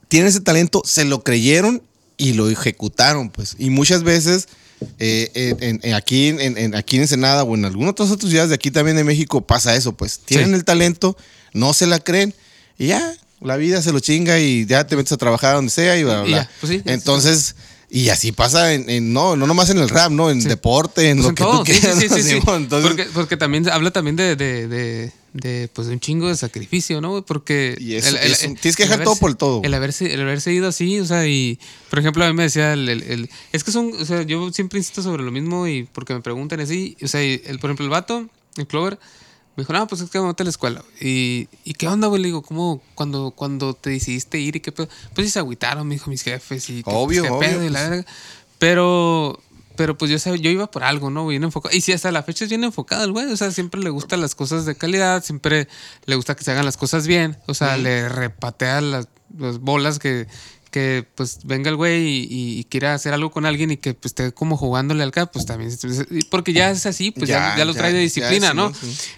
tienen 0.09 0.29
ese 0.29 0.41
talento, 0.41 0.83
se 0.85 1.05
lo 1.05 1.23
creyeron 1.23 1.81
y 2.17 2.33
lo 2.35 2.51
ejecutaron, 2.51 3.31
pues. 3.31 3.55
Y 3.59 3.71
muchas 3.71 4.03
veces 4.03 4.49
eh, 4.99 5.55
en- 5.61 5.81
en- 5.83 5.95
aquí, 5.95 6.29
en, 6.29 6.75
aquí 6.75 6.97
en 6.97 7.03
Ensenada 7.03 7.43
o 7.45 7.55
en 7.55 7.65
algunas 7.65 7.93
otras 7.93 8.11
otras 8.11 8.31
ciudades 8.31 8.51
de 8.51 8.55
aquí 8.57 8.71
también 8.71 8.97
de 8.97 9.05
México 9.05 9.41
pasa 9.41 9.75
eso, 9.77 9.93
pues. 9.93 10.21
Tienen 10.25 10.49
Sí. 10.49 10.55
el 10.55 10.65
talento, 10.65 11.17
no 11.53 11.73
se 11.75 11.87
la 11.87 12.01
creen 12.01 12.35
y 12.79 12.89
ya, 12.89 13.15
la 13.41 13.57
vida 13.57 13.83
se 13.83 13.93
lo 13.93 14.01
chinga 14.01 14.39
y 14.39 14.67
ya 14.67 14.87
te 14.87 14.97
metes 14.97 15.13
a 15.13 15.17
trabajar 15.17 15.55
donde 15.57 15.71
sea 15.71 15.97
y 15.99 16.05
bla, 16.05 16.23
bla, 16.23 16.29
Y 16.29 16.33
ya, 16.33 16.51
pues 16.61 16.73
sí, 16.73 16.83
Entonces... 16.87 17.55
Y 17.91 18.09
así 18.09 18.33
pasa 18.33 18.73
en, 18.75 18.91
en- 18.91 19.13
no, 19.13 19.37
no 19.37 19.47
nomás 19.47 19.71
en 19.71 19.79
el 19.79 19.89
rap, 19.89 20.11
¿no? 20.11 20.29
En 20.29 20.43
Sí. 20.43 20.49
deporte, 20.49 21.11
en 21.11 21.19
Pues 21.19 21.23
lo 21.25 21.29
en 21.29 21.35
que 21.37 21.43
todo, 21.45 21.63
tú 21.63 21.73
sí, 21.73 21.79
quieras. 21.81 21.99
sí, 22.01 22.07
¿no, 22.11 22.17
sí, 22.17 22.23
sí. 22.23 22.29
Simón? 22.41 22.63
Entonces, 22.65 22.89
porque, 22.91 23.05
porque 23.15 23.37
también 23.37 23.69
habla 23.69 23.93
también 23.93 24.17
de, 24.17 24.35
de, 24.35 24.67
de, 24.67 25.13
de, 25.35 25.69
pues, 25.75 25.89
de 25.89 25.93
un 25.95 26.01
chingo 26.01 26.29
de 26.29 26.37
sacrificio, 26.37 27.03
¿no? 27.03 27.23
Porque... 27.27 27.77
Y 27.79 27.97
eso- 27.97 28.17
eso, 28.17 28.47
tienes 28.61 28.77
que 28.77 28.85
dejar 28.85 29.05
todo 29.05 29.17
por 29.17 29.29
el 29.31 29.37
todo. 29.37 29.61
El 29.65 29.75
haberse, 29.75 30.15
el 30.15 30.21
haberse 30.23 30.53
ido 30.53 30.69
así, 30.69 30.99
o 31.01 31.05
sea, 31.05 31.27
y... 31.27 31.59
Por 31.91 31.99
ejemplo, 31.99 32.25
a 32.25 32.29
mí 32.29 32.35
me 32.35 32.45
decía 32.45 32.73
el... 32.73 32.89
el- 32.89 33.03
el- 33.03 33.31
es 33.53 33.63
que 33.65 33.71
son... 33.73 33.93
O 34.01 34.05
sea, 34.07 34.23
yo 34.23 34.51
siempre 34.53 34.79
insisto 34.79 35.03
sobre 35.03 35.23
lo 35.23 35.31
mismo 35.31 35.69
y 35.69 35.83
porque 35.93 36.15
me 36.15 36.21
preguntan 36.23 36.61
así, 36.61 36.97
o 37.03 37.09
sea, 37.09 37.21
el, 37.21 37.59
por 37.59 37.69
ejemplo, 37.69 37.85
el 37.85 37.91
vato, 37.91 38.27
el 38.57 38.67
Clover... 38.67 38.99
Me 39.57 39.63
dijo, 39.63 39.73
no, 39.73 39.87
pues 39.87 40.01
es 40.01 40.11
que 40.11 40.19
vamos 40.19 40.35
a 40.37 40.43
la 40.43 40.51
escuela. 40.51 40.85
Y, 41.01 41.47
¿y 41.63 41.75
qué 41.75 41.87
onda, 41.87 42.09
güey? 42.09 42.21
Le 42.21 42.27
digo, 42.27 42.43
¿cómo 42.43 42.83
cuando, 42.97 43.31
cuando 43.31 43.73
te 43.75 43.91
decidiste 43.91 44.37
ir 44.41 44.57
y 44.57 44.61
qué 44.61 44.73
pedo? 44.73 44.89
Pues 45.15 45.29
sí 45.29 45.33
se 45.33 45.39
agüitaron, 45.39 45.87
me 45.87 45.95
dijo 45.95 46.11
mis 46.11 46.23
jefes 46.23 46.69
y 46.71 46.83
pues, 46.83 46.97
Obvio, 46.97 47.23
qué 47.23 47.31
obvio, 47.31 47.39
pedo 47.51 47.63
y 47.65 47.71
la 47.71 47.79
pues. 47.79 47.91
verga. 47.91 48.07
Pero, 48.59 49.41
pero 49.77 49.97
pues 49.99 50.11
yo, 50.11 50.17
sab- 50.19 50.41
yo 50.41 50.51
iba 50.51 50.71
por 50.71 50.85
algo, 50.85 51.11
¿no? 51.11 51.27
Bien 51.27 51.43
enfocado. 51.45 51.75
Y 51.77 51.81
sí, 51.81 51.93
hasta 51.93 52.11
la 52.13 52.23
fecha 52.23 52.45
es 52.45 52.51
bien 52.51 52.65
enfocado 52.65 53.05
el 53.05 53.13
güey. 53.13 53.27
O 53.33 53.37
sea, 53.37 53.51
siempre 53.51 53.81
le 53.81 53.91
gustan 53.91 54.21
las 54.21 54.35
cosas 54.35 54.65
de 54.67 54.75
calidad, 54.77 55.23
siempre 55.25 55.69
le 56.07 56.17
gusta 56.17 56.35
que 56.37 56.45
se 56.45 56.51
hagan 56.53 56.65
las 56.65 56.77
cosas 56.77 57.07
bien. 57.07 57.37
O 57.47 57.55
sea, 57.55 57.77
le 57.77 58.09
repatea 58.09 58.81
las, 58.81 59.09
las 59.39 59.59
bolas 59.59 59.99
que, 59.99 60.27
que 60.71 61.07
pues 61.15 61.39
venga 61.45 61.71
el 61.71 61.77
güey 61.77 62.03
y, 62.07 62.19
y- 62.31 62.59
y 62.61 62.65
quiera 62.65 62.95
hacer 62.95 63.13
algo 63.15 63.31
con 63.31 63.47
alguien 63.47 63.71
y 63.71 63.77
que 63.77 63.95
pues 63.95 64.11
esté 64.11 64.33
como 64.33 64.57
jugándole 64.57 65.03
al 65.03 65.11
cap, 65.13 65.31
pues 65.33 65.47
también. 65.47 65.71
Porque 66.31 66.53
ya 66.53 66.71
es 66.71 66.85
así, 66.87 67.11
pues 67.11 67.29
ya, 67.29 67.51
Ya, 67.53 67.59
ya 67.59 67.65
lo 67.65 67.73
ya, 67.73 67.79
trae 67.79 67.93
de 67.93 68.01
disciplina, 68.01 68.55
¿no? 68.55 68.73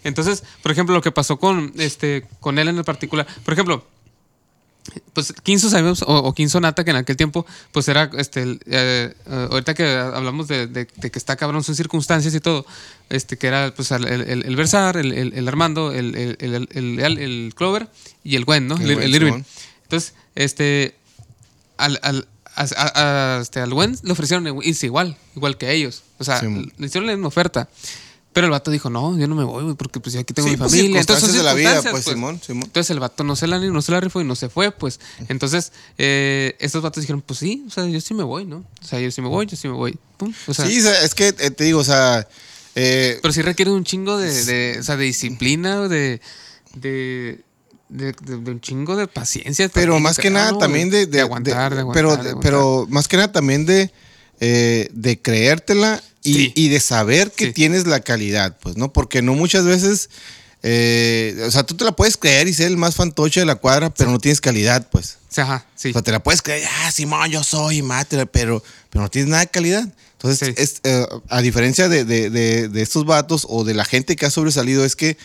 Entonces, 0.05 0.43
por 0.63 0.73
ejemplo, 0.73 0.95
lo 0.95 1.01
que 1.03 1.13
pasó 1.13 1.39
con, 1.39 1.73
este, 1.77 2.27
con 2.41 2.59
él 2.59 2.69
en 2.69 2.77
el 2.79 2.85
particular. 2.85 3.27
Por 3.45 3.55
ejemplo, 3.55 3.87
pues 5.13 5.33
Quinzo 5.43 5.69
sabemos, 5.71 6.03
o, 6.03 6.07
o 6.19 6.33
que 6.85 6.91
en 6.91 6.97
aquel 6.97 7.17
tiempo, 7.17 7.45
pues 7.73 7.89
era, 7.89 8.11
este, 8.17 8.43
eh, 8.43 8.59
eh, 8.67 9.15
ahorita 9.51 9.75
que 9.75 9.85
hablamos 9.87 10.49
de, 10.49 10.67
de- 10.67 10.87
de 10.97 11.11
que 11.11 11.19
está 11.19 11.37
cabrón 11.37 11.63
sus 11.65 11.77
circunstancias 11.77 12.35
y 12.35 12.41
todo, 12.41 12.67
este, 13.09 13.37
que 13.37 13.47
era 13.47 13.73
pues 13.75 13.91
el, 13.91 14.05
el, 14.07 14.45
el 14.45 14.57
Versar, 14.57 14.97
el, 14.97 15.13
el- 15.13 15.33
Armando, 15.49 15.93
el, 15.93 16.15
el, 16.15 16.37
el, 16.41 16.55
el- 16.73 17.01
el- 17.01 17.19
el 17.19 17.53
Clover 17.57 17.89
y 18.25 18.37
el 18.37 18.45
Gwen, 18.45 18.69
¿no? 18.69 18.77
El 18.77 18.87
Gwen, 18.95 19.07
Irving. 19.15 19.33
Entonces, 19.85 20.15
este, 20.35 20.95
al, 21.79 21.99
al, 22.03 22.29
a, 22.55 22.63
a- 22.77 23.37
a- 23.37 23.41
este, 23.43 23.61
al 23.61 23.73
Gwen 23.73 23.97
le 24.03 24.13
ofrecieron 24.13 24.47
igual, 24.87 25.17
igual 25.35 25.57
que 25.59 25.73
ellos. 25.73 26.03
O 26.19 26.25
sea, 26.25 26.39
le 26.79 26.87
hicieron 26.87 27.07
la 27.07 27.13
misma 27.15 27.29
oferta. 27.29 27.69
Pero 28.37 28.49
el 28.49 28.51
vato 28.51 28.71
dijo, 28.71 28.91
no, 28.91 29.17
yo 29.17 29.27
no 29.29 29.35
me 29.35 29.45
voy, 29.45 29.65
güey, 29.65 29.77
porque 29.77 29.99
pues 29.99 30.13
yo 30.13 30.21
aquí 30.21 30.35
tengo 30.35 30.47
Sí, 30.47 30.53
mi 30.53 30.57
pues, 30.59 30.71
familia. 30.71 31.01
Entonces, 31.01 31.33
de 31.33 31.43
la 31.43 31.55
vida, 31.55 31.71
circunstancias, 31.81 32.05
pues, 32.05 32.15
Simón, 32.15 32.41
Simón. 32.45 32.65
entonces 32.67 32.91
el 32.91 33.01
vato 33.01 33.25
no 33.25 33.35
se 33.35 33.47
la, 33.47 33.59
no 33.59 33.81
se 33.81 33.93
la 33.93 34.01
rifó 34.01 34.21
y 34.21 34.25
no 34.25 34.37
se 34.37 34.51
fue, 34.51 34.73
pues. 34.73 35.01
Entonces, 35.31 35.73
eh, 35.97 36.55
estos 36.59 36.83
vatos 36.83 37.01
dijeron, 37.01 37.23
pues 37.23 37.39
sí, 37.39 37.65
o 37.67 37.71
sea, 37.71 37.87
yo 37.87 37.99
sí 37.99 38.13
me 38.13 38.25
voy, 38.25 38.45
¿no? 38.45 38.59
O 38.59 38.85
sea, 38.87 39.01
yo 39.01 39.11
sí 39.11 39.23
me 39.23 39.29
voy, 39.29 39.47
yo 39.47 39.57
sí 39.57 39.69
me 39.69 39.75
voy. 39.75 39.99
Pum. 40.19 40.35
O 40.47 40.53
sea, 40.53 40.67
sí, 40.67 40.79
o 40.81 40.83
sea, 40.83 41.03
es 41.03 41.15
que 41.15 41.29
eh, 41.29 41.51
te 41.51 41.65
digo, 41.65 41.81
o 41.81 41.85
sea, 41.85 42.29
eh, 42.75 43.19
pero 43.23 43.33
sí 43.33 43.41
requiere 43.41 43.71
un 43.71 43.85
chingo 43.85 44.19
de, 44.19 44.45
de, 44.45 44.77
o 44.81 44.83
sea, 44.83 44.99
de 44.99 45.05
disciplina, 45.07 45.89
de, 45.89 46.21
de, 46.75 47.41
de, 47.89 48.13
de- 48.13 48.37
de 48.37 48.51
un 48.51 48.61
chingo 48.61 48.97
de 48.97 49.07
paciencia. 49.07 49.71
pero 49.71 49.87
también, 49.95 50.03
más 50.03 50.19
que 50.19 50.29
nada 50.29 50.53
¿no? 50.53 50.59
también 50.59 50.91
de, 50.91 51.07
de- 51.07 51.23
aguantar, 51.23 51.73
aguantar. 51.73 51.95
pero, 51.95 52.11
aguantar. 52.13 52.37
pero 52.43 52.87
más 52.91 53.09
que 53.09 53.17
nada 53.17 53.33
también 53.33 53.65
de, 53.65 53.91
eh, 54.41 54.91
de 54.93 55.23
creértela 55.23 56.03
y, 56.27 56.35
Sí. 56.35 56.53
y 56.55 56.69
de 56.69 56.81
saber 56.81 57.31
que 57.33 57.47
Sí. 57.47 57.53
tienes 57.53 57.87
la 57.87 58.01
calidad, 58.01 58.57
pues, 58.61 58.77
¿no? 58.77 58.93
Porque 58.93 59.23
no 59.23 59.35
muchas 59.35 59.65
veces, 59.65 60.11
eh, 60.63 61.45
o 61.47 61.51
sea, 61.51 61.63
tú 61.65 61.77
te 61.77 61.85
la 61.85 61.93
puedes 61.93 62.17
creer 62.17 62.49
y 62.49 62.55
ser 62.55 62.67
el 62.67 62.77
más 62.77 62.95
fantoche 62.97 63.41
de 63.41 63.47
la 63.47 63.55
cuadra, 63.57 63.93
pero 63.95 64.11
no 64.11 64.19
tienes 64.19 64.41
calidad, 64.41 64.89
pues. 64.91 65.19
O 65.31 65.35
sea, 65.37 65.45
ajá, 65.45 65.67
sí. 65.77 65.91
O 65.91 65.93
sea, 65.93 66.03
te 66.03 66.13
la 66.13 66.23
puedes 66.23 66.43
creer, 66.43 66.67
ah, 66.83 66.91
Simón, 66.91 67.31
yo 67.31 67.45
soy, 67.45 67.83
mátela, 67.83 68.27
pero, 68.27 68.63
pero 68.91 69.03
no 69.03 69.11
tienes 69.11 69.31
nada 69.31 69.43
de 69.45 69.51
calidad. 69.51 69.89
Entonces, 70.15 70.55
es, 70.57 70.81
eh, 70.85 71.07
a 71.29 71.41
diferencia 71.43 71.89
de, 71.89 72.05
de- 72.05 72.31
de- 72.31 72.69
de 72.69 72.83
estos 72.83 73.05
vatos 73.05 73.47
o 73.49 73.65
de 73.65 73.75
la 73.75 73.85
gente 73.85 74.17
que 74.17 74.27
ha 74.27 74.31
sobresalido, 74.31 74.85
es 74.85 74.97
que 74.97 75.17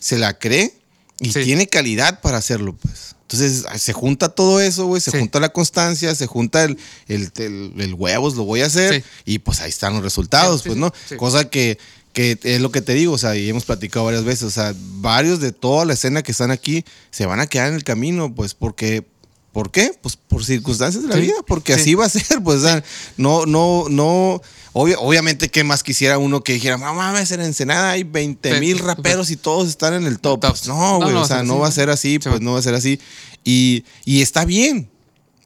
se 0.00 0.18
la 0.18 0.38
cree 0.38 0.74
y 1.20 1.30
tiene 1.30 1.68
calidad 1.68 2.20
para 2.20 2.38
hacerlo, 2.38 2.74
pues. 2.76 3.14
Entonces 3.30 3.64
ah, 3.68 3.78
se 3.78 3.92
junta 3.92 4.28
todo 4.28 4.58
eso, 4.60 4.86
güey, 4.86 5.00
se 5.00 5.12
Sí. 5.12 5.18
junta 5.20 5.38
la 5.38 5.50
constancia, 5.50 6.12
se 6.16 6.26
junta 6.26 6.64
el, 6.64 6.76
el, 7.06 7.30
el- 7.36 7.72
el 7.78 7.94
huevos, 7.94 8.34
lo 8.34 8.42
voy 8.44 8.62
a 8.62 8.66
hacer, 8.66 8.94
Sí. 8.96 9.02
y 9.24 9.38
pues 9.38 9.60
ahí 9.60 9.70
están 9.70 9.92
los 9.94 10.02
resultados, 10.02 10.62
Sí, 10.62 10.64
sí, 10.64 10.68
pues, 10.70 10.74
sí, 10.76 10.80
¿no? 10.80 10.92
sí. 11.10 11.16
Cosa 11.16 11.48
que, 11.48 11.78
que 12.12 12.36
es 12.42 12.60
lo 12.60 12.72
que 12.72 12.82
te 12.82 12.92
digo, 12.94 13.12
o 13.12 13.18
sea, 13.18 13.36
y 13.36 13.48
hemos 13.48 13.64
platicado 13.64 14.04
varias 14.06 14.24
veces, 14.24 14.42
o 14.44 14.50
sea, 14.50 14.74
varios 14.96 15.38
de 15.40 15.52
toda 15.52 15.84
la 15.84 15.92
escena 15.92 16.22
que 16.24 16.32
están 16.32 16.50
aquí 16.50 16.84
se 17.12 17.24
van 17.24 17.38
a 17.38 17.46
quedar 17.46 17.68
en 17.68 17.74
el 17.74 17.84
camino, 17.84 18.34
pues, 18.34 18.54
porque... 18.54 19.06
¿Por 19.52 19.72
qué? 19.72 19.92
Pues 20.00 20.14
por 20.16 20.44
circunstancias 20.44 21.02
de 21.02 21.08
la 21.08 21.16
Sí, 21.16 21.22
vida, 21.22 21.34
porque 21.44 21.74
sí. 21.74 21.80
así 21.80 21.94
va 21.96 22.04
a 22.06 22.08
ser, 22.08 22.40
pues, 22.44 22.58
o 22.58 22.62
sea, 22.62 22.84
no, 23.16 23.46
no, 23.46 23.86
no, 23.90 24.40
obvia- 24.72 24.96
obviamente, 24.98 25.48
¿qué 25.48 25.64
más 25.64 25.82
quisiera 25.82 26.18
uno 26.18 26.42
que 26.42 26.52
dijera, 26.54 26.76
mamá, 26.78 27.14
en 27.20 27.40
Ensenada 27.40 27.90
hay 27.90 28.04
20 28.04 28.60
mil 28.60 28.78
raperos 28.78 29.30
y 29.30 29.36
todos 29.36 29.68
están 29.68 29.94
en 29.94 30.06
el 30.06 30.18
top? 30.20 30.40
Pues, 30.40 30.66
no, 30.66 30.96
güey, 30.98 31.12
no 31.12 31.22
o 31.22 31.26
sea, 31.26 31.42
no 31.42 31.58
va 31.58 31.68
a 31.68 31.72
ser 31.72 31.90
así, 31.90 32.18
Sí, 32.22 32.28
pues 32.28 32.40
no 32.40 32.52
va 32.52 32.58
a 32.58 32.62
ser 32.62 32.74
así. 32.74 32.98
Y, 33.44 33.84
y 34.04 34.22
está 34.22 34.44
bien. 34.44 34.88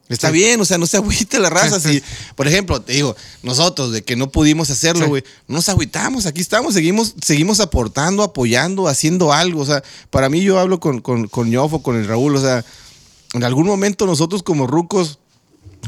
Está 0.07 0.27
Sí. 0.27 0.33
bien, 0.33 0.61
o 0.61 0.65
sea, 0.65 0.77
no 0.77 0.85
se 0.85 0.97
agüite 0.97 1.39
la 1.39 1.49
raza. 1.49 1.79
Sí, 1.79 1.93
Si, 1.99 2.03
por 2.35 2.47
ejemplo, 2.47 2.79
te 2.79 2.93
digo, 2.93 3.15
nosotros 3.41 3.91
de 3.91 4.03
que 4.03 4.15
no 4.15 4.29
pudimos 4.31 4.69
hacerlo, 4.69 5.07
güey, 5.07 5.23
no 5.47 5.55
nos 5.55 5.67
agüitamos, 5.69 6.27
aquí 6.27 6.41
estamos, 6.41 6.75
seguimos, 6.75 7.15
seguimos 7.23 7.59
aportando, 7.59 8.21
apoyando, 8.21 8.87
haciendo 8.87 9.33
algo. 9.33 9.61
O 9.61 9.65
sea, 9.65 9.83
para 10.11 10.29
mí 10.29 10.41
yo 10.41 10.59
hablo 10.59 10.79
con, 10.79 11.01
con, 11.01 11.27
con 11.27 11.49
Ñofo, 11.49 11.81
con 11.81 11.95
el 11.95 12.07
Raúl, 12.07 12.35
o 12.35 12.41
sea, 12.41 12.63
en 13.33 13.43
algún 13.43 13.65
momento 13.65 14.05
nosotros 14.05 14.43
como 14.43 14.67
rucos, 14.67 15.17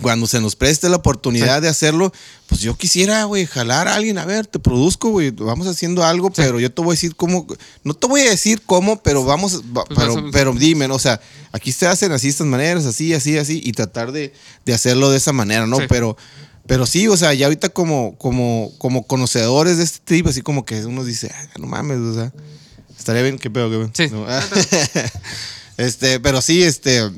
cuando 0.02 0.28
se 0.28 0.40
nos 0.42 0.56
preste 0.56 0.90
la 0.90 0.98
oportunidad 0.98 1.62
de 1.62 1.68
hacerlo, 1.70 2.12
pues 2.48 2.62
yo 2.62 2.76
quisiera, 2.78 3.24
güey, 3.26 3.46
jalar 3.46 3.88
a 3.88 3.96
alguien, 3.96 4.18
a 4.18 4.26
ver, 4.26 4.46
te 4.48 4.60
produzco, 4.60 5.10
güey, 5.10 5.32
vamos 5.32 5.68
haciendo 5.68 6.04
algo, 6.04 6.30
pero 6.32 6.60
yo 6.60 6.72
te 6.72 6.82
voy 6.82 6.92
a 6.92 6.94
decir 6.96 7.16
cómo, 7.16 7.46
no 7.84 7.94
te 7.94 8.08
voy 8.08 8.22
a 8.22 8.30
decir 8.30 8.62
cómo, 8.66 9.02
pero 9.02 9.24
vamos, 9.24 9.62
va- 9.76 9.84
Pues 9.86 9.98
pero, 10.00 10.30
pero 10.32 10.54
dime, 10.54 10.88
¿no? 10.88 10.96
o 10.96 11.00
sea, 11.00 11.20
aquí 11.52 11.72
se 11.72 11.88
hacen 11.88 12.12
así 12.12 12.28
estas 12.30 12.48
maneras, 12.48 12.86
así, 12.86 13.14
así, 13.14 13.38
así, 13.38 13.62
y 13.64 13.72
tratar 13.74 14.12
de, 14.12 14.34
de 14.66 14.74
hacerlo 14.74 15.10
de 15.10 15.18
esa 15.18 15.34
manera, 15.34 15.66
¿no? 15.68 15.78
Sí. 15.78 15.86
Pero, 15.90 16.16
pero 16.66 16.86
sí, 16.86 17.08
o 17.08 17.16
sea, 17.18 17.34
ya 17.34 17.46
ahorita 17.48 17.70
como, 17.70 18.18
como, 18.18 18.72
como 18.78 19.08
conocedores 19.08 19.78
de 19.78 19.84
este 19.84 20.00
trip, 20.04 20.28
así 20.28 20.42
como 20.42 20.66
que 20.66 20.86
uno 20.86 21.04
dice, 21.06 21.32
"Ah, 21.34 21.48
no 21.60 21.68
mames, 21.68 21.98
o 22.00 22.14
sea, 22.14 22.34
estaría 22.98 23.22
bien, 23.24 23.38
qué 23.40 23.50
pedo, 23.50 23.70
qué 23.70 23.78
pedo. 23.78 23.92
Sí. 23.94 24.14
No, 24.14 24.26
este, 25.78 26.20
pero 26.20 26.42
sí, 26.42 26.64
este, 26.64 27.10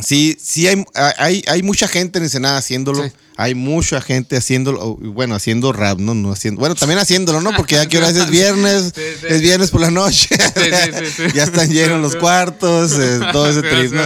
sí, 0.00 0.36
sí 0.40 0.68
hay, 0.68 0.84
hay, 0.94 1.42
hay 1.46 1.62
mucha 1.62 1.88
gente 1.88 2.18
en 2.18 2.24
Ensenada 2.24 2.58
haciéndolo. 2.58 3.10
Hay 3.36 3.54
mucha 3.54 4.00
gente 4.00 4.36
haciéndolo, 4.36 4.96
bueno, 4.96 5.34
haciendo 5.34 5.72
rap, 5.72 5.98
¿no? 5.98 6.14
no 6.14 6.32
haciendo, 6.32 6.60
bueno, 6.60 6.74
también 6.74 6.98
haciéndolo, 6.98 7.40
¿no? 7.40 7.50
Porque 7.56 7.76
ya 7.76 7.86
que 7.86 7.96
ahora 7.96 8.10
es 8.10 8.28
viernes, 8.30 8.92
Sí, 8.94 9.00
sí. 9.20 9.26
es 9.28 9.40
viernes 9.40 9.70
por 9.70 9.80
la 9.80 9.90
noche. 9.90 10.28
sí, 10.36 11.22
ya 11.34 11.44
están 11.44 11.70
llenos 11.70 12.00
los 12.02 12.16
cuartos, 12.16 12.92
eh, 12.98 13.20
todo 13.32 13.48
ese 13.48 13.62
trip, 13.62 13.92
¿no? 13.92 14.02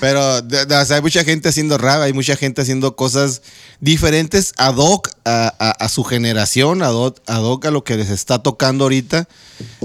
Pero 0.00 0.40
de- 0.42 0.64
de- 0.66 0.76
o 0.76 0.84
sea, 0.86 0.96
hay 0.96 1.02
mucha 1.02 1.22
gente 1.22 1.50
haciendo 1.50 1.76
rap, 1.76 2.00
hay 2.00 2.12
mucha 2.14 2.34
gente 2.36 2.62
haciendo 2.62 2.96
cosas 2.96 3.42
diferentes 3.80 4.52
ad 4.56 4.76
hoc 4.76 5.10
a, 5.24 5.54
a- 5.58 5.70
a 5.72 5.88
su 5.88 6.02
generación, 6.04 6.82
ad 6.82 6.94
hoc, 6.94 7.18
ad 7.26 7.42
hoc 7.42 7.66
a 7.66 7.70
lo 7.70 7.84
que 7.84 7.96
les 7.96 8.08
está 8.10 8.42
tocando 8.42 8.84
ahorita. 8.84 9.28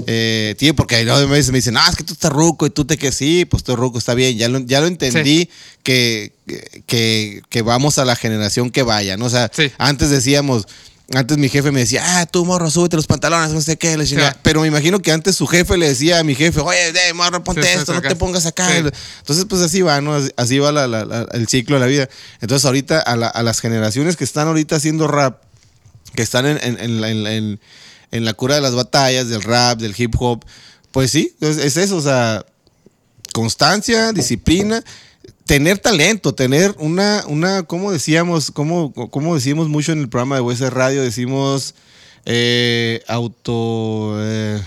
Eh, 0.06 0.54
tío, 0.58 0.74
porque 0.74 0.96
veces 1.04 1.50
me 1.52 1.58
dicen, 1.58 1.76
ah, 1.76 1.86
es 1.90 1.96
que 1.96 2.04
tú 2.04 2.14
estás 2.14 2.32
ruco 2.32 2.66
y 2.66 2.70
tú 2.70 2.84
te 2.84 2.96
que 2.96 3.12
sí, 3.12 3.44
pues 3.44 3.60
estoy 3.60 3.76
ruco, 3.76 3.98
está 3.98 4.14
bien, 4.14 4.36
ya 4.38 4.48
lo, 4.48 4.58
ya 4.60 4.80
lo 4.80 4.86
entendí 4.86 5.50
que, 5.82 6.32
que, 6.86 7.42
que 7.48 7.62
vamos 7.62 7.98
a 7.98 8.04
la 8.04 8.16
generación 8.16 8.70
que 8.70 8.82
vaya, 8.82 9.16
¿no? 9.16 9.26
O 9.26 9.30
sea, 9.30 9.50
Sí. 9.54 9.70
antes 9.78 10.10
decíamos, 10.10 10.66
antes 11.14 11.38
mi 11.38 11.48
jefe 11.48 11.70
me 11.72 11.80
decía, 11.80 12.02
ah, 12.04 12.26
tú 12.26 12.44
morro, 12.44 12.68
súbete 12.70 12.96
los 12.96 13.06
pantalones, 13.06 13.50
no 13.52 13.60
sé 13.62 13.78
qué. 13.78 13.96
Sí. 14.06 14.16
Pero 14.42 14.60
me 14.60 14.66
imagino 14.68 15.00
que 15.00 15.10
antes 15.10 15.36
su 15.36 15.46
jefe 15.46 15.78
le 15.78 15.88
decía 15.88 16.18
a 16.18 16.24
mi 16.24 16.34
jefe, 16.34 16.60
oye, 16.60 16.92
morro, 17.14 17.42
ponte 17.42 17.62
Sí, 17.62 17.68
esto, 17.78 17.94
no 17.94 18.02
te 18.02 18.14
pongas 18.16 18.44
acá. 18.44 18.68
Sí. 18.68 18.82
Entonces, 19.20 19.46
pues 19.48 19.62
así 19.62 19.80
va, 19.80 20.00
¿no? 20.02 20.14
Así- 20.36 20.58
va 20.58 20.70
la- 20.70 20.86
la- 20.86 21.04
la- 21.06 21.26
el 21.32 21.48
ciclo 21.48 21.76
de 21.76 21.80
la 21.80 21.86
vida. 21.86 22.08
Entonces, 22.40 22.66
ahorita, 22.66 22.98
a, 23.00 23.12
a 23.12 23.42
las 23.42 23.60
generaciones 23.60 24.16
que 24.16 24.24
están 24.24 24.48
ahorita 24.48 24.76
haciendo 24.76 25.08
rap, 25.08 25.40
que 26.14 26.22
están 26.22 26.44
en, 26.46 26.58
en- 26.62 26.78
en 26.78 27.00
la- 27.00 27.10
en 27.10 27.24
la- 27.24 27.32
en- 27.34 27.60
en 28.10 28.24
la 28.26 28.32
cura 28.34 28.54
de 28.56 28.60
las 28.60 28.74
batallas, 28.74 29.28
del 29.28 29.42
rap, 29.42 29.78
del 29.80 29.94
hip 29.96 30.14
hop, 30.18 30.44
pues 30.92 31.10
sí, 31.10 31.34
es, 31.40 31.56
es 31.58 31.76
eso, 31.78 31.96
o 31.96 32.02
sea, 32.02 32.44
constancia, 33.32 34.12
disciplina, 34.12 34.82
tener 35.48 35.78
talento, 35.78 36.34
tener 36.34 36.74
una, 36.78 37.24
una, 37.26 37.62
¿cómo 37.62 37.90
decíamos? 37.90 38.50
¿Cómo, 38.50 38.92
cómo 38.92 39.34
decimos 39.34 39.70
mucho 39.70 39.92
en 39.92 40.00
el 40.00 40.08
programa 40.10 40.34
de 40.34 40.42
Huesa 40.42 40.68
Radio? 40.68 41.02
Decimos 41.02 41.74
eh, 42.26 43.02
auto, 43.08 44.14
eh, 44.18 44.60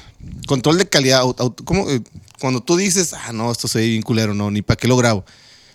control 0.48 0.80
de 0.80 0.90
calidad, 0.90 1.20
auto-. 1.20 1.54
Eh, 1.88 2.02
cuando 2.40 2.62
tú 2.62 2.78
dices, 2.78 3.14
ah, 3.14 3.32
no, 3.32 3.52
esto 3.52 3.68
soy 3.68 3.92
bien 3.92 4.02
culero, 4.02 4.34
no, 4.34 4.50
ni 4.50 4.64
para 4.64 4.76
qué 4.76 4.88
lo 4.88 4.98
grabo. 4.98 5.24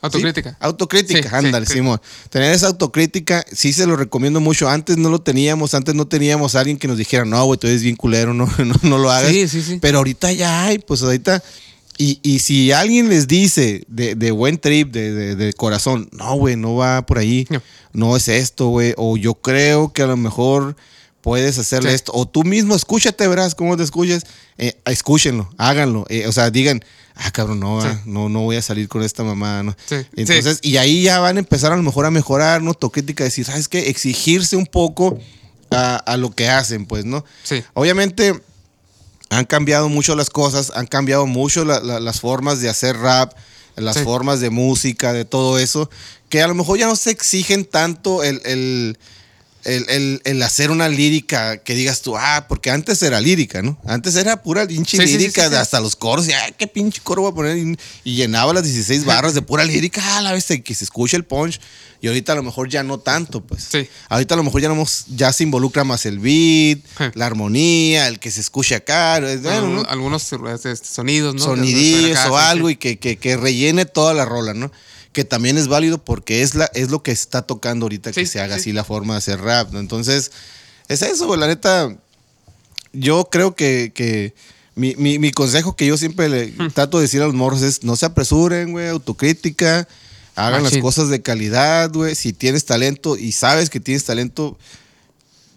Autocrítica. 0.00 0.50
Sí, 0.50 0.56
Autocrítica, 0.58 1.30
Sí, 1.30 1.36
ándale, 1.36 1.66
sí, 1.66 1.72
sí. 1.72 1.78
Simón. 1.78 2.00
Tener 2.28 2.52
esa 2.52 2.66
autocrítica, 2.66 3.44
sí 3.52 3.72
se 3.72 3.86
lo 3.86 3.94
recomiendo 3.94 4.40
mucho. 4.40 4.68
Antes 4.68 4.96
no 4.96 5.08
lo 5.08 5.20
teníamos, 5.20 5.74
antes 5.74 5.94
no 5.94 6.08
teníamos 6.08 6.56
a 6.56 6.60
alguien 6.60 6.78
que 6.78 6.88
nos 6.88 6.98
dijera, 6.98 7.24
no, 7.24 7.44
güey, 7.44 7.60
tú 7.60 7.68
eres 7.68 7.84
bien 7.84 7.94
culero, 7.94 8.34
no, 8.34 8.48
no, 8.58 8.74
no 8.82 8.98
lo 8.98 9.12
hagas. 9.12 9.30
Sí, 9.30 9.46
sí, 9.46 9.62
sí. 9.62 9.78
Pero 9.80 9.98
ahorita 9.98 10.32
ya 10.32 10.64
hay, 10.64 10.80
pues 10.80 11.00
ahorita. 11.02 11.40
Y, 11.98 12.20
y 12.22 12.40
si 12.40 12.72
alguien 12.72 13.08
les 13.08 13.26
dice 13.26 13.84
de, 13.88 14.14
de 14.14 14.30
buen 14.30 14.58
trip, 14.58 14.92
de, 14.92 15.12
de- 15.12 15.36
de 15.36 15.52
corazón, 15.54 16.08
no, 16.12 16.34
güey, 16.36 16.56
no 16.56 16.74
va 16.74 17.06
por 17.06 17.18
ahí, 17.18 17.46
No. 17.48 17.62
no, 17.92 18.16
es 18.16 18.28
esto, 18.28 18.68
güey, 18.68 18.92
o 18.96 19.16
yo 19.16 19.34
creo 19.34 19.92
que 19.92 20.02
a 20.02 20.06
lo 20.06 20.16
mejor 20.16 20.76
puedes 21.22 21.58
hacerle 21.58 21.90
Sí. 21.90 21.96
esto, 21.96 22.12
o 22.14 22.26
tú 22.26 22.44
mismo 22.44 22.74
escúchate, 22.76 23.26
verás 23.26 23.54
cómo 23.54 23.76
te 23.76 23.82
escuchas, 23.82 24.24
eh, 24.58 24.74
escúchenlo, 24.84 25.48
háganlo, 25.58 26.04
eh, 26.08 26.26
o 26.28 26.32
sea, 26.32 26.50
digan, 26.50 26.84
ah, 27.16 27.30
cabrón, 27.32 27.60
no, 27.60 27.80
Sí. 27.80 27.88
ah, 27.90 28.00
no, 28.04 28.28
no 28.28 28.42
voy 28.42 28.56
a 28.56 28.62
salir 28.62 28.88
con 28.88 29.02
esta 29.02 29.24
mamá, 29.24 29.62
¿no? 29.62 29.74
Sí. 29.86 29.96
Entonces, 30.16 30.60
y 30.62 30.76
ahí 30.76 31.02
ya 31.02 31.18
van 31.18 31.36
a 31.36 31.40
empezar 31.40 31.72
a 31.72 31.76
lo 31.76 31.82
mejor 31.82 32.04
a 32.06 32.10
mejorar, 32.10 32.62
¿no? 32.62 32.68
Autocrítica, 32.70 33.24
decir, 33.24 33.44
¿sabes 33.46 33.68
qué? 33.68 33.88
Exigirse 33.88 34.54
un 34.54 34.66
poco 34.66 35.18
a, 35.70 35.96
a 35.96 36.16
lo 36.16 36.30
que 36.30 36.48
hacen, 36.48 36.86
pues, 36.86 37.04
¿no? 37.06 37.24
Sí. 37.42 37.62
Obviamente 37.74 38.40
han 39.30 39.44
cambiado 39.44 39.88
mucho 39.88 40.14
las 40.14 40.30
cosas, 40.30 40.72
han 40.74 40.86
cambiado 40.86 41.26
mucho 41.26 41.64
la- 41.64 41.80
la- 41.80 42.00
las 42.00 42.20
formas 42.20 42.60
de 42.60 42.68
hacer 42.68 42.96
rap, 42.98 43.32
las 43.76 43.96
Sí. 43.96 44.04
formas 44.04 44.40
de 44.40 44.50
música, 44.50 45.12
de 45.12 45.24
todo 45.24 45.58
eso, 45.58 45.90
que 46.28 46.42
a 46.42 46.48
lo 46.48 46.54
mejor 46.54 46.78
ya 46.78 46.86
no 46.86 46.96
se 46.96 47.10
exigen 47.10 47.64
tanto 47.64 48.22
el, 48.22 48.40
el- 48.44 48.98
el- 49.66 49.88
el- 49.90 50.22
el 50.24 50.42
hacer 50.42 50.70
una 50.70 50.88
lírica 50.88 51.58
que 51.58 51.74
digas 51.74 52.00
tú, 52.02 52.16
ah, 52.16 52.46
porque 52.48 52.70
antes 52.70 53.02
era 53.02 53.20
lírica, 53.20 53.62
¿no? 53.62 53.78
Antes 53.86 54.14
era 54.16 54.42
pura 54.42 54.66
pinche 54.66 54.96
Sí, 54.96 55.04
lírica, 55.04 55.42
sí, 55.42 55.48
sí. 55.48 55.52
de 55.54 55.58
hasta 55.58 55.80
los 55.80 55.96
coros, 55.96 56.28
y 56.28 56.32
ah, 56.32 56.50
qué 56.56 56.66
pinche 56.66 57.00
coro 57.02 57.22
voy 57.22 57.32
a 57.32 57.34
poner, 57.34 57.56
y, 57.58 57.76
y 58.04 58.14
llenaba 58.16 58.52
las 58.54 58.64
16 58.64 59.04
barras 59.04 59.34
de 59.34 59.42
pura 59.42 59.64
lírica, 59.64 60.00
ah, 60.16 60.22
la 60.22 60.32
vez 60.32 60.46
que 60.64 60.74
se 60.74 60.84
escucha 60.84 61.16
el 61.16 61.24
punch, 61.24 61.60
y 62.00 62.08
ahorita 62.08 62.32
a 62.32 62.36
lo 62.36 62.42
mejor 62.42 62.68
ya 62.68 62.82
no 62.82 62.98
tanto, 62.98 63.40
pues. 63.44 63.66
Sí. 63.70 63.88
Ahorita 64.08 64.34
a 64.34 64.36
lo 64.36 64.44
mejor 64.44 64.60
ya, 64.60 64.68
no, 64.68 64.86
ya 65.08 65.32
se 65.32 65.42
involucra 65.44 65.82
más 65.82 66.06
el 66.06 66.18
beat, 66.18 66.80
la 67.14 67.26
armonía, 67.26 68.06
el 68.08 68.18
que 68.18 68.30
se 68.30 68.40
escuche 68.40 68.74
acá, 68.74 69.18
bueno. 69.42 69.82
Algunos 69.88 70.30
este, 70.32 70.76
sonidos, 70.76 71.34
¿no? 71.34 71.42
sonidillos 71.42 72.18
o 72.26 72.36
algo 72.38 72.70
y 72.70 72.76
que, 72.76 72.98
que- 72.98 73.16
que 73.16 73.36
rellene 73.36 73.84
toda 73.86 74.12
la 74.14 74.24
rola, 74.24 74.54
¿no? 74.54 74.70
Que 75.16 75.24
también 75.24 75.56
es 75.56 75.66
válido 75.66 75.96
porque 75.96 76.42
es, 76.42 76.54
la, 76.54 76.66
es 76.74 76.90
lo 76.90 77.02
que 77.02 77.10
está 77.10 77.40
tocando 77.40 77.86
ahorita 77.86 78.12
que 78.12 78.26
Sí, 78.26 78.30
se 78.30 78.38
haga 78.38 78.56
sí. 78.56 78.60
así 78.60 78.72
la 78.74 78.84
forma 78.84 79.14
de 79.14 79.18
hacer 79.18 79.40
rap, 79.40 79.72
¿no? 79.72 79.78
Entonces, 79.80 80.30
es 80.88 81.00
eso, 81.00 81.34
la 81.36 81.46
neta. 81.46 81.96
Yo 82.92 83.28
creo 83.30 83.54
que, 83.54 83.92
que 83.94 84.34
mi, 84.74 84.94
mi- 84.96 85.18
mi 85.18 85.30
consejo 85.32 85.74
que 85.74 85.86
yo 85.86 85.96
siempre 85.96 86.28
le 86.28 86.48
Hmm. 86.48 86.70
trato 86.70 86.98
de 86.98 87.04
decir 87.04 87.22
a 87.22 87.24
los 87.24 87.34
morros 87.34 87.62
es 87.62 87.82
no 87.82 87.96
se 87.96 88.04
apresuren, 88.04 88.72
güey, 88.72 88.88
autocrítica, 88.88 89.88
hagan 90.34 90.62
las 90.62 90.76
cosas 90.76 91.08
de 91.08 91.22
calidad, 91.22 91.90
güey. 91.94 92.14
Si 92.14 92.34
tienes 92.34 92.66
talento 92.66 93.16
y 93.16 93.32
sabes 93.32 93.70
que 93.70 93.80
tienes 93.80 94.04
talento, 94.04 94.58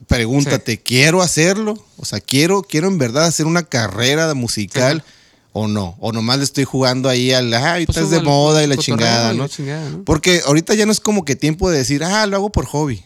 pregúntate, 0.08 0.80
¿quiero 0.82 1.22
hacerlo? 1.22 1.84
O 1.98 2.06
sea, 2.06 2.22
¿quiero, 2.22 2.62
quiero 2.62 2.88
en 2.88 2.98
verdad 2.98 3.26
hacer 3.26 3.46
una 3.46 3.64
carrera 3.64 4.34
musical 4.34 5.04
Sí. 5.06 5.14
O 5.54 5.68
no? 5.68 5.96
O 6.00 6.12
nomás 6.12 6.38
le 6.38 6.44
estoy 6.44 6.64
jugando 6.64 7.10
ahí 7.10 7.32
al, 7.32 7.54
ah, 7.54 7.72
ahorita 7.74 7.94
Pues 7.94 8.06
es 8.06 8.12
de 8.12 8.22
moda 8.22 8.64
y 8.64 8.68
la 8.68 8.78
chingada, 8.78 9.34
y 9.34 9.38
¿no? 9.38 9.44
la 9.44 9.50
chingada, 9.50 9.90
¿no? 9.90 10.04
Porque 10.04 10.42
ahorita 10.46 10.74
ya 10.76 10.86
no 10.86 10.92
es 10.92 11.00
como 11.00 11.26
que 11.26 11.36
tiempo 11.36 11.70
de 11.70 11.78
decir, 11.80 12.04
ah, 12.04 12.26
lo 12.28 12.36
hago 12.38 12.52
por 12.52 12.66
hobby. 12.66 13.04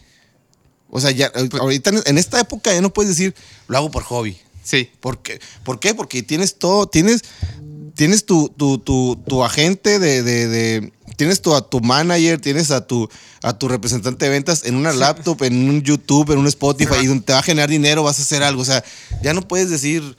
O 0.90 1.00
sea, 1.00 1.10
ya, 1.10 1.32
Pues 1.32 1.60
ahorita 1.60 1.90
en- 1.90 2.02
en 2.06 2.18
esta 2.18 2.38
época 2.40 2.72
ya 2.72 2.80
no 2.80 2.92
puedes 2.92 3.08
decir, 3.16 3.34
lo 3.68 3.76
hago 3.78 3.90
por 3.90 4.02
hobby. 4.04 4.36
Sí. 4.62 4.88
¿Por 5.00 5.18
qué? 5.18 5.40
¿Por 5.64 5.80
qué? 5.80 5.94
Porque 5.94 6.22
tienes 6.22 6.56
todo, 6.58 6.86
tienes, 6.86 7.22
tienes 7.94 8.24
tu, 8.26 8.48
tu, 8.56 8.78
tu, 8.78 9.16
tu 9.26 9.44
agente 9.44 9.98
de, 9.98 10.22
de- 10.22 10.48
de- 10.48 10.92
tienes 11.16 11.42
tu, 11.42 11.54
a 11.54 11.68
tu 11.68 11.80
manager, 11.80 12.40
tienes 12.40 12.70
a 12.70 12.86
tu, 12.86 13.08
a 13.42 13.58
tu 13.58 13.68
representante 13.68 14.24
de 14.24 14.30
ventas 14.30 14.64
en 14.64 14.74
una 14.76 14.92
laptop, 14.92 15.42
en 15.42 15.68
un 15.68 15.82
YouTube, 15.82 16.30
en 16.32 16.38
un 16.38 16.46
Spotify, 16.46 16.94
y 17.02 17.06
donde 17.06 17.24
te 17.24 17.32
va 17.32 17.40
a 17.40 17.42
generar 17.42 17.68
dinero, 17.68 18.02
vas 18.02 18.18
a 18.18 18.22
hacer 18.22 18.42
algo. 18.42 18.62
O 18.62 18.64
sea, 18.64 18.82
ya 19.22 19.34
no 19.34 19.42
puedes 19.46 19.70
decir, 19.70 20.16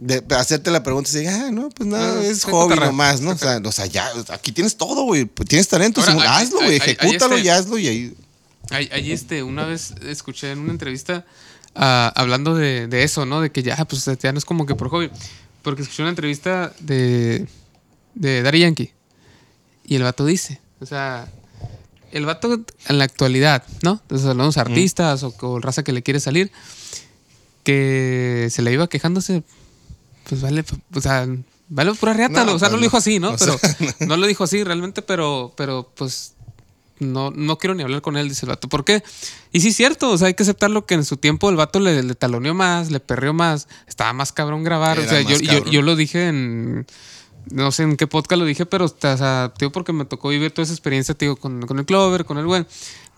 de, 0.00 0.24
hacerte 0.34 0.70
la 0.70 0.82
pregunta 0.82 1.10
y 1.10 1.12
decir, 1.12 1.28
ah, 1.28 1.50
no, 1.52 1.68
pues 1.68 1.86
nada, 1.88 2.14
No, 2.14 2.20
es 2.22 2.44
hobby 2.44 2.74
nomás, 2.74 3.20
¿no? 3.20 3.32
O 3.32 3.36
sea, 3.38 3.60
o 3.62 3.72
sea, 3.72 3.84
ya, 3.86 4.10
aquí 4.30 4.50
tienes 4.50 4.76
todo, 4.76 5.02
güey. 5.04 5.26
Tienes 5.26 5.68
talento, 5.68 6.00
Ahora, 6.00 6.12
Simón, 6.12 6.26
hay- 6.26 6.42
hazlo, 6.42 6.60
güey, 6.60 6.76
ejecútalo 6.76 7.36
este- 7.36 7.46
y 7.46 7.48
hazlo 7.50 7.78
y 7.78 7.86
ahí. 7.88 8.14
Ahí, 8.70 9.12
este, 9.12 9.42
una 9.42 9.66
vez 9.66 9.94
escuché 10.06 10.52
en 10.52 10.60
una 10.60 10.70
entrevista 10.72 11.26
ah, 11.74 12.12
hablando 12.16 12.54
de, 12.54 12.86
de 12.86 13.02
eso, 13.02 13.26
¿no? 13.26 13.40
De 13.40 13.50
que 13.50 13.62
ya, 13.62 13.76
pues 13.84 14.08
ya 14.20 14.32
no 14.32 14.38
es 14.38 14.44
como 14.44 14.64
que 14.64 14.74
por 14.74 14.88
hobby. 14.88 15.10
Porque 15.62 15.82
escuché 15.82 16.02
una 16.02 16.10
entrevista 16.10 16.72
de, 16.80 17.46
de 18.14 18.42
Daddy 18.42 18.60
Yankee. 18.60 18.92
Y 19.84 19.96
el 19.96 20.02
vato 20.02 20.24
dice, 20.24 20.60
o 20.80 20.86
sea, 20.86 21.28
el 22.12 22.24
vato 22.24 22.64
en 22.88 22.98
la 22.98 23.04
actualidad, 23.04 23.64
¿no? 23.82 24.00
Entonces 24.02 24.26
hablamos 24.26 24.56
artistas 24.56 25.22
o, 25.24 25.34
o 25.40 25.58
raza 25.58 25.82
que 25.82 25.92
le 25.92 26.02
quiere 26.02 26.20
salir, 26.20 26.50
que 27.64 28.48
se 28.50 28.62
le 28.62 28.72
iba 28.72 28.88
quejándose, 28.88 29.42
pues 30.30 30.42
vale, 30.42 30.64
o 30.94 31.00
sea, 31.00 31.26
vale 31.68 31.92
pura 31.94 32.12
reata, 32.12 32.44
No, 32.44 32.54
o 32.54 32.58
sea, 32.60 32.68
no 32.68 32.74
pues 32.74 32.80
lo 32.80 32.84
dijo 32.84 32.96
así, 32.96 33.18
¿no? 33.18 33.36
Pero 33.36 33.58
sea, 33.58 33.76
no 34.06 34.16
lo 34.16 34.28
dijo 34.28 34.44
así 34.44 34.62
realmente, 34.62 35.02
pero, 35.02 35.52
pero 35.56 35.90
pues 35.96 36.34
no, 37.00 37.32
no 37.32 37.58
quiero 37.58 37.74
ni 37.74 37.82
hablar 37.82 38.00
con 38.00 38.16
él, 38.16 38.28
dice 38.28 38.46
el 38.46 38.50
vato. 38.50 38.68
¿Por 38.68 38.84
qué? 38.84 39.02
Y 39.50 39.58
sí 39.58 39.68
es 39.68 39.76
cierto, 39.76 40.08
o 40.08 40.16
sea, 40.16 40.28
hay 40.28 40.34
que 40.34 40.44
aceptarlo 40.44 40.86
que 40.86 40.94
en 40.94 41.04
su 41.04 41.16
tiempo 41.16 41.50
el 41.50 41.56
vato 41.56 41.80
le, 41.80 42.00
le 42.04 42.14
taloneó 42.14 42.54
más, 42.54 42.92
le 42.92 43.00
perreó 43.00 43.32
más, 43.32 43.66
estaba 43.88 44.12
más 44.12 44.30
cabrón 44.30 44.62
grabar. 44.62 45.00
o 45.00 45.04
sea, 45.04 45.20
yo, 45.20 45.36
yo, 45.40 45.64
yo 45.64 45.82
lo 45.82 45.96
dije 45.96 46.28
en. 46.28 46.86
No 47.50 47.72
sé 47.72 47.82
en 47.82 47.96
qué 47.96 48.06
podcast 48.06 48.38
lo 48.38 48.44
dije, 48.44 48.66
pero 48.66 48.84
o 48.84 48.88
sea, 49.00 49.52
tío, 49.58 49.72
porque 49.72 49.92
me 49.92 50.04
tocó 50.04 50.28
vivir 50.28 50.52
toda 50.52 50.62
esa 50.62 50.74
experiencia, 50.74 51.14
tío, 51.14 51.34
con, 51.34 51.66
con 51.66 51.80
el 51.80 51.86
Clover, 51.86 52.24
con 52.24 52.38
el 52.38 52.46
buen. 52.46 52.68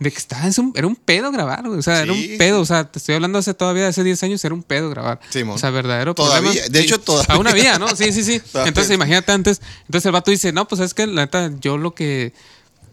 De 0.02 0.10
que 0.10 0.18
estaba 0.18 0.44
en 0.44 0.52
su- 0.52 0.72
era 0.74 0.86
un 0.86 0.96
pedo 0.96 1.30
grabar, 1.30 1.66
güey, 1.66 1.78
o 1.78 1.82
sea, 1.82 2.02
era 2.02 2.12
un 2.12 2.18
Sí, 2.18 2.36
pedo, 2.38 2.60
o 2.60 2.66
sea, 2.66 2.90
te 2.90 2.98
estoy 2.98 3.14
hablando 3.14 3.38
hace 3.38 3.54
todavía, 3.54 3.88
hace 3.88 4.02
10 4.04 4.22
años, 4.22 4.44
era 4.44 4.54
un 4.54 4.62
pedo 4.62 4.90
grabar. 4.90 5.20
Simón. 5.30 5.56
o 5.56 5.58
sea, 5.58 5.70
verdadero 5.70 6.14
Todavía, 6.14 6.50
problema. 6.50 6.68
de 6.68 6.80
hecho, 6.80 7.00
todavía. 7.00 7.34
Aún 7.34 7.46
había, 7.46 7.78
¿no? 7.78 7.88
Sí, 7.94 8.12
sí, 8.12 8.22
sí. 8.24 8.40
Todavía. 8.52 8.68
Entonces, 8.68 8.94
imagínate 8.94 9.32
antes. 9.32 9.60
Entonces 9.86 10.06
el 10.06 10.12
vato 10.12 10.30
dice, 10.30 10.52
no, 10.52 10.66
pues 10.68 10.80
es 10.80 10.94
que 10.94 11.06
la 11.06 11.22
neta, 11.22 11.50
yo 11.60 11.78
lo 11.78 11.94
que. 11.94 12.32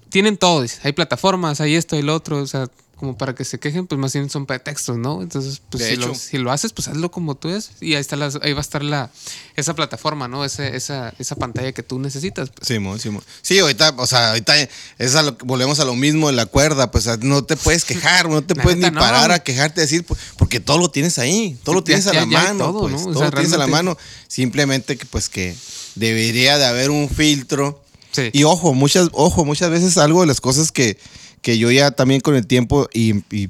Tienen 0.10 0.38
todo, 0.38 0.62
dice. 0.64 0.80
Hay 0.84 0.94
plataformas, 0.94 1.62
hay 1.62 1.76
esto 1.76 1.96
y 1.96 2.02
lo 2.02 2.16
otro. 2.16 2.38
O 2.38 2.48
sea, 2.48 2.68
como 3.00 3.18
para 3.18 3.34
que 3.34 3.46
se 3.46 3.60
quejen, 3.60 3.88
pues 3.88 3.98
más 4.00 4.14
bien 4.14 4.30
son 4.30 4.46
pretextos, 4.46 4.98
¿no? 4.98 5.22
Entonces, 5.22 5.62
pues 5.70 5.86
si 5.86 5.96
lo, 5.96 6.14
si 6.14 6.38
lo 6.38 6.52
haces, 6.52 6.74
pues 6.74 6.88
hazlo 6.90 7.10
como 7.10 7.36
tú 7.36 7.50
es. 7.50 7.72
Y 7.82 7.96
ahí 7.96 8.02
está 8.02 8.16
la- 8.18 8.30
ahí 8.42 8.52
va 8.54 8.60
a 8.60 8.62
estar 8.62 8.84
la, 8.84 9.10
esa 9.56 9.74
plataforma, 9.74 10.28
¿no? 10.28 10.44
Ese, 10.46 10.76
esa, 10.76 11.14
esa 11.18 11.36
pantalla 11.36 11.72
que 11.72 11.82
tú 11.82 11.98
necesitas. 11.98 12.50
pues. 12.50 12.68
Simón, 12.68 13.00
Simón. 13.00 13.24
Sí, 13.42 13.58
ahorita, 13.60 13.94
o 13.98 14.06
sea, 14.06 14.30
ahorita 14.30 14.54
es 14.98 15.16
a 15.16 15.24
lo 15.24 15.38
volvemos 15.46 15.80
a 15.80 15.86
lo 15.86 15.96
mismo 15.96 16.28
de 16.28 16.34
la 16.34 16.46
cuerda, 16.46 16.92
pues 16.92 17.08
no 17.22 17.44
te 17.44 17.56
puedes 17.56 17.86
quejar, 17.86 18.30
no 18.30 18.44
te 18.44 18.54
puedes 18.62 18.78
ni 18.78 18.92
no. 18.92 19.00
parar 19.00 19.32
a 19.32 19.40
quejarte, 19.40 19.82
decir, 19.82 20.04
pues, 20.06 20.20
porque 20.38 20.60
todo 20.60 20.78
lo 20.78 20.92
tienes 20.92 21.18
ahí, 21.20 21.58
todo 21.64 21.76
lo 21.76 21.82
Ya- 21.82 21.86
tienes 21.86 22.08
a 22.08 22.14
la 22.14 22.20
ya 22.22 22.26
mano, 22.28 22.66
todo, 22.66 22.82
pues, 22.82 22.94
¿no? 22.94 23.00
O 23.00 23.04
todo 23.06 23.14
sea, 23.20 23.26
lo 23.26 23.32
tienes 23.32 23.54
a 23.54 23.58
la 23.58 23.68
mano, 23.68 23.98
simplemente 24.28 24.98
que 24.98 25.06
pues 25.06 25.30
que 25.30 25.56
debería 25.96 26.58
de 26.58 26.66
haber 26.66 26.90
un 26.92 27.10
filtro. 27.10 27.82
Sí. 28.12 28.30
Y 28.34 28.44
ojo, 28.44 28.74
muchas, 28.74 29.10
ojo, 29.14 29.46
muchas 29.46 29.70
veces 29.70 29.98
algo 29.98 30.22
de 30.22 30.28
las 30.28 30.42
cosas 30.42 30.72
que, 30.72 30.98
que 31.42 31.58
yo 31.58 31.72
ya 31.72 31.92
también 31.92 32.22
con 32.22 32.36
el 32.36 32.46
tiempo 32.48 32.88
y, 32.94 33.24
y 33.36 33.50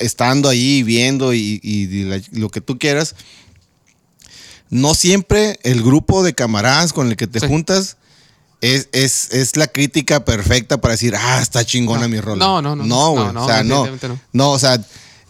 estando 0.00 0.48
ahí 0.48 0.82
viendo 0.82 1.32
y, 1.34 1.60
y- 1.62 1.84
y 1.84 2.04
la- 2.04 2.20
lo 2.32 2.50
que 2.50 2.60
tú 2.60 2.78
quieras, 2.78 3.14
no 4.70 4.94
siempre 4.94 5.58
el 5.62 5.82
grupo 5.82 6.22
de 6.22 6.34
camaradas 6.34 6.92
con 6.92 7.08
el 7.08 7.16
que 7.16 7.26
te 7.26 7.40
Sí. 7.40 7.46
juntas 7.46 7.96
es, 8.60 8.88
es, 8.92 9.30
es 9.32 9.56
la 9.56 9.66
crítica 9.66 10.24
perfecta 10.24 10.80
para 10.80 10.92
decir, 10.92 11.14
ah, 11.18 11.40
está 11.42 11.64
chingona 11.64 12.02
No. 12.02 12.08
mi 12.08 12.20
rola. 12.20 12.44
No, 12.44 12.62
no, 12.62 12.76
no. 12.76 12.84
No. 12.84 13.14
No, 13.16 13.32
no, 13.32 13.44
o 13.44 13.48
sea, 13.48 13.64
no. 13.64 13.98
No, 14.32 14.50
o 14.52 14.58
sea, 14.58 14.80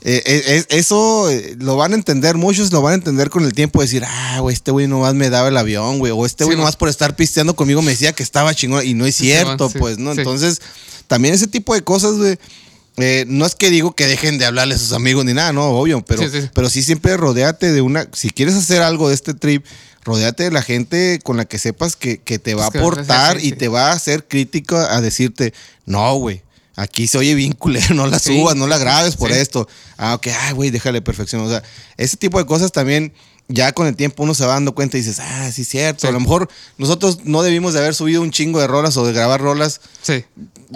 eh, 0.04 0.22
eh, 0.26 0.42
es- 0.46 0.66
eso 0.70 1.30
eh, 1.30 1.54
lo 1.58 1.76
van 1.76 1.92
a 1.92 1.94
entender, 1.94 2.36
muchos 2.36 2.72
lo 2.72 2.82
van 2.82 2.92
a 2.92 2.94
entender 2.96 3.30
con 3.30 3.44
el 3.44 3.52
tiempo, 3.54 3.80
decir, 3.80 4.04
ah, 4.06 4.38
güey, 4.40 4.54
este 4.54 4.70
güey 4.70 4.86
nomás 4.88 5.14
me 5.14 5.30
daba 5.30 5.48
el 5.48 5.56
avión, 5.56 5.98
güey, 5.98 6.12
o 6.12 6.26
este 6.26 6.44
Sí, 6.44 6.46
güey 6.46 6.56
no. 6.56 6.62
nomás 6.62 6.76
por 6.76 6.88
estar 6.88 7.14
pisteando 7.16 7.54
conmigo 7.56 7.82
me 7.82 7.92
decía 7.92 8.12
que 8.12 8.22
estaba 8.22 8.54
chingón, 8.54 8.84
y 8.86 8.94
no 8.94 9.06
es 9.06 9.14
Sí, 9.16 9.24
cierto, 9.26 9.68
sí, 9.70 9.78
pues, 9.78 9.98
¿no? 9.98 10.12
sí. 10.14 10.18
Entonces, 10.20 10.60
también 11.06 11.34
ese 11.34 11.46
tipo 11.46 11.74
de 11.74 11.82
cosas, 11.82 12.14
güey. 12.14 12.36
eh, 12.98 13.24
no 13.26 13.46
es 13.46 13.54
que 13.54 13.70
digo 13.70 13.92
que 13.96 14.06
dejen 14.06 14.36
de 14.38 14.44
hablarle 14.44 14.74
a 14.74 14.78
sus 14.78 14.92
amigos 14.92 15.24
ni 15.24 15.32
nada, 15.32 15.52
no, 15.52 15.66
obvio, 15.70 16.04
pero 16.04 16.22
Sí, 16.24 16.28
sí, 16.30 16.42
sí. 16.42 16.48
pero 16.52 16.68
sí 16.68 16.82
siempre 16.82 17.16
rodeate 17.16 17.72
de 17.72 17.80
una, 17.80 18.06
si 18.12 18.28
quieres 18.30 18.54
hacer 18.54 18.82
algo 18.82 19.08
de 19.08 19.14
este 19.14 19.32
trip, 19.32 19.64
rodeate 20.04 20.42
de 20.44 20.50
la 20.50 20.60
gente 20.62 21.18
con 21.22 21.36
la 21.38 21.44
que 21.46 21.58
sepas 21.58 21.96
que, 21.96 22.18
que 22.18 22.38
te 22.38 22.54
va 22.54 22.66
a 22.66 22.70
Pues 22.70 22.82
a 22.82 22.86
aportar 22.86 23.40
sí, 23.40 23.46
y 23.46 23.50
sí. 23.50 23.56
te 23.56 23.68
va 23.68 23.90
a 23.90 23.92
hacer 23.92 24.26
crítico 24.28 24.76
a 24.76 25.00
decirte, 25.00 25.54
no, 25.86 26.14
güey, 26.16 26.42
aquí 26.76 27.06
se 27.06 27.18
oye 27.18 27.34
bien 27.34 27.52
culero, 27.58 27.94
no 27.94 28.06
la 28.06 28.18
Sí, 28.18 28.36
subas, 28.38 28.56
no 28.56 28.66
la 28.66 28.78
grabes 28.78 29.16
por 29.16 29.32
sí. 29.32 29.38
esto. 29.38 29.68
Ah, 29.96 30.14
ok, 30.14 30.28
ay, 30.42 30.52
güey, 30.54 30.70
déjale 30.70 31.02
perfección. 31.02 31.42
O 31.42 31.48
sea, 31.48 31.62
ese 31.96 32.16
tipo 32.16 32.38
de 32.38 32.46
cosas 32.46 32.72
también, 32.72 33.12
ya 33.52 33.72
con 33.72 33.86
el 33.86 33.94
tiempo 33.96 34.22
uno 34.22 34.34
se 34.34 34.46
va 34.46 34.54
dando 34.54 34.74
cuenta 34.74 34.96
y 34.96 35.00
dices, 35.00 35.18
ah, 35.20 35.50
sí, 35.52 35.64
cierto. 35.64 36.00
Sí. 36.02 36.06
A 36.06 36.10
lo 36.10 36.20
mejor 36.20 36.48
nosotros 36.78 37.18
no 37.24 37.42
debimos 37.42 37.72
de 37.74 37.80
haber 37.80 37.94
subido 37.94 38.22
un 38.22 38.30
chingo 38.30 38.60
de 38.60 38.66
rolas 38.66 38.96
o 38.96 39.06
de 39.06 39.12
grabar 39.12 39.40
rolas, 39.40 39.80
Sí. 40.02 40.24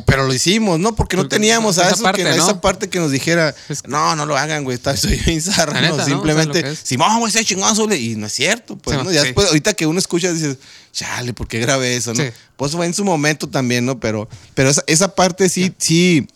pero 0.06 0.26
lo 0.26 0.34
hicimos, 0.34 0.78
¿no? 0.78 0.94
Porque 0.94 1.16
no 1.16 1.26
teníamos 1.28 1.78
a 1.78 1.88
esa 1.90 2.02
parte, 2.02 2.22
que, 2.22 2.28
¿no? 2.28 2.34
esa 2.34 2.60
parte 2.60 2.88
que 2.88 2.98
nos 2.98 3.10
dijera, 3.10 3.54
no, 3.86 4.14
no 4.16 4.26
lo 4.26 4.36
hagan, 4.36 4.64
güey, 4.64 4.76
está- 4.76 4.96
soy 4.96 5.16
bien 5.16 5.40
zarra, 5.40 5.80
La 5.80 5.88
no. 5.88 5.94
O 5.94 5.96
sea, 5.96 6.04
simplemente. 6.06 6.76
Simón, 6.76 7.18
güey, 7.20 7.32
sea 7.32 7.42
chingón, 7.44 7.74
Zule", 7.74 7.96
y 7.96 8.16
no 8.16 8.26
es 8.26 8.32
cierto, 8.32 8.76
pues, 8.76 8.96
Sí, 8.98 9.04
¿no? 9.04 9.10
Ya 9.10 9.20
sí. 9.22 9.26
después, 9.28 9.46
ahorita 9.48 9.74
que 9.74 9.86
uno 9.86 9.98
escucha, 9.98 10.32
dices, 10.32 10.58
chale, 10.92 11.32
¿por 11.32 11.48
qué 11.48 11.60
grabé 11.60 11.96
eso, 11.96 12.12
no? 12.14 12.22
Pues 12.56 12.72
fue 12.72 12.86
en 12.86 12.94
su 12.94 13.04
momento 13.04 13.48
también, 13.48 13.84
¿no? 13.86 13.98
Pero, 14.00 14.28
pero 14.54 14.70
esa, 14.70 14.82
esa 14.86 15.14
parte 15.14 15.48
sí, 15.48 15.72
sí, 15.78 16.26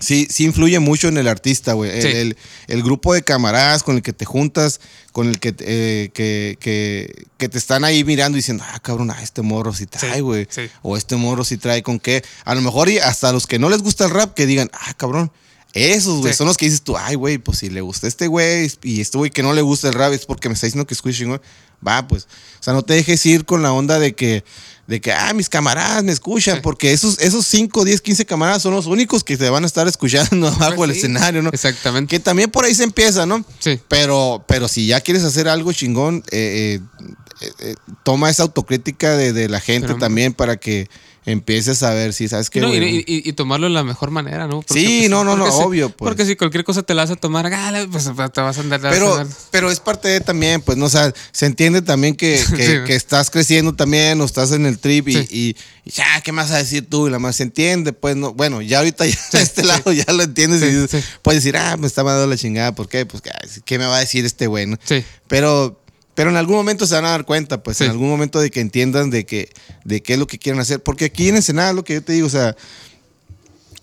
sí, 0.00 0.28
sí 0.30 0.44
influye 0.44 0.78
mucho 0.78 1.08
en 1.08 1.18
el 1.18 1.26
artista, 1.28 1.72
güey. 1.72 1.90
El- 1.90 2.36
el 2.68 2.82
grupo 2.82 3.14
de 3.14 3.22
camaradas 3.22 3.82
con 3.82 3.96
el 3.96 4.02
que 4.02 4.12
te 4.12 4.24
juntas, 4.24 4.80
con 5.18 5.26
el 5.28 5.40
que, 5.40 5.52
eh, 5.58 6.10
que, 6.14 6.56
que, 6.60 7.26
que 7.38 7.48
te 7.48 7.58
están 7.58 7.82
ahí 7.82 8.04
mirando 8.04 8.38
y 8.38 8.38
diciendo, 8.38 8.62
ah, 8.72 8.78
cabrón, 8.78 9.10
ah, 9.10 9.20
este 9.20 9.42
morro 9.42 9.72
sí 9.72 9.86
trae, 9.86 10.20
güey. 10.20 10.46
sí. 10.48 10.70
O 10.82 10.96
este 10.96 11.16
morro 11.16 11.42
sí 11.42 11.56
trae 11.56 11.82
con 11.82 11.98
qué. 11.98 12.22
A 12.44 12.54
lo 12.54 12.60
mejor 12.60 12.88
y 12.88 12.98
hasta 12.98 13.32
los 13.32 13.48
que 13.48 13.58
no 13.58 13.68
les 13.68 13.82
gusta 13.82 14.04
el 14.04 14.12
rap 14.12 14.32
que 14.34 14.46
digan, 14.46 14.70
ah, 14.72 14.94
cabrón. 14.96 15.32
Esos, 15.72 16.20
güey, 16.20 16.32
Sí. 16.32 16.36
son 16.38 16.46
los 16.46 16.56
que 16.56 16.66
dices 16.66 16.82
tú, 16.82 16.96
ay, 16.96 17.16
güey, 17.16 17.38
pues 17.38 17.58
si 17.58 17.68
le 17.68 17.80
gusta 17.80 18.06
este 18.06 18.28
güey 18.28 18.70
y 18.84 19.00
este 19.00 19.18
güey 19.18 19.32
que 19.32 19.42
no 19.42 19.52
le 19.54 19.62
gusta 19.62 19.88
el 19.88 19.94
rap 19.94 20.12
es 20.12 20.24
porque 20.24 20.48
me 20.48 20.54
está 20.54 20.68
diciendo 20.68 20.86
que 20.86 20.94
escuche 20.94 21.18
chingón. 21.18 21.42
Va, 21.84 22.06
pues. 22.06 22.28
O 22.60 22.62
sea, 22.62 22.72
no 22.74 22.82
te 22.82 22.94
dejes 22.94 23.26
ir 23.26 23.44
con 23.44 23.60
la 23.64 23.72
onda 23.72 23.98
de 23.98 24.14
que, 24.14 24.44
de 24.88 25.00
que, 25.00 25.12
ah, 25.12 25.32
mis 25.34 25.48
camaradas 25.48 26.02
me 26.02 26.10
escuchan, 26.12 26.56
Sí. 26.56 26.60
porque 26.62 26.92
esos, 26.92 27.18
esos 27.20 27.46
5, 27.46 27.84
10, 27.84 28.00
15 28.00 28.24
camaradas 28.26 28.62
son 28.62 28.72
los 28.74 28.86
únicos 28.86 29.22
que 29.22 29.36
te 29.36 29.48
van 29.50 29.62
a 29.62 29.66
estar 29.66 29.86
escuchando 29.86 30.48
abajo 30.48 30.82
del 30.82 30.92
Sí, 30.92 30.98
escenario, 30.98 31.42
¿no? 31.42 31.50
Exactamente. 31.52 32.08
Que 32.10 32.18
también 32.18 32.50
por 32.50 32.64
ahí 32.64 32.74
se 32.74 32.82
empieza, 32.84 33.26
¿no? 33.26 33.44
Sí. 33.60 33.78
Pero, 33.86 34.42
pero 34.48 34.66
si 34.66 34.86
ya 34.86 35.00
quieres 35.02 35.22
hacer 35.24 35.46
algo 35.46 35.72
chingón, 35.72 36.24
eh, 36.32 36.80
eh, 37.00 37.06
eh, 37.42 37.52
eh, 37.60 37.74
toma 38.02 38.30
esa 38.30 38.42
autocrítica 38.42 39.14
de, 39.14 39.32
de 39.32 39.48
la 39.48 39.60
gente 39.60 39.86
Pero- 39.88 39.98
también 40.00 40.32
para 40.34 40.56
que 40.56 40.88
empieces 41.32 41.82
a 41.82 41.92
ver 41.92 42.12
si 42.14 42.26
sabes 42.28 42.48
que. 42.50 42.60
No, 42.60 42.74
y, 42.74 43.04
y- 43.06 43.28
y 43.28 43.32
tomarlo 43.34 43.66
de 43.66 43.72
la 43.74 43.84
mejor 43.84 44.10
manera, 44.10 44.46
¿no? 44.46 44.64
Sí, 44.68 45.06
no, 45.08 45.24
no, 45.24 45.36
no, 45.36 45.46
si- 45.50 45.62
obvio, 45.62 45.90
pues. 45.90 46.08
Porque 46.08 46.24
si 46.24 46.36
cualquier 46.36 46.64
cosa 46.64 46.82
te 46.82 46.94
la 46.94 47.02
vas 47.02 47.10
a 47.10 47.16
tomar, 47.16 47.46
ah, 47.52 47.86
pues 47.90 48.04
te 48.32 48.40
vas 48.40 48.58
a 48.58 48.60
andar. 48.60 48.84
a 48.86 48.90
Pero, 48.90 49.14
andar- 49.18 49.36
pero 49.50 49.70
es 49.70 49.80
parte 49.80 50.08
de 50.08 50.20
también, 50.20 50.60
pues, 50.62 50.78
no, 50.78 50.86
o 50.86 50.90
sea, 50.90 51.12
se 51.32 51.46
entiende 51.46 51.82
también 51.82 52.14
que, 52.16 52.42
que, 52.56 52.66
Sí. 52.66 52.72
que 52.86 52.94
estás 52.94 53.30
creciendo 53.30 53.74
también 53.74 54.20
o 54.20 54.24
estás 54.24 54.52
en 54.52 54.64
el 54.66 54.78
trip 54.78 55.08
y, 55.08 55.12
Sí. 55.12 55.28
y, 55.30 55.56
y 55.84 55.90
ya, 55.90 56.20
¿qué 56.22 56.32
más 56.32 56.50
a 56.50 56.56
decir 56.58 56.86
tú? 56.88 57.08
Y 57.08 57.10
la 57.10 57.18
más 57.18 57.36
se 57.36 57.42
entiende, 57.42 57.92
pues, 57.92 58.16
no, 58.16 58.32
bueno, 58.32 58.62
ya 58.62 58.78
ahorita 58.78 59.04
ya 59.06 59.18
de 59.32 59.42
este 59.42 59.64
lado 59.64 59.92
ya 59.92 60.10
lo 60.12 60.22
entiendes 60.22 60.62
y 60.62 60.66
dices- 60.74 61.04
puedes 61.22 61.42
decir, 61.44 61.56
ah, 61.58 61.76
me 61.76 61.86
está 61.86 62.02
mandando 62.04 62.26
la 62.26 62.36
chingada, 62.36 62.74
¿por 62.74 62.88
qué? 62.88 63.04
Pues, 63.06 63.22
¿qué- 63.22 63.30
¿qué 63.64 63.78
me 63.78 63.86
va 63.86 63.96
a 63.96 64.00
decir 64.00 64.24
este 64.24 64.46
güey? 64.46 64.66
no? 64.66 64.76
Sí. 64.84 65.04
Pero, 65.28 65.78
pero 66.18 66.30
en 66.30 66.36
algún 66.36 66.56
momento 66.56 66.84
se 66.84 66.96
van 66.96 67.04
a 67.04 67.10
dar 67.10 67.24
cuenta, 67.24 67.62
pues, 67.62 67.76
Sí. 67.76 67.84
en 67.84 67.90
algún 67.92 68.08
momento 68.08 68.40
de 68.40 68.50
que 68.50 68.58
entiendan 68.60 69.08
de 69.08 69.24
que, 69.24 69.52
de 69.84 70.02
qué 70.02 70.14
es 70.14 70.18
lo 70.18 70.26
que 70.26 70.36
quieren 70.36 70.60
hacer. 70.60 70.82
Porque 70.82 71.04
aquí 71.04 71.28
en 71.28 71.36
Ensenada, 71.36 71.72
lo 71.72 71.84
que 71.84 71.94
yo 71.94 72.02
te 72.02 72.12
digo, 72.12 72.26
o 72.26 72.30
sea, 72.30 72.56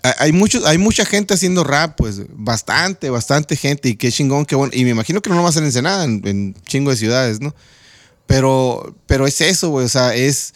ha- 0.04 0.16
hay, 0.20 0.34
muchos, 0.34 0.66
hay 0.66 0.78
mucha 0.78 1.06
gente 1.06 1.34
haciendo 1.34 1.64
rap, 1.64 1.96
pues, 1.98 2.24
bastante, 2.34 3.10
bastante 3.10 3.56
gente, 3.56 3.88
y 3.88 3.96
qué 3.96 4.12
chingón, 4.12 4.46
qué 4.46 4.56
bueno. 4.56 4.74
Y 4.76 4.84
me 4.84 4.90
imagino 4.90 5.22
que 5.22 5.30
no 5.30 5.38
nomás 5.38 5.56
en 5.56 5.64
Ensenada, 5.64 6.04
en, 6.04 6.22
en 6.28 6.56
chingo 6.68 6.92
de 6.92 6.98
ciudades, 6.98 7.40
¿no? 7.40 7.56
Pero, 8.28 8.94
pero 9.08 9.26
es 9.28 9.40
eso, 9.40 9.70
güey, 9.70 9.86
o 9.86 9.90
sea, 9.90 10.14
es, 10.14 10.54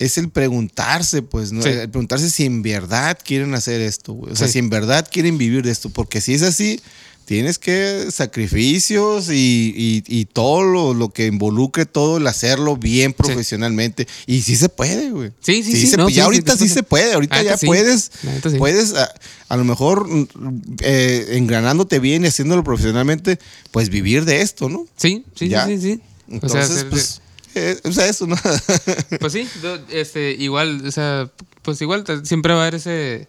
es 0.00 0.18
el 0.18 0.28
preguntarse, 0.28 1.22
pues, 1.22 1.52
¿no? 1.52 1.62
Sí. 1.62 1.68
El 1.68 1.88
preguntarse 1.88 2.30
si 2.30 2.46
en 2.46 2.62
verdad 2.62 3.16
quieren 3.24 3.54
hacer 3.54 3.80
esto, 3.80 4.14
güey. 4.14 4.32
O 4.32 4.36
sea, 4.36 4.48
Sí. 4.48 4.54
si 4.54 4.58
en 4.58 4.70
verdad 4.70 5.06
quieren 5.08 5.38
vivir 5.38 5.62
de 5.62 5.70
esto, 5.70 5.88
porque 5.88 6.20
si 6.20 6.34
es 6.34 6.42
así, 6.42 6.80
tienes 7.24 7.58
que 7.58 8.06
sacrificios 8.10 9.28
y, 9.30 9.72
y- 9.76 10.02
y 10.06 10.24
todo 10.26 10.62
lo, 10.62 10.94
lo 10.94 11.10
que 11.10 11.26
involucre 11.26 11.86
todo 11.86 12.18
el 12.18 12.26
hacerlo 12.26 12.76
bien 12.76 13.12
profesionalmente. 13.12 14.06
Y 14.26 14.42
sí 14.42 14.56
se 14.56 14.68
puede, 14.68 15.10
güey. 15.10 15.30
Sí, 15.40 15.62
sí, 15.62 15.72
sí, 15.72 15.86
se 15.86 15.96
no, 15.96 16.08
sí, 16.08 16.14
ya 16.14 16.22
sí, 16.22 16.24
ahorita 16.26 16.52
sí, 16.52 16.58
sí 16.60 16.68
sí. 16.68 16.74
se 16.74 16.82
puede, 16.82 17.14
ahorita 17.14 17.42
ya 17.42 17.56
sí. 17.56 17.66
puedes, 17.66 18.10
sí. 18.22 18.56
puedes 18.58 18.94
a, 18.94 19.12
a 19.48 19.56
lo 19.56 19.64
mejor 19.64 20.08
mm, 20.08 20.26
eh, 20.80 21.26
engranándote 21.32 21.98
bien 21.98 22.24
y 22.24 22.28
haciéndolo 22.28 22.64
profesionalmente, 22.64 23.38
pues 23.70 23.88
vivir 23.88 24.24
de 24.24 24.40
esto, 24.42 24.68
¿no? 24.68 24.86
Sí, 24.96 25.24
sí, 25.34 25.48
Ya. 25.48 25.66
sí, 25.66 25.76
sí, 25.78 25.82
sí. 25.94 26.00
Entonces, 26.28 26.70
o 26.70 26.74
sea, 26.74 26.90
pues, 26.90 27.20
eh, 27.54 27.78
o 27.84 27.92
sea, 27.92 28.06
eso, 28.08 28.26
¿no? 28.26 28.36
Pues 29.20 29.32
sí, 29.32 29.46
este, 29.90 30.32
igual, 30.32 30.86
o 30.86 30.90
sea, 30.90 31.30
pues 31.62 31.80
igual 31.82 32.04
siempre 32.24 32.54
va 32.54 32.60
a 32.60 32.62
haber 32.62 32.76
ese, 32.76 33.28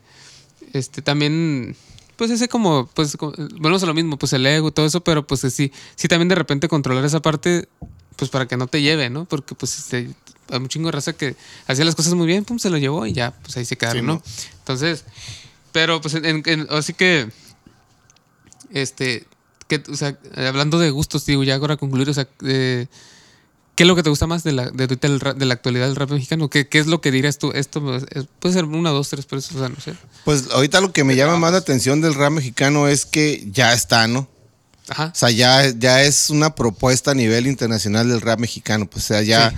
este, 0.73 1.01
también, 1.01 1.75
pues 2.15 2.31
ese 2.31 2.47
como, 2.47 2.87
pues, 2.93 3.15
como- 3.17 3.33
volvemos 3.33 3.83
a 3.83 3.85
lo 3.87 3.93
mismo, 3.93 4.17
pues 4.17 4.33
el 4.33 4.45
ego 4.45 4.67
y 4.69 4.71
todo 4.71 4.85
eso, 4.85 5.01
pero 5.03 5.25
pues 5.27 5.41
sí, 5.41 5.71
sí 5.95 6.07
también 6.07 6.29
de 6.29 6.35
repente 6.35 6.67
controlar 6.67 7.03
esa 7.05 7.21
parte, 7.21 7.67
pues 8.15 8.29
para 8.29 8.47
que 8.47 8.57
no 8.57 8.67
te 8.67 8.81
lleve, 8.81 9.09
¿no? 9.09 9.25
Porque 9.25 9.55
pues 9.55 9.77
este, 9.77 10.13
hay 10.49 10.57
un 10.59 10.67
chingo 10.67 10.87
de 10.87 10.91
raza 10.93 11.13
que 11.13 11.35
hacía 11.67 11.85
las 11.85 11.95
cosas 11.95 12.13
muy 12.13 12.27
bien, 12.27 12.45
pum, 12.45 12.59
se 12.59 12.69
lo 12.69 12.77
llevó 12.77 13.05
y 13.05 13.13
ya, 13.13 13.31
pues 13.41 13.57
ahí 13.57 13.65
se 13.65 13.77
quedaron, 13.77 14.01
Sí, 14.01 14.05
¿no? 14.07 14.13
¿no? 14.15 14.23
Entonces, 14.59 15.05
pero 15.71 15.99
pues 16.01 16.13
en, 16.13 16.43
en- 16.45 16.67
así 16.69 16.93
que, 16.93 17.29
este, 18.71 19.25
que, 19.67 19.83
o 19.89 19.95
sea, 19.95 20.17
hablando 20.35 20.79
de 20.79 20.89
gustos, 20.89 21.25
digo, 21.25 21.43
ya 21.43 21.55
ahora 21.55 21.77
concluir, 21.77 22.09
o 22.09 22.13
sea, 22.13 22.27
eh, 22.45 22.87
¿Qué 23.75 23.83
es 23.83 23.87
lo 23.87 23.95
que 23.95 24.03
te 24.03 24.09
gusta 24.09 24.27
más 24.27 24.43
de 24.43 24.51
la, 24.51 24.69
de, 24.69 24.85
de 24.87 25.45
la 25.45 25.53
actualidad 25.53 25.87
del 25.87 25.95
rap 25.95 26.11
mexicano? 26.11 26.47
¿Qué, 26.49 26.67
qué 26.67 26.77
es 26.79 26.85
lo 26.87 27.01
que 27.01 27.09
dirías 27.11 27.39
tú? 27.39 27.51
Esto 27.53 27.95
es- 27.95 28.05
puede 28.39 28.53
ser 28.53 28.65
una, 28.65 28.91
dos, 28.91 29.09
tres, 29.09 29.25
pero 29.25 29.39
eso, 29.39 29.55
o 29.55 29.59
sea, 29.59 29.69
no 29.69 29.79
sé. 29.81 29.93
Pues 30.25 30.45
ahorita 30.51 30.79
lo 30.79 30.91
que 30.93 31.03
me 31.03 31.15
llama 31.15 31.37
más 31.37 31.53
la 31.53 31.57
atención 31.57 31.99
del 32.01 32.13
rap 32.13 32.31
mexicano 32.31 32.87
es 32.87 33.05
que 33.07 33.43
ya 33.51 33.73
está, 33.73 34.07
¿no? 34.07 34.27
Ajá. 34.89 35.11
O 35.13 35.15
sea, 35.17 35.31
ya, 35.31 35.71
ya 35.77 36.03
es 36.03 36.29
una 36.29 36.53
propuesta 36.53 37.11
a 37.11 37.15
nivel 37.15 37.47
internacional 37.47 38.07
del 38.09 38.21
rap 38.21 38.39
mexicano. 38.39 38.87
Pues, 38.87 39.05
o 39.05 39.07
sea, 39.07 39.21
ya, 39.23 39.49
Sí. 39.49 39.55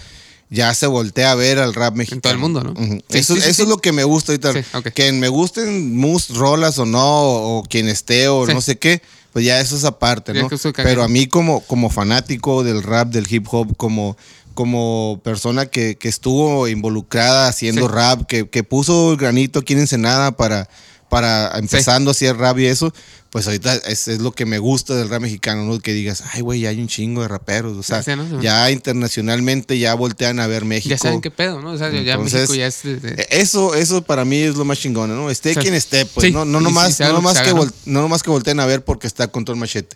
ya 0.51 0.73
se 0.75 0.87
voltea 0.87 1.31
a 1.31 1.35
ver 1.35 1.59
al 1.59 1.73
rap 1.73 1.95
mexicano. 1.95 2.21
todo 2.21 2.33
el 2.33 2.39
mundo, 2.39 2.63
¿no? 2.63 2.73
Sí, 2.75 3.01
eso 3.17 3.35
sí, 3.35 3.41
eso 3.45 3.63
es 3.63 3.67
lo 3.69 3.79
que 3.79 3.91
me 3.91 4.03
gusta 4.05 4.31
ahorita. 4.31 4.53
Sí, 4.53 4.59
ok. 4.73 4.87
Que 4.93 5.11
me 5.11 5.27
gusten 5.27 5.93
mus, 5.97 6.29
rolas 6.29 6.77
o 6.79 6.85
no, 6.85 7.01
o 7.03 7.63
quien 7.69 7.89
esté 7.89 8.27
o 8.29 8.45
no 8.45 8.61
sé 8.61 8.77
qué, 8.77 9.01
pues 9.35 9.43
ya 9.43 9.59
eso 9.59 9.75
es 9.75 9.83
aparte, 9.83 10.33
¿no? 10.33 10.47
Pero 10.77 11.03
a 11.03 11.09
mí 11.09 11.27
como, 11.27 11.59
como 11.59 11.89
fanático 11.89 12.63
del 12.63 12.81
rap, 12.81 13.09
del 13.09 13.27
hip 13.29 13.45
hop, 13.51 13.75
como, 13.75 14.15
como 14.53 15.19
persona 15.25 15.65
que, 15.65 15.97
que 15.97 16.07
estuvo 16.07 16.69
involucrada 16.69 17.49
haciendo 17.49 17.81
Sí. 17.81 17.93
rap, 17.93 18.25
que, 18.27 18.47
que 18.49 18.63
puso 18.63 19.11
el 19.11 19.17
granito 19.17 19.59
aquí 19.59 19.73
en 19.73 19.79
Ensenada 19.79 20.37
para, 20.37 20.69
para 21.15 21.57
empezando 21.57 22.09
a 22.09 22.11
hacer 22.11 22.35
rap 22.35 22.59
y 22.59 22.65
eso, 22.65 22.93
pues 23.29 23.47
ahorita 23.47 23.75
es, 23.87 24.09
es 24.09 24.19
lo 24.19 24.33
que 24.33 24.45
me 24.45 24.59
gusta 24.59 24.95
del 24.95 25.07
rap 25.07 25.21
mexicano, 25.21 25.63
¿no? 25.63 25.79
Que 25.79 25.93
digas, 25.93 26.21
ay, 26.33 26.41
güey, 26.41 26.59
ya 26.59 26.69
hay 26.69 26.81
un 26.81 26.87
chingo 26.89 27.21
de 27.21 27.29
raperos. 27.29 27.77
O 27.77 27.83
sea, 27.83 28.03
Sí, 28.03 28.11
¿no? 28.17 28.41
ya 28.41 28.69
internacionalmente 28.71 29.77
ya 29.79 29.93
voltean 29.93 30.39
a 30.39 30.47
ver 30.47 30.65
México. 30.65 30.89
Ya 30.89 30.97
saben 30.97 31.21
qué 31.21 31.31
pedo, 31.31 31.61
¿no? 31.61 31.71
O 31.71 31.77
sea, 31.77 31.89
ya 31.91 32.17
México 32.17 32.53
ya 32.53 32.67
es... 32.67 32.83
Eh, 32.83 33.27
Eso, 33.29 33.75
eso 33.75 34.01
para 34.01 34.25
mí 34.25 34.37
es 34.41 34.55
lo 34.55 34.65
más 34.65 34.77
chingón, 34.79 35.15
¿no? 35.15 35.29
Esté 35.29 35.53
Sí. 35.53 35.59
quien 35.61 35.73
esté, 35.73 36.05
pues 36.05 36.27
Sí, 36.27 36.31
no, 36.33 36.43
no 36.43 36.59
nomás, 36.59 36.95
sí, 36.97 37.03
no 37.03 37.13
nomás 37.13 37.39
que, 37.41 37.53
vol- 37.53 37.71
no 37.85 38.01
nomás 38.01 38.23
que 38.23 38.29
volteen 38.29 38.59
a 38.59 38.65
ver 38.65 38.83
porque 38.83 39.07
está 39.07 39.27
contra 39.27 39.53
el 39.53 39.59
machete. 39.59 39.95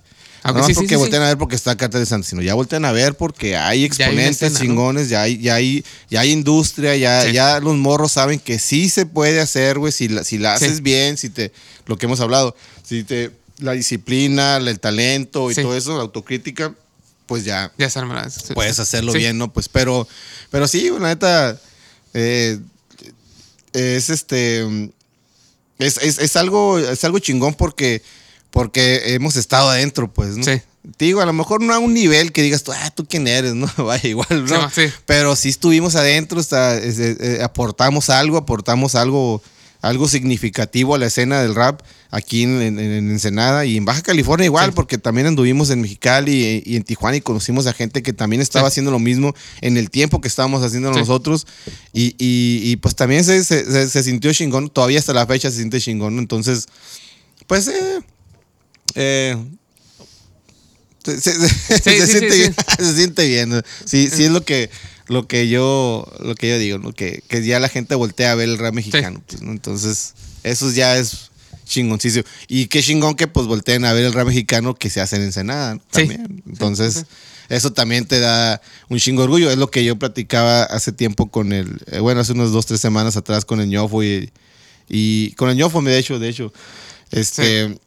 No 0.52 0.64
sí, 0.64 0.74
sí, 0.74 0.76
porque 0.76 0.89
sí, 0.89 0.95
volteen 0.95 1.22
a 1.22 1.28
ver 1.28 1.38
porque 1.38 1.56
está 1.56 1.76
Cartel 1.76 2.02
de 2.02 2.06
Santos, 2.06 2.30
sino 2.30 2.41
ya 2.41 2.54
voltean 2.54 2.86
a 2.86 2.91
ver 2.91 3.16
porque 3.16 3.56
hay 3.56 3.89
Ya 3.89 4.08
hay 4.08 4.14
una 4.14 4.26
exponentes 4.26 4.54
chingones, 4.60 5.10
ya 5.10 5.22
hay, 5.22 5.38
ya 5.38 5.56
hay, 5.56 5.84
ya 6.10 6.22
hay 6.22 6.32
industria, 6.32 6.95
ya, 6.95 7.30
ya 7.30 7.60
los 7.60 7.76
morros 7.76 8.12
saben 8.14 8.39
que 8.39 8.60
sí 8.60 8.89
se 8.89 9.06
puede 9.06 9.39
hacer, 9.39 9.80
güey, 9.80 9.91
si 9.91 10.08
la, 10.08 10.24
si 10.24 10.38
la 10.38 10.54
haces 10.54 10.82
bien, 10.82 11.18
si 11.18 11.30
te, 11.30 11.52
lo 11.86 11.97
que 11.97 12.06
hemos 12.06 12.20
hablado, 12.20 12.56
si 12.84 13.04
te, 13.04 13.32
la 13.60 13.74
disciplina, 13.74 14.58
el 14.58 14.80
talento 14.80 15.52
y 15.52 15.56
todo 15.56 15.76
eso, 15.76 15.95
la 15.95 16.04
autocrítica, 16.04 16.74
pues 17.26 17.45
ya, 17.45 17.72
Ya 17.78 17.89
se 17.89 18.00
armará. 18.00 18.28
Puedes 18.54 18.80
hacerlo 18.80 19.14
bien, 19.14 19.38
¿no? 19.38 19.54
Pues, 19.54 19.70
pero, 19.70 20.08
pero 20.50 20.68
sí, 20.68 20.89
la 21.00 21.10
neta, 21.10 21.60
eh, 22.14 22.58
es 23.74 24.10
este, 24.10 24.91
es, 25.78 25.97
es, 25.97 26.20
es 26.20 26.36
algo, 26.36 26.80
es 26.80 27.04
algo 27.04 27.20
chingón 27.20 27.54
porque, 27.54 28.02
porque 28.52 29.14
hemos 29.14 29.36
estado 29.36 29.70
adentro, 29.70 30.12
pues, 30.14 30.38
¿no? 30.38 30.43
Sí. 30.43 30.62
Te 30.97 31.06
digo, 31.06 31.22
a 31.22 31.26
lo 31.26 31.34
mejor 31.34 31.62
no 31.62 31.74
a 31.74 31.80
un 31.80 31.93
nivel 31.93 32.32
que 32.32 32.41
digas 32.41 32.64
tú, 32.64 32.72
ah, 32.72 32.89
tú 32.91 33.06
quién 33.06 33.28
eres, 33.28 33.54
¿no? 33.56 33.68
Vaya, 33.78 34.08
igual, 34.10 34.28
Sí, 34.30 34.54
¿no? 34.54 34.62
ma, 34.62 34.72
sí. 34.74 34.84
Pero 35.06 35.36
sí 35.36 35.50
estuvimos 35.50 35.95
adentro, 35.95 36.39
está, 36.39 36.78
es- 36.78 37.00
eh, 37.00 37.39
aportamos 37.43 38.10
algo, 38.10 38.38
aportamos 38.38 38.95
algo, 38.95 39.41
algo 39.82 40.08
significativo 40.10 40.95
a 40.95 40.97
la 40.97 41.06
escena 41.08 41.41
del 41.41 41.54
rap 41.56 41.82
aquí 42.12 42.43
en, 42.43 42.62
en- 42.62 42.80
en 42.80 43.12
Ensenada 43.12 43.66
y 43.66 43.78
en 43.78 43.86
Baja 43.86 44.02
California 44.02 44.45
igual, 44.45 44.68
Sí. 44.68 44.72
porque 44.76 44.97
también 44.97 45.28
anduvimos 45.28 45.70
en 45.70 45.82
Mexicali 45.82 46.64
y, 46.66 46.74
y 46.74 46.76
en 46.76 46.84
Tijuana 46.84 47.18
y 47.18 47.22
conocimos 47.22 47.68
a 47.68 47.74
gente 47.74 48.02
que 48.02 48.12
también 48.14 48.41
estaba 48.41 48.68
Sí. 48.70 48.74
haciendo 48.74 48.89
lo 48.91 49.00
mismo 49.00 49.36
en 49.62 49.78
el 49.78 49.89
tiempo 49.89 50.20
que 50.22 50.28
estábamos 50.28 50.64
haciendo 50.64 50.91
Sí. 50.93 51.00
nosotros 51.00 51.45
y, 51.93 52.16
y- 52.18 52.62
y, 52.72 52.76
pues 52.78 52.95
también 52.95 53.24
se, 53.24 53.43
se- 53.43 53.66
se- 53.66 53.89
se 53.89 54.04
sintió 54.04 54.34
chingón, 54.34 54.70
todavía 54.70 54.97
hasta 55.00 55.14
la 55.14 55.28
fecha 55.28 55.50
se 55.52 55.58
siente 55.58 55.80
chingón, 55.80 56.16
¿no? 56.16 56.22
entonces, 56.22 56.68
pues, 57.47 57.68
eh, 57.68 58.00
eh, 58.96 59.36
se, 61.04 61.20
se- 61.20 61.34
se- 61.34 61.50
se 61.80 61.80
sí, 61.80 62.02
sí, 62.02 62.08
siente, 62.12 62.32
sí. 62.32 62.38
bien, 62.40 62.56
se 62.78 62.96
siente 62.96 63.28
bien. 63.28 63.50
¿no? 63.50 63.62
Sí, 63.86 64.10
sí 64.10 64.26
es 64.26 64.32
lo 64.32 64.44
que, 64.44 64.70
lo 65.08 65.28
que 65.28 65.48
yo, 65.50 66.06
lo 66.20 66.36
que 66.36 66.50
yo 66.50 66.58
digo, 66.60 66.78
¿no? 66.78 66.92
Que, 66.94 67.24
que 67.28 67.44
ya 67.46 67.60
la 67.60 67.70
gente 67.70 67.96
voltea 67.96 68.32
a 68.32 68.36
ver 68.36 68.50
el 68.50 68.58
rap 68.58 68.74
mexicano. 68.74 69.22
pues, 69.28 69.42
¿no? 69.42 69.52
Entonces, 69.52 70.14
eso 70.44 70.70
ya 70.72 70.98
es 70.98 71.30
chingoncísimo. 71.66 72.26
Y 72.48 72.68
qué 72.68 72.82
chingón 72.82 73.16
que 73.16 73.28
pues 73.28 73.46
volteen 73.48 73.86
a 73.86 73.94
ver 73.94 74.06
el 74.06 74.14
rap 74.14 74.28
mexicano 74.28 74.76
que 74.76 74.90
se 74.90 75.02
hace 75.02 75.16
en 75.18 75.24
Ensenada 75.24 75.78
también. 75.92 76.44
Entonces, 76.48 77.06
eso 77.48 77.72
también 77.74 78.06
te 78.06 78.20
da 78.20 78.62
un 78.90 78.98
chingo 79.00 79.22
de 79.22 79.26
orgullo. 79.26 79.52
Es 79.52 79.58
lo 79.58 79.70
que 79.72 79.84
yo 79.84 79.96
platicaba 79.98 80.64
hace 80.64 80.92
tiempo 80.92 81.30
con 81.32 81.54
el, 81.54 81.80
eh, 81.88 82.00
bueno, 82.00 82.22
hace 82.22 82.34
unos 82.34 82.52
dos, 82.52 82.66
tres 82.66 82.82
semanas 82.82 83.18
atrás 83.18 83.46
con 83.46 83.60
el 83.62 83.68
ñofo 83.70 84.04
y, 84.04 84.32
y 84.88 85.32
con 85.34 85.50
el 85.50 85.58
ñofo, 85.58 85.82
de 85.82 85.98
hecho, 85.98 86.20
de 86.20 86.30
hecho, 86.30 86.52
este... 87.12 87.80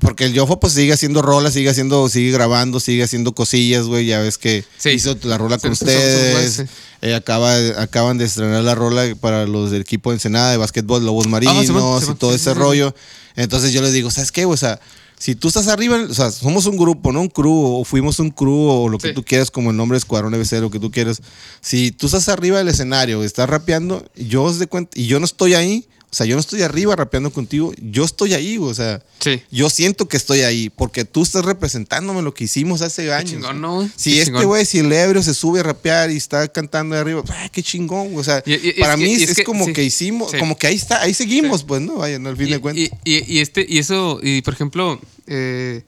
Porque 0.00 0.24
el 0.26 0.32
Yofo 0.32 0.60
pues 0.60 0.72
sigue 0.74 0.92
haciendo 0.92 1.22
rolas, 1.22 1.54
sigue 1.54 1.70
haciendo, 1.70 2.08
sigue 2.08 2.30
grabando, 2.32 2.80
sigue 2.80 3.02
haciendo 3.02 3.34
cosillas, 3.34 3.86
güey. 3.86 4.06
Ya 4.06 4.20
ves 4.20 4.38
que 4.38 4.64
Sí. 4.78 4.90
hizo 4.90 5.16
la 5.22 5.38
rola 5.38 5.58
con 5.58 5.74
Sí, 5.74 5.84
son- 5.84 5.88
son 5.88 5.96
ustedes. 5.96 6.64
Eh, 7.02 7.14
acaba, 7.14 7.54
acaban 7.80 8.18
de 8.18 8.24
estrenar 8.24 8.62
la 8.64 8.74
rola 8.74 9.14
para 9.20 9.46
los 9.46 9.70
del 9.70 9.82
equipo 9.82 10.10
de 10.10 10.16
Ensenada 10.16 10.50
de 10.50 10.56
básquetbol, 10.56 11.04
Lobos 11.04 11.26
Marinos 11.28 11.56
Ah, 11.58 11.64
Simón. 11.64 12.02
y 12.10 12.14
todo 12.14 12.34
ese 12.34 12.54
rollo. 12.54 12.94
Entonces 13.36 13.72
yo 13.72 13.82
les 13.82 13.92
digo, 13.92 14.10
¿sabes 14.10 14.32
qué? 14.32 14.44
O 14.46 14.56
sea, 14.56 14.80
si 15.16 15.34
tú 15.36 15.48
estás 15.48 15.68
arriba, 15.68 15.96
o 16.10 16.14
sea, 16.14 16.30
somos 16.32 16.66
un 16.66 16.76
grupo, 16.76 17.12
no 17.12 17.20
un 17.20 17.28
crew, 17.28 17.52
o 17.80 17.84
fuimos 17.84 18.18
un 18.18 18.30
crew, 18.30 18.52
o 18.68 18.88
lo 18.88 18.98
que 18.98 19.08
Sí. 19.08 19.14
tú 19.14 19.24
quieras, 19.24 19.50
como 19.50 19.70
el 19.70 19.76
nombre 19.76 19.96
de 19.96 20.00
Escuadrón 20.00 20.34
ABC, 20.34 20.60
lo 20.60 20.70
que 20.70 20.80
tú 20.80 20.90
quieras. 20.90 21.20
Si 21.60 21.92
tú 21.92 22.06
estás 22.06 22.28
arriba 22.28 22.58
del 22.58 22.68
escenario, 22.68 23.22
estás 23.22 23.48
rapeando, 23.48 24.04
yo 24.16 24.42
os 24.44 24.58
de 24.58 24.66
cuenta, 24.66 24.90
y 24.98 25.06
yo 25.06 25.18
no 25.20 25.24
estoy 25.24 25.54
ahí, 25.54 25.86
o 26.10 26.14
sea, 26.14 26.24
yo 26.24 26.36
no 26.36 26.40
estoy 26.40 26.62
arriba 26.62 26.96
rapeando 26.96 27.30
contigo, 27.30 27.72
yo 27.82 28.04
estoy 28.04 28.32
ahí, 28.32 28.56
o 28.58 28.72
sea, 28.72 29.02
Sí. 29.20 29.42
yo 29.50 29.68
siento 29.68 30.08
que 30.08 30.16
estoy 30.16 30.40
ahí, 30.40 30.70
porque 30.70 31.04
tú 31.04 31.22
estás 31.22 31.44
representándome 31.44 32.22
lo 32.22 32.32
que 32.32 32.44
hicimos 32.44 32.80
hace 32.80 33.12
años. 33.12 33.32
chingón, 33.32 33.60
¿no? 33.60 33.90
Si 33.94 34.12
Qué 34.14 34.22
este 34.22 34.44
güey, 34.44 34.64
si 34.64 34.78
el 34.78 34.90
ebrio 34.92 35.22
se 35.22 35.34
sube 35.34 35.60
a 35.60 35.64
rapear 35.64 36.10
y 36.10 36.16
está 36.16 36.48
cantando 36.48 36.94
de 36.94 37.00
arriba, 37.02 37.22
¡ah, 37.28 37.48
qué 37.52 37.62
chingón! 37.62 38.16
O 38.16 38.24
sea, 38.24 38.42
Y- 38.46 38.54
y- 38.54 38.68
y 38.76 38.80
para 38.80 38.96
mí 38.96 39.12
es, 39.12 39.30
es 39.30 39.36
que- 39.36 39.44
como 39.44 39.66
sí. 39.66 39.72
que 39.74 39.84
hicimos, 39.84 40.30
Sí. 40.30 40.38
como 40.38 40.56
que 40.56 40.66
ahí 40.66 40.76
está, 40.76 41.02
ahí 41.02 41.12
seguimos, 41.12 41.62
pues, 41.64 41.82
¿no? 41.82 41.96
Vaya, 41.96 42.18
no, 42.18 42.30
al 42.30 42.36
fin 42.38 42.50
de 42.50 42.58
cuentas. 42.58 42.90
y- 43.04 43.38
este, 43.40 43.66
y 43.68 43.78
eso, 43.78 44.18
y 44.22 44.40
por 44.42 44.54
ejemplo, 44.54 44.98
eh, 45.26 45.82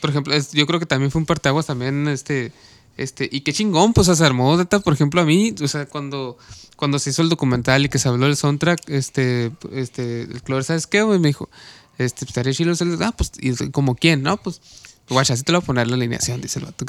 por 0.00 0.10
ejemplo, 0.10 0.34
es- 0.34 0.52
yo 0.52 0.66
creo 0.66 0.80
que 0.80 0.86
también 0.86 1.10
fue 1.10 1.20
un 1.20 1.26
parteaguas 1.26 1.66
también, 1.66 2.08
este, 2.08 2.52
este, 3.02 3.28
y 3.30 3.40
qué 3.40 3.52
chingón, 3.52 3.92
pues 3.92 4.06
se 4.06 4.24
armó, 4.24 4.56
neta, 4.56 4.80
por 4.80 4.92
ejemplo, 4.94 5.20
a 5.20 5.24
mí, 5.24 5.54
o 5.62 5.68
sea, 5.68 5.86
cuando, 5.86 6.38
cuando 6.76 6.98
se 6.98 7.10
hizo 7.10 7.22
el 7.22 7.28
documental 7.28 7.84
y 7.84 7.88
que 7.88 7.98
se 7.98 8.08
habló 8.08 8.26
del 8.26 8.36
soundtrack, 8.36 8.88
este, 8.88 9.52
este, 9.72 10.22
el 10.22 10.42
Clover, 10.42 10.64
¿sabes 10.64 10.86
qué? 10.86 11.04
Me 11.04 11.18
dijo, 11.18 11.48
este, 11.98 12.24
estaría 12.24 12.52
chido, 12.52 12.72
hacerlo". 12.72 12.98
ah, 13.04 13.12
pues, 13.12 13.32
y 13.40 13.70
como 13.70 13.94
quién, 13.94 14.22
¿no? 14.22 14.36
Pues, 14.36 14.60
guacha, 15.08 15.34
así 15.34 15.42
te 15.42 15.52
lo 15.52 15.58
voy 15.58 15.64
a 15.64 15.66
poner 15.66 15.88
la 15.88 15.96
alineación, 15.96 16.40
dice 16.40 16.58
el 16.58 16.66
vato. 16.66 16.84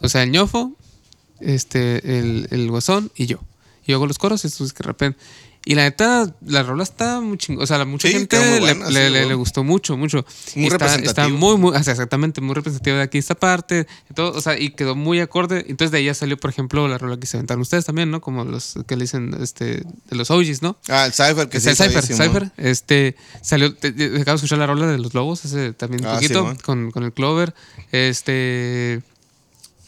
O 0.00 0.08
sea, 0.08 0.22
el 0.22 0.30
ñofo, 0.30 0.72
este, 1.40 2.18
el, 2.18 2.48
el 2.50 2.70
guasón 2.70 3.10
y 3.14 3.26
yo. 3.26 3.40
Y 3.84 3.92
yo 3.92 3.96
hago 3.96 4.06
los 4.06 4.18
coros, 4.18 4.44
estos 4.44 4.72
que 4.72 4.82
rapen. 4.82 5.16
Y 5.68 5.74
la 5.74 5.82
neta, 5.82 6.32
la 6.46 6.62
rola 6.62 6.84
está 6.84 7.20
muy 7.20 7.38
chingón. 7.38 7.64
O 7.64 7.66
sea, 7.66 7.84
mucha 7.84 8.06
Sí, 8.06 8.14
gente 8.14 8.38
le, 8.38 8.60
buena, 8.60 8.88
le- 8.88 9.06
sí, 9.08 9.12
le- 9.12 9.22
¿no? 9.22 9.28
le 9.30 9.34
gustó 9.34 9.64
mucho, 9.64 9.96
mucho. 9.96 10.24
Muy 10.54 10.66
Y 10.66 10.68
está, 11.06 11.28
muy, 11.28 11.56
muy, 11.56 11.74
o 11.76 11.82
sea, 11.82 11.92
exactamente, 11.92 12.40
muy 12.40 12.54
representativo 12.54 12.96
de 12.98 13.02
aquí 13.02 13.18
esta 13.18 13.34
parte. 13.34 13.88
Y 14.08 14.14
todo, 14.14 14.30
o 14.32 14.40
sea, 14.40 14.56
y 14.56 14.70
quedó 14.70 14.94
muy 14.94 15.18
acorde. 15.18 15.64
Entonces 15.68 15.90
de 15.90 15.98
ahí 15.98 16.04
ya 16.04 16.14
salió, 16.14 16.36
por 16.36 16.50
ejemplo, 16.50 16.86
la 16.86 16.98
rola 16.98 17.16
que 17.18 17.26
se 17.26 17.36
aventaron 17.36 17.62
ustedes 17.62 17.84
también, 17.84 18.12
¿no? 18.12 18.20
Como 18.20 18.44
los 18.44 18.74
que 18.86 18.94
le 18.94 19.02
dicen, 19.06 19.36
este, 19.42 19.82
de 20.08 20.16
los 20.16 20.30
OGs, 20.30 20.62
¿no? 20.62 20.78
Ah, 20.88 21.04
el 21.06 21.12
Cypher, 21.12 21.48
que 21.48 21.56
Este, 21.56 21.74
sí. 21.74 21.82
Cypher, 21.82 21.96
ahí, 21.96 22.02
Simón. 22.06 22.26
Cypher, 22.28 22.52
este, 22.58 23.16
salió, 23.42 23.74
te- 23.74 23.90
te- 23.90 24.06
acabo 24.06 24.24
de 24.24 24.34
escuchar 24.36 24.58
la 24.58 24.66
rola 24.68 24.86
de 24.86 24.98
los 24.98 25.14
lobos, 25.14 25.42
también 25.76 26.02
un 26.02 26.06
Ah, 26.06 26.14
poquito, 26.14 26.56
con, 26.64 26.92
con 26.92 27.02
el 27.02 27.12
Clover, 27.12 27.54
este, 27.90 28.94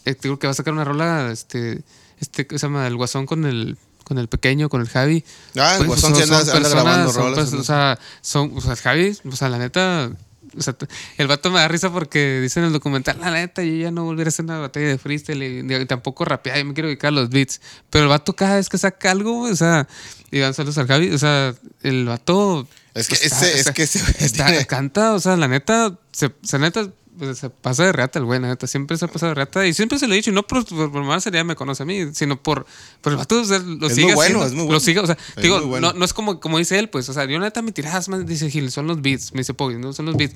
eh, 0.06 0.16
creo 0.20 0.40
que 0.40 0.48
va 0.48 0.50
a 0.50 0.54
sacar 0.54 0.72
una 0.74 0.82
rola, 0.84 1.30
este, 1.32 1.82
este, 2.20 2.48
¿qué 2.48 2.58
se 2.58 2.66
llama? 2.66 2.84
El 2.88 2.96
Guasón 2.96 3.26
con 3.26 3.44
el, 3.44 3.76
con 4.08 4.18
el 4.18 4.28
pequeño, 4.28 4.68
con 4.68 4.80
el 4.80 4.88
Javi. 4.88 5.24
Ah, 5.56 5.76
el 5.78 5.86
Pues, 5.86 6.00
Guasón 6.00 6.14
anda- 6.22 6.40
anda 6.40 6.52
personas, 6.52 6.70
grabando 6.72 7.12
son 7.12 7.32
¿no? 7.54 7.60
o 7.60 7.64
sea, 7.64 7.98
son, 8.22 8.52
o 8.56 8.60
sea, 8.60 8.74
Javi, 8.76 9.16
o 9.30 9.36
sea, 9.36 9.48
la 9.48 9.58
neta, 9.58 10.10
o 10.56 10.62
sea, 10.62 10.74
el 11.18 11.26
vato 11.28 11.50
me 11.50 11.58
da 11.60 11.68
risa 11.68 11.92
porque 11.92 12.40
dice 12.40 12.58
en 12.60 12.66
el 12.66 12.72
documental, 12.72 13.18
la 13.20 13.30
neta, 13.30 13.62
yo 13.62 13.74
ya 13.74 13.90
no 13.90 14.04
volveré 14.04 14.28
a 14.28 14.30
hacer 14.30 14.44
una 14.46 14.58
batalla 14.58 14.86
de 14.88 14.98
freestyle 14.98 15.42
y, 15.42 15.86
tampoco 15.86 16.24
rapear, 16.24 16.58
yo 16.58 16.64
me 16.64 16.74
quiero 16.74 16.88
dedicar 16.88 17.08
a 17.08 17.12
los 17.12 17.28
beats. 17.28 17.60
Pero 17.90 18.04
el 18.04 18.08
vato 18.08 18.34
cada 18.34 18.56
vez 18.56 18.68
que 18.68 18.78
saca 18.78 19.10
algo, 19.10 19.42
o 19.42 19.54
sea, 19.54 19.86
y 20.30 20.38
dan 20.38 20.54
saludos 20.54 20.78
al 20.78 20.86
Javi, 20.88 21.10
o 21.10 21.18
sea, 21.18 21.54
el 21.82 22.06
vato... 22.06 22.66
Es 22.94 23.06
que 23.06 23.14
está- 23.14 23.26
ese- 23.46 23.52
es 23.52 23.58
está- 23.60 23.72
que 23.74 23.82
ese- 23.84 24.24
está- 24.24 24.64
canta, 24.66 25.12
o 25.14 25.20
sea, 25.20 25.36
la 25.36 25.46
neta, 25.46 25.96
se, 26.12 26.32
se 26.42 26.58
neta, 26.58 26.88
pues, 27.18 27.38
se 27.38 27.50
pasa 27.50 27.84
de 27.84 27.92
reata 27.92 28.18
el 28.18 28.24
güey, 28.24 28.40
neta, 28.40 28.66
siempre 28.66 28.96
se 28.96 29.08
pasa 29.08 29.28
de 29.28 29.34
reata 29.34 29.66
y 29.66 29.74
siempre 29.74 29.98
se 29.98 30.06
lo 30.06 30.14
he 30.14 30.16
dicho, 30.16 30.30
y 30.30 30.34
no 30.34 30.46
por, 30.46 30.64
por, 30.64 30.90
por 30.92 31.02
mala 31.04 31.20
seriedad 31.20 31.44
me 31.44 31.56
conoce 31.56 31.82
a 31.82 31.86
mí, 31.86 32.06
sino 32.14 32.42
por, 32.42 32.66
por 33.00 33.12
el 33.12 33.18
vato, 33.18 33.40
o 33.40 33.44
sea, 33.44 33.58
lo 33.58 33.86
Es 33.88 33.94
sigue 33.94 34.06
muy 34.06 34.14
bueno, 34.14 34.42
haciendo, 34.42 34.46
es 34.46 34.52
muy 34.52 34.60
lo 34.62 34.66
bueno. 34.66 34.80
sigue, 34.80 35.00
o 35.00 35.06
sea, 35.06 35.18
Es 35.36 35.42
digo, 35.42 35.60
bueno. 35.66 35.92
no, 35.92 35.98
no 35.98 36.04
es 36.04 36.12
como, 36.12 36.40
como 36.40 36.58
dice 36.58 36.78
él, 36.78 36.88
pues, 36.88 37.08
o 37.08 37.12
sea, 37.12 37.24
yo 37.26 37.38
neta 37.38 37.60
me 37.62 37.72
tiras 37.72 38.08
más, 38.08 38.24
dice 38.26 38.50
Gil, 38.50 38.70
son 38.70 38.86
los 38.86 39.02
beats, 39.02 39.32
me 39.34 39.40
dice 39.40 39.54
Poggy, 39.54 39.76
no 39.76 39.92
son 39.92 40.06
los 40.06 40.16
beats. 40.16 40.34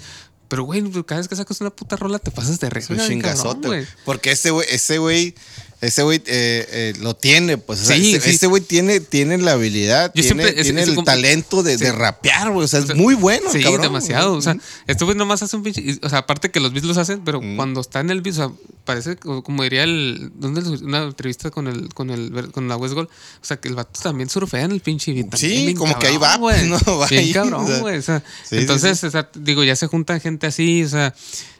Pero, 0.48 0.64
güey, 0.64 0.82
cada 1.06 1.18
vez 1.20 1.28
que 1.28 1.36
sacas 1.36 1.60
una 1.62 1.70
puta 1.70 1.96
rola 1.96 2.18
te 2.18 2.30
pasas 2.30 2.60
de 2.60 2.66
Es 2.66 2.72
rezo. 2.74 2.92
un 2.92 2.98
chingazote, 3.00 3.68
güey. 3.68 3.86
Porque 4.04 4.32
ese 4.32 4.50
güey, 4.50 4.66
ese 4.70 4.98
güey, 4.98 5.34
ese 5.82 6.02
güey 6.02 6.18
eh, 6.26 6.66
eh, 6.70 6.92
lo 7.00 7.14
tiene, 7.14 7.58
pues. 7.58 7.82
O 7.82 7.84
sea, 7.84 7.96
Sí, 7.96 8.14
ese, 8.14 8.28
sí. 8.30 8.36
ese 8.36 8.46
güey 8.46 8.62
tiene, 8.62 9.00
tiene 9.00 9.36
la 9.36 9.52
habilidad, 9.52 10.06
Yo 10.14 10.22
tiene, 10.22 10.28
siempre- 10.44 10.62
tiene 10.62 10.82
ese 10.82 10.92
el 10.92 11.04
talento 11.04 11.62
de, 11.62 11.76
Sí. 11.76 11.84
de 11.84 11.92
rapear, 11.92 12.50
güey. 12.50 12.64
O 12.64 12.68
sea, 12.68 12.80
O 12.80 12.86
sea, 12.86 12.94
es 12.94 12.98
muy 13.00 13.14
bueno, 13.14 13.50
Sí, 13.52 13.62
cabrón. 13.62 13.82
demasiado. 13.82 14.32
O 14.34 14.40
sea, 14.40 14.56
este 14.86 15.04
güey 15.04 15.16
nomás 15.16 15.42
hace 15.42 15.56
un 15.56 15.62
pinche. 15.62 15.98
O 16.02 16.08
sea, 16.08 16.18
aparte 16.18 16.50
que 16.50 16.60
los 16.60 16.72
beats 16.72 16.86
los 16.86 16.96
hacen, 16.96 17.22
pero 17.24 17.42
Mm. 17.42 17.56
cuando 17.56 17.80
está 17.80 18.00
en 18.00 18.10
el 18.10 18.22
beat, 18.22 18.34
o 18.34 18.36
sea, 18.38 18.50
parece 18.84 19.16
como, 19.16 19.62
diría 19.64 19.82
el. 19.82 20.30
¿Dónde 20.36 20.60
una 20.84 21.02
entrevista 21.04 21.50
con 21.50 21.66
el, 21.68 21.92
con 21.92 22.10
el 22.10 22.50
con 22.52 22.68
la 22.68 22.76
West 22.76 22.94
Gold? 22.94 23.08
O 23.08 23.44
sea, 23.44 23.58
que 23.58 23.68
el 23.68 23.74
vato 23.74 24.00
también 24.00 24.30
surfea 24.30 24.62
en 24.62 24.72
el 24.72 24.80
pinche 24.80 25.12
beat. 25.12 25.34
Sí, 25.36 25.48
bien 25.48 25.76
como 25.76 25.98
que 25.98 26.06
ahí 26.06 26.16
va, 26.16 26.36
güey. 26.36 26.68
¿no? 26.68 26.78
Va 27.00 27.06
bien 27.08 27.22
ahí, 27.24 27.32
cabrón, 27.32 27.80
güey. 27.80 27.98
O 27.98 28.02
sea, 28.02 28.22
entonces, 28.52 29.02
o 29.04 29.10
sea, 29.10 29.28
digo, 29.34 29.64
ya 29.64 29.74
se 29.74 29.88
junta 29.88 30.18
gente 30.20 30.46
así, 30.46 30.84
o 30.84 30.88
sea, 30.88 31.12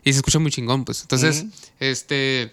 y 0.04 0.12
se 0.12 0.18
escucha 0.20 0.38
muy 0.38 0.50
chingón, 0.52 0.84
pues. 0.84 1.02
Entonces, 1.02 1.44
este. 1.80 2.52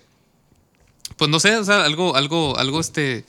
Pues 1.19 1.29
no 1.29 1.39
sé, 1.39 1.55
o 1.57 1.63
sea, 1.65 1.83
algo, 1.83 2.15
algo, 2.15 2.57
algo, 2.57 2.79
este. 2.79 3.25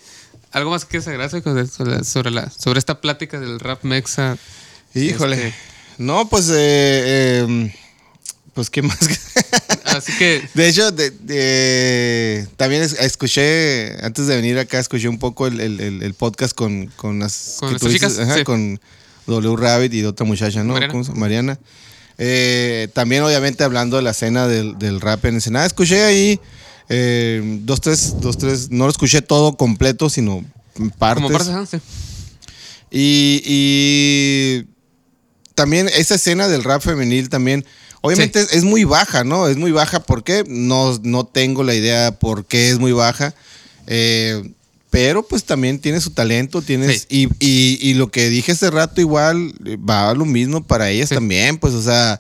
Algo 0.53 0.71
más 0.71 0.85
que 0.85 0.99
agregar 0.99 1.31
sobre, 1.31 2.31
la, 2.31 2.51
sobre 2.51 2.79
esta 2.79 3.01
plática 3.01 3.39
del 3.39 3.61
rap 3.61 3.85
mexa. 3.85 4.37
Híjole. 4.95 5.37
Este- 5.49 5.55
No, 5.99 6.29
pues, 6.29 6.49
eh, 6.49 6.55
eh, 7.47 7.75
pues, 8.55 8.71
¿qué 8.71 8.83
más? 8.83 8.99
Así 9.85 10.13
que. 10.19 10.43
De 10.55 10.69
hecho, 10.69 10.91
de- 10.91 11.11
de- 11.11 12.49
también 12.57 12.83
es- 12.83 12.95
escuché, 12.95 13.97
antes 14.05 14.27
de 14.27 14.35
venir 14.37 14.59
acá, 14.59 14.79
escuché 14.81 15.09
un 15.09 15.19
poco 15.19 15.47
el, 15.47 15.61
el- 15.61 15.81
el- 15.81 16.03
el 16.03 16.15
podcast 16.15 16.55
con, 16.55 16.87
con 16.97 17.19
las... 17.21 17.57
Con 17.61 17.73
las 17.73 17.83
chicas, 17.83 18.19
ajá, 18.19 18.37
sí. 18.39 18.45
con 18.45 18.81
W 19.27 19.57
Rabbit 19.57 19.95
y 19.95 20.05
otra 20.05 20.27
muchacha, 20.27 20.65
¿no? 20.65 20.73
Mariana. 20.73 20.93
¿Cómo 20.93 21.05
se 21.05 21.09
llama? 21.11 21.21
Mariana. 21.21 21.59
Eh, 22.19 22.89
también, 22.93 23.23
obviamente, 23.23 23.63
hablando 23.65 23.97
de 23.97 24.03
la 24.03 24.11
escena 24.11 24.47
del, 24.49 24.79
del 24.79 25.01
rap 25.01 25.25
en 25.27 25.35
Ensenada, 25.35 25.65
escuché 25.67 26.03
ahí 26.05 26.41
eh, 26.91 27.61
dos, 27.63 27.81
tres, 27.81 28.21
dos, 28.21 28.37
tres, 28.37 28.71
no 28.71 28.85
lo 28.85 28.91
escuché 28.91 29.23
todo 29.23 29.57
completo, 29.57 30.11
sino 30.11 30.45
partes. 30.99 31.23
Como 31.25 31.39
partes, 31.39 31.69
sí. 31.71 31.79
Y, 32.91 33.43
y 33.47 34.67
también 35.55 35.89
esa 35.89 36.17
escena 36.17 36.49
del 36.49 36.65
rap 36.65 36.83
femenil 36.83 37.29
también, 37.29 37.65
obviamente 38.01 38.41
es, 38.41 38.53
es 38.53 38.65
muy 38.65 38.85
baja, 38.85 39.23
¿no? 39.25 39.47
Es 39.47 39.57
muy 39.57 39.71
baja, 39.71 40.01
¿por 40.03 40.25
qué? 40.25 40.45
No, 40.49 40.99
no 41.03 41.25
tengo 41.25 41.63
la 41.63 41.75
idea 41.75 42.19
por 42.19 42.45
qué 42.47 42.71
es 42.71 42.79
muy 42.79 42.93
baja. 42.93 43.35
Eh, 43.87 44.53
pero 44.91 45.23
pues 45.23 45.45
también 45.45 45.79
tiene 45.79 46.01
su 46.01 46.11
talento, 46.11 46.63
tienes... 46.63 47.07
Y, 47.09 47.29
y- 47.39 47.79
y 47.81 47.95
lo 47.95 48.11
que 48.11 48.29
dije 48.29 48.51
hace 48.53 48.69
rato 48.73 49.01
igual 49.01 49.55
eh, 49.65 49.77
va 49.77 50.11
a 50.11 50.15
lo 50.15 50.25
mismo 50.25 50.65
para 50.67 50.91
ellas 50.91 51.11
Sí. 51.11 51.15
también, 51.15 51.59
pues 51.59 51.75
o 51.75 51.83
sea, 51.83 52.19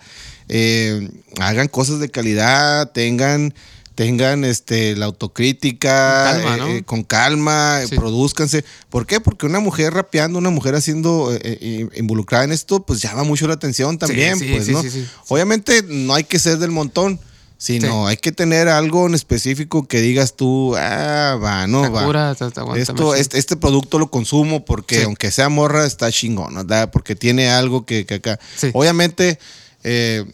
eh, 0.48 1.10
hagan 1.40 1.66
cosas 1.66 1.98
de 1.98 2.08
calidad, 2.10 2.92
tengan... 2.92 3.52
Tengan 4.00 4.46
este, 4.46 4.96
la 4.96 5.04
autocrítica, 5.04 6.30
Con 6.32 6.42
calma, 6.42 6.56
¿no? 6.56 6.68
eh, 6.68 6.82
con 6.84 7.02
calma, 7.04 7.80
Sí. 7.86 7.96
produzcanse. 7.96 8.64
¿Por 8.88 9.06
qué? 9.06 9.20
Porque 9.20 9.44
una 9.44 9.60
mujer 9.60 9.92
rapeando, 9.92 10.38
una 10.38 10.48
mujer 10.48 10.74
haciendo, 10.74 11.34
eh, 11.34 11.40
eh, 11.42 11.88
involucrada 11.96 12.44
en 12.44 12.52
esto, 12.52 12.80
pues 12.86 13.02
llama 13.02 13.24
mucho 13.24 13.46
la 13.46 13.52
atención 13.52 13.98
también, 13.98 14.38
sí, 14.38 14.48
pues, 14.52 14.64
sí, 14.64 14.72
¿no? 14.72 14.80
sí, 14.82 14.88
sí. 14.90 15.06
Obviamente 15.28 15.82
no 15.86 16.14
hay 16.14 16.24
que 16.24 16.38
ser 16.38 16.56
del 16.56 16.70
montón, 16.70 17.20
sino 17.58 18.06
hay 18.06 18.16
que 18.16 18.32
tener 18.32 18.68
algo 18.68 19.06
en 19.06 19.12
específico 19.14 19.86
que 19.86 20.00
digas 20.00 20.34
tú, 20.34 20.74
ah, 20.78 21.38
va, 21.38 21.66
no, 21.66 21.82
va. 21.92 22.00
Sakura, 22.00 22.34
te- 22.34 22.50
te 22.50 22.80
Esto, 22.80 23.14
este, 23.14 23.38
este 23.38 23.56
producto 23.56 23.98
lo 23.98 24.10
consumo 24.10 24.64
porque 24.64 25.02
aunque 25.02 25.30
sea 25.30 25.50
morra, 25.50 25.84
está 25.84 26.10
chingón, 26.10 26.54
¿verdad? 26.54 26.90
Porque 26.90 27.14
tiene 27.16 27.50
algo 27.50 27.84
que, 27.84 28.06
que 28.06 28.14
acá. 28.14 28.40
Sí. 28.56 28.70
Obviamente, 28.72 29.38
eh, 29.84 30.24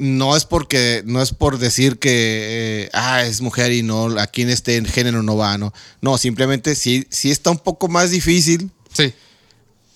no 0.00 0.36
es 0.36 0.44
porque, 0.46 1.02
no 1.04 1.20
es 1.22 1.32
por 1.32 1.58
decir 1.58 1.98
que 1.98 2.10
eh, 2.84 2.90
ah, 2.92 3.24
es 3.24 3.40
mujer 3.40 3.70
y 3.72 3.82
no, 3.82 4.18
aquí 4.18 4.42
en 4.42 4.50
este 4.50 4.82
género 4.84 5.22
no 5.22 5.36
va, 5.36 5.58
¿no? 5.58 5.72
No, 6.00 6.18
simplemente 6.18 6.74
sí, 6.74 7.06
sí 7.10 7.30
está 7.30 7.50
un 7.50 7.58
poco 7.58 7.86
más 7.88 8.10
difícil. 8.10 8.70
Sí. 8.92 9.12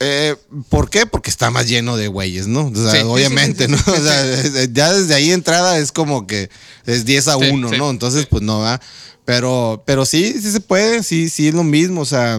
Eh, 0.00 0.36
¿Por 0.68 0.90
qué? 0.90 1.06
Porque 1.06 1.30
está 1.30 1.50
más 1.50 1.68
lleno 1.68 1.96
de 1.96 2.08
güeyes, 2.08 2.46
¿no? 2.46 2.66
O 2.66 2.74
sea, 2.74 2.90
Sí, 2.90 2.98
obviamente, 3.06 3.66
sí, 3.66 3.72
¿no? 3.72 3.78
O 3.92 3.96
sea, 3.96 4.66
ya 4.72 4.92
desde 4.92 5.14
ahí 5.14 5.32
entrada 5.32 5.78
es 5.78 5.90
como 5.90 6.26
que 6.26 6.50
es 6.84 7.06
10 7.06 7.28
a 7.28 7.38
Sí, 7.38 7.50
1, 7.50 7.70
sí, 7.70 7.76
¿no? 7.78 7.90
Entonces, 7.90 8.26
pues 8.26 8.42
no 8.42 8.58
va. 8.58 8.80
Pero, 9.24 9.82
pero 9.86 10.04
sí, 10.04 10.34
sí 10.40 10.52
se 10.52 10.60
puede, 10.60 11.02
sí, 11.02 11.30
sí 11.30 11.48
es 11.48 11.54
lo 11.54 11.64
mismo. 11.64 12.02
O 12.02 12.06
sea, 12.06 12.38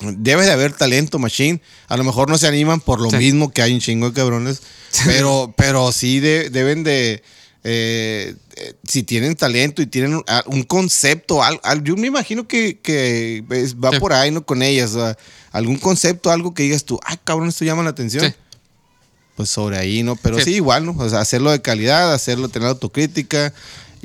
debe 0.00 0.44
de 0.44 0.50
haber 0.52 0.72
talento, 0.72 1.18
machine. 1.18 1.60
A 1.88 1.96
lo 1.96 2.04
mejor 2.04 2.28
no 2.28 2.36
se 2.38 2.46
animan 2.46 2.80
por 2.80 3.00
lo 3.00 3.10
Sí. 3.10 3.16
mismo 3.16 3.52
que 3.52 3.62
hay 3.62 3.72
un 3.74 3.80
chingo 3.80 4.08
de 4.10 4.14
cabrones. 4.14 4.60
Pero, 5.06 5.52
pero 5.56 5.90
sí 5.92 6.20
de- 6.20 6.50
deben 6.50 6.84
de. 6.84 7.22
eh, 7.66 8.34
eh, 8.56 8.74
si 8.86 9.02
tienen 9.04 9.34
talento 9.36 9.80
y 9.80 9.86
tienen 9.86 10.20
un, 10.46 10.62
concepto, 10.64 11.42
al- 11.42 11.60
al- 11.62 11.82
yo 11.82 11.96
me 11.96 12.06
imagino 12.08 12.46
que, 12.46 12.78
que 12.78 13.42
es- 13.50 13.76
va 13.76 13.90
Sí. 13.90 13.98
por 14.00 14.12
ahí, 14.12 14.30
¿no? 14.30 14.44
Con 14.44 14.62
ellas, 14.62 14.90
o 14.90 15.00
sea, 15.00 15.16
algún 15.50 15.78
concepto, 15.78 16.30
algo 16.30 16.52
que 16.52 16.64
digas 16.64 16.84
tú, 16.84 17.00
ay, 17.04 17.16
cabrón, 17.24 17.48
esto 17.48 17.64
llama 17.64 17.82
la 17.82 17.88
atención. 17.90 18.26
Sí. 18.26 18.34
Pues 19.36 19.48
sobre 19.48 19.78
ahí, 19.78 20.02
¿no? 20.02 20.14
Pero 20.16 20.38
Sí. 20.38 20.44
sí. 20.44 20.54
igual, 20.56 20.84
¿no? 20.84 20.94
O 20.98 21.08
sea, 21.08 21.20
hacerlo 21.20 21.50
de 21.52 21.62
calidad, 21.62 22.12
hacerlo, 22.12 22.48
tener 22.50 22.68
autocrítica 22.68 23.54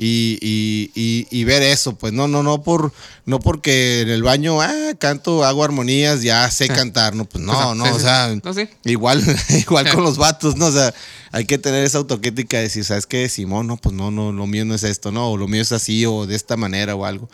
y, 0.02 0.38
y- 0.40 0.90
y- 0.94 1.26
y 1.30 1.44
ver 1.44 1.62
eso, 1.62 1.94
pues 1.94 2.14
no, 2.14 2.26
no, 2.26 2.42
no 2.42 2.62
por, 2.62 2.90
no 3.26 3.38
porque 3.38 4.00
en 4.00 4.08
el 4.08 4.22
baño, 4.22 4.62
ah, 4.62 4.94
canto, 4.98 5.44
hago 5.44 5.62
armonías, 5.62 6.22
ya 6.22 6.50
sé 6.50 6.68
cantar, 6.88 7.14
no, 7.14 7.26
pues 7.26 7.44
no, 7.44 7.74
no, 7.74 7.84
sí, 7.84 7.90
o 7.92 7.94
sí. 7.96 8.00
sea, 8.02 8.34
No, 8.44 8.54
sí. 8.54 8.66
igual, 8.86 9.22
igual 9.50 9.90
con 9.94 10.02
los 10.02 10.16
vatos, 10.16 10.56
¿no? 10.56 10.66
O 10.66 10.72
sea, 10.72 10.94
hay 11.32 11.44
que 11.44 11.58
tener 11.58 11.84
esa 11.84 11.98
autocrítica 11.98 12.56
de 12.56 12.62
decir, 12.64 12.82
¿sabes 12.84 13.06
qué? 13.06 13.28
Simón, 13.28 13.66
no, 13.66 13.76
pues 13.76 13.94
no, 13.94 14.10
no, 14.10 14.32
lo 14.32 14.46
mío 14.46 14.64
no 14.64 14.74
es 14.74 14.84
esto, 14.84 15.12
¿no? 15.12 15.30
O 15.32 15.36
lo 15.36 15.48
mío 15.48 15.60
es 15.60 15.72
así, 15.72 16.06
o 16.06 16.26
de 16.26 16.34
esta 16.34 16.56
manera, 16.56 16.94
o 16.94 17.04
algo. 17.04 17.28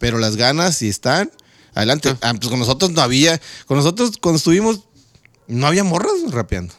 Pero 0.00 0.18
las 0.18 0.34
ganas, 0.34 0.76
si 0.76 0.88
están, 0.88 1.30
adelante. 1.74 2.16
Ah, 2.20 2.34
pues 2.34 2.48
con 2.50 2.58
nosotros 2.58 2.90
no 2.90 3.00
había, 3.00 3.40
con 3.66 3.76
nosotros 3.76 4.12
cuando 4.20 4.38
estuvimos, 4.38 4.80
no 5.46 5.68
había 5.68 5.84
morras 5.84 6.12
rapeando. 6.30 6.74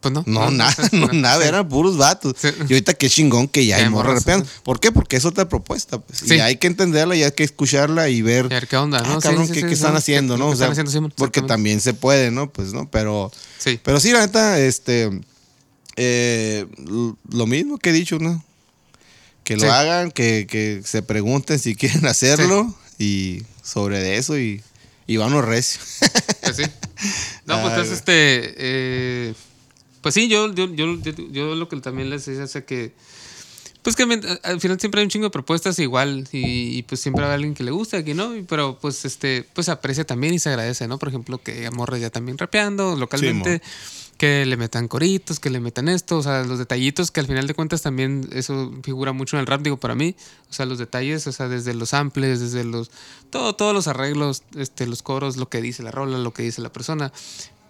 Pues 0.00 0.12
no. 0.14 0.22
No, 0.26 0.50
nada, 0.50 0.74
no, 0.92 1.08
nada, 1.12 1.42
Sí. 1.42 1.48
eran 1.48 1.68
puros 1.68 1.96
vatos. 1.96 2.34
Sí. 2.40 2.48
Y 2.60 2.62
ahorita 2.74 2.94
qué 2.94 3.08
chingón 3.10 3.48
que 3.48 3.64
ya 3.66 3.76
hay 3.78 3.88
morras 3.88 4.14
rapeando. 4.16 4.46
¿Por 4.62 4.78
qué? 4.80 4.92
Porque 4.92 5.16
es 5.16 5.24
otra 5.24 5.48
propuesta. 5.48 5.98
Pues. 5.98 6.20
Sí. 6.20 6.34
Y 6.34 6.40
hay 6.40 6.56
que 6.56 6.66
entenderla 6.66 7.16
y 7.16 7.22
hay 7.22 7.32
que 7.32 7.44
escucharla 7.44 8.08
y 8.08 8.22
ver, 8.22 8.46
Y 8.46 8.48
ver 8.48 8.68
qué 8.68 8.76
onda, 8.76 8.98
ah, 9.04 9.08
¿no? 9.08 9.20
Sí, 9.20 9.28
cabrón, 9.28 9.48
qué, 9.48 9.62
qué 9.66 9.72
están 9.74 9.96
haciendo, 9.96 10.34
¿Qué- 10.34 10.40
¿no? 10.40 10.48
O 10.48 10.56
sea, 10.56 10.68
haciendo, 10.68 11.08
porque 11.16 11.42
también 11.42 11.80
se 11.80 11.94
puede, 11.94 12.30
¿no? 12.30 12.52
Pues, 12.52 12.72
¿no? 12.72 12.88
Pero, 12.90 13.30
Sí. 13.58 13.80
pero 13.82 13.98
sí, 14.00 14.12
la 14.12 14.20
neta, 14.20 14.60
este, 14.60 15.20
eh, 15.96 16.66
lo 17.30 17.46
mismo 17.46 17.78
que 17.78 17.90
he 17.90 17.92
dicho, 17.92 18.18
¿no? 18.18 18.44
Que 19.44 19.56
lo 19.56 19.72
hagan, 19.72 20.10
que, 20.10 20.46
que 20.48 20.82
se 20.84 21.02
pregunten 21.02 21.58
si 21.58 21.74
quieren 21.76 22.04
hacerlo 22.06 22.74
y 22.98 23.42
sobre 23.62 24.16
eso 24.18 24.36
y, 24.38 24.60
y 25.06 25.16
vámonos 25.18 25.44
recio. 25.44 25.80
Pues 26.42 26.56
sí. 26.56 26.62
No, 27.46 27.60
pues 27.62 27.72
entonces, 27.74 27.92
este. 27.98 28.54
eh, 28.58 29.34
pues 30.06 30.14
sí, 30.14 30.28
yo, 30.28 30.52
yo, 30.54 30.68
yo, 30.68 31.54
lo 31.56 31.68
que 31.68 31.80
también 31.80 32.10
les 32.10 32.26
decía 32.26 32.44
es 32.44 32.64
que. 32.64 32.92
Pues 33.82 33.96
que 33.96 34.04
al 34.44 34.60
final 34.60 34.78
siempre 34.78 35.00
hay 35.00 35.04
un 35.04 35.10
chingo 35.10 35.26
de 35.26 35.30
propuestas 35.30 35.80
igual 35.80 36.28
y, 36.30 36.78
y, 36.78 36.82
pues 36.84 37.00
siempre 37.00 37.24
hay 37.24 37.32
alguien 37.32 37.54
que 37.54 37.64
le 37.64 37.72
gusta, 37.72 38.04
que 38.04 38.14
no, 38.14 38.32
pero 38.48 38.78
pues 38.78 39.04
este 39.04 39.44
pues 39.52 39.68
aprecia 39.68 40.04
también 40.06 40.32
y 40.32 40.38
se 40.38 40.48
agradece, 40.48 40.86
¿no? 40.86 41.00
Por 41.00 41.08
ejemplo, 41.08 41.38
que 41.38 41.66
Amorra 41.66 41.98
ya 41.98 42.10
también 42.10 42.38
rapeando 42.38 42.94
localmente, 42.94 43.60
que 44.16 44.46
le 44.46 44.56
metan 44.56 44.86
coritos, 44.86 45.40
que 45.40 45.50
le 45.50 45.58
metan 45.58 45.88
esto, 45.88 46.18
o 46.18 46.22
sea, 46.22 46.44
los 46.44 46.60
detallitos 46.60 47.10
que 47.10 47.18
al 47.18 47.26
final 47.26 47.48
de 47.48 47.54
cuentas 47.54 47.82
también 47.82 48.28
eso 48.30 48.72
figura 48.84 49.10
mucho 49.10 49.36
en 49.36 49.40
el 49.40 49.46
rap, 49.48 49.62
digo, 49.62 49.76
para 49.76 49.96
mí, 49.96 50.14
o 50.48 50.52
sea, 50.52 50.66
los 50.66 50.78
detalles, 50.78 51.26
o 51.26 51.32
sea, 51.32 51.48
desde 51.48 51.74
los 51.74 51.88
samples, 51.88 52.38
desde 52.38 52.62
los, 52.62 52.92
todo, 53.30 53.56
todos 53.56 53.74
los 53.74 53.88
arreglos, 53.88 54.44
este, 54.56 54.86
los 54.86 55.02
coros, 55.02 55.36
lo 55.36 55.48
que 55.48 55.60
dice 55.60 55.82
la 55.82 55.90
rola, 55.90 56.18
lo 56.18 56.32
que 56.32 56.44
dice 56.44 56.62
la 56.62 56.72
persona, 56.72 57.12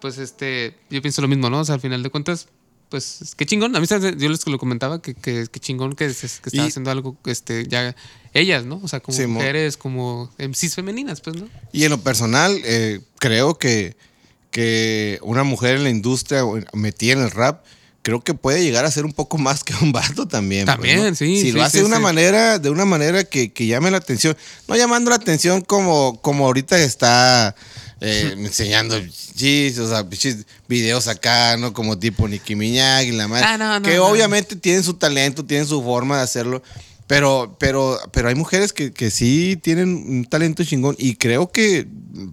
pues 0.01 0.19
este, 0.19 0.77
yo 0.91 1.01
pienso 1.03 1.23
lo 1.23 1.29
mismo, 1.29 1.51
¿no? 1.51 1.61
O 1.61 1.65
sea, 1.65 1.75
al 1.77 1.81
final 1.81 2.03
de 2.03 2.11
cuentas, 2.11 2.49
pues 2.89 3.35
qué 3.37 3.47
chingón. 3.47 3.75
A 3.75 3.81
mí 3.81 3.87
yo 3.89 4.29
les 4.29 4.47
lo 4.47 4.59
comentaba 4.59 5.03
que, 5.03 5.15
que, 5.15 5.47
que 5.51 5.61
chingón 5.61 5.95
que, 5.95 6.07
que 6.07 6.13
estaba 6.27 6.65
Y- 6.65 6.69
haciendo 6.69 6.91
algo, 6.91 7.17
este, 7.27 7.67
ya 7.67 7.95
ellas, 8.33 8.65
¿no? 8.65 8.81
O 8.83 8.89
sea, 8.89 9.01
como 9.01 9.17
Sí, 9.17 9.27
mujeres, 9.27 9.77
como 9.77 10.31
MCs 10.39 10.75
femeninas, 10.75 11.21
pues, 11.21 11.37
¿no? 11.37 11.49
Y 11.73 11.85
en 11.85 11.91
lo 11.91 11.99
personal, 12.01 12.61
eh, 12.65 13.01
creo 13.19 13.59
que, 13.59 13.97
que 14.51 15.19
una 15.23 15.43
mujer 15.43 15.77
en 15.77 15.85
la 15.85 15.91
industria 15.91 16.43
metida 16.73 17.15
en 17.15 17.21
el 17.23 17.31
rap, 17.31 17.65
creo 18.03 18.21
que 18.23 18.35
puede 18.35 18.63
llegar 18.63 18.85
a 18.85 18.91
ser 18.91 19.05
un 19.05 19.13
poco 19.13 19.37
más 19.37 19.65
que 19.65 19.75
un 19.83 19.91
vato 19.93 20.29
también. 20.29 20.67
pues, 20.67 20.77
También, 20.77 20.99
¿no? 21.09 21.15
sí, 21.17 21.37
Si 21.37 21.43
sí, 21.43 21.53
lo 21.53 21.63
hace 21.65 21.79
sí, 21.79 21.81
de 21.81 21.87
una 21.87 21.97
sí. 21.97 22.03
manera, 22.03 22.59
de 22.61 22.71
una 22.71 22.85
manera 22.85 23.25
que, 23.25 23.53
que 23.53 23.67
llame 23.67 23.91
la 23.91 23.97
atención. 23.97 24.37
No 24.69 24.77
llamando 24.77 25.11
la 25.11 25.17
atención 25.17 25.61
como, 25.63 26.21
como 26.23 26.47
ahorita 26.47 26.79
está 26.79 27.57
eh, 28.01 28.35
enseñando 28.37 29.01
chis, 29.09 29.79
o 29.79 29.89
sea, 29.89 30.09
pinches 30.09 30.47
videos 30.69 31.09
acá, 31.09 31.57
¿no? 31.57 31.73
Como 31.73 31.99
tipo 31.99 32.29
Nicki 32.29 32.55
Minaj 32.55 33.05
y 33.05 33.13
la 33.13 33.27
madre. 33.29 33.47
Ah, 33.49 33.57
no, 33.57 33.81
no, 33.81 33.87
que 33.87 33.97
no. 33.97 34.07
obviamente 34.07 34.57
tienen 34.57 34.83
su 34.83 34.95
talento, 34.95 35.45
tienen 35.45 35.67
su 35.67 35.83
forma 35.83 36.19
de 36.19 36.23
hacerlo. 36.23 36.63
Pero, 37.07 37.57
pero, 37.61 37.99
pero 38.13 38.29
hay 38.29 38.35
mujeres 38.35 38.73
que, 38.73 38.93
que 38.93 39.13
sí 39.13 39.57
tienen 39.63 39.89
un 40.09 40.25
talento 40.25 40.65
chingón 40.65 40.97
y 40.99 41.15
creo 41.15 41.53
que 41.53 41.87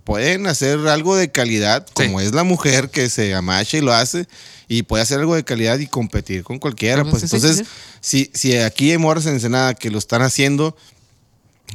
pueden 0.03 0.48
hacer 0.48 0.80
algo 0.88 1.15
de 1.15 1.31
calidad, 1.31 1.85
como 1.94 2.19
es 2.19 2.34
la 2.34 2.44
mujer 2.44 2.90
que 2.90 3.07
se 3.10 3.35
amacha 3.35 3.77
y 3.77 3.81
lo 3.81 3.94
hace, 3.94 4.27
y 4.68 4.81
puede 4.81 5.03
hacer 5.03 5.19
algo 5.19 5.35
de 5.35 5.44
calidad 5.44 5.77
y 5.77 5.85
competir 5.85 6.44
con 6.44 6.57
cualquiera. 6.57 7.06
Pues 7.06 7.22
entonces, 7.22 7.65
si, 8.02 8.31
si 8.34 8.57
aquí 8.57 8.90
hay 8.90 8.98
morras 8.98 9.27
en 9.27 9.34
Ensenada 9.34 9.76
que 9.76 9.91
lo 9.91 9.99
están 9.99 10.23
haciendo, 10.23 10.76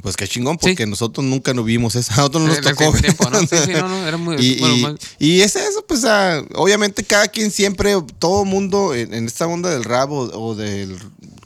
Pues 0.02 0.16
qué 0.16 0.28
chingón, 0.28 0.58
porque 0.58 0.86
nosotros 0.86 1.24
nunca 1.26 1.52
nos 1.54 1.64
vimos 1.64 1.94
eso. 1.96 2.12
A 2.12 2.16
nosotros 2.18 2.42
no 2.42 2.48
nos 2.48 2.60
tocó. 2.60 2.84
ese 2.94 3.02
tiempo, 3.02 3.30
¿no? 3.30 3.40
Sí, 3.40 3.46
sí, 3.64 3.72
no, 3.72 3.88
no, 3.88 4.06
era 4.06 4.16
muy. 4.16 4.36
y, 4.40 4.60
bueno, 4.60 4.96
y- 5.18 5.40
es 5.40 5.56
eso, 5.56 5.84
pues 5.86 6.04
ah, 6.04 6.42
obviamente 6.54 7.02
cada 7.04 7.28
quien 7.28 7.50
siempre, 7.50 7.94
todo 8.18 8.44
mundo 8.44 8.94
en, 8.94 9.12
en 9.14 9.26
esta 9.26 9.46
onda 9.46 9.70
del 9.70 9.84
rap 9.84 10.10
o, 10.10 10.20
o 10.20 10.54
del 10.54 10.98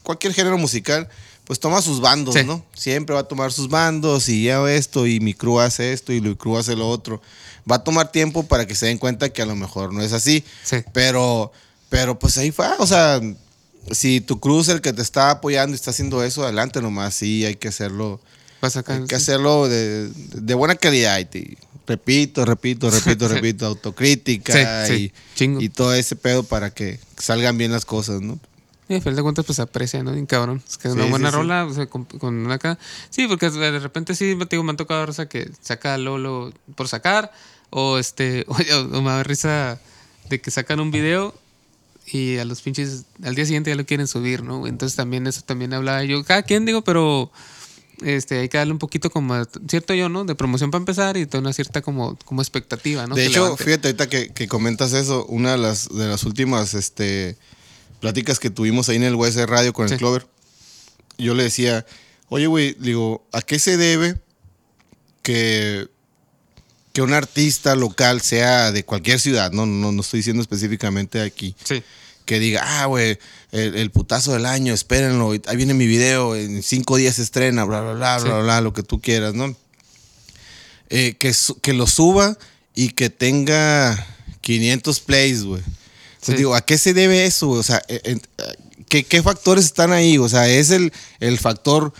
cualquier 0.02 0.34
género 0.34 0.58
musical, 0.58 1.08
pues 1.44 1.58
toma 1.60 1.80
sus 1.82 2.00
bandos, 2.00 2.34
Sí. 2.34 2.44
¿no? 2.44 2.64
Siempre 2.74 3.14
va 3.14 3.20
a 3.22 3.28
tomar 3.28 3.52
sus 3.52 3.68
bandos 3.68 4.28
y 4.28 4.44
ya 4.44 4.62
esto 4.70 5.06
y 5.06 5.20
mi 5.20 5.34
crew 5.34 5.60
hace 5.60 5.92
esto 5.92 6.12
y 6.12 6.20
mi 6.20 6.34
crew 6.36 6.56
hace 6.58 6.76
lo 6.76 6.88
otro. 6.88 7.20
Va 7.70 7.76
a 7.76 7.84
tomar 7.84 8.10
tiempo 8.12 8.42
para 8.44 8.66
que 8.66 8.74
se 8.74 8.86
den 8.86 8.98
cuenta 8.98 9.28
que 9.28 9.42
a 9.42 9.46
lo 9.46 9.54
mejor 9.56 9.92
no 9.92 10.02
es 10.02 10.12
así. 10.12 10.44
Sí. 10.64 10.78
Pero, 10.92 11.52
pero 11.88 12.18
pues 12.18 12.36
ahí 12.38 12.50
fue, 12.50 12.66
o 12.78 12.86
sea, 12.86 13.20
si 13.90 14.20
tu 14.20 14.38
crew 14.40 14.60
es 14.60 14.68
el 14.68 14.80
que 14.80 14.92
te 14.92 15.02
está 15.02 15.30
apoyando 15.30 15.72
y 15.72 15.76
está 15.76 15.90
haciendo 15.90 16.22
eso, 16.22 16.42
adelante 16.44 16.80
nomás, 16.80 17.14
sí, 17.14 17.44
hay 17.44 17.56
que 17.56 17.68
hacerlo. 17.68 18.20
Vas 18.62 18.76
Hay 18.76 19.04
que 19.06 19.14
hacerlo 19.16 19.68
de, 19.68 20.08
de 20.08 20.54
buena 20.54 20.76
calidad. 20.76 21.18
Y 21.18 21.24
te- 21.26 21.58
repito, 21.86 22.44
repito, 22.46 22.90
repito, 22.90 23.28
repito, 23.28 23.66
autocrítica 23.66 24.86
Sí, 24.86 25.12
sí, 25.34 25.56
y, 25.58 25.68
todo 25.68 25.92
ese 25.92 26.16
pedo 26.16 26.44
para 26.44 26.70
que 26.72 26.98
salgan 27.18 27.58
bien 27.58 27.72
las 27.72 27.84
cosas, 27.84 28.22
¿no? 28.22 28.38
Y 28.88 28.94
al 28.94 29.02
final 29.02 29.16
de 29.16 29.22
cuentas, 29.22 29.44
pues 29.44 29.58
aprecia, 29.58 30.02
¿no? 30.02 30.12
Bien 30.12 30.26
cabrón. 30.26 30.62
Es 30.68 30.78
que 30.78 30.88
Sí, 30.88 30.94
una 30.94 31.06
buena 31.06 31.30
rola, 31.30 31.64
o 31.64 31.74
sea, 31.74 31.86
con, 31.86 32.04
con 32.04 32.34
una 32.34 32.54
acá. 32.54 32.78
Sí, 33.10 33.26
porque 33.26 33.50
de 33.50 33.78
repente 33.78 34.14
sí, 34.14 34.36
te 34.38 34.46
digo, 34.50 34.62
me 34.62 34.70
han 34.70 34.76
tocado 34.76 35.04
rosa 35.06 35.28
que 35.28 35.50
saca 35.60 35.98
Lolo 35.98 36.52
por 36.76 36.88
sacar. 36.88 37.32
O 37.70 37.98
este, 37.98 38.44
o, 38.48 38.54
o 38.54 39.02
me 39.02 39.10
da 39.10 39.22
risa 39.22 39.80
de 40.28 40.40
que 40.40 40.50
sacan 40.50 40.78
un 40.78 40.90
video 40.90 41.34
y 42.06 42.38
a 42.38 42.44
los 42.44 42.60
pinches, 42.60 43.04
al 43.22 43.34
día 43.34 43.46
siguiente 43.46 43.70
ya 43.70 43.76
lo 43.76 43.86
quieren 43.86 44.06
subir, 44.06 44.42
¿no? 44.42 44.66
Entonces 44.66 44.96
también 44.96 45.26
eso 45.26 45.40
también 45.42 45.72
hablaba 45.72 46.04
yo. 46.04 46.22
Cada 46.24 46.42
quien, 46.42 46.66
digo, 46.66 46.82
pero 46.82 47.30
este, 48.00 48.38
hay 48.40 48.48
que 48.48 48.58
darle 48.58 48.72
un 48.72 48.78
poquito 48.78 49.10
como, 49.10 49.34
cierto 49.68 49.94
yo, 49.94 50.08
¿no? 50.08 50.24
De 50.24 50.34
promoción 50.34 50.70
para 50.70 50.80
empezar 50.80 51.16
y 51.16 51.26
toda 51.26 51.40
una 51.40 51.52
cierta 51.52 51.82
como, 51.82 52.16
como 52.24 52.40
expectativa, 52.42 53.06
¿no? 53.06 53.14
de 53.14 53.22
Que 53.22 53.28
hecho, 53.28 53.44
levante. 53.44 53.64
fíjate 53.64 53.88
ahorita 53.88 54.08
que, 54.08 54.28
que 54.30 54.48
comentas 54.48 54.92
eso, 54.92 55.26
una 55.26 55.52
de 55.52 55.58
las, 55.58 55.88
de 55.88 56.06
las 56.08 56.24
últimas 56.24 56.74
este, 56.74 57.36
pláticas 58.00 58.38
que 58.40 58.50
tuvimos 58.50 58.88
ahí 58.88 58.96
en 58.96 59.04
el 59.04 59.14
USR 59.14 59.48
Radio 59.48 59.72
con 59.72 59.88
Sí. 59.88 59.94
el 59.94 59.98
Clover, 60.00 60.26
yo 61.18 61.34
le 61.34 61.44
decía, 61.44 61.86
oye, 62.28 62.46
güey, 62.46 62.74
digo, 62.80 63.24
¿a 63.32 63.42
qué 63.42 63.58
se 63.58 63.76
debe 63.76 64.20
que, 65.22 65.88
que 66.92 67.02
un 67.02 67.12
artista 67.12 67.74
local 67.76 68.20
sea 68.20 68.72
de 68.72 68.84
cualquier 68.84 69.20
ciudad? 69.20 69.52
No, 69.52 69.66
no, 69.66 69.92
no 69.92 70.00
estoy 70.00 70.18
diciendo 70.18 70.42
específicamente 70.42 71.20
aquí. 71.20 71.54
Sí. 71.64 71.82
Que 72.24 72.38
diga, 72.38 72.62
ah, 72.64 72.86
güey, 72.86 73.18
el, 73.50 73.74
el 73.76 73.90
putazo 73.90 74.32
del 74.32 74.46
año, 74.46 74.72
espérenlo, 74.74 75.30
ahí 75.32 75.56
viene 75.56 75.74
mi 75.74 75.86
video, 75.86 76.34
en 76.36 76.62
cinco 76.62 76.96
días 76.96 77.16
se 77.16 77.22
estrena, 77.22 77.64
bla, 77.64 77.80
bla, 77.80 77.92
bla, 77.94 78.18
Sí. 78.18 78.24
bla, 78.26 78.38
bla, 78.40 78.60
lo 78.60 78.72
que 78.72 78.82
tú 78.82 79.00
quieras, 79.00 79.34
¿no? 79.34 79.54
Eh, 80.90 81.14
que, 81.18 81.34
que 81.62 81.72
lo 81.72 81.86
suba 81.86 82.36
y 82.74 82.90
que 82.90 83.08
tenga 83.10 84.06
500 84.42 85.00
plays, 85.00 85.42
güey. 85.44 85.62
Sí. 86.20 86.34
digo, 86.34 86.54
¿a 86.54 86.64
qué 86.64 86.78
se 86.78 86.94
debe 86.94 87.24
eso? 87.24 87.48
O 87.50 87.62
sea, 87.62 87.82
eh, 87.88 88.18
¿qué, 88.88 89.04
qué 89.04 89.22
factores 89.22 89.64
están 89.64 89.92
ahí? 89.92 90.18
O 90.18 90.28
sea, 90.28 90.48
¿es 90.48 90.70
el, 90.70 90.92
el 91.18 91.38
factor 91.38 91.92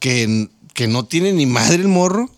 que, 0.00 0.48
que 0.74 0.86
no 0.88 1.04
tiene 1.06 1.32
ni 1.32 1.46
madre 1.46 1.76
el 1.76 1.88
morro? 1.88 2.30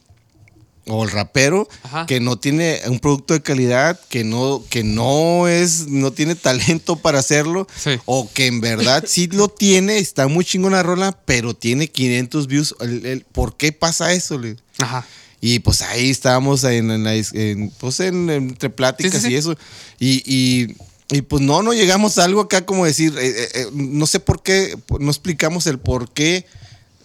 O 0.88 1.02
el 1.04 1.10
rapero, 1.10 1.68
Ajá. 1.82 2.06
que 2.06 2.20
no 2.20 2.38
tiene 2.38 2.80
un 2.86 3.00
producto 3.00 3.34
de 3.34 3.42
calidad, 3.42 3.98
que 4.08 4.22
no, 4.22 4.62
que 4.70 4.84
no 4.84 5.48
es, 5.48 5.88
no 5.88 6.12
tiene 6.12 6.34
talento 6.36 6.94
para 6.96 7.18
hacerlo, 7.18 7.66
Sí. 7.76 7.98
o 8.04 8.30
que 8.32 8.46
en 8.46 8.60
verdad 8.60 9.04
sí 9.06 9.26
lo 9.26 9.48
tiene, 9.48 9.98
está 9.98 10.28
muy 10.28 10.44
chingona 10.44 10.84
rola, 10.84 11.18
pero 11.24 11.54
tiene 11.54 11.88
500 11.88 12.46
views. 12.46 12.74
El- 12.80 13.04
el- 13.04 13.24
¿Por 13.24 13.56
qué 13.56 13.72
pasa 13.72 14.12
eso? 14.12 14.38
le? 14.38 14.56
Ajá. 14.78 15.04
Y 15.40 15.58
pues 15.58 15.82
ahí 15.82 16.08
estábamos 16.10 16.62
en, 16.64 16.90
en 16.90 17.02
la 17.04 17.14
en, 17.16 17.70
pues 17.78 18.00
en, 18.00 18.30
entre 18.30 18.70
pláticas 18.70 19.12
Sí, 19.14 19.18
sí, 19.20 19.26
sí. 19.26 19.32
y 19.32 19.36
eso. 19.36 19.56
Y, 19.98 20.22
y- 20.24 20.76
y, 21.08 21.22
pues 21.22 21.42
no, 21.42 21.62
no 21.62 21.72
llegamos 21.72 22.18
a 22.18 22.24
algo 22.24 22.40
acá 22.40 22.64
como 22.66 22.84
decir, 22.84 23.12
eh, 23.18 23.26
eh, 23.44 23.48
eh, 23.54 23.66
no 23.72 24.06
sé 24.06 24.18
por 24.18 24.42
qué, 24.42 24.76
no 24.98 25.10
explicamos 25.10 25.66
el 25.66 25.78
por 25.78 26.10
qué 26.12 26.46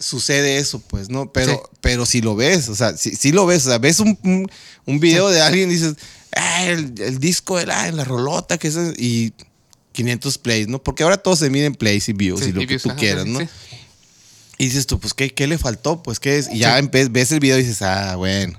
sucede 0.02 0.58
eso, 0.58 0.80
pues, 0.80 1.08
¿no? 1.08 1.32
Pero, 1.32 1.52
Sí. 1.52 1.78
pero 1.80 2.04
si 2.06 2.20
lo 2.20 2.34
ves, 2.36 2.68
o 2.68 2.74
sea, 2.74 2.96
si, 2.96 3.14
si 3.16 3.32
lo 3.32 3.46
ves, 3.46 3.64
o 3.66 3.70
sea, 3.70 3.78
ves 3.78 4.00
un, 4.00 4.18
un, 4.24 4.50
un 4.86 5.00
video 5.00 5.28
de 5.30 5.40
alguien 5.40 5.70
y 5.70 5.74
dices, 5.74 5.94
ah, 6.36 6.64
el, 6.66 6.94
el 7.00 7.18
disco 7.18 7.56
de 7.58 7.66
la, 7.66 7.90
la 7.92 8.04
rolota, 8.04 8.58
que 8.58 8.68
es, 8.68 8.76
y 8.98 9.32
500 9.92 10.38
plays, 10.38 10.68
¿no? 10.68 10.82
Porque 10.82 11.02
ahora 11.02 11.16
todo 11.18 11.36
se 11.36 11.50
mide 11.50 11.66
en 11.66 11.74
plays 11.74 12.08
y 12.08 12.12
views 12.12 12.40
Sí, 12.40 12.46
y 12.50 12.52
lo 12.52 12.60
y 12.62 12.66
que 12.66 12.68
views, 12.70 12.82
tú 12.82 12.90
ajá, 12.90 12.98
quieras, 12.98 13.26
¿no? 13.26 13.40
Y 14.58 14.66
dices 14.66 14.86
tú, 14.86 15.00
pues, 15.00 15.12
¿qué, 15.14 15.30
qué 15.34 15.46
le 15.46 15.58
faltó? 15.58 16.02
Pues, 16.02 16.20
¿qué 16.20 16.38
es? 16.38 16.48
Y 16.52 16.58
ya 16.58 16.80
ves 16.80 17.32
el 17.32 17.40
video 17.40 17.58
y 17.58 17.62
dices, 17.62 17.82
ah, 17.82 18.14
bueno, 18.16 18.58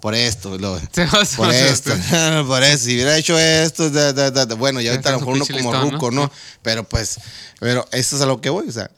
por 0.00 0.14
esto, 0.14 0.58
lo- 0.58 0.80
por 1.36 1.52
esto, 1.54 1.92
por 2.48 2.62
eso, 2.64 2.84
si 2.84 2.94
hubiera 2.94 3.16
hecho 3.16 3.38
esto, 3.38 3.88
da, 3.90 4.12
da, 4.12 4.30
da, 4.30 4.46
da. 4.46 4.54
bueno, 4.56 4.80
ya 4.80 4.90
ahorita 4.90 5.10
a 5.10 5.12
lo 5.12 5.18
mejor 5.20 5.34
uno 5.34 5.46
como 5.46 5.72
ruco, 5.90 6.10
¿no? 6.10 6.22
¿no? 6.22 6.32
Pero 6.62 6.84
pues, 6.88 7.18
pero 7.60 7.86
eso 7.92 8.16
es 8.16 8.22
a 8.22 8.26
lo 8.26 8.40
que 8.40 8.50
voy, 8.50 8.68
o 8.68 8.72
sea, 8.72 8.90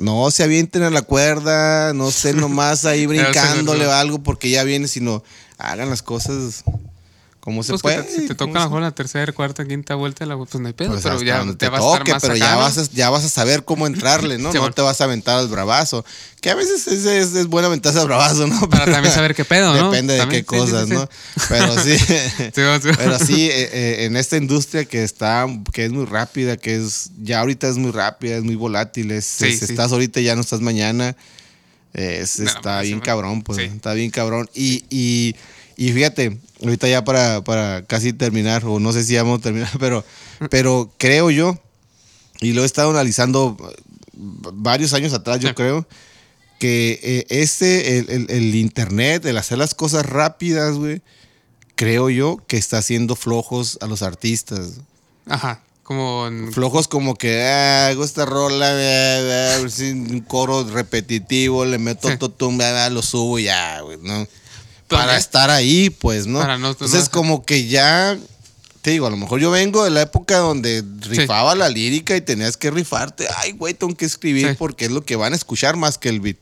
no 0.00 0.30
se 0.30 0.42
avienten 0.42 0.82
a 0.82 0.90
la 0.90 1.02
cuerda, 1.02 1.92
no 1.92 2.08
estén 2.08 2.40
nomás 2.40 2.86
ahí 2.86 3.06
brincándole 3.06 3.86
o 3.86 3.92
algo 3.92 4.22
porque 4.22 4.50
ya 4.50 4.64
viene, 4.64 4.88
sino 4.88 5.22
hagan 5.58 5.90
las 5.90 6.02
cosas 6.02 6.64
como 7.40 7.62
se 7.62 7.70
Pues 7.72 7.80
puede. 7.82 8.02
te- 8.02 8.12
si 8.14 8.26
te 8.28 8.34
toca 8.34 8.60
mejor 8.60 8.82
la 8.82 8.90
tercera, 8.90 9.32
cuarta, 9.32 9.64
quinta 9.66 9.94
vuelta, 9.94 10.26
la- 10.26 10.36
pues 10.36 10.54
no 10.56 10.66
hay 10.66 10.74
pedo, 10.74 10.90
pues 10.90 11.02
pero 11.02 11.22
ya 11.22 11.42
te, 11.44 11.54
te 11.54 11.68
vas 11.70 11.80
a 11.82 11.86
estar 11.86 11.98
toque, 12.00 12.12
más 12.12 12.22
pero 12.22 12.36
ya 12.36 12.56
vas, 12.56 12.76
a, 12.78 12.84
ya 12.92 13.08
vas 13.10 13.24
a 13.24 13.28
saber 13.30 13.64
cómo 13.64 13.86
entrarle, 13.86 14.36
¿no? 14.38 14.52
No 14.52 14.70
te 14.70 14.82
vas 14.82 15.00
a 15.00 15.04
aventar 15.04 15.38
al 15.38 15.48
bravazo. 15.48 16.04
Que 16.42 16.50
a 16.50 16.54
veces 16.54 16.86
es, 16.86 17.04
es, 17.06 17.34
es 17.34 17.46
buena 17.46 17.68
aventarse 17.68 17.98
al 17.98 18.06
bravazo, 18.06 18.46
¿no? 18.46 18.68
Para 18.68 18.84
también 18.92 19.14
saber 19.14 19.34
qué 19.34 19.44
pedo, 19.44 19.74
¿no? 19.74 19.90
Depende 19.90 20.14
de 20.14 20.28
qué 20.28 20.36
sí, 20.38 20.44
cosas, 20.44 20.82
sí, 20.88 20.88
sí. 20.88 20.94
¿no? 20.94 21.08
Pero 21.48 21.78
sí. 21.82 21.96
Pero 22.98 23.18
sí, 23.18 23.48
eh, 23.50 23.70
eh, 23.72 24.04
en 24.04 24.16
esta 24.16 24.36
industria 24.36 24.84
que 24.84 25.02
está, 25.02 25.46
que 25.72 25.86
es 25.86 25.92
muy 25.92 26.04
rápida, 26.04 26.56
que 26.58 26.76
es, 26.76 27.10
ya 27.22 27.40
ahorita 27.40 27.68
es 27.68 27.76
muy 27.76 27.90
rápida, 27.90 28.36
es 28.36 28.42
muy 28.44 28.54
volátil, 28.56 29.10
es, 29.12 29.40
es- 29.42 29.62
estás 29.62 29.92
ahorita 29.92 30.20
y 30.20 30.24
ya 30.24 30.34
no 30.34 30.42
estás 30.42 30.60
mañana, 30.60 31.16
es- 31.94 32.38
No, 32.38 32.46
está 32.50 32.80
bien 32.82 33.00
cabrón, 33.00 33.42
pues, 33.42 33.58
está 33.58 33.92
bien 33.94 34.10
cabrón. 34.10 34.48
Y, 34.54 34.84
y, 34.90 35.34
y 35.86 35.92
fíjate, 35.92 36.38
ahorita 36.62 36.88
ya 36.88 37.04
para, 37.04 37.42
para 37.42 37.84
casi 37.86 38.12
terminar, 38.12 38.64
o 38.66 38.78
no 38.80 38.92
sé 38.92 39.02
si 39.04 39.14
ya 39.14 39.22
vamos 39.22 39.38
a 39.40 39.42
terminar, 39.42 39.70
pero, 39.80 40.04
pero 40.50 40.92
creo 40.98 41.30
yo, 41.30 41.58
y 42.40 42.52
lo 42.52 42.62
he 42.62 42.66
estado 42.66 42.90
analizando 42.90 43.56
eh, 43.70 43.82
varios 44.52 44.92
años 44.92 45.12
atrás, 45.12 45.40
yo 45.40 45.54
creo, 45.54 45.86
que 46.58 47.00
eh, 47.02 47.26
este, 47.30 47.98
el, 47.98 48.10
el- 48.10 48.30
el 48.30 48.54
internet, 48.54 49.24
el 49.24 49.38
hacer 49.38 49.56
las 49.58 49.74
cosas 49.74 50.04
rápidas, 50.04 50.74
güey, 50.76 51.00
creo 51.74 52.10
yo 52.10 52.36
que 52.46 52.58
está 52.58 52.78
haciendo 52.78 53.16
flojos 53.16 53.78
a 53.80 53.86
los 53.86 54.02
artistas. 54.02 54.80
Ajá. 55.26 55.62
Como 55.82 56.26
en- 56.28 56.52
Flojos 56.52 56.86
como 56.88 57.14
que, 57.16 57.42
ah, 57.42 57.88
hago 57.88 58.04
esta 58.04 58.26
rola, 58.26 58.70
un 59.80 60.20
coro 60.28 60.64
repetitivo, 60.64 61.64
le 61.64 61.78
meto 61.78 62.10
Sí. 62.10 62.16
totum, 62.18 62.58
lo 62.90 63.00
subo 63.02 63.38
y 63.38 63.44
ya, 63.44 63.80
güey, 63.80 63.98
¿no? 64.02 64.28
Para 64.96 65.16
estar 65.16 65.50
ahí, 65.50 65.90
pues, 65.90 66.26
¿no? 66.26 66.38
Para 66.40 66.58
no- 66.58 66.70
Entonces, 66.70 67.04
no- 67.04 67.10
como 67.10 67.44
que 67.44 67.66
ya, 67.68 68.18
te 68.82 68.90
digo, 68.90 69.06
a 69.06 69.10
lo 69.10 69.16
mejor 69.16 69.40
yo 69.40 69.50
vengo 69.50 69.84
de 69.84 69.90
la 69.90 70.02
época 70.02 70.38
donde 70.38 70.84
rifaba 71.08 71.54
la 71.54 71.68
lírica 71.68 72.16
y 72.16 72.20
tenías 72.20 72.56
que 72.56 72.70
rifarte. 72.70 73.26
Ay, 73.38 73.52
güey, 73.52 73.74
tengo 73.74 73.96
que 73.96 74.04
escribir 74.04 74.48
Sí. 74.50 74.54
porque 74.58 74.86
es 74.86 74.90
lo 74.90 75.04
que 75.04 75.16
van 75.16 75.32
a 75.32 75.36
escuchar 75.36 75.76
más 75.76 75.98
que 75.98 76.08
el 76.08 76.20
beat. 76.20 76.36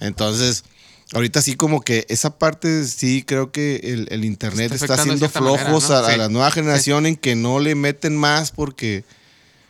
Entonces, 0.00 0.64
ahorita 1.12 1.42
sí 1.42 1.54
como 1.56 1.80
que 1.80 2.06
esa 2.08 2.38
parte 2.38 2.84
sí 2.86 3.22
creo 3.26 3.50
que 3.52 3.76
el, 3.82 4.08
el 4.10 4.24
internet 4.24 4.72
Está 4.72 4.84
está, 4.86 4.94
haciendo 4.94 5.26
manera, 5.26 5.40
flojos 5.40 5.88
¿no? 5.90 5.96
a, 5.96 6.16
la 6.16 6.28
nueva 6.28 6.50
generación 6.50 7.06
en 7.06 7.16
que 7.16 7.34
no 7.34 7.60
le 7.60 7.74
meten 7.74 8.16
más 8.16 8.50
porque... 8.50 9.04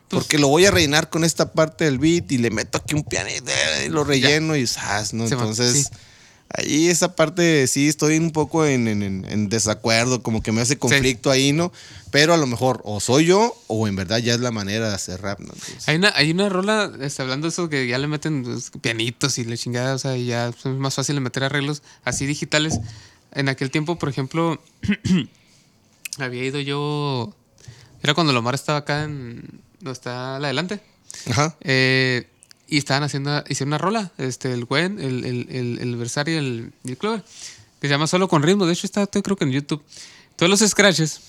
Pues 0.08 0.22
Porque 0.24 0.38
lo 0.38 0.48
voy 0.48 0.64
a 0.64 0.70
rellenar 0.70 1.10
con 1.10 1.22
esta 1.22 1.52
parte 1.52 1.84
del 1.84 1.98
beat 1.98 2.32
y 2.32 2.38
le 2.38 2.50
meto 2.50 2.78
aquí 2.78 2.94
un 2.94 3.04
pianito 3.04 3.50
y 3.84 3.90
lo 3.90 4.04
relleno 4.04 4.56
y 4.56 4.66
¡zas! 4.66 5.12
¿no? 5.12 5.24
Entonces. 5.24 5.90
Ahí 6.50 6.88
esa 6.88 7.14
parte 7.14 7.66
sí 7.66 7.88
estoy 7.88 8.16
un 8.18 8.30
poco 8.30 8.64
en, 8.66 8.88
en- 8.88 9.48
desacuerdo, 9.48 10.22
como 10.22 10.42
que 10.42 10.52
me 10.52 10.60
hace 10.60 10.78
conflicto 10.78 11.30
ahí, 11.30 11.52
¿no? 11.52 11.72
Pero 12.10 12.32
a 12.32 12.36
lo 12.38 12.46
mejor 12.46 12.80
o 12.84 13.00
soy 13.00 13.26
yo 13.26 13.54
o 13.66 13.86
en 13.86 13.96
verdad 13.96 14.18
ya 14.18 14.34
es 14.34 14.40
la 14.40 14.50
manera 14.50 14.88
de 14.88 14.94
hacer 14.94 15.20
rap, 15.20 15.40
¿no? 15.40 15.52
Entonces, 15.52 15.86
Hay 15.88 15.96
una, 15.96 16.12
hay 16.16 16.30
una 16.30 16.48
rola, 16.48 16.90
este, 17.00 17.20
hablando 17.22 17.46
de 17.46 17.50
eso, 17.50 17.68
que 17.68 17.86
ya 17.86 17.98
le 17.98 18.06
meten 18.06 18.44
pues, 18.44 18.70
pianitos 18.80 19.36
y 19.38 19.44
la 19.44 19.56
chingada, 19.56 19.94
o 19.94 19.98
sea, 19.98 20.16
y 20.16 20.26
ya 20.26 20.48
es 20.48 20.64
más 20.64 20.94
fácil 20.94 21.16
de 21.16 21.20
meter 21.20 21.44
arreglos 21.44 21.82
así 22.04 22.24
digitales. 22.26 22.80
En 23.32 23.50
aquel 23.50 23.70
tiempo, 23.70 23.98
por 23.98 24.08
ejemplo, 24.08 24.58
había 26.18 26.44
ido 26.44 26.60
yo. 26.60 27.34
Era 28.02 28.14
cuando 28.14 28.32
Lomar 28.32 28.54
estaba 28.54 28.78
acá 28.78 29.04
en. 29.04 29.60
No 29.80 29.90
está 29.92 30.38
la 30.38 30.48
adelante. 30.48 30.80
Ajá. 31.30 31.56
Eh, 31.60 32.26
y 32.68 32.78
estaban 32.78 33.02
haciendo, 33.02 33.42
hicieron 33.48 33.68
una 33.68 33.78
rola, 33.78 34.12
este, 34.18 34.52
el 34.52 34.66
Gwen, 34.66 35.00
el, 35.00 35.24
el, 35.24 35.46
el, 35.50 35.78
el 35.80 35.96
Versario 35.96 36.34
y 36.34 36.38
el, 36.38 36.72
el 36.84 36.96
Clover, 36.98 37.22
que 37.80 37.88
se 37.88 37.88
llama 37.88 38.06
Solo 38.06 38.28
con 38.28 38.42
ritmo. 38.42 38.66
De 38.66 38.74
hecho, 38.74 38.86
está 38.86 39.06
creo 39.06 39.36
que 39.36 39.44
en 39.44 39.52
YouTube. 39.52 39.82
Todos 40.36 40.50
los 40.50 40.60
scratches 40.70 41.20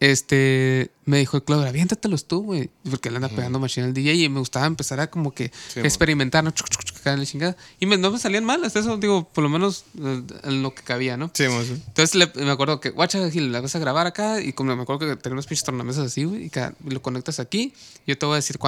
este, 0.00 0.90
me 1.04 1.18
dijo, 1.18 1.42
Claudia, 1.44 1.68
aviéntatelos 1.68 2.26
tú, 2.26 2.42
güey. 2.42 2.70
Porque 2.88 3.08
él 3.08 3.16
anda 3.16 3.28
pegando 3.28 3.58
machine 3.58 3.86
al 3.86 3.94
DJ 3.94 4.14
y 4.14 4.28
me 4.28 4.38
gustaba 4.38 4.66
empezar 4.66 5.00
a 5.00 5.08
como 5.10 5.32
que 5.34 5.50
Sí, 5.72 5.80
experimentar, 5.80 6.44
¿no? 6.44 6.50
Chuc, 6.52 6.68
chuc, 6.68 6.84
chuc, 6.84 7.04
la 7.04 7.24
chingada. 7.26 7.56
Y 7.80 7.86
me- 7.86 7.96
no 7.96 8.10
me 8.10 8.18
salían 8.18 8.44
mal, 8.44 8.62
hasta 8.64 8.80
eso, 8.80 8.96
digo, 8.98 9.28
por 9.28 9.42
lo 9.42 9.48
menos 9.50 9.84
eh, 9.98 10.22
en 10.44 10.62
lo 10.62 10.74
que 10.74 10.82
cabía, 10.82 11.16
¿no? 11.16 11.30
Sí, 11.34 11.44
sí. 11.64 11.82
Entonces 11.86 12.14
le- 12.14 12.44
me 12.44 12.50
acuerdo 12.50 12.80
que, 12.80 12.90
guacha, 12.90 13.28
Gil, 13.30 13.50
la 13.50 13.60
vas 13.60 13.74
a 13.74 13.78
grabar 13.78 14.06
acá 14.06 14.40
y 14.40 14.52
como 14.52 14.76
me 14.76 14.82
acuerdo 14.82 15.00
que 15.08 15.16
tenía 15.16 15.34
unos 15.34 15.46
pinches 15.46 15.64
tornamesas 15.64 16.06
así, 16.06 16.24
güey, 16.24 16.44
y 16.44 16.50
cada- 16.50 16.74
lo 16.84 17.02
conectas 17.02 17.40
aquí 17.40 17.72
y 18.06 18.10
yo 18.10 18.18
te 18.18 18.26
voy 18.26 18.34
a 18.34 18.36
decir 18.36 18.58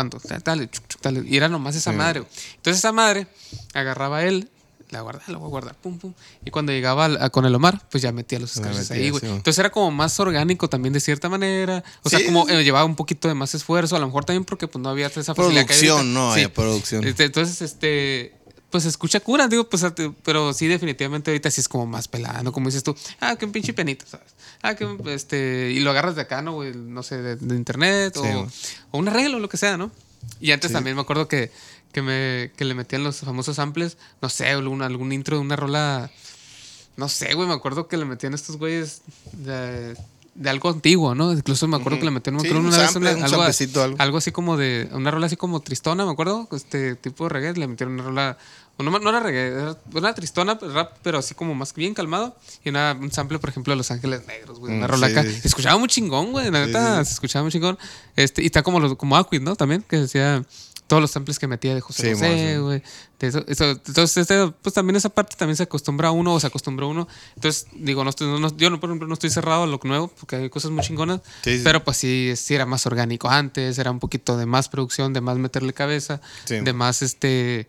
chuc, 0.70 0.88
chuc, 0.88 1.00
tal. 1.00 1.26
Y 1.28 1.36
era 1.36 1.48
nomás 1.48 1.76
esa 1.76 1.92
madre, 1.92 2.20
güey. 2.20 2.32
Entonces 2.56 2.78
esa 2.78 2.92
madre 2.92 3.26
agarraba 3.74 4.24
él, 4.24 4.48
la 4.90 5.00
guardaba, 5.02 5.24
la 5.32 5.38
voy 5.38 5.46
a 5.46 5.50
guardar, 5.50 5.74
pum, 5.76 5.98
pum. 5.98 6.12
Y 6.44 6.50
cuando 6.50 6.72
llegaba 6.72 7.04
a- 7.06 7.30
con 7.30 7.44
el 7.46 7.54
Omar, 7.54 7.80
pues 7.90 8.02
ya 8.02 8.12
metía 8.12 8.38
los 8.38 8.50
scratches 8.52 8.90
ahí, 8.90 9.10
güey. 9.10 9.20
sí. 9.20 9.26
Entonces 9.26 9.58
era 9.58 9.70
como 9.70 9.90
más 9.90 10.18
orgánico 10.20 10.68
también 10.68 10.92
de 10.92 11.00
cierta 11.00 11.28
manera. 11.28 11.82
O 12.02 12.10
sea, 12.10 12.24
como 12.24 12.48
eh, 12.48 12.62
llevaba 12.64 12.84
un 12.84 12.96
poquito 12.96 13.28
de 13.28 13.34
más 13.34 13.54
esfuerzo, 13.54 13.96
a 13.96 13.98
lo 13.98 14.06
mejor 14.06 14.24
también 14.24 14.44
porque 14.44 14.66
pues 14.68 14.82
no 14.82 14.88
había 14.90 15.06
esa 15.06 15.34
facilidad. 15.34 15.66
Producción, 15.66 16.12
no, 16.14 16.32
hay 16.32 16.46
producción. 16.48 17.04
Este, 17.04 17.24
entonces, 17.24 17.60
este, 17.62 18.34
pues 18.70 18.84
escucha 18.84 19.18
cura, 19.20 19.48
digo, 19.48 19.68
pues, 19.68 19.82
ate- 19.82 20.14
pero 20.22 20.52
sí, 20.52 20.66
definitivamente 20.68 21.30
ahorita 21.32 21.50
sí 21.50 21.60
es 21.60 21.68
como 21.68 21.86
más 21.86 22.06
pelada, 22.06 22.42
¿no? 22.42 22.52
Como 22.52 22.66
dices 22.66 22.84
tú, 22.84 22.94
ah, 23.20 23.34
que 23.36 23.44
un 23.44 23.52
pinche 23.52 23.72
penito, 23.72 24.04
¿sabes? 24.08 24.28
Ah, 24.62 24.74
que 24.76 24.86
este, 25.06 25.72
y 25.74 25.80
lo 25.80 25.90
agarras 25.90 26.14
de 26.14 26.22
acá, 26.22 26.40
¿no? 26.42 26.52
güey? 26.52 26.72
No 26.74 27.02
sé, 27.02 27.20
de, 27.20 27.36
de 27.36 27.56
internet 27.56 28.14
Sí, 28.14 28.20
o, 28.28 28.46
o 28.92 28.98
un 28.98 29.08
arreglo, 29.08 29.38
lo 29.40 29.48
que 29.48 29.56
sea, 29.56 29.76
¿no? 29.76 29.90
Y 30.38 30.52
antes 30.52 30.70
también 30.70 30.94
me 30.96 31.02
acuerdo 31.02 31.26
que, 31.28 31.50
que, 31.92 32.02
me, 32.02 32.52
que 32.56 32.64
le 32.64 32.74
metían 32.74 33.02
los 33.04 33.18
famosos 33.18 33.56
samples, 33.56 33.96
no 34.22 34.28
sé, 34.28 34.48
algún, 34.48 34.82
algún 34.82 35.12
intro 35.12 35.36
de 35.36 35.42
una 35.42 35.56
rola, 35.56 36.10
no 36.96 37.08
sé, 37.08 37.34
güey, 37.34 37.48
me 37.48 37.54
acuerdo 37.54 37.88
que 37.88 37.96
le 37.96 38.04
metían 38.04 38.34
estos 38.34 38.56
güeyes 38.56 39.02
de, 39.32 39.96
de 40.34 40.50
algo 40.50 40.68
antiguo, 40.70 41.14
¿no? 41.14 41.32
Incluso 41.32 41.66
me 41.68 41.76
acuerdo 41.76 41.98
que 41.98 42.04
le 42.04 42.10
metían 42.10 42.38
Sí, 42.40 42.48
un 42.50 42.56
una 42.66 42.78
vez 42.78 42.90
sample, 42.90 43.10
una- 43.10 43.18
un 43.18 43.24
algo, 43.24 43.42
algo. 43.82 43.96
algo 43.98 44.18
así 44.18 44.32
como 44.32 44.56
de 44.56 44.88
una 44.92 45.10
rola 45.10 45.26
así 45.26 45.36
como 45.36 45.60
tristona, 45.60 46.04
me 46.04 46.12
acuerdo, 46.12 46.48
este 46.52 46.94
tipo 46.96 47.24
de 47.24 47.30
reggae, 47.30 47.54
le 47.54 47.66
metieron 47.66 47.94
una 47.94 48.02
rola 48.04 48.38
no, 48.78 48.90
no 48.98 49.10
era 49.10 49.20
reggae, 49.20 49.48
era 49.48 49.76
una 49.92 50.14
tristona, 50.14 50.54
rap, 50.54 50.96
pero 51.02 51.18
así 51.18 51.34
como 51.34 51.54
más 51.54 51.74
bien 51.74 51.92
calmado. 51.92 52.34
Y 52.64 52.70
una, 52.70 52.96
un 52.98 53.12
sample, 53.12 53.38
por 53.38 53.50
ejemplo, 53.50 53.72
de 53.72 53.76
Los 53.76 53.90
Ángeles 53.90 54.26
Negros, 54.26 54.58
güey. 54.58 54.72
Una 54.74 54.86
Mm, 54.86 54.90
rola 54.90 55.06
sí, 55.08 55.12
acá. 55.12 55.22
Se 55.24 55.48
escuchaba 55.48 55.76
muy 55.76 55.88
chingón, 55.88 56.32
güey. 56.32 56.50
La 56.50 56.64
neta, 56.64 56.94
sí, 57.00 57.04
sí. 57.04 57.08
se 57.08 57.12
escuchaba 57.12 57.42
muy 57.42 57.52
chingón. 57.52 57.78
Este, 58.16 58.42
y 58.42 58.46
está 58.46 58.62
como, 58.62 58.80
los- 58.80 58.96
como 58.96 59.18
Aquid, 59.18 59.42
¿no? 59.42 59.54
También, 59.54 59.82
que 59.86 59.98
decía 59.98 60.42
todos 60.90 61.00
los 61.00 61.12
samples 61.12 61.38
que 61.38 61.46
metía 61.46 61.72
de 61.72 61.80
José 61.80 62.02
Sí, 62.08 62.12
José, 62.14 62.58
güey. 62.58 62.82
De 63.20 63.28
eso- 63.28 63.44
eso- 63.46 63.70
entonces, 63.70 64.16
este, 64.16 64.52
pues 64.60 64.74
también 64.74 64.96
esa 64.96 65.08
parte 65.08 65.36
también 65.36 65.56
se 65.56 65.62
acostumbra 65.62 66.08
a 66.08 66.10
uno 66.10 66.34
o 66.34 66.40
se 66.40 66.48
acostumbró 66.48 66.88
uno. 66.88 67.06
Entonces, 67.36 67.68
digo, 67.74 68.02
no 68.02 68.10
estoy, 68.10 68.26
no- 68.26 68.56
yo, 68.56 68.70
no, 68.70 68.80
por 68.80 68.90
ejemplo, 68.90 69.06
no 69.06 69.14
estoy 69.14 69.30
cerrado 69.30 69.62
a 69.62 69.66
lo 69.68 69.78
nuevo 69.84 70.08
porque 70.08 70.34
hay 70.34 70.50
cosas 70.50 70.72
muy 70.72 70.82
chingonas. 70.82 71.20
Sí, 71.44 71.58
sí. 71.58 71.60
Pero 71.62 71.84
pues 71.84 71.96
sí, 71.96 72.32
sí 72.34 72.56
era 72.56 72.66
más 72.66 72.86
orgánico 72.86 73.28
antes, 73.30 73.78
era 73.78 73.92
un 73.92 74.00
poquito 74.00 74.36
de 74.36 74.46
más 74.46 74.68
producción, 74.68 75.12
de 75.12 75.20
más 75.20 75.38
meterle 75.38 75.72
cabeza, 75.72 76.20
de 76.48 76.72
más 76.72 77.02
este. 77.02 77.68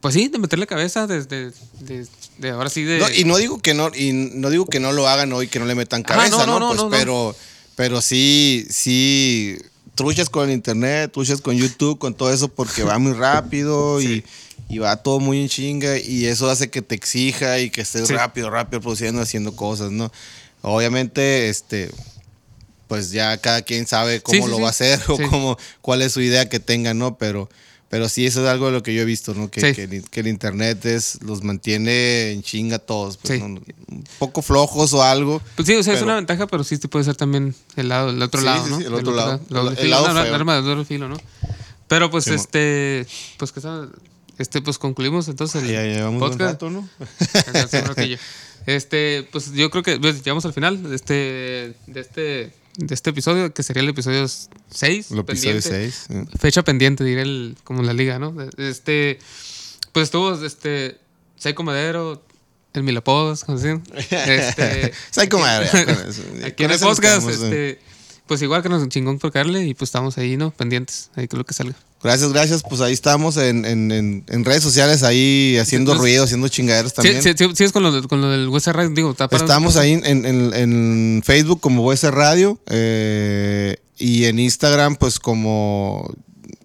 Pues 0.00 0.14
sí, 0.14 0.26
de 0.26 0.38
meterle 0.38 0.66
cabeza 0.66 1.06
desde. 1.06 1.52
De, 1.78 2.04
de 2.38 2.50
ahora 2.50 2.70
sí 2.70 2.82
de. 2.82 2.98
No, 2.98 3.08
y 3.08 3.22
no 3.22 3.36
digo 3.36 3.60
que 3.62 3.72
no, 3.72 3.88
y 3.94 4.10
no 4.12 4.50
digo 4.50 4.66
que 4.66 4.80
no 4.80 4.90
lo 4.90 5.06
hagan 5.06 5.32
hoy, 5.32 5.46
que 5.46 5.60
no 5.60 5.64
le 5.66 5.76
metan 5.76 6.02
cabeza, 6.02 6.38
no, 6.44 6.46
no, 6.46 6.58
¿no? 6.58 6.58
no, 6.60 6.66
Pues, 6.70 6.76
no, 6.78 6.84
no. 6.86 6.90
pero, 6.90 7.36
pero 7.76 8.02
sí, 8.02 8.66
sí, 8.68 9.58
truchas 9.94 10.28
con 10.30 10.48
el 10.48 10.54
internet, 10.54 11.12
truchas 11.12 11.40
con 11.40 11.56
YouTube, 11.56 11.98
con 11.98 12.14
todo 12.14 12.32
eso, 12.32 12.48
porque 12.48 12.82
va 12.82 12.98
muy 12.98 13.12
rápido 13.12 14.00
y, 14.02 14.24
y 14.68 14.78
va 14.78 14.96
todo 14.96 15.20
muy 15.20 15.40
en 15.42 15.48
chinga, 15.48 15.98
y 15.98 16.26
eso 16.26 16.48
hace 16.50 16.70
que 16.70 16.82
te 16.82 16.94
exija 16.94 17.58
y 17.58 17.70
que 17.70 17.82
estés 17.82 18.08
Sí. 18.08 18.14
rápido, 18.14 18.50
rápido 18.50 18.80
produciendo, 18.80 19.20
haciendo 19.22 19.54
cosas, 19.54 19.90
¿no? 19.90 20.10
Obviamente, 20.62 21.48
este. 21.48 21.90
Pues 22.88 23.10
ya 23.10 23.38
cada 23.38 23.62
quien 23.62 23.86
sabe 23.86 24.20
cómo 24.20 24.44
Sí, 24.44 24.50
lo 24.50 24.60
va 24.60 24.66
a 24.66 24.70
hacer 24.70 25.00
o 25.08 25.16
cómo, 25.16 25.56
cuál 25.80 26.02
es 26.02 26.12
su 26.12 26.20
idea 26.20 26.48
que 26.48 26.60
tenga, 26.60 26.92
¿no? 26.94 27.16
Pero, 27.16 27.48
pero 27.92 28.08
sí, 28.08 28.24
eso 28.24 28.40
es 28.42 28.48
algo 28.48 28.66
de 28.66 28.72
lo 28.72 28.82
que 28.82 28.94
yo 28.94 29.02
he 29.02 29.04
visto, 29.04 29.34
¿no? 29.34 29.50
Que, 29.50 29.60
Sí. 29.60 29.74
que 29.74 29.82
el, 29.84 30.08
que 30.08 30.20
el 30.20 30.26
internet 30.28 30.82
es, 30.86 31.18
los 31.22 31.42
mantiene 31.44 32.30
en 32.30 32.42
chinga 32.42 32.78
todos. 32.78 33.18
Pues, 33.18 33.34
Sí. 33.34 33.38
¿no? 33.40 33.60
Un 33.88 34.04
poco 34.18 34.40
flojos 34.40 34.94
o 34.94 35.02
algo. 35.02 35.42
Pues 35.56 35.68
sí, 35.68 35.74
o 35.74 35.82
sea, 35.82 35.92
es 35.92 36.00
una 36.00 36.14
ventaja, 36.14 36.46
pero 36.46 36.64
sí 36.64 36.78
te 36.78 36.88
puede 36.88 37.04
ser 37.04 37.16
también 37.16 37.54
el 37.76 37.90
lado, 37.90 38.08
el 38.08 38.22
otro 38.22 38.40
Sí, 38.40 38.46
lado, 38.46 38.66
¿no? 38.66 38.78
sí, 38.78 38.84
el 38.86 38.94
otro 38.94 39.14
lado. 39.14 39.40
doble 39.50 39.72
El- 39.72 39.78
el 39.84 39.90
lado 39.90 40.06
feo. 40.06 40.34
arma 40.34 40.56
doble 40.62 40.86
filo, 40.86 41.06
¿no? 41.10 41.18
Pero 41.86 42.10
pues 42.10 42.28
este, 42.28 43.06
pues 43.36 43.52
que 43.52 43.60
este, 44.38 44.62
pues 44.62 44.78
concluimos 44.78 45.28
entonces 45.28 45.62
el 45.62 45.70
Ya 45.98 46.08
un 46.08 46.18
podcast. 46.18 46.40
rato, 46.40 46.70
¿no? 46.70 46.88
Este, 48.66 49.28
pues 49.32 49.52
yo 49.52 49.70
creo 49.70 49.82
que 49.82 49.98
pues, 49.98 50.16
llegamos 50.22 50.44
al 50.46 50.52
final 50.54 50.82
de 50.88 50.94
este, 50.96 51.14
de 51.88 52.00
este, 52.00 52.52
de 52.76 52.94
este 52.94 53.10
episodio, 53.10 53.52
que 53.52 53.62
sería 53.62 53.82
el 53.82 53.88
episodio 53.88 54.26
6. 54.26 55.10
El 55.10 55.18
episodio 55.18 55.60
6. 55.60 56.06
Fecha 56.38 56.62
pendiente, 56.62 57.04
diré 57.04 57.22
el, 57.22 57.56
como 57.64 57.82
la 57.82 57.92
liga, 57.92 58.18
¿no? 58.18 58.34
Este, 58.56 59.18
pues 59.92 60.04
estuvo 60.04 60.32
este, 60.44 60.98
Psycho 61.36 61.62
Madero, 61.62 62.24
el 62.72 62.82
Milapodos, 62.82 63.44
decían. 63.46 63.82
Este, 63.94 64.92
Psycho 65.10 65.38
Madero, 65.38 65.70
aquí 66.46 66.64
en 66.64 66.70
el 66.70 66.78
podcast, 66.78 67.28
este, 67.28 67.78
pues 68.26 68.40
igual 68.42 68.62
que 68.62 68.68
nos 68.68 68.88
chingón 68.88 69.18
por 69.18 69.32
caerle 69.32 69.66
y 69.66 69.74
pues 69.74 69.88
estamos 69.88 70.16
ahí, 70.18 70.36
¿no? 70.36 70.50
Pendientes, 70.50 71.10
ahí 71.14 71.28
que 71.28 71.36
lo 71.36 71.44
que 71.44 71.54
salga. 71.54 71.76
Gracias, 72.02 72.32
gracias. 72.32 72.62
Pues 72.68 72.80
ahí 72.80 72.92
estamos 72.92 73.36
en, 73.36 73.64
en, 73.64 73.92
en, 73.92 74.24
en 74.28 74.44
redes 74.44 74.62
sociales, 74.62 75.02
ahí 75.02 75.56
haciendo 75.60 75.92
Entonces- 75.92 76.00
ruido, 76.10 76.24
haciendo 76.24 76.48
chingaderas 76.48 76.90
Sí, 76.90 76.96
también. 76.96 77.22
sí, 77.22 77.30
sí, 77.36 77.44
sí, 77.54 77.64
es 77.64 77.72
con 77.72 77.82
lo, 77.82 77.92
de- 77.92 78.08
con 78.08 78.20
lo 78.20 78.28
del 78.30 78.48
West 78.48 78.66
Radio, 78.68 78.90
digo, 78.90 79.10
está 79.12 79.28
para- 79.28 79.42
Estamos 79.42 79.76
ahí 79.76 79.92
en, 79.92 80.24
en- 80.26 80.52
en 80.54 81.22
Facebook 81.24 81.60
como 81.60 81.84
VS 81.84 82.10
Radio 82.10 82.58
eh, 82.68 83.76
y 83.98 84.24
en 84.24 84.38
Instagram 84.38 84.96
pues 84.96 85.18
como 85.20 86.12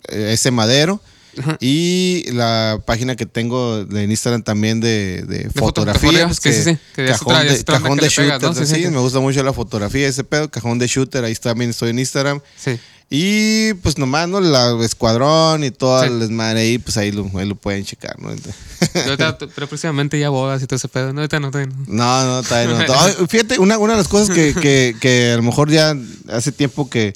eh, 0.09 0.31
S 0.33 0.49
Madero. 0.51 1.01
Ajá. 1.39 1.55
Y 1.59 2.23
la 2.31 2.81
página 2.87 3.15
que 3.15 3.27
tengo 3.27 3.85
de 3.85 4.03
en 4.05 4.09
Instagram 4.09 4.41
también 4.41 4.79
de, 4.79 5.21
de 5.21 5.43
foto- 5.51 5.83
fotografía. 5.85 6.27
que 6.41 6.51
sí, 6.51 6.63
sí, 6.63 6.77
que 6.95 7.05
cajón 7.05 7.35
otra- 7.35 7.43
de, 7.53 7.63
cajón 7.63 7.97
de 7.99 8.09
shooter. 8.09 8.41
¿no? 8.41 8.53
Sí, 8.55 8.65
sí, 8.65 8.75
sí, 8.75 8.83
sí. 8.85 8.89
me 8.89 8.97
gusta 8.97 9.19
mucho 9.19 9.43
la 9.43 9.53
fotografía, 9.53 10.07
ese 10.07 10.23
pedo. 10.23 10.49
Cajón 10.49 10.79
de 10.79 10.87
shooter, 10.87 11.23
ahí 11.23 11.35
también 11.35 11.69
estoy 11.69 11.91
en 11.91 11.99
Instagram. 11.99 12.41
Sí. 12.55 12.79
Y 13.09 13.73
pues 13.75 13.97
nomás, 13.97 14.27
¿no? 14.27 14.41
La 14.41 14.77
escuadrón 14.83 15.63
y 15.63 15.71
todo 15.71 16.01
Sí. 16.03 16.09
el 16.09 16.19
desmadre 16.19 16.59
ahí, 16.61 16.77
pues 16.77 16.97
ahí 16.97 17.11
lo, 17.13 17.29
ahí 17.39 17.47
lo 17.47 17.55
pueden 17.55 17.85
checar, 17.85 18.19
¿no? 18.19 18.27
Ahorita, 18.29 19.37
pero 19.55 19.67
próximamente 19.69 20.19
ya 20.19 20.29
bodas 20.29 20.61
y 20.61 20.67
todo 20.67 20.75
ese 20.75 20.89
pedo. 20.89 21.13
No, 21.13 21.21
ahorita 21.21 21.39
no, 21.39 21.49
todavía 21.51 21.73
no. 21.73 21.85
No, 21.87 22.25
no, 22.25 22.43
todavía 22.43 22.85
no. 22.85 23.27
Fíjate, 23.29 23.59
una, 23.59 23.77
una 23.77 23.93
de 23.93 23.99
las 23.99 24.09
cosas 24.09 24.29
que, 24.35 24.53
que, 24.53 24.95
que 24.99 25.31
a 25.31 25.37
lo 25.37 25.43
mejor 25.43 25.71
ya 25.71 25.95
hace 26.29 26.51
tiempo 26.51 26.89
que 26.89 27.13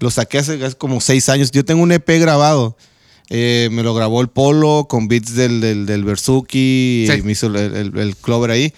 lo 0.00 0.10
saqué 0.10 0.38
hace, 0.38 0.64
hace 0.64 0.76
como 0.76 1.00
seis 1.02 1.28
años. 1.28 1.50
Yo 1.50 1.62
tengo 1.64 1.82
un 1.82 1.92
EP 1.92 2.08
grabado. 2.20 2.76
Eh, 3.28 3.68
me 3.70 3.82
lo 3.82 3.94
grabó 3.94 4.22
el 4.22 4.28
Polo 4.28 4.86
con 4.88 5.08
beats 5.08 5.34
del, 5.34 5.60
del, 5.60 5.84
del 5.86 6.04
Bersuki 6.04 7.06
Sí. 7.10 7.18
y 7.18 7.22
me 7.22 7.32
hizo 7.32 7.48
el, 7.48 7.56
el- 7.56 7.98
el 7.98 8.16
Clover 8.16 8.50
ahí. 8.50 8.72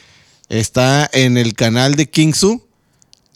Está 0.49 1.09
en 1.13 1.37
el 1.37 1.55
canal 1.55 1.95
de 1.95 2.09
Kingsu. 2.11 2.63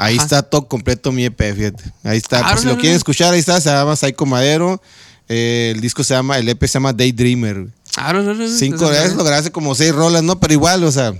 Ahí 0.02 0.14
Ajá. 0.16 0.24
está 0.24 0.42
todo 0.42 0.66
completo 0.66 1.12
mi 1.12 1.26
EP, 1.26 1.38
fíjate. 1.54 1.84
Ahí 2.04 2.16
está. 2.16 2.40
Ah, 2.40 2.56
si 2.56 2.64
lo 2.64 2.72
no, 2.72 2.76
quieren 2.78 2.92
no. 2.94 2.96
escuchar, 2.96 3.34
ahí 3.34 3.40
está. 3.40 3.60
Se 3.60 3.68
llama 3.68 3.96
Psycho 3.96 4.24
Madero. 4.24 4.80
Eh, 5.28 5.72
el 5.74 5.82
disco 5.82 6.02
se 6.02 6.14
llama, 6.14 6.38
el 6.38 6.48
EP 6.48 6.60
se 6.62 6.72
llama 6.72 6.94
Daydreamer. 6.94 7.66
Ah, 7.96 8.14
no, 8.14 8.22
no, 8.22 8.32
no. 8.32 8.48
Cinco 8.48 8.88
veces 8.88 9.14
lo 9.14 9.24
grabé 9.24 9.50
como 9.50 9.74
seis 9.74 9.94
rolas, 9.94 10.22
¿no? 10.22 10.40
Pero 10.40 10.54
igual, 10.54 10.84
o 10.84 10.90
sea, 10.90 11.12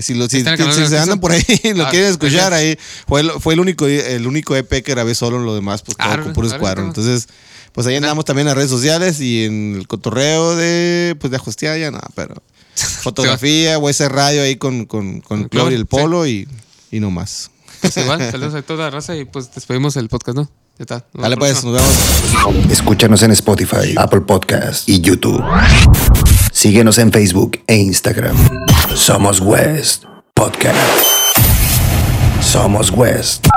si, 0.00 0.14
lo, 0.14 0.28
si, 0.30 0.40
en 0.40 0.48
el 0.48 0.88
se 0.88 0.98
andan 0.98 1.20
por 1.20 1.32
ahí 1.32 1.44
lo 1.74 1.84
Ah, 1.84 1.90
quieren 1.90 2.10
escuchar, 2.10 2.54
ahí 2.54 2.78
fue, 3.06 3.20
el, 3.20 3.30
fue 3.32 3.52
el 3.52 3.60
único 3.60 3.86
el 3.86 4.26
único 4.26 4.56
EP 4.56 4.68
que 4.82 4.92
grabé 4.92 5.14
solo, 5.14 5.38
lo 5.38 5.54
demás, 5.54 5.82
pues 5.82 5.98
todo 5.98 6.08
Ah, 6.10 6.18
con 6.18 6.32
puro 6.32 6.48
órale. 6.48 6.86
Entonces, 6.86 7.28
pues 7.72 7.86
ahí 7.86 7.96
andamos 7.96 8.24
también 8.24 8.46
en 8.46 8.50
las 8.50 8.56
redes 8.56 8.70
sociales 8.70 9.20
y 9.20 9.44
en 9.44 9.76
el 9.76 9.86
cotorreo 9.86 10.56
de, 10.56 11.16
pues 11.20 11.30
de 11.30 11.36
ajustear 11.36 11.78
ya 11.78 11.90
nada, 11.90 12.08
pero 12.14 12.34
fotografía, 13.02 13.78
o 13.78 13.88
ese 13.90 14.08
radio 14.08 14.42
ahí 14.42 14.56
con, 14.56 14.86
con, 14.86 15.20
con 15.20 15.42
el 15.42 15.48
Clover 15.50 15.72
y 15.72 15.76
el 15.76 15.82
sí. 15.82 15.86
Polo 15.90 16.26
y, 16.26 16.48
y 16.90 16.98
no 16.98 17.10
más. 17.10 17.50
Pues 17.82 17.96
igual, 17.96 18.30
saludos 18.30 18.54
a 18.54 18.62
toda 18.62 18.84
la 18.84 18.90
raza 18.90 19.16
y 19.16 19.24
pues 19.24 19.52
despedimos 19.52 19.96
el 19.96 20.08
podcast, 20.08 20.38
¿no? 20.38 20.44
Ya 20.78 20.82
está. 20.84 21.04
Nos 21.12 21.22
Dale 21.22 21.36
pues, 21.36 21.64
nos 21.64 21.74
vemos. 21.74 22.70
Escúchanos 22.70 23.22
en 23.24 23.32
Spotify, 23.32 23.94
Apple 23.96 24.20
Podcast 24.20 24.88
y 24.88 25.00
YouTube. 25.00 25.42
Síguenos 26.52 26.98
en 26.98 27.10
Facebook 27.12 27.60
e 27.66 27.76
Instagram. 27.76 28.36
Somos 28.94 29.40
West 29.40 30.04
Podcast. 30.32 30.76
Somos 32.40 32.90
West. 32.90 33.48